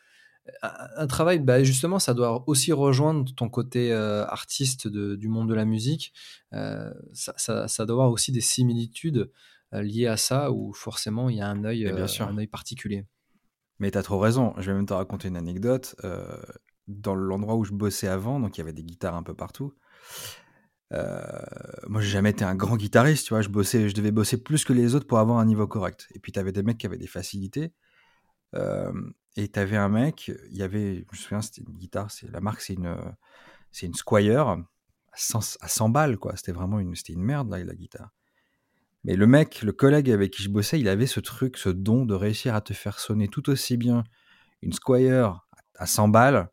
un 0.63 1.07
travail, 1.07 1.39
bah 1.39 1.63
justement, 1.63 1.99
ça 1.99 2.15
doit 2.15 2.45
aussi 2.49 2.73
rejoindre 2.73 3.33
ton 3.35 3.49
côté 3.49 3.93
euh, 3.93 4.25
artiste 4.27 4.89
du 4.89 5.29
monde 5.29 5.49
de 5.49 5.55
la 5.55 5.65
musique. 5.65 6.13
Euh, 6.53 6.93
ça, 7.13 7.69
ça, 7.69 7.87
doit 7.87 7.95
avoir 7.95 8.11
aussi 8.11 8.33
des 8.33 8.41
similitudes 8.41 9.31
euh, 9.75 9.83
liées 9.83 10.07
à 10.07 10.17
ça, 10.17 10.51
où 10.51 10.73
forcément 10.73 11.29
il 11.29 11.37
y 11.37 11.41
a 11.41 11.49
un 11.49 11.65
œil, 11.65 11.87
un 11.89 12.39
œil 12.39 12.47
particulier. 12.47 13.07
Mais 13.79 13.91
tu 13.91 13.99
as 13.99 14.03
trop 14.03 14.19
raison. 14.19 14.55
Je 14.59 14.71
vais 14.71 14.77
même 14.77 14.87
te 14.87 14.95
raconter 14.95 15.29
une 15.29 15.37
anecdote. 15.37 15.97
dans 16.87 17.15
l'endroit 17.15 17.57
où 17.57 17.65
je 17.65 17.73
bossais 17.73 18.09
avant, 18.09 18.41
donc 18.41 18.57
il 18.57 18.61
y 18.61 18.63
avait 18.63 18.73
des 18.73 18.85
guitares 18.85 19.15
un 19.15 19.23
peu 19.23 19.35
partout. 19.35 19.73
moi, 20.91 22.01
j'ai 22.01 22.11
jamais 22.11 22.31
été 22.31 22.45
un 22.45 22.55
grand 22.55 22.77
guitariste, 22.77 23.27
tu 23.27 23.35
vois. 23.35 23.43
Je 23.43 23.49
bossais, 23.49 23.89
je 23.89 23.95
devais 23.95 24.11
bosser 24.11 24.43
plus 24.43 24.65
que 24.65 24.73
les 24.73 24.95
autres 24.95 25.07
pour 25.07 25.19
avoir 25.19 25.39
un 25.39 25.47
niveau 25.47 25.67
correct. 25.67 26.09
Et 26.15 26.19
puis, 26.19 26.33
tu 26.33 26.39
avais 26.39 26.53
des 26.53 26.63
mecs 26.63 26.79
qui 26.79 26.87
avaient 26.87 26.99
des 26.99 27.07
facilités. 27.07 27.73
Et 28.55 29.49
tu 29.49 29.59
avais 29.59 29.77
un 29.77 29.89
mec, 29.89 30.33
il 30.51 30.57
y 30.57 30.63
avait, 30.63 30.97
je 30.97 31.17
me 31.17 31.17
souviens, 31.17 31.41
c'était 31.41 31.63
une 31.63 31.77
guitare, 31.77 32.11
c'est 32.11 32.31
la 32.31 32.41
marque, 32.41 32.61
c'est 32.61 32.75
une, 32.75 32.97
c'est 33.71 33.87
une 33.87 33.95
Squire 33.95 34.59
à 35.13 35.69
100, 35.69 35.89
balles, 35.89 36.19
quoi. 36.19 36.37
C'était 36.37 36.53
vraiment 36.53 36.79
une, 36.79 36.95
c'était 36.95 37.15
merde, 37.17 37.51
la, 37.51 37.63
la 37.63 37.75
guitare. 37.75 38.11
Mais 39.05 39.17
le 39.17 39.27
mec, 39.27 39.63
le 39.63 39.73
collègue 39.73 40.11
avec 40.11 40.33
qui 40.33 40.43
je 40.43 40.51
bossais, 40.51 40.79
il 40.79 40.89
avait 40.89 41.07
ce 41.07 41.21
truc, 41.21 41.57
ce 41.57 41.71
don 41.71 42.05
de 42.05 42.15
réussir 42.15 42.55
à 42.55 42.61
te 42.61 42.75
faire 42.75 42.99
sonner 42.99 43.29
tout 43.29 43.49
aussi 43.49 43.77
bien 43.77 44.05
une 44.63 44.73
Squire 44.73 45.47
à 45.77 45.87
100 45.87 46.09
balles 46.09 46.51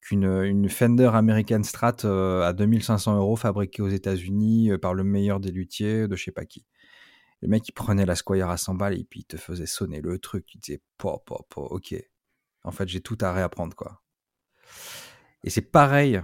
qu'une 0.00 0.24
une 0.24 0.68
Fender 0.68 1.10
American 1.14 1.62
Strat 1.62 1.96
euh, 2.04 2.42
à 2.42 2.52
2500 2.52 3.16
euros 3.16 3.36
fabriquée 3.36 3.80
aux 3.80 3.88
États-Unis 3.88 4.72
euh, 4.72 4.78
par 4.78 4.92
le 4.92 5.04
meilleur 5.04 5.40
des 5.40 5.50
luthiers 5.50 6.08
de 6.08 6.16
je 6.16 6.24
sais 6.24 6.32
pas 6.32 6.44
qui. 6.44 6.66
Le 7.44 7.50
mec, 7.50 7.68
il 7.68 7.72
prenait 7.72 8.06
la 8.06 8.16
Squire 8.16 8.48
à 8.48 8.56
100 8.56 8.74
balles 8.74 8.98
et 8.98 9.04
puis 9.04 9.20
il 9.20 9.24
te 9.26 9.36
faisait 9.36 9.66
sonner 9.66 10.00
le 10.00 10.18
truc. 10.18 10.46
Tu 10.46 10.56
disais, 10.56 10.80
po, 10.96 11.18
po, 11.26 11.46
po, 11.50 11.60
ok, 11.60 11.94
En 12.62 12.70
fait, 12.70 12.88
j'ai 12.88 13.02
tout 13.02 13.18
à 13.20 13.34
réapprendre, 13.34 13.76
quoi. 13.76 14.02
Et 15.42 15.50
c'est 15.50 15.60
pareil 15.60 16.22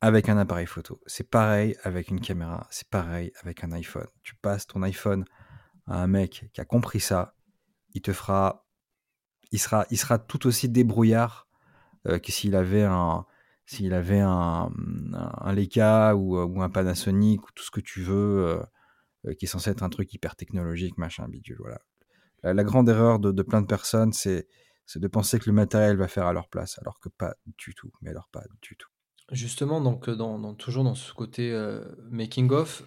avec 0.00 0.28
un 0.28 0.38
appareil 0.38 0.66
photo. 0.66 1.00
C'est 1.06 1.28
pareil 1.28 1.76
avec 1.82 2.10
une 2.10 2.20
caméra. 2.20 2.68
C'est 2.70 2.88
pareil 2.88 3.32
avec 3.42 3.64
un 3.64 3.72
iPhone. 3.72 4.06
Tu 4.22 4.36
passes 4.36 4.68
ton 4.68 4.82
iPhone 4.82 5.24
à 5.88 6.00
un 6.00 6.06
mec 6.06 6.48
qui 6.52 6.60
a 6.60 6.64
compris 6.64 7.00
ça, 7.00 7.34
il 7.94 8.00
te 8.00 8.12
fera, 8.12 8.68
il 9.50 9.58
sera, 9.58 9.84
il 9.90 9.98
sera 9.98 10.20
tout 10.20 10.46
aussi 10.46 10.68
débrouillard 10.68 11.48
euh, 12.06 12.20
que 12.20 12.30
s'il 12.30 12.54
avait 12.54 12.84
un, 12.84 13.26
s'il 13.66 13.92
avait 13.94 14.20
un, 14.20 14.70
un, 15.12 15.52
Leica 15.52 16.14
ou, 16.14 16.62
un 16.62 16.70
Panasonic 16.70 17.48
ou 17.48 17.50
tout 17.52 17.64
ce 17.64 17.72
que 17.72 17.80
tu 17.80 18.00
veux, 18.00 18.46
euh, 18.46 18.62
qui 19.38 19.44
est 19.44 19.48
censé 19.48 19.70
être 19.70 19.82
un 19.82 19.88
truc 19.88 20.12
hyper 20.14 20.36
technologique, 20.36 20.96
machin, 20.98 21.28
bidule. 21.28 21.58
Voilà. 21.58 21.80
La, 22.42 22.64
grande 22.64 22.88
erreur 22.88 23.18
de, 23.18 23.32
de, 23.32 23.42
plein 23.42 23.60
de 23.60 23.66
personnes, 23.66 24.12
c'est 24.12 24.46
de 24.94 25.08
penser 25.08 25.38
que 25.38 25.48
le 25.48 25.52
matériel 25.52 25.96
va 25.96 26.08
faire 26.08 26.26
à 26.26 26.32
leur 26.32 26.48
place, 26.48 26.78
alors 26.80 26.98
que 27.00 27.08
pas 27.08 27.34
du 27.58 27.74
tout. 27.74 27.92
Mais 28.00 28.10
alors 28.10 28.28
pas 28.32 28.42
du 28.62 28.76
tout. 28.76 28.88
Justement, 29.30 29.80
donc 29.80 30.08
dans, 30.08 30.38
dans 30.38 30.54
toujours 30.54 30.84
dans 30.84 30.94
ce 30.94 31.12
côté 31.12 31.52
making 32.10 32.50
of, 32.50 32.82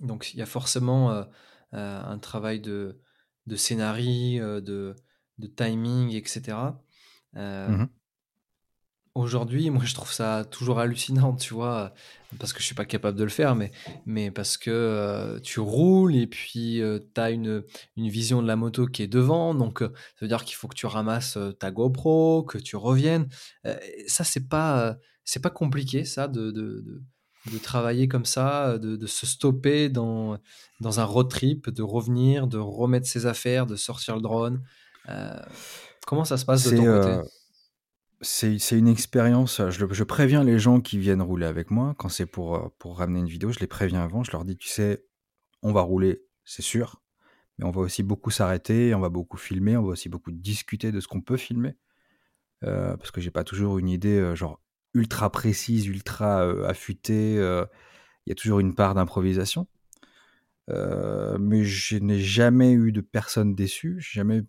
donc 0.00 0.34
il 0.34 0.38
y 0.38 0.42
a 0.42 0.46
forcément 0.46 1.24
euh, 1.74 2.00
un 2.00 2.18
travail 2.18 2.60
de, 2.60 3.00
de 3.46 3.56
scénario, 3.56 4.42
euh, 4.42 4.60
de, 4.60 4.94
de 5.38 5.46
timing, 5.46 6.14
etc. 6.14 6.56
Euh, 7.36 7.84
aujourd'hui, 9.16 9.70
moi, 9.70 9.84
je 9.84 9.94
trouve 9.94 10.12
ça 10.12 10.44
toujours 10.44 10.78
hallucinant, 10.78 11.34
tu 11.34 11.54
vois, 11.54 11.92
parce 12.38 12.52
que 12.52 12.60
je 12.60 12.64
suis 12.66 12.74
pas 12.74 12.84
capable 12.84 13.18
de 13.18 13.24
le 13.24 13.30
faire, 13.30 13.54
mais, 13.54 13.70
mais 14.04 14.30
parce 14.30 14.56
que 14.56 15.40
tu 15.42 15.60
roules 15.60 16.16
et 16.16 16.26
puis 16.26 16.80
tu 17.14 17.20
as 17.20 17.30
une, 17.30 17.64
une 17.96 18.08
vision 18.08 18.42
de 18.42 18.46
la 18.46 18.56
moto 18.56 18.86
qui 18.86 19.02
est 19.02 19.08
devant, 19.08 19.54
donc 19.54 19.80
ça 19.80 19.90
veut 20.20 20.28
dire 20.28 20.44
qu'il 20.44 20.56
faut 20.56 20.68
que 20.68 20.74
tu 20.74 20.86
ramasses 20.86 21.38
ta 21.58 21.70
GoPro, 21.70 22.42
que 22.44 22.58
tu 22.58 22.76
reviennes. 22.76 23.28
ça, 24.06 24.24
c'est 24.24 24.48
pas, 24.48 24.96
c'est 25.24 25.40
pas 25.40 25.50
compliqué, 25.50 26.04
ça, 26.04 26.28
de, 26.28 26.50
de, 26.50 27.02
de 27.52 27.58
travailler 27.58 28.08
comme 28.08 28.24
ça, 28.24 28.78
de, 28.78 29.06
se 29.06 29.26
stopper 29.26 29.88
dans, 29.88 30.38
dans 30.80 31.00
un 31.00 31.04
road 31.04 31.28
trip, 31.28 31.70
de 31.70 31.82
revenir, 31.82 32.46
de 32.46 32.58
remettre 32.58 33.06
ses 33.06 33.26
affaires, 33.26 33.66
de 33.66 33.76
sortir 33.76 34.16
le 34.16 34.22
drone. 34.22 34.62
Euh, 35.08 35.38
comment 36.06 36.24
ça 36.24 36.36
se 36.36 36.44
passe 36.44 36.64
de 36.64 36.76
ton 36.76 36.84
côté 36.84 37.08
euh, 37.08 37.22
C'est 38.22 38.56
une 38.72 38.88
expérience. 38.88 39.60
Je, 39.68 40.04
préviens 40.04 40.42
les 40.42 40.58
gens 40.58 40.80
qui 40.80 40.98
viennent 40.98 41.22
rouler 41.22 41.46
avec 41.46 41.70
moi 41.70 41.94
quand 41.98 42.08
c'est 42.08 42.26
pour, 42.26 42.56
euh, 42.56 42.68
pour 42.78 42.98
ramener 42.98 43.20
une 43.20 43.28
vidéo. 43.28 43.52
Je 43.52 43.60
les 43.60 43.66
préviens 43.66 44.02
avant. 44.02 44.24
Je 44.24 44.32
leur 44.32 44.44
dis, 44.44 44.56
tu 44.56 44.68
sais, 44.68 45.04
on 45.62 45.72
va 45.72 45.82
rouler, 45.82 46.22
c'est 46.44 46.62
sûr, 46.62 47.02
mais 47.58 47.66
on 47.66 47.70
va 47.70 47.80
aussi 47.82 48.02
beaucoup 48.02 48.30
s'arrêter, 48.30 48.94
on 48.94 49.00
va 49.00 49.10
beaucoup 49.10 49.36
filmer, 49.36 49.76
on 49.76 49.82
va 49.82 49.90
aussi 49.90 50.08
beaucoup 50.08 50.32
discuter 50.32 50.92
de 50.92 51.00
ce 51.00 51.08
qu'on 51.08 51.20
peut 51.20 51.36
filmer. 51.36 51.76
parce 52.62 53.10
que 53.10 53.20
j'ai 53.20 53.30
pas 53.30 53.44
toujours 53.44 53.78
une 53.78 53.88
idée, 53.88 54.34
genre 54.34 54.60
ultra 54.96 55.30
précise, 55.30 55.86
ultra 55.86 56.42
euh, 56.44 56.66
affûtée. 56.66 57.38
Euh, 57.38 57.64
il 58.26 58.30
y 58.30 58.32
a 58.32 58.34
toujours 58.34 58.60
une 58.60 58.74
part 58.74 58.94
d'improvisation. 58.94 59.68
Euh, 60.68 61.38
mais 61.38 61.62
je 61.64 61.98
n'ai 61.98 62.18
jamais 62.18 62.72
eu 62.72 62.90
de 62.90 63.00
personne 63.00 63.54
déçue. 63.54 63.96
Jamais 64.00 64.42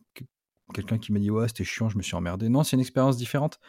quelqu'un 0.73 0.97
qui 0.97 1.11
m'a 1.13 1.19
dit 1.19 1.31
ouais 1.31 1.47
c'était 1.47 1.63
chiant, 1.63 1.89
je 1.89 1.97
me 1.97 2.03
suis 2.03 2.15
emmerdé. 2.15 2.49
Non, 2.49 2.63
c'est 2.63 2.75
une 2.75 2.81
expérience 2.81 3.17
différente. 3.17 3.59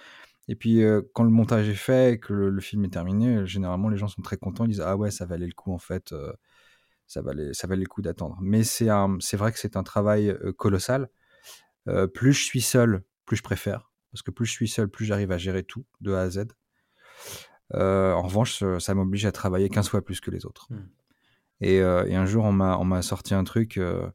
Et 0.48 0.56
puis 0.56 0.82
quand 1.14 1.24
le 1.24 1.30
montage 1.30 1.68
est 1.68 1.74
fait, 1.74 2.20
que 2.20 2.32
le, 2.32 2.60
film 2.60 2.84
est 2.84 2.90
terminé, 2.90 3.46
généralement 3.46 3.88
les 3.90 3.98
gens 3.98 4.08
sont 4.08 4.22
très 4.22 4.38
contents. 4.38 4.64
Ils 4.64 4.70
disent 4.70 4.80
ah 4.80 4.96
ouais 4.96 5.10
ça 5.10 5.26
valait 5.26 5.46
le 5.46 5.52
coup 5.52 5.72
en 5.72 5.78
fait, 5.78 6.14
ça 7.06 7.20
valait 7.20 7.52
ça 7.52 7.66
valait 7.66 7.82
le 7.82 7.88
coup 7.88 8.00
d'attendre. 8.00 8.38
Mais 8.40 8.64
c'est 8.64 8.88
c'est 9.20 9.36
vrai 9.36 9.52
que 9.52 9.58
c'est 9.58 9.76
un 9.76 9.82
travail 9.82 10.34
colossal. 10.56 11.10
plus 12.14 12.32
je 12.32 12.44
suis 12.44 12.62
seul, 12.62 13.02
plus 13.26 13.36
je 13.36 13.42
préfère. 13.42 13.92
Parce 14.12 14.22
que 14.22 14.30
plus 14.30 14.46
je 14.46 14.52
suis 14.52 14.68
seul, 14.68 14.88
plus 14.88 15.04
j'arrive 15.04 15.32
à 15.32 15.38
gérer 15.38 15.62
tout 15.62 15.84
de 16.00 16.12
A 16.14 16.22
à 16.22 16.30
Z. 16.30 16.46
Euh, 17.74 18.12
en 18.12 18.22
revanche, 18.22 18.62
ça 18.78 18.94
m'oblige 18.94 19.26
à 19.26 19.32
travailler 19.32 19.68
15 19.68 19.88
fois 19.88 20.04
plus 20.04 20.20
que 20.20 20.30
les 20.30 20.46
autres. 20.46 20.68
Hmm. 20.70 20.88
Euh, 21.64 22.04
et, 22.04 22.14
un 22.14 22.26
jour, 22.26 22.44
on 22.44 22.52
m'a 22.52 23.02
sorti 23.02 23.34
un 23.34 23.44
truc, 23.44 23.76
euh, 23.76 24.08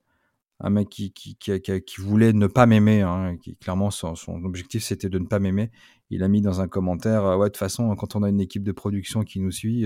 un 0.63 0.69
mec 0.69 0.89
qui, 0.89 1.13
qui, 1.13 1.35
qui, 1.35 2.01
voulait 2.01 2.33
ne 2.33 2.47
pas 2.47 2.65
m'aimer, 2.65 3.01
hein, 3.01 3.37
qui 3.37 3.55
clairement 3.57 3.91
son, 3.91 4.15
objectif 4.43 4.83
c'était 4.83 5.09
de 5.09 5.19
ne 5.19 5.27
pas 5.27 5.39
m'aimer. 5.39 5.69
Il 6.09 6.23
a 6.23 6.27
mis 6.27 6.41
dans 6.41 6.61
un 6.61 6.67
commentaire, 6.67 7.37
ouais, 7.37 7.47
de 7.47 7.51
toute 7.51 7.57
façon, 7.57 7.95
quand 7.95 8.15
on 8.15 8.23
a 8.23 8.29
une 8.29 8.39
équipe 8.39 8.63
de 8.63 8.71
production 8.71 9.23
qui 9.23 9.39
nous 9.39 9.51
suit, 9.51 9.85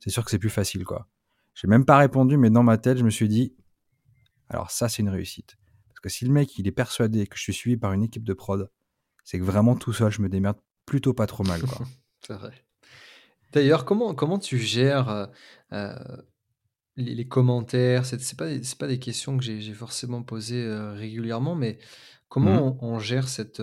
c'est 0.00 0.10
sûr 0.10 0.24
que 0.24 0.30
c'est 0.30 0.38
plus 0.38 0.50
facile, 0.50 0.84
quoi. 0.84 1.08
J'ai 1.54 1.68
même 1.68 1.84
pas 1.84 1.98
répondu, 1.98 2.36
mais 2.36 2.50
dans 2.50 2.62
ma 2.62 2.78
tête, 2.78 2.98
je 2.98 3.04
me 3.04 3.10
suis 3.10 3.28
dit, 3.28 3.54
alors 4.48 4.70
ça, 4.70 4.88
c'est 4.88 5.02
une 5.02 5.08
réussite. 5.08 5.56
Parce 5.88 6.00
que 6.00 6.08
si 6.08 6.24
le 6.24 6.32
mec, 6.32 6.58
il 6.58 6.66
est 6.66 6.72
persuadé 6.72 7.26
que 7.26 7.36
je 7.36 7.42
suis 7.42 7.52
suivi 7.52 7.76
par 7.76 7.92
une 7.92 8.02
équipe 8.02 8.24
de 8.24 8.32
prod, 8.32 8.70
c'est 9.24 9.38
que 9.38 9.44
vraiment 9.44 9.76
tout 9.76 9.92
seul, 9.92 10.10
je 10.10 10.22
me 10.22 10.28
démerde 10.28 10.58
plutôt 10.86 11.14
pas 11.14 11.26
trop 11.26 11.44
mal, 11.44 11.62
quoi. 11.62 11.86
D'ailleurs, 13.52 13.84
comment, 13.84 14.14
comment 14.14 14.38
tu 14.38 14.58
gères 14.58 15.28
euh, 15.72 15.94
euh, 16.98 17.02
les, 17.02 17.26
commentaires 17.26 18.06
Ce 18.06 18.16
n'est 18.16 18.22
pas, 18.36 18.76
pas 18.78 18.86
des 18.86 18.98
questions 18.98 19.36
que 19.36 19.44
j'ai 19.44 19.72
forcément 19.74 20.22
posées 20.22 20.64
euh, 20.64 20.92
régulièrement, 20.92 21.54
mais 21.54 21.78
comment 22.28 22.70
mmh 22.70 22.78
on, 22.80 22.98
gère 22.98 23.28
cette, 23.28 23.62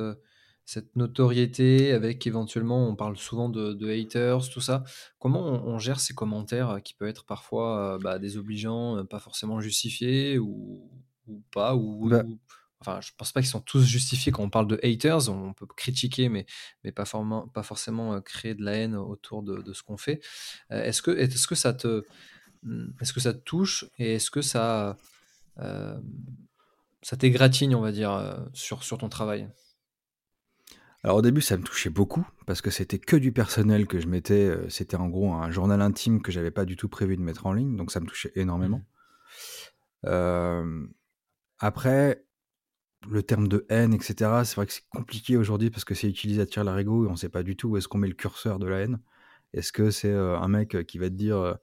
cette 0.65 0.95
notoriété 0.95 1.91
avec 1.91 2.25
éventuellement, 2.27 2.87
on 2.87 2.95
parle 2.95 3.17
souvent 3.17 3.49
de, 3.49 3.89
haters, 3.89 4.49
tout 4.49 4.61
ça. 4.61 4.83
Comment 5.17 5.41
on, 5.41 5.79
gère 5.79 5.99
ces 5.99 6.13
commentaires 6.13 6.79
qui 6.83 6.93
peuvent 6.93 7.09
être 7.09 7.25
parfois 7.25 7.97
bah, 8.01 8.19
désobligeants, 8.19 9.05
pas 9.05 9.19
forcément 9.19 9.59
justifiés 9.59 10.37
ou, 10.37 10.89
pas 11.51 11.75
ou, 11.75 12.09
bah 12.09 12.23
enfin, 12.81 12.99
je 13.01 13.11
pense 13.17 13.31
pas 13.31 13.41
qu'ils 13.41 13.49
sont 13.49 13.61
tous 13.61 13.83
justifiés 13.83 14.31
quand 14.31 14.43
on 14.43 14.49
parle 14.49 14.67
de 14.67 14.79
haters. 14.83 15.29
On 15.29 15.53
peut 15.53 15.65
critiquer, 15.65 16.29
mais, 16.29 16.45
mais 16.83 16.91
pas, 16.91 17.05
forcément, 17.05 17.47
pas 17.47 17.63
forcément 17.63 18.13
euh, 18.13 18.21
créer 18.21 18.55
de 18.55 18.63
la 18.63 18.73
haine 18.73 18.95
autour 18.95 19.43
de, 19.43 19.61
de 19.61 19.73
ce 19.73 19.83
qu'on 19.83 19.97
fait. 19.97 20.21
Euh, 20.71 20.83
est-ce 20.83 21.01
que, 21.01 21.11
est-ce 21.11 21.47
que 21.47 21.55
ça 21.55 21.73
te, 21.73 22.05
est-ce 22.99 23.13
que 23.13 23.19
ça 23.19 23.33
te 23.33 23.39
touche 23.39 23.85
et 23.97 24.15
est-ce 24.15 24.31
que 24.31 24.41
ça, 24.41 24.97
euh, 25.59 25.99
ça 27.01 27.17
t'égratigne, 27.17 27.75
on 27.75 27.81
va 27.81 27.91
dire, 27.91 28.39
sur, 28.53 28.83
sur 28.83 28.97
ton 28.97 29.09
travail? 29.09 29.49
Alors 31.03 31.17
au 31.17 31.21
début, 31.21 31.41
ça 31.41 31.55
me 31.55 31.63
touchait 31.63 31.89
beaucoup 31.89 32.27
parce 32.45 32.61
que 32.61 32.69
c'était 32.69 32.99
que 32.99 33.15
du 33.15 33.31
personnel 33.31 33.87
que 33.87 34.01
je 34.01 34.07
mettais. 34.07 34.53
C'était 34.67 34.97
en 34.97 35.07
gros 35.07 35.33
un 35.33 35.49
journal 35.49 35.81
intime 35.81 36.21
que 36.21 36.31
j'avais 36.31 36.51
pas 36.51 36.65
du 36.65 36.75
tout 36.75 36.89
prévu 36.89 37.15
de 37.15 37.21
mettre 37.21 37.45
en 37.45 37.53
ligne, 37.53 37.77
donc 37.77 37.91
ça 37.91 38.01
me 38.01 38.05
touchait 38.05 38.31
énormément. 38.35 38.81
Mmh. 40.03 40.87
après, 41.59 42.23
le 43.07 43.23
terme 43.23 43.47
de 43.47 43.65
haine, 43.69 43.93
etc., 43.93 44.41
c'est 44.43 44.55
vrai 44.55 44.65
que 44.65 44.73
c'est 44.73 44.87
compliqué 44.89 45.37
aujourd'hui 45.37 45.69
parce 45.69 45.85
que 45.85 45.93
c'est 45.93 46.07
utilisé 46.09 46.41
à 46.41 46.45
tirer 46.45 46.65
l'arigot 46.65 47.05
et 47.05 47.07
on 47.07 47.13
ne 47.13 47.17
sait 47.17 47.29
pas 47.29 47.43
du 47.43 47.55
tout 47.55 47.69
où 47.69 47.77
est-ce 47.77 47.87
qu'on 47.87 47.97
met 47.97 48.07
le 48.07 48.13
curseur 48.13 48.59
de 48.59 48.67
la 48.67 48.79
haine. 48.79 48.99
Est-ce 49.53 49.71
que 49.71 49.89
c'est 49.91 50.11
euh, 50.11 50.37
un 50.37 50.47
mec 50.47 50.85
qui 50.85 50.97
va 50.97 51.09
te 51.09 51.15
dire 51.15 51.57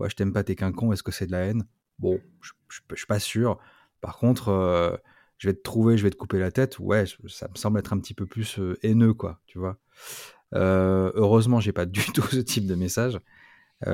euh, 0.00 0.08
je 0.08 0.16
t'aime 0.16 0.32
pas, 0.32 0.44
t'es 0.44 0.54
qu'un 0.56 0.72
con, 0.72 0.92
est-ce 0.92 1.02
que 1.02 1.12
c'est 1.12 1.26
de 1.26 1.32
la 1.32 1.40
haine? 1.40 1.66
Bon, 1.98 2.20
je, 2.40 2.52
ne 2.90 2.96
suis 2.96 3.06
pas 3.06 3.18
sûr. 3.18 3.58
Par 4.00 4.18
contre, 4.18 4.48
euh, 4.48 4.96
je 5.38 5.48
vais 5.48 5.54
te 5.54 5.62
trouver, 5.62 5.96
je 5.96 6.02
vais 6.02 6.10
te 6.10 6.16
couper 6.16 6.38
la 6.38 6.50
tête. 6.50 6.78
Ouais, 6.78 7.04
ça 7.28 7.48
me 7.48 7.56
semble 7.56 7.78
être 7.78 7.92
un 7.92 7.98
petit 7.98 8.14
peu 8.14 8.26
plus 8.26 8.60
haineux, 8.82 9.14
quoi, 9.14 9.40
tu 9.46 9.58
vois. 9.58 9.78
heureusement, 10.52 11.60
j'ai 11.60 11.72
pas 11.72 11.86
du 11.86 12.04
tout 12.14 12.22
ce 12.22 12.38
type 12.38 12.66
de 12.66 12.74
message. 12.74 13.18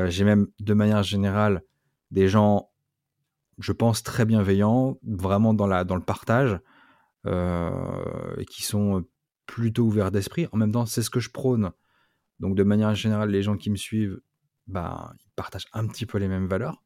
j'ai 0.07 0.25
même, 0.25 0.49
de 0.61 0.75
manière 0.75 1.03
générale, 1.03 1.63
des 2.11 2.29
gens, 2.29 2.71
je 3.59 3.73
pense, 3.73 4.03
très 4.03 4.25
bienveillants, 4.25 4.99
vraiment 5.05 5.55
dans, 5.55 5.67
la, 5.67 5.85
dans 5.85 5.97
le 5.97 6.03
partage. 6.03 6.59
Euh, 7.25 8.35
et 8.39 8.45
qui 8.45 8.63
sont 8.63 9.05
plutôt 9.47 9.85
ouverts 9.85 10.11
d'esprit. 10.11 10.49
En 10.51 10.57
même 10.57 10.73
temps, 10.73 10.87
c'est 10.87 11.03
ce 11.03 11.11
que 11.11 11.21
je 11.21 11.31
prône. 11.31 11.71
Donc, 12.41 12.57
de 12.57 12.65
manière 12.65 12.95
générale, 12.97 13.31
les 13.31 13.43
gens 13.43 13.57
qui 13.57 13.71
me 13.71 13.77
suivent, 13.77 14.21
bah, 14.67 15.13
ils 15.25 15.31
partagent 15.37 15.69
un 15.73 15.87
petit 15.87 16.07
peu 16.07 16.19
les 16.19 16.29
mêmes 16.29 16.47
valeurs. 16.47 16.83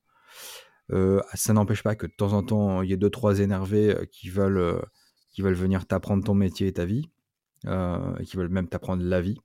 Euh, 0.93 1.21
ça 1.35 1.53
n'empêche 1.53 1.83
pas 1.83 1.97
que 1.97 2.07
de 2.07 2.13
temps 2.13 2.33
en 2.33 2.43
temps, 2.43 2.83
il 2.83 2.91
y 2.91 2.93
ait 2.93 2.97
deux, 2.97 3.11
trois 3.11 3.41
énervés 3.41 3.91
euh, 3.91 4.05
qui 4.07 4.31
veulent, 4.31 4.81
qui 5.31 5.43
veulent 5.43 5.55
venir 5.55 5.87
t'apprendre 5.87 6.25
ton 6.25 6.35
métier 6.35 6.69
et 6.69 6.73
ta 6.73 6.85
vie, 6.85 7.11
et 7.65 8.25
qui 8.25 8.37
veulent 8.37 8.49
même 8.49 8.69
t'apprendre 8.69 9.03
la 9.03 9.21
vie. 9.21 9.39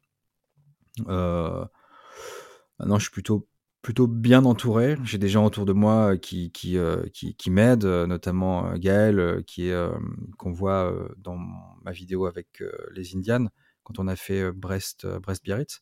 non, 1.07 1.67
je 2.79 2.99
suis 2.99 3.11
plutôt 3.11 3.47
plutôt 3.81 4.07
bien 4.07 4.45
entouré. 4.45 4.95
J'ai 5.03 5.17
des 5.17 5.27
gens 5.27 5.45
autour 5.45 5.65
de 5.65 5.73
moi 5.73 6.17
qui, 6.17 6.51
qui, 6.51 6.77
euh, 6.77 7.03
qui, 7.13 7.49
m'aident, 7.49 7.85
euh, 7.85 8.07
notamment 8.07 8.67
euh, 8.67 8.77
Gaël, 8.77 9.43
qui 9.47 9.67
est, 9.67 9.89
qu'on 10.37 10.51
voit 10.51 10.93
dans 11.17 11.37
ma 11.83 11.91
vidéo 11.91 12.25
avec 12.25 12.63
les 12.93 13.15
Indianes, 13.15 13.49
quand 13.83 13.99
on 13.99 14.07
a 14.07 14.15
fait 14.15 14.51
Brest, 14.51 15.07
Brest 15.19 15.43
Biarritz. 15.43 15.81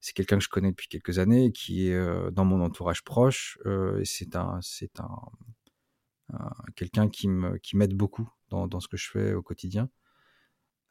C'est 0.00 0.14
quelqu'un 0.14 0.38
que 0.38 0.44
je 0.44 0.48
connais 0.48 0.70
depuis 0.70 0.88
quelques 0.88 1.18
années, 1.18 1.52
qui 1.52 1.88
est 1.88 2.30
dans 2.32 2.44
mon 2.44 2.62
entourage 2.62 3.02
proche. 3.02 3.58
et 3.66 4.04
c'est 4.04 4.36
un, 4.36 4.58
c'est 4.62 5.00
un, 5.00 6.38
quelqu'un 6.76 7.08
qui, 7.08 7.28
me, 7.28 7.58
qui 7.58 7.76
m'aide 7.76 7.94
beaucoup 7.94 8.28
dans, 8.48 8.66
dans, 8.66 8.80
ce 8.80 8.88
que 8.88 8.96
je 8.96 9.10
fais 9.10 9.34
au 9.34 9.42
quotidien. 9.42 9.88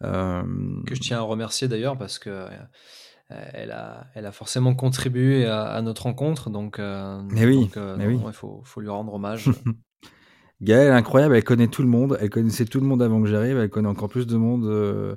Que 0.01 0.95
je 0.95 0.99
tiens 1.01 1.17
à 1.17 1.21
remercier 1.21 1.67
d'ailleurs 1.67 1.97
parce 1.97 2.19
que 2.19 2.47
euh, 3.31 3.45
elle, 3.53 3.71
a, 3.71 4.07
elle 4.15 4.25
a 4.25 4.31
forcément 4.31 4.73
contribué 4.73 5.45
à, 5.45 5.81
notre 5.81 6.03
rencontre. 6.03 6.49
Donc, 6.49 6.79
euh, 6.79 7.21
mais 7.31 7.45
oui, 7.45 7.69
euh, 7.77 7.95
mais 7.97 8.07
oui. 8.07 8.19
il 8.25 8.33
faut, 8.33 8.61
faut, 8.63 8.81
lui 8.81 8.89
rendre 8.89 9.13
hommage. 9.13 9.49
Gaëlle 10.61 10.87
est 10.87 10.91
incroyable, 10.91 11.35
elle 11.35 11.43
connaît 11.43 11.67
tout 11.67 11.83
le 11.83 11.87
monde, 11.87 12.17
elle 12.19 12.29
connaissait 12.29 12.65
tout 12.65 12.81
le 12.81 12.85
monde 12.87 13.01
avant 13.01 13.21
que 13.21 13.27
j'arrive, 13.29 13.57
elle 13.57 13.69
connaît 13.69 13.87
encore 13.87 14.09
plus 14.09 14.27
de 14.27 14.35
monde, 14.35 14.65
euh, 14.65 15.15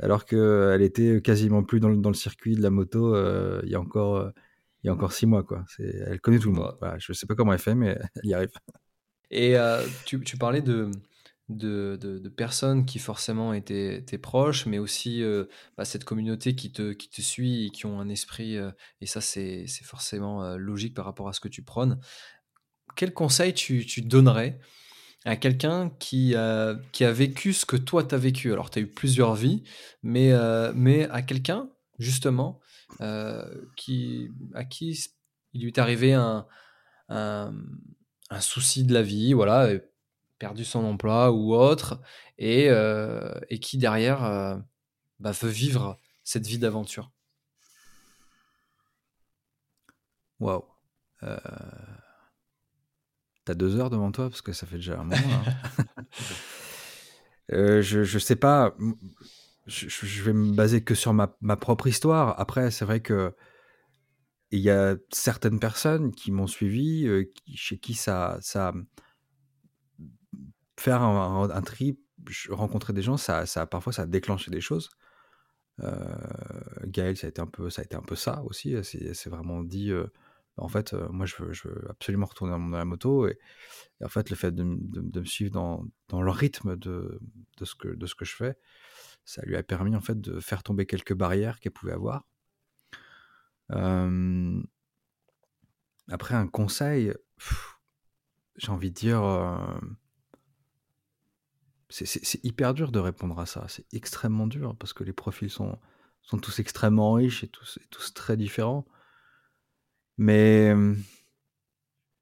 alors 0.00 0.24
qu'elle 0.24 0.82
était 0.82 1.20
quasiment 1.22 1.62
plus 1.62 1.80
dans 1.80 1.88
le, 1.88 1.96
dans 1.96 2.10
le, 2.10 2.14
circuit 2.14 2.54
de 2.54 2.62
la 2.62 2.70
moto 2.70 3.14
euh, 3.14 3.60
il, 3.64 3.70
y 3.70 3.74
a 3.74 3.80
encore, 3.80 4.16
euh, 4.16 4.30
il 4.82 4.88
y 4.88 4.90
a 4.90 4.92
encore 4.92 5.12
six 5.12 5.26
mois. 5.26 5.42
Quoi. 5.42 5.64
Elle 5.78 6.20
connaît 6.20 6.38
tout 6.38 6.50
le 6.50 6.56
monde. 6.56 6.76
Voilà, 6.80 6.98
je 6.98 7.12
ne 7.12 7.14
sais 7.14 7.26
pas 7.26 7.34
comment 7.34 7.52
elle 7.52 7.58
fait, 7.58 7.74
mais 7.74 7.98
elle 8.16 8.30
y 8.30 8.34
arrive. 8.34 8.50
Et 9.30 9.56
tu, 10.04 10.20
tu, 10.20 10.36
parlais 10.36 10.62
de, 10.62 10.90
de, 11.48 11.96
de, 12.00 12.28
personnes 12.28 12.86
qui 12.86 13.00
forcément 13.00 13.52
étaient, 13.54 13.96
étaient 13.96 14.18
proches, 14.18 14.66
mais 14.66 14.78
aussi 14.78 15.24
bah, 15.76 15.84
cette 15.84 16.04
communauté 16.04 16.54
qui 16.54 16.70
te, 16.70 16.92
qui 16.92 17.10
te 17.10 17.20
suit 17.20 17.66
et 17.66 17.70
qui 17.70 17.86
ont 17.86 17.98
un 17.98 18.08
esprit, 18.08 18.56
et 19.00 19.06
ça 19.06 19.20
c'est 19.20 19.66
forcément 19.82 20.56
logique 20.56 20.94
par 20.94 21.06
rapport 21.06 21.28
à 21.28 21.32
ce 21.32 21.40
que 21.40 21.48
tu 21.48 21.62
prônes 21.62 21.98
quel 22.96 23.12
conseil 23.12 23.54
tu, 23.54 23.84
donnerais 24.02 24.58
à 25.26 25.36
quelqu'un 25.36 25.90
qui, 25.98 26.34
qui 26.92 27.04
a 27.04 27.12
vécu 27.12 27.52
ce 27.52 27.66
que 27.66 27.76
toi 27.76 28.04
tu 28.04 28.14
as 28.14 28.18
vécu 28.18 28.52
Alors, 28.52 28.70
tu 28.70 28.80
eu 28.80 28.86
plusieurs 28.86 29.34
vies, 29.34 29.64
mais, 30.02 30.32
euh, 30.32 30.72
mais 30.74 31.08
à 31.10 31.20
quelqu'un, 31.20 31.68
justement, 31.98 32.60
euh, 33.00 33.44
qui, 33.76 34.30
à 34.54 34.64
qui 34.64 35.10
il 35.52 35.62
lui 35.62 35.68
est 35.68 35.78
arrivé 35.78 36.12
un, 36.12 36.46
un, 37.08 37.52
souci 38.40 38.84
de 38.84 38.94
la 38.94 39.02
vie, 39.02 39.32
voilà, 39.32 39.68
perdu 40.38 40.64
son 40.64 40.84
emploi 40.84 41.32
ou 41.32 41.54
autre, 41.54 42.00
et, 42.38 42.68
euh, 42.70 43.34
et 43.48 43.58
qui 43.58 43.78
derrière 43.78 44.62
bah, 45.18 45.32
veut 45.32 45.50
vivre 45.50 45.98
cette 46.22 46.46
vie 46.46 46.58
d'aventure. 46.58 47.10
Waouh. 50.38 50.64
T'as 53.46 53.54
deux 53.54 53.76
heures 53.76 53.90
devant 53.90 54.10
toi 54.10 54.28
parce 54.28 54.42
que 54.42 54.52
ça 54.52 54.66
fait 54.66 54.76
déjà 54.76 55.00
un 55.00 55.04
moment. 55.04 55.16
Hein. 55.16 55.94
Euh, 57.52 57.80
je, 57.80 58.02
je 58.02 58.18
sais 58.18 58.34
pas. 58.34 58.74
Je, 59.68 60.22
vais 60.24 60.32
me 60.32 60.52
baser 60.52 60.82
que 60.82 60.96
sur 60.96 61.12
ma, 61.14 61.36
ma 61.40 61.54
propre 61.54 61.86
histoire. 61.86 62.34
Après, 62.40 62.72
c'est 62.72 62.84
vrai 62.84 62.98
que 62.98 63.36
il 64.50 64.58
y 64.58 64.68
a 64.68 64.96
certaines 65.12 65.60
personnes 65.60 66.10
qui 66.10 66.32
m'ont 66.32 66.48
suivi, 66.48 67.06
euh, 67.06 67.32
chez 67.54 67.78
qui 67.78 67.94
ça, 67.94 68.38
ça 68.40 68.72
faire 70.76 71.02
un, 71.02 71.48
un, 71.48 71.62
trip, 71.62 72.00
rencontrer 72.50 72.92
des 72.92 73.02
gens, 73.02 73.16
ça, 73.16 73.46
ça 73.46 73.64
parfois 73.64 73.92
ça 73.92 74.02
a 74.02 74.06
déclenché 74.06 74.50
des 74.50 74.60
choses. 74.60 74.88
Euh, 75.82 76.16
Gaël, 76.86 77.16
ça 77.16 77.28
a 77.28 77.30
été 77.30 77.40
un 77.40 77.46
peu, 77.46 77.70
ça 77.70 77.82
a 77.82 77.84
été 77.84 77.94
un 77.94 78.02
peu 78.02 78.16
ça 78.16 78.42
aussi. 78.42 78.74
C'est 78.82 79.30
vraiment 79.30 79.62
dit. 79.62 79.92
Euh, 79.92 80.08
en 80.58 80.68
fait, 80.68 80.94
moi, 81.10 81.26
je 81.26 81.42
veux, 81.42 81.90
absolument 81.90 82.26
retourner 82.26 82.52
dans 82.52 82.76
la 82.76 82.84
moto. 82.84 83.28
Et, 83.28 83.38
en 84.02 84.08
fait, 84.08 84.30
le 84.30 84.36
fait 84.36 84.54
de, 84.54 84.62
me 84.64 85.24
suivre 85.24 85.52
dans, 85.52 86.22
le 86.22 86.30
rythme 86.30 86.76
de, 86.76 87.20
ce 87.62 87.74
que, 87.74 87.96
je 88.24 88.34
fais, 88.34 88.56
ça 89.24 89.42
lui 89.42 89.56
a 89.56 89.62
permis 89.62 89.94
en 89.96 90.00
fait 90.00 90.20
de 90.20 90.40
faire 90.40 90.62
tomber 90.62 90.86
quelques 90.86 91.14
barrières 91.14 91.60
qu'elle 91.60 91.72
pouvait 91.72 91.92
avoir. 91.92 92.24
Après, 96.08 96.34
un 96.34 96.46
conseil, 96.46 97.12
j'ai 98.56 98.70
envie 98.70 98.90
de 98.90 98.94
dire, 98.94 99.22
c'est 101.90 102.44
hyper 102.44 102.72
dur 102.72 102.92
de 102.92 102.98
répondre 102.98 103.38
à 103.38 103.46
ça. 103.46 103.66
C'est 103.68 103.86
extrêmement 103.92 104.46
dur 104.46 104.74
parce 104.76 104.92
que 104.94 105.04
les 105.04 105.12
profils 105.12 105.50
sont, 105.50 105.78
tous 106.40 106.58
extrêmement 106.60 107.12
riches 107.12 107.44
et 107.44 107.48
tous 107.48 108.14
très 108.14 108.38
différents. 108.38 108.86
Mais 110.18 110.74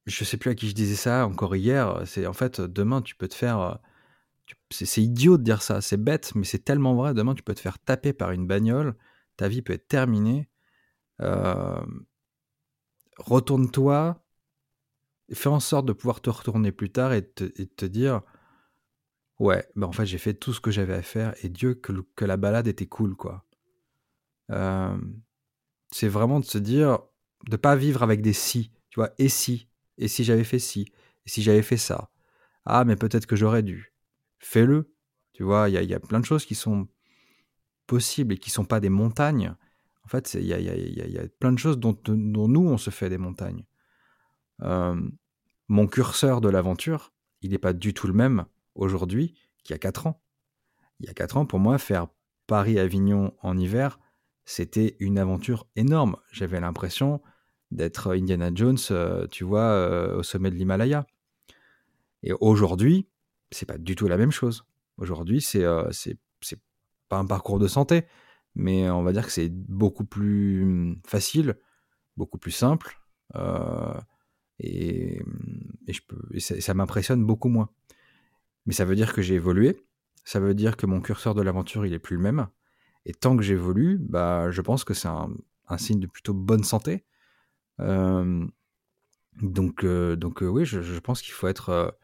je 0.06 0.24
sais 0.24 0.36
plus 0.36 0.50
à 0.50 0.54
qui 0.54 0.68
je 0.68 0.74
disais 0.74 0.96
ça 0.96 1.26
encore 1.26 1.56
hier. 1.56 2.02
C'est 2.06 2.26
en 2.26 2.32
fait 2.32 2.60
demain 2.60 3.02
tu 3.02 3.14
peux 3.16 3.28
te 3.28 3.34
faire. 3.34 3.78
C'est 4.70 5.02
idiot 5.02 5.38
de 5.38 5.42
dire 5.42 5.62
ça, 5.62 5.80
c'est 5.80 5.96
bête, 5.96 6.34
mais 6.34 6.44
c'est 6.44 6.64
tellement 6.64 6.94
vrai. 6.94 7.14
Demain 7.14 7.34
tu 7.34 7.42
peux 7.42 7.54
te 7.54 7.60
faire 7.60 7.78
taper 7.78 8.12
par 8.12 8.30
une 8.32 8.46
bagnole, 8.46 8.94
ta 9.36 9.48
vie 9.48 9.62
peut 9.62 9.72
être 9.72 9.88
terminée. 9.88 10.48
Retourne-toi, 13.18 14.22
fais 15.32 15.48
en 15.48 15.60
sorte 15.60 15.86
de 15.86 15.92
pouvoir 15.92 16.20
te 16.20 16.30
retourner 16.30 16.72
plus 16.72 16.90
tard 16.90 17.12
et 17.12 17.26
te, 17.26 17.44
te 17.44 17.86
dire 17.86 18.22
ouais, 19.38 19.66
ben 19.76 19.86
en 19.86 19.92
fait 19.92 20.06
j'ai 20.06 20.18
fait 20.18 20.34
tout 20.34 20.52
ce 20.52 20.60
que 20.60 20.70
j'avais 20.70 20.94
à 20.94 21.02
faire 21.02 21.34
et 21.42 21.48
Dieu 21.48 21.74
que, 21.74 21.92
que 22.16 22.24
la 22.24 22.36
balade 22.36 22.66
était 22.66 22.86
cool 22.86 23.16
quoi. 23.16 23.44
c'est 25.90 26.08
vraiment 26.08 26.40
de 26.40 26.44
se 26.44 26.58
dire 26.58 26.98
de 27.48 27.56
pas 27.56 27.76
vivre 27.76 28.02
avec 28.02 28.20
des 28.22 28.32
si, 28.32 28.70
tu 28.90 29.00
vois, 29.00 29.10
et 29.18 29.28
si, 29.28 29.68
et 29.98 30.08
si 30.08 30.24
j'avais 30.24 30.44
fait 30.44 30.58
ci, 30.58 30.92
et 31.26 31.28
si 31.28 31.42
j'avais 31.42 31.62
fait 31.62 31.76
ça. 31.76 32.10
Ah, 32.64 32.84
mais 32.84 32.96
peut-être 32.96 33.26
que 33.26 33.36
j'aurais 33.36 33.62
dû. 33.62 33.92
Fais-le. 34.38 34.90
Tu 35.32 35.42
vois, 35.42 35.68
il 35.68 35.74
y 35.74 35.94
a, 35.94 36.00
plein 36.00 36.20
de 36.20 36.24
choses 36.24 36.44
qui 36.44 36.54
sont 36.54 36.88
possibles 37.86 38.34
et 38.34 38.38
qui 38.38 38.50
sont 38.50 38.64
pas 38.64 38.80
des 38.80 38.88
montagnes. 38.88 39.54
En 40.04 40.08
fait, 40.08 40.34
il 40.34 40.46
y 40.46 40.52
a, 40.52 41.22
plein 41.40 41.52
de 41.52 41.58
choses 41.58 41.78
dont, 41.78 41.96
nous, 42.08 42.68
on 42.68 42.78
se 42.78 42.90
fait 42.90 43.08
des 43.08 43.18
montagnes. 43.18 43.64
Euh, 44.62 45.00
mon 45.68 45.86
curseur 45.86 46.40
de 46.40 46.48
l'aventure, 46.48 47.12
il 47.42 47.50
n'est 47.50 47.58
pas 47.58 47.72
du 47.72 47.94
tout 47.94 48.06
le 48.06 48.12
même 48.12 48.44
aujourd'hui 48.74 49.34
qu'il 49.64 49.74
y 49.74 49.76
a 49.76 49.78
4 49.78 50.06
ans. 50.06 50.22
Il 51.00 51.06
y 51.06 51.10
a 51.10 51.14
4 51.14 51.36
ans, 51.36 51.46
pour 51.46 51.58
moi, 51.58 51.78
faire 51.78 52.06
Paris-Avignon 52.46 53.34
en 53.42 53.58
hiver, 53.58 53.98
c'était 54.44 54.96
une 55.00 55.18
aventure 55.18 55.66
énorme. 55.74 56.16
J'avais 56.30 56.60
l'impression 56.60 57.22
d'être 57.74 58.14
Indiana 58.14 58.50
Jones, 58.54 58.78
euh, 58.90 59.26
tu 59.26 59.44
vois, 59.44 59.64
euh, 59.64 60.18
au 60.18 60.22
sommet 60.22 60.50
de 60.50 60.54
l'Himalaya. 60.54 61.06
Et 62.22 62.32
aujourd'hui, 62.32 63.08
c'est 63.50 63.66
pas 63.66 63.78
du 63.78 63.96
tout 63.96 64.08
la 64.08 64.16
même 64.16 64.30
chose. 64.30 64.64
Aujourd'hui, 64.96 65.40
c'est 65.42 65.64
euh, 65.64 65.90
c'est 65.90 66.18
pas 67.08 67.18
un 67.18 67.26
parcours 67.26 67.58
de 67.58 67.68
santé, 67.68 68.04
mais 68.54 68.88
on 68.88 69.02
va 69.02 69.12
dire 69.12 69.26
que 69.26 69.32
c'est 69.32 69.50
beaucoup 69.50 70.04
plus 70.04 70.62
hum, 70.62 71.00
facile, 71.06 71.56
beaucoup 72.16 72.38
plus 72.38 72.52
simple, 72.52 72.98
et, 74.60 75.20
et 75.88 76.40
ça, 76.40 76.74
m'impressionne 76.74 77.24
beaucoup 77.24 77.48
moins. 77.48 77.68
Mais 78.66 78.72
ça 78.72 78.84
veut 78.84 78.94
dire 78.94 79.12
que 79.12 79.20
j'ai 79.20 79.34
évolué, 79.34 79.84
ça 80.24 80.40
veut 80.40 80.54
dire 80.54 80.76
que 80.76 80.86
mon 80.86 81.00
curseur 81.00 81.34
de 81.34 81.42
l'aventure, 81.42 81.84
il 81.84 81.92
est 81.92 81.98
plus 81.98 82.16
le 82.16 82.22
même. 82.22 82.46
Et 83.04 83.12
tant 83.12 83.36
que 83.36 83.42
j'évolue, 83.42 83.98
bah, 84.00 84.50
je 84.50 84.62
pense 84.62 84.84
que 84.84 84.94
c'est 84.94 85.08
un, 85.08 85.28
signe 85.76 86.00
de 86.00 86.06
plutôt 86.06 86.34
bonne 86.34 86.64
santé 86.64 87.04
donc, 87.78 89.84
donc 89.84 90.40
oui, 90.42 90.64
je, 90.64 90.98
pense 91.00 91.22
qu'il 91.22 91.32
faut 91.32 91.48
être 91.48 91.96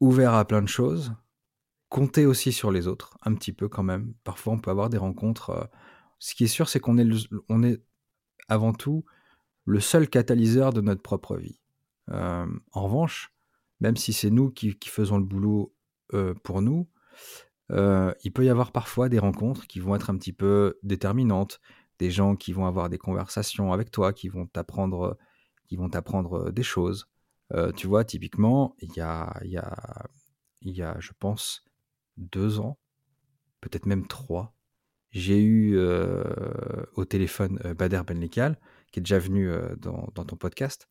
ouvert 0.00 0.34
à 0.34 0.44
plein 0.44 0.62
de 0.62 0.68
choses, 0.68 1.14
compter 1.88 2.26
aussi 2.26 2.52
sur 2.52 2.72
les 2.72 2.88
autres, 2.88 3.16
un 3.22 3.34
petit 3.34 3.52
peu 3.52 3.68
quand 3.68 3.82
même. 3.82 4.14
Parfois, 4.24 4.54
on 4.54 4.58
peut 4.58 4.70
avoir 4.70 4.90
des 4.90 4.98
rencontres. 4.98 5.70
ce 6.18 6.34
qui 6.34 6.44
est 6.44 6.48
sûr, 6.48 6.68
c'est 6.68 6.80
qu'on 6.80 6.98
est, 6.98 7.08
est 7.64 7.82
avant 8.48 8.72
tout 8.72 9.04
le 9.64 9.80
seul 9.80 10.08
catalyseur 10.08 10.72
de 10.72 10.80
notre 10.80 11.02
propre 11.02 11.36
vie. 11.36 11.60
en 12.08 12.48
revanche, 12.74 13.32
même 13.80 13.96
si 13.96 14.12
c'est 14.12 14.30
nous 14.30 14.50
qui, 14.50 14.76
faisons 14.86 15.18
le 15.18 15.24
boulot 15.24 15.74
pour 16.42 16.62
nous, 16.62 16.88
il 17.70 18.32
peut 18.32 18.44
y 18.44 18.50
avoir 18.50 18.72
parfois 18.72 19.08
des 19.08 19.18
rencontres 19.18 19.66
qui 19.66 19.80
vont 19.80 19.94
être 19.94 20.10
un 20.10 20.16
petit 20.16 20.32
peu 20.32 20.78
déterminantes, 20.82 21.60
des 21.98 22.10
gens 22.10 22.36
qui 22.36 22.52
vont 22.52 22.66
avoir 22.66 22.88
des 22.88 22.98
conversations 22.98 23.72
avec 23.72 23.90
toi, 23.90 24.12
qui 24.12 24.28
vont 24.28 24.46
t'apprendre, 24.46 25.16
t'apprendre 25.90 26.50
des 26.50 26.62
choses. 26.62 27.06
Euh, 27.52 27.72
tu 27.72 27.86
vois, 27.86 28.04
typiquement, 28.04 28.74
il 28.80 28.92
y 28.94 29.00
a, 29.00 29.40
je 30.62 31.12
pense, 31.18 31.64
deux 32.16 32.58
ans, 32.60 32.78
peut-être 33.60 33.86
même 33.86 34.06
trois, 34.06 34.54
j'ai 35.10 35.40
eu 35.40 35.76
euh, 35.76 36.24
au 36.94 37.04
téléphone 37.04 37.60
euh, 37.64 37.74
Bader 37.74 38.02
Benlikal, 38.06 38.58
qui 38.90 38.98
est 39.00 39.02
déjà 39.02 39.18
venu 39.18 39.48
dans, 39.78 40.08
dans, 40.14 40.24
ton 40.24 40.36
podcast. 40.36 40.88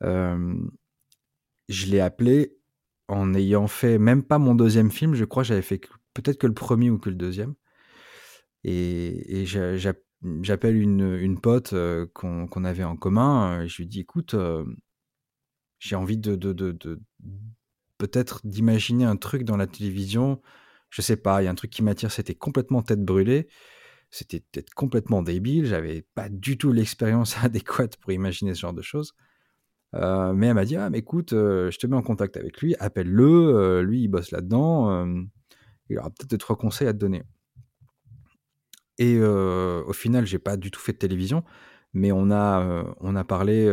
je 0.00 1.86
l'ai 1.86 2.00
appelé 2.00 2.56
en 3.08 3.34
ayant 3.34 3.66
fait 3.68 3.98
même 3.98 4.22
pas 4.22 4.38
mon 4.38 4.54
deuxième 4.54 4.90
film, 4.90 5.14
je 5.14 5.24
crois, 5.24 5.42
j'avais 5.42 5.62
fait 5.62 5.80
peut-être 6.14 6.38
que 6.38 6.46
le 6.46 6.54
premier 6.54 6.90
ou 6.90 6.98
que 6.98 7.10
le 7.10 7.16
deuxième. 7.16 7.54
Et, 8.64 9.44
j'appelle 9.46 10.76
une, 10.76 11.16
une, 11.16 11.40
pote 11.40 11.74
qu'on 12.14 12.64
avait 12.64 12.84
en 12.84 12.96
commun. 12.96 13.66
Je 13.66 13.76
lui 13.78 13.86
dis 13.86 14.00
écoute, 14.00 14.36
j'ai 15.78 15.96
envie 15.96 16.18
de, 16.18 16.36
de, 16.36 16.52
de, 16.52 17.00
peut-être 17.98 18.40
d'imaginer 18.46 19.04
un 19.04 19.16
truc 19.16 19.44
dans 19.44 19.56
la 19.56 19.66
télévision. 19.66 20.40
Je 20.90 21.02
sais 21.02 21.16
pas, 21.16 21.42
il 21.42 21.46
y 21.46 21.48
a 21.48 21.50
un 21.50 21.56
truc 21.56 21.70
qui 21.70 21.82
m'attire. 21.82 22.12
C'était 22.12 22.34
complètement 22.34 22.82
tête 22.82 23.04
brûlée. 23.04 23.48
C'était 24.10 24.40
peut-être 24.40 24.74
complètement 24.74 25.22
débile. 25.22 25.66
J'avais 25.66 26.02
pas 26.14 26.28
du 26.28 26.58
tout 26.58 26.72
l'expérience 26.72 27.36
adéquate 27.44 27.96
pour 27.96 28.12
imaginer 28.12 28.54
ce 28.54 28.60
genre 28.60 28.74
de 28.74 28.82
choses. 28.82 29.14
Mais 29.94 30.46
elle 30.46 30.54
m'a 30.54 30.64
dit 30.64 30.76
ah 30.76 30.88
mais 30.90 30.98
écoute, 30.98 31.30
je 31.32 31.76
te 31.78 31.86
mets 31.86 31.96
en 31.96 32.02
contact 32.02 32.36
avec 32.36 32.60
lui, 32.62 32.74
appelle-le. 32.78 33.82
lui 33.82 34.02
il 34.02 34.08
bosse 34.08 34.30
là-dedans. 34.30 35.06
il 35.90 35.98
aura 35.98 36.10
peut-être 36.10 36.30
deux 36.30 36.38
trois 36.38 36.56
conseils 36.56 36.88
à 36.88 36.92
te 36.92 36.98
donner. 36.98 37.24
Et 38.98 39.18
au 39.20 39.92
final, 39.92 40.26
j'ai 40.26 40.38
pas 40.38 40.56
du 40.56 40.70
tout 40.70 40.80
fait 40.80 40.92
de 40.92 40.98
télévision, 40.98 41.44
mais 41.92 42.12
on 42.12 42.30
a, 42.30 42.84
on 43.00 43.16
a 43.16 43.24
parlé 43.24 43.68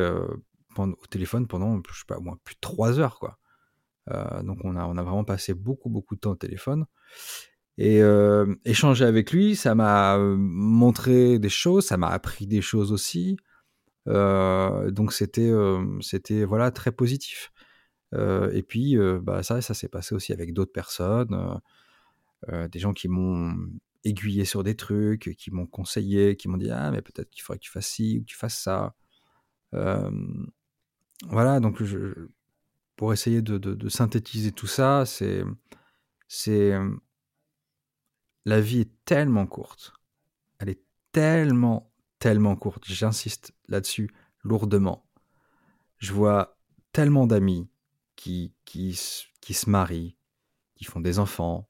au 0.78 1.06
téléphone 1.10 1.48
pendant, 1.48 1.82
je 1.92 2.00
sais 2.00 2.06
pas, 2.08 2.20
moins 2.20 2.38
plus 2.44 2.56
de 2.56 2.60
trois 2.62 3.00
heures, 3.00 3.20
quoi. 3.20 3.38
donc 4.44 4.60
on 4.64 4.76
a, 4.76 4.86
on 4.86 4.98
a 4.98 5.04
vraiment 5.04 5.26
passé 5.26 5.54
beaucoup, 5.54 5.90
beaucoup 5.90 6.16
de 6.16 6.22
temps 6.22 6.32
au 6.32 6.36
téléphone. 6.36 6.86
Et 7.78 8.02
échanger 8.66 9.06
avec 9.06 9.32
lui, 9.32 9.56
ça 9.56 9.76
m'a 9.76 10.18
montré 10.18 11.40
des 11.40 11.50
choses, 11.50 11.86
ça 11.86 11.98
m'a 11.98 12.10
appris 12.10 12.48
des 12.48 12.62
choses 12.62 12.92
aussi. 12.92 13.38
donc 14.06 15.14
c'était, 15.14 15.52
c'était 16.02 16.46
voilà 16.46 16.72
très 16.72 16.92
positif. 16.92 17.52
et 18.14 18.64
puis 18.68 18.98
bah 19.22 19.44
ça, 19.44 19.62
ça 19.62 19.74
s'est 19.74 19.90
passé 19.90 20.16
aussi 20.16 20.34
avec 20.34 20.54
d'autres 20.54 20.72
personnes, 20.72 21.60
des 22.72 22.80
gens 22.80 22.94
qui 22.94 23.08
m'ont 23.10 23.54
aiguillé 24.04 24.46
sur 24.46 24.64
des 24.64 24.76
trucs, 24.76 25.36
qui 25.38 25.52
m'ont 25.52 25.68
conseillé, 25.68 26.36
qui 26.38 26.48
m'ont 26.48 26.58
dit 26.58 26.72
ah 26.72 26.92
mais 26.92 27.02
peut-être 27.02 27.30
qu'il 27.30 27.42
faudrait 27.44 27.60
que 27.60 27.64
tu 27.66 27.72
fasses 27.72 27.88
ci 27.88 28.18
ou 28.20 28.22
que 28.22 28.26
tu 28.26 28.38
fasses 28.38 28.60
ça. 28.60 28.96
voilà, 31.28 31.60
donc 31.60 31.82
pour 32.96 33.14
essayer 33.14 33.42
de, 33.42 33.90
synthétiser 33.90 34.52
tout 34.52 34.68
ça, 34.68 35.06
c'est 35.06 35.44
c'est 36.28 36.74
la 38.46 38.62
vie 38.62 38.82
est 38.82 39.06
tellement 39.06 39.48
courte, 39.48 39.94
elle 40.60 40.70
est 40.70 40.84
tellement 41.12 41.90
tellement 42.20 42.56
courte. 42.56 42.84
J'insiste 42.86 43.54
là-dessus 43.68 44.12
lourdement. 44.44 45.10
Je 45.98 46.14
vois 46.14 46.58
tellement 46.92 47.26
d'amis 47.26 47.70
qui, 48.16 48.54
qui, 48.66 49.00
qui 49.42 49.54
se 49.54 49.70
marient, 49.70 50.16
qui 50.76 50.86
font 50.86 51.00
des 51.00 51.20
enfants, 51.20 51.70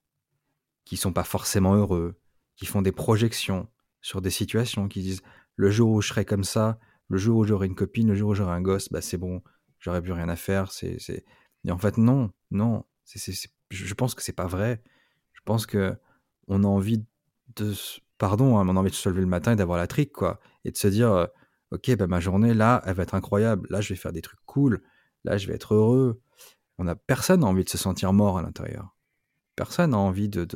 qui 0.90 0.98
sont 0.98 1.14
pas 1.14 1.24
forcément 1.24 1.76
heureux, 1.76 2.20
qui 2.56 2.66
font 2.66 2.82
des 2.82 2.92
projections 2.92 3.68
sur 4.02 4.24
des 4.24 4.32
situations, 4.32 4.88
qui 4.88 5.04
disent 5.04 5.22
le 5.56 5.70
jour 5.70 5.92
où 5.92 6.02
je 6.02 6.08
serai 6.08 6.26
comme 6.26 6.44
ça, 6.44 6.80
le 7.10 7.20
jour 7.20 7.38
où 7.38 7.44
j'aurai 7.44 7.68
une 7.68 7.76
copine, 7.76 8.08
le 8.08 8.16
jour 8.16 8.32
où 8.32 8.34
j'aurai 8.34 8.54
un 8.54 8.62
gosse, 8.62 8.90
bah 8.90 9.00
c'est 9.00 9.18
bon, 9.18 9.44
j'aurai 9.78 10.02
plus 10.02 10.14
rien 10.14 10.30
à 10.30 10.36
faire. 10.36 10.72
C'est, 10.72 10.98
c'est... 11.00 11.26
Et 11.64 11.72
en 11.72 11.78
fait, 11.78 12.00
non, 12.00 12.32
non. 12.50 12.86
C'est, 13.04 13.20
c'est, 13.20 13.52
je 13.70 13.94
pense 13.94 14.16
que 14.16 14.24
c'est 14.24 14.34
pas 14.34 14.48
vrai. 14.48 14.82
Je 15.34 15.42
pense 15.46 15.68
que 15.68 15.96
on 16.48 16.64
a 16.64 16.68
envie 16.68 17.06
de, 17.56 17.74
pardon, 18.18 18.58
hein, 18.58 18.68
on 18.68 18.76
a 18.76 18.80
envie 18.80 18.90
de 18.90 18.96
se 18.96 19.10
lever 19.10 19.22
le 19.22 19.28
matin 19.28 19.52
et 19.52 19.56
d'avoir 19.56 19.78
la 19.78 19.86
trique, 19.86 20.14
quoi, 20.14 20.40
et 20.66 20.72
de 20.72 20.78
se 20.78 20.88
dire, 20.88 21.12
euh, 21.12 21.28
ok, 21.70 21.96
bah 21.98 22.08
ma 22.08 22.20
journée 22.20 22.56
là, 22.56 22.82
elle 22.88 22.96
va 22.96 23.04
être 23.04 23.14
incroyable. 23.14 23.68
Là, 23.70 23.80
je 23.80 23.90
vais 23.90 23.96
faire 23.96 24.12
des 24.12 24.24
trucs 24.24 24.40
cool. 24.48 24.82
Là, 25.24 25.38
je 25.38 25.46
vais 25.46 25.54
être 25.54 25.76
heureux. 25.76 26.20
On 26.80 26.88
a 26.88 26.96
personne 26.96 27.44
envie 27.44 27.64
de 27.64 27.70
se 27.70 27.78
sentir 27.78 28.12
mort 28.12 28.40
à 28.40 28.42
l'intérieur 28.42 28.96
personne 29.60 29.92
n'a 29.92 29.98
envie 29.98 30.30
de, 30.30 30.48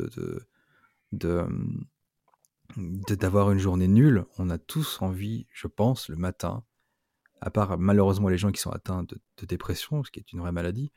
d'avoir 2.77 3.51
une 3.51 3.59
journée 3.59 3.89
nulle. 3.89 4.23
On 4.37 4.49
a 4.49 4.57
tous 4.57 5.01
envie, 5.01 5.45
je 5.51 5.67
pense, 5.67 6.07
le 6.07 6.15
matin, 6.15 6.63
à 7.41 7.51
part 7.51 7.77
malheureusement 7.77 8.29
les 8.29 8.37
gens 8.37 8.53
qui 8.53 8.61
sont 8.61 8.71
atteints 8.71 9.03
de, 9.03 9.45
dépression, 9.45 10.05
ce 10.05 10.09
qui 10.09 10.21
est 10.21 10.31
une 10.31 10.39
vraie 10.39 10.53
maladie, 10.53 10.93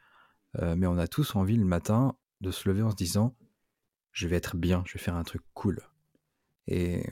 euh, 0.60 0.76
mais 0.76 0.86
on 0.86 0.98
a 0.98 1.08
tous 1.08 1.34
envie 1.34 1.56
le 1.56 1.64
matin 1.64 2.16
de 2.40 2.52
se 2.52 2.68
lever 2.68 2.82
en 2.82 2.92
se 2.92 2.94
disant 2.94 3.34
je 4.12 4.28
vais 4.28 4.36
être 4.36 4.56
bien, 4.56 4.84
je 4.86 4.92
vais 4.92 5.02
faire 5.02 5.16
un 5.16 5.24
truc 5.24 5.42
cool. 5.52 5.80
Et, 6.68 7.04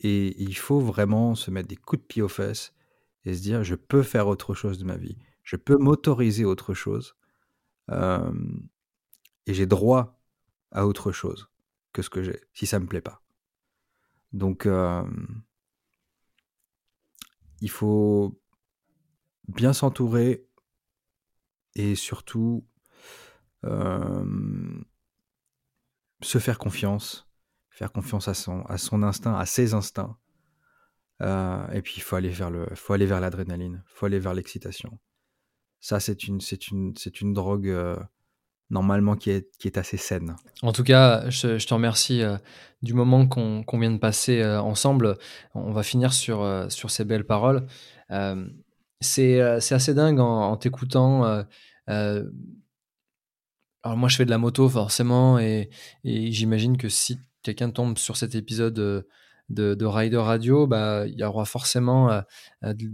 et 0.00 0.42
il 0.42 0.56
faut 0.56 0.80
vraiment 0.80 1.36
se 1.36 1.52
mettre 1.52 1.68
des 1.68 1.76
coups 1.76 2.02
de 2.02 2.06
pied 2.08 2.22
aux 2.22 2.28
fesses 2.28 2.74
et 3.24 3.34
se 3.34 3.40
dire 3.40 3.62
je 3.62 3.76
peux 3.76 4.02
faire 4.02 4.26
autre 4.26 4.52
chose 4.52 4.78
de 4.78 4.84
ma 4.84 4.96
vie, 4.96 5.16
je 5.44 5.54
peux 5.54 5.76
m'autoriser 5.76 6.44
autre 6.44 6.74
chose. 6.74 7.14
Euh, 7.90 8.32
et 9.46 9.54
j'ai 9.54 9.66
droit 9.66 10.20
à 10.70 10.86
autre 10.86 11.12
chose 11.12 11.48
que 11.92 12.02
ce 12.02 12.10
que 12.10 12.22
j'ai, 12.22 12.40
si 12.54 12.66
ça 12.66 12.78
me 12.78 12.86
plaît 12.86 13.00
pas. 13.00 13.22
Donc, 14.32 14.66
euh, 14.66 15.04
il 17.60 17.70
faut 17.70 18.40
bien 19.48 19.72
s'entourer 19.72 20.46
et 21.74 21.94
surtout 21.94 22.66
euh, 23.64 24.80
se 26.22 26.38
faire 26.38 26.58
confiance, 26.58 27.28
faire 27.70 27.92
confiance 27.92 28.28
à 28.28 28.34
son, 28.34 28.62
à 28.62 28.78
son 28.78 29.02
instinct, 29.02 29.34
à 29.36 29.46
ses 29.46 29.74
instincts. 29.74 30.16
Euh, 31.20 31.68
et 31.68 31.82
puis 31.82 31.94
il 31.98 32.00
faut 32.00 32.16
aller 32.16 32.30
vers 32.30 32.50
le, 32.50 32.66
faut 32.74 32.94
aller 32.94 33.06
vers 33.06 33.20
l'adrénaline, 33.20 33.82
faut 33.86 34.06
aller 34.06 34.18
vers 34.18 34.34
l'excitation. 34.34 34.98
Ça, 35.78 36.00
c'est 36.00 36.24
une, 36.24 36.40
c'est 36.40 36.68
une, 36.68 36.96
c'est 36.96 37.20
une 37.20 37.32
drogue 37.32 37.68
normalement 38.72 39.14
qui 39.16 39.30
est, 39.30 39.48
qui 39.58 39.68
est 39.68 39.78
assez 39.78 39.96
saine. 39.98 40.34
En 40.62 40.72
tout 40.72 40.82
cas, 40.82 41.28
je, 41.28 41.64
te 41.64 41.74
remercie 41.74 42.22
euh, 42.22 42.36
du 42.82 42.94
moment 42.94 43.28
qu'on 43.28 43.78
vient 43.78 43.92
de 43.92 43.98
passer 43.98 44.40
euh, 44.40 44.60
ensemble. 44.60 45.18
On 45.54 45.72
va 45.72 45.82
finir 45.82 46.12
sur, 46.12 46.42
euh, 46.42 46.68
sur 46.70 46.90
ces 46.90 47.04
belles 47.04 47.26
paroles. 47.26 47.66
c'est 49.00 49.40
assez 49.40 49.94
dingue 49.94 50.18
en, 50.18 50.56
t'écoutant. 50.56 51.44
alors 51.86 52.26
moi, 53.84 54.08
je 54.08 54.16
fais 54.16 54.24
de 54.24 54.30
la 54.30 54.38
moto 54.38 54.68
forcément, 54.68 55.38
et, 55.38 55.68
et 56.04 56.32
j'imagine 56.32 56.76
que 56.76 56.88
si 56.88 57.18
quelqu'un 57.42 57.70
tombe 57.70 57.98
sur 57.98 58.16
cet 58.16 58.34
épisode 58.34 58.74
de, 58.74 59.06
de 59.50 59.84
Rider 59.84 60.16
Radio, 60.16 60.66
bah, 60.66 61.04
il 61.06 61.18
y 61.18 61.24
aura 61.24 61.44
forcément 61.44 62.22
de, 62.62 62.90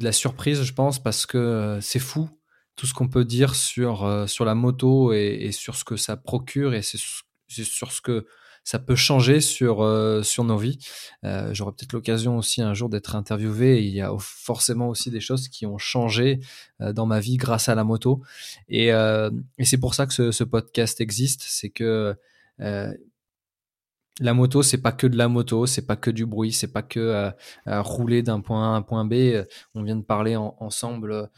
la 0.00 0.10
surprise, 0.10 0.62
je 0.62 0.72
pense, 0.72 1.00
parce 1.00 1.24
que 1.24 1.78
c'est 1.80 2.00
fou 2.00 2.28
tout 2.76 2.86
ce 2.86 2.94
qu'on 2.94 3.08
peut 3.08 3.24
dire 3.24 3.54
sur, 3.54 4.04
euh, 4.04 4.26
sur 4.26 4.44
la 4.44 4.54
moto 4.54 5.12
et, 5.12 5.50
sur 5.52 5.74
ce 5.74 5.84
que 5.84 5.96
ça 5.96 6.16
procure 6.16 6.74
et 6.74 6.82
c'est 6.82 6.98
sur 6.98 7.92
ce 7.92 8.00
que 8.00 8.26
ça 8.64 8.78
peut 8.80 8.96
changer 8.96 9.40
sur, 9.40 9.82
euh, 9.82 10.22
sur 10.22 10.44
nos 10.44 10.58
vies. 10.58 10.78
Euh, 11.24 11.54
j'aurai 11.54 11.70
peut-être 11.72 11.92
l'occasion 11.92 12.36
aussi 12.36 12.62
un 12.62 12.74
jour 12.74 12.88
d'être 12.88 13.14
interviewé. 13.14 13.82
il 13.82 13.94
y 13.94 14.00
a 14.00 14.12
forcément 14.18 14.88
aussi 14.88 15.10
des 15.10 15.20
choses 15.20 15.48
qui 15.48 15.66
ont 15.66 15.78
changé 15.78 16.40
dans 16.80 17.06
ma 17.06 17.20
vie 17.20 17.36
grâce 17.36 17.68
à 17.68 17.74
la 17.74 17.84
moto. 17.84 18.22
Et, 18.68 18.88
et 18.88 19.64
c'est 19.64 19.78
pour 19.78 19.94
ça 19.94 20.06
que 20.06 20.30
ce, 20.32 20.44
podcast 20.44 21.00
existe. 21.00 21.44
C'est 21.46 21.70
que 21.70 22.16
la 22.58 24.34
moto, 24.34 24.62
c'est 24.62 24.82
pas 24.82 24.92
que 24.92 25.06
de 25.06 25.16
la 25.16 25.28
moto, 25.28 25.66
c'est 25.66 25.86
pas 25.86 25.96
que 25.96 26.10
du 26.10 26.26
bruit, 26.26 26.52
c'est 26.52 26.72
pas 26.72 26.82
que 26.82 27.30
rouler 27.66 28.22
d'un 28.22 28.40
point 28.40 28.64
A 28.64 28.74
à 28.74 28.76
un 28.76 28.82
point 28.82 29.04
B. 29.04 29.44
On 29.76 29.84
vient 29.84 29.96
de 29.96 30.04
parler 30.04 30.34
ensemble 30.34 31.30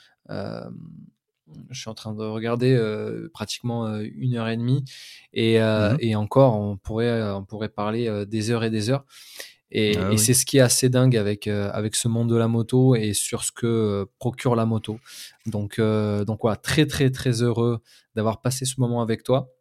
je 1.71 1.81
suis 1.81 1.91
en 1.91 1.95
train 1.95 2.15
de 2.15 2.25
regarder 2.25 2.75
euh, 2.75 3.29
pratiquement 3.33 3.87
euh, 3.87 4.05
une 4.17 4.37
heure 4.37 4.49
et 4.49 4.57
demie 4.57 4.85
et, 5.33 5.61
euh, 5.61 5.95
mmh 5.95 5.99
et 6.01 6.17
encore 6.17 6.55
on 6.59 6.77
pourrait 6.77 7.23
on 7.33 7.45
pourrait 7.45 7.69
parler 7.69 8.25
des 8.27 8.51
heures 8.51 8.65
et 8.65 8.71
des 8.71 8.91
heures 8.91 9.05
et, 9.71 9.97
ah 9.97 10.17
c'est 10.17 10.35
ce 10.35 10.47
qui 10.47 10.59
est 10.59 10.61
assez 10.61 10.89
dingue 10.89 11.17
avec 11.17 11.47
avec 11.47 11.95
ce 11.95 12.09
monde 12.09 12.31
de 12.31 12.37
la 12.37 12.49
moto 12.49 12.95
et 12.95 13.13
sur 13.13 13.45
ce 13.45 13.53
que 13.53 14.07
procure 14.19 14.57
la 14.57 14.65
moto. 14.65 14.99
Donc 15.45 15.79
donc 15.79 16.39
voilà 16.43 16.57
très 16.57 16.87
très 16.87 17.11
très 17.11 17.43
heureux 17.43 17.81
d'avoir 18.15 18.41
passé 18.41 18.65
ce 18.65 18.81
moment 18.81 19.03
avec 19.03 19.23
toi. 19.25 19.53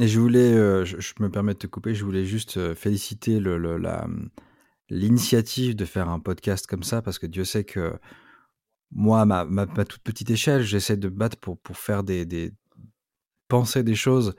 Et 0.00 0.08
je 0.08 0.18
voulais 0.18 0.54
je, 0.86 1.12
me 1.20 1.30
permets 1.30 1.52
de 1.52 1.58
te 1.58 1.66
couper 1.66 1.94
je 1.94 2.04
voulais 2.04 2.24
juste 2.24 2.74
féliciter 2.74 3.38
le, 3.38 3.76
la 3.76 4.06
l'initiative 4.88 5.76
de 5.76 5.84
faire 5.84 6.08
un 6.08 6.20
podcast 6.20 6.66
comme 6.66 6.82
ça 6.82 7.02
parce 7.02 7.18
que 7.18 7.26
Dieu 7.26 7.44
sait 7.44 7.64
que 7.64 7.98
moi, 8.90 9.24
ma, 9.26 9.44
ma, 9.44 9.66
toute 9.66 10.02
petite 10.02 10.30
échelle, 10.30 10.62
j'essaie 10.62 10.96
de 10.96 11.08
battre 11.08 11.36
pour, 11.38 11.58
faire 11.76 12.02
des, 12.02 12.24
des, 12.24 12.52
penser 13.48 13.82
des 13.82 13.94
choses 13.94 14.34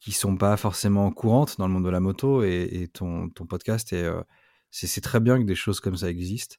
qui 0.00 0.12
sont 0.12 0.36
pas 0.36 0.56
forcément 0.56 1.10
courantes 1.10 1.58
dans 1.58 1.66
le 1.66 1.72
monde 1.72 1.84
de 1.84 1.90
la 1.90 2.00
moto 2.00 2.42
et, 2.42 2.88
ton, 2.92 3.28
podcast 3.30 3.92
et 3.92 4.04
euh, 4.04 4.22
c'est 4.70 5.00
très 5.00 5.20
bien 5.20 5.38
que 5.38 5.44
des 5.44 5.54
choses 5.54 5.80
comme 5.80 5.96
ça 5.96 6.10
existent 6.10 6.56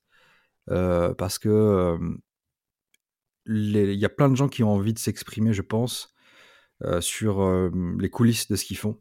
euh, 0.70 1.14
parce 1.14 1.38
que 1.40 1.50
euh, 1.50 1.98
il 3.46 3.94
y 3.94 4.06
a 4.06 4.10
plein 4.10 4.30
de 4.30 4.36
gens 4.36 4.50
qui 4.50 4.64
ont 4.64 4.72
envie 4.72 4.94
de 4.94 5.00
s'exprimer, 5.00 5.54
je 5.54 5.62
pense, 5.62 6.14
sur 7.00 7.72
les 7.98 8.10
coulisses 8.10 8.50
de 8.50 8.58
ce 8.58 8.66
qu'ils 8.66 8.78
font. 8.78 9.00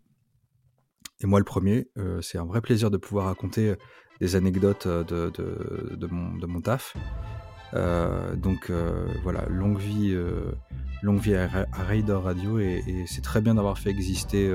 Et 1.19 1.27
moi, 1.27 1.41
le 1.41 1.45
premier, 1.45 1.91
c'est 2.23 2.39
un 2.39 2.45
vrai 2.45 2.61
plaisir 2.61 2.93
de 2.93 2.97
pouvoir 2.97 3.27
raconter 3.27 3.75
des 4.21 4.37
anecdotes 4.37 4.87
de 4.87 6.47
mon 6.47 6.61
taf. 6.61 6.95
Euh, 7.75 8.35
donc 8.37 8.71
euh, 8.71 9.07
voilà, 9.23 9.45
longue 9.49 9.79
vie, 9.79 10.13
euh, 10.13 10.53
longue 11.03 11.19
vie 11.19 11.35
à, 11.35 11.49
Raider 11.73 12.15
Radio 12.15 12.59
et, 12.59 12.83
c'est 13.07 13.23
très 13.23 13.41
bien 13.41 13.55
d'avoir 13.55 13.79
fait 13.79 13.91
exister 13.91 14.53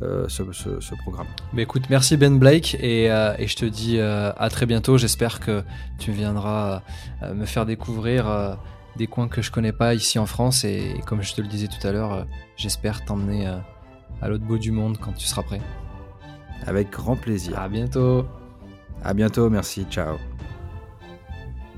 ce, 0.00 0.94
programme. 1.02 1.26
Mais 1.52 1.62
écoute, 1.62 1.84
merci 1.90 2.16
Ben 2.16 2.38
Blake 2.38 2.76
et, 2.80 3.06
je 3.08 3.56
te 3.56 3.64
dis 3.64 4.00
à 4.00 4.48
très 4.50 4.66
bientôt. 4.66 4.98
J'espère 4.98 5.40
que 5.40 5.62
tu 5.98 6.12
viendras 6.12 6.82
me 7.34 7.44
faire 7.44 7.66
découvrir 7.66 8.58
des 8.96 9.06
coins 9.06 9.28
que 9.28 9.42
je 9.42 9.50
connais 9.50 9.72
pas 9.72 9.94
ici 9.94 10.18
en 10.18 10.26
France 10.26 10.64
et, 10.64 11.00
comme 11.06 11.22
je 11.22 11.34
te 11.34 11.40
le 11.40 11.48
disais 11.48 11.68
tout 11.68 11.86
à 11.86 11.92
l'heure, 11.92 12.26
j'espère 12.56 13.04
t'emmener 13.04 13.46
à 14.22 14.28
l'autre 14.28 14.44
bout 14.44 14.58
du 14.58 14.72
monde 14.72 14.98
quand 14.98 15.12
tu 15.12 15.26
seras 15.26 15.42
prêt. 15.42 15.60
Avec 16.66 16.90
grand 16.90 17.16
plaisir. 17.16 17.58
À 17.58 17.68
bientôt. 17.68 18.26
À 19.02 19.14
bientôt, 19.14 19.48
merci, 19.48 19.86
ciao. 19.90 20.16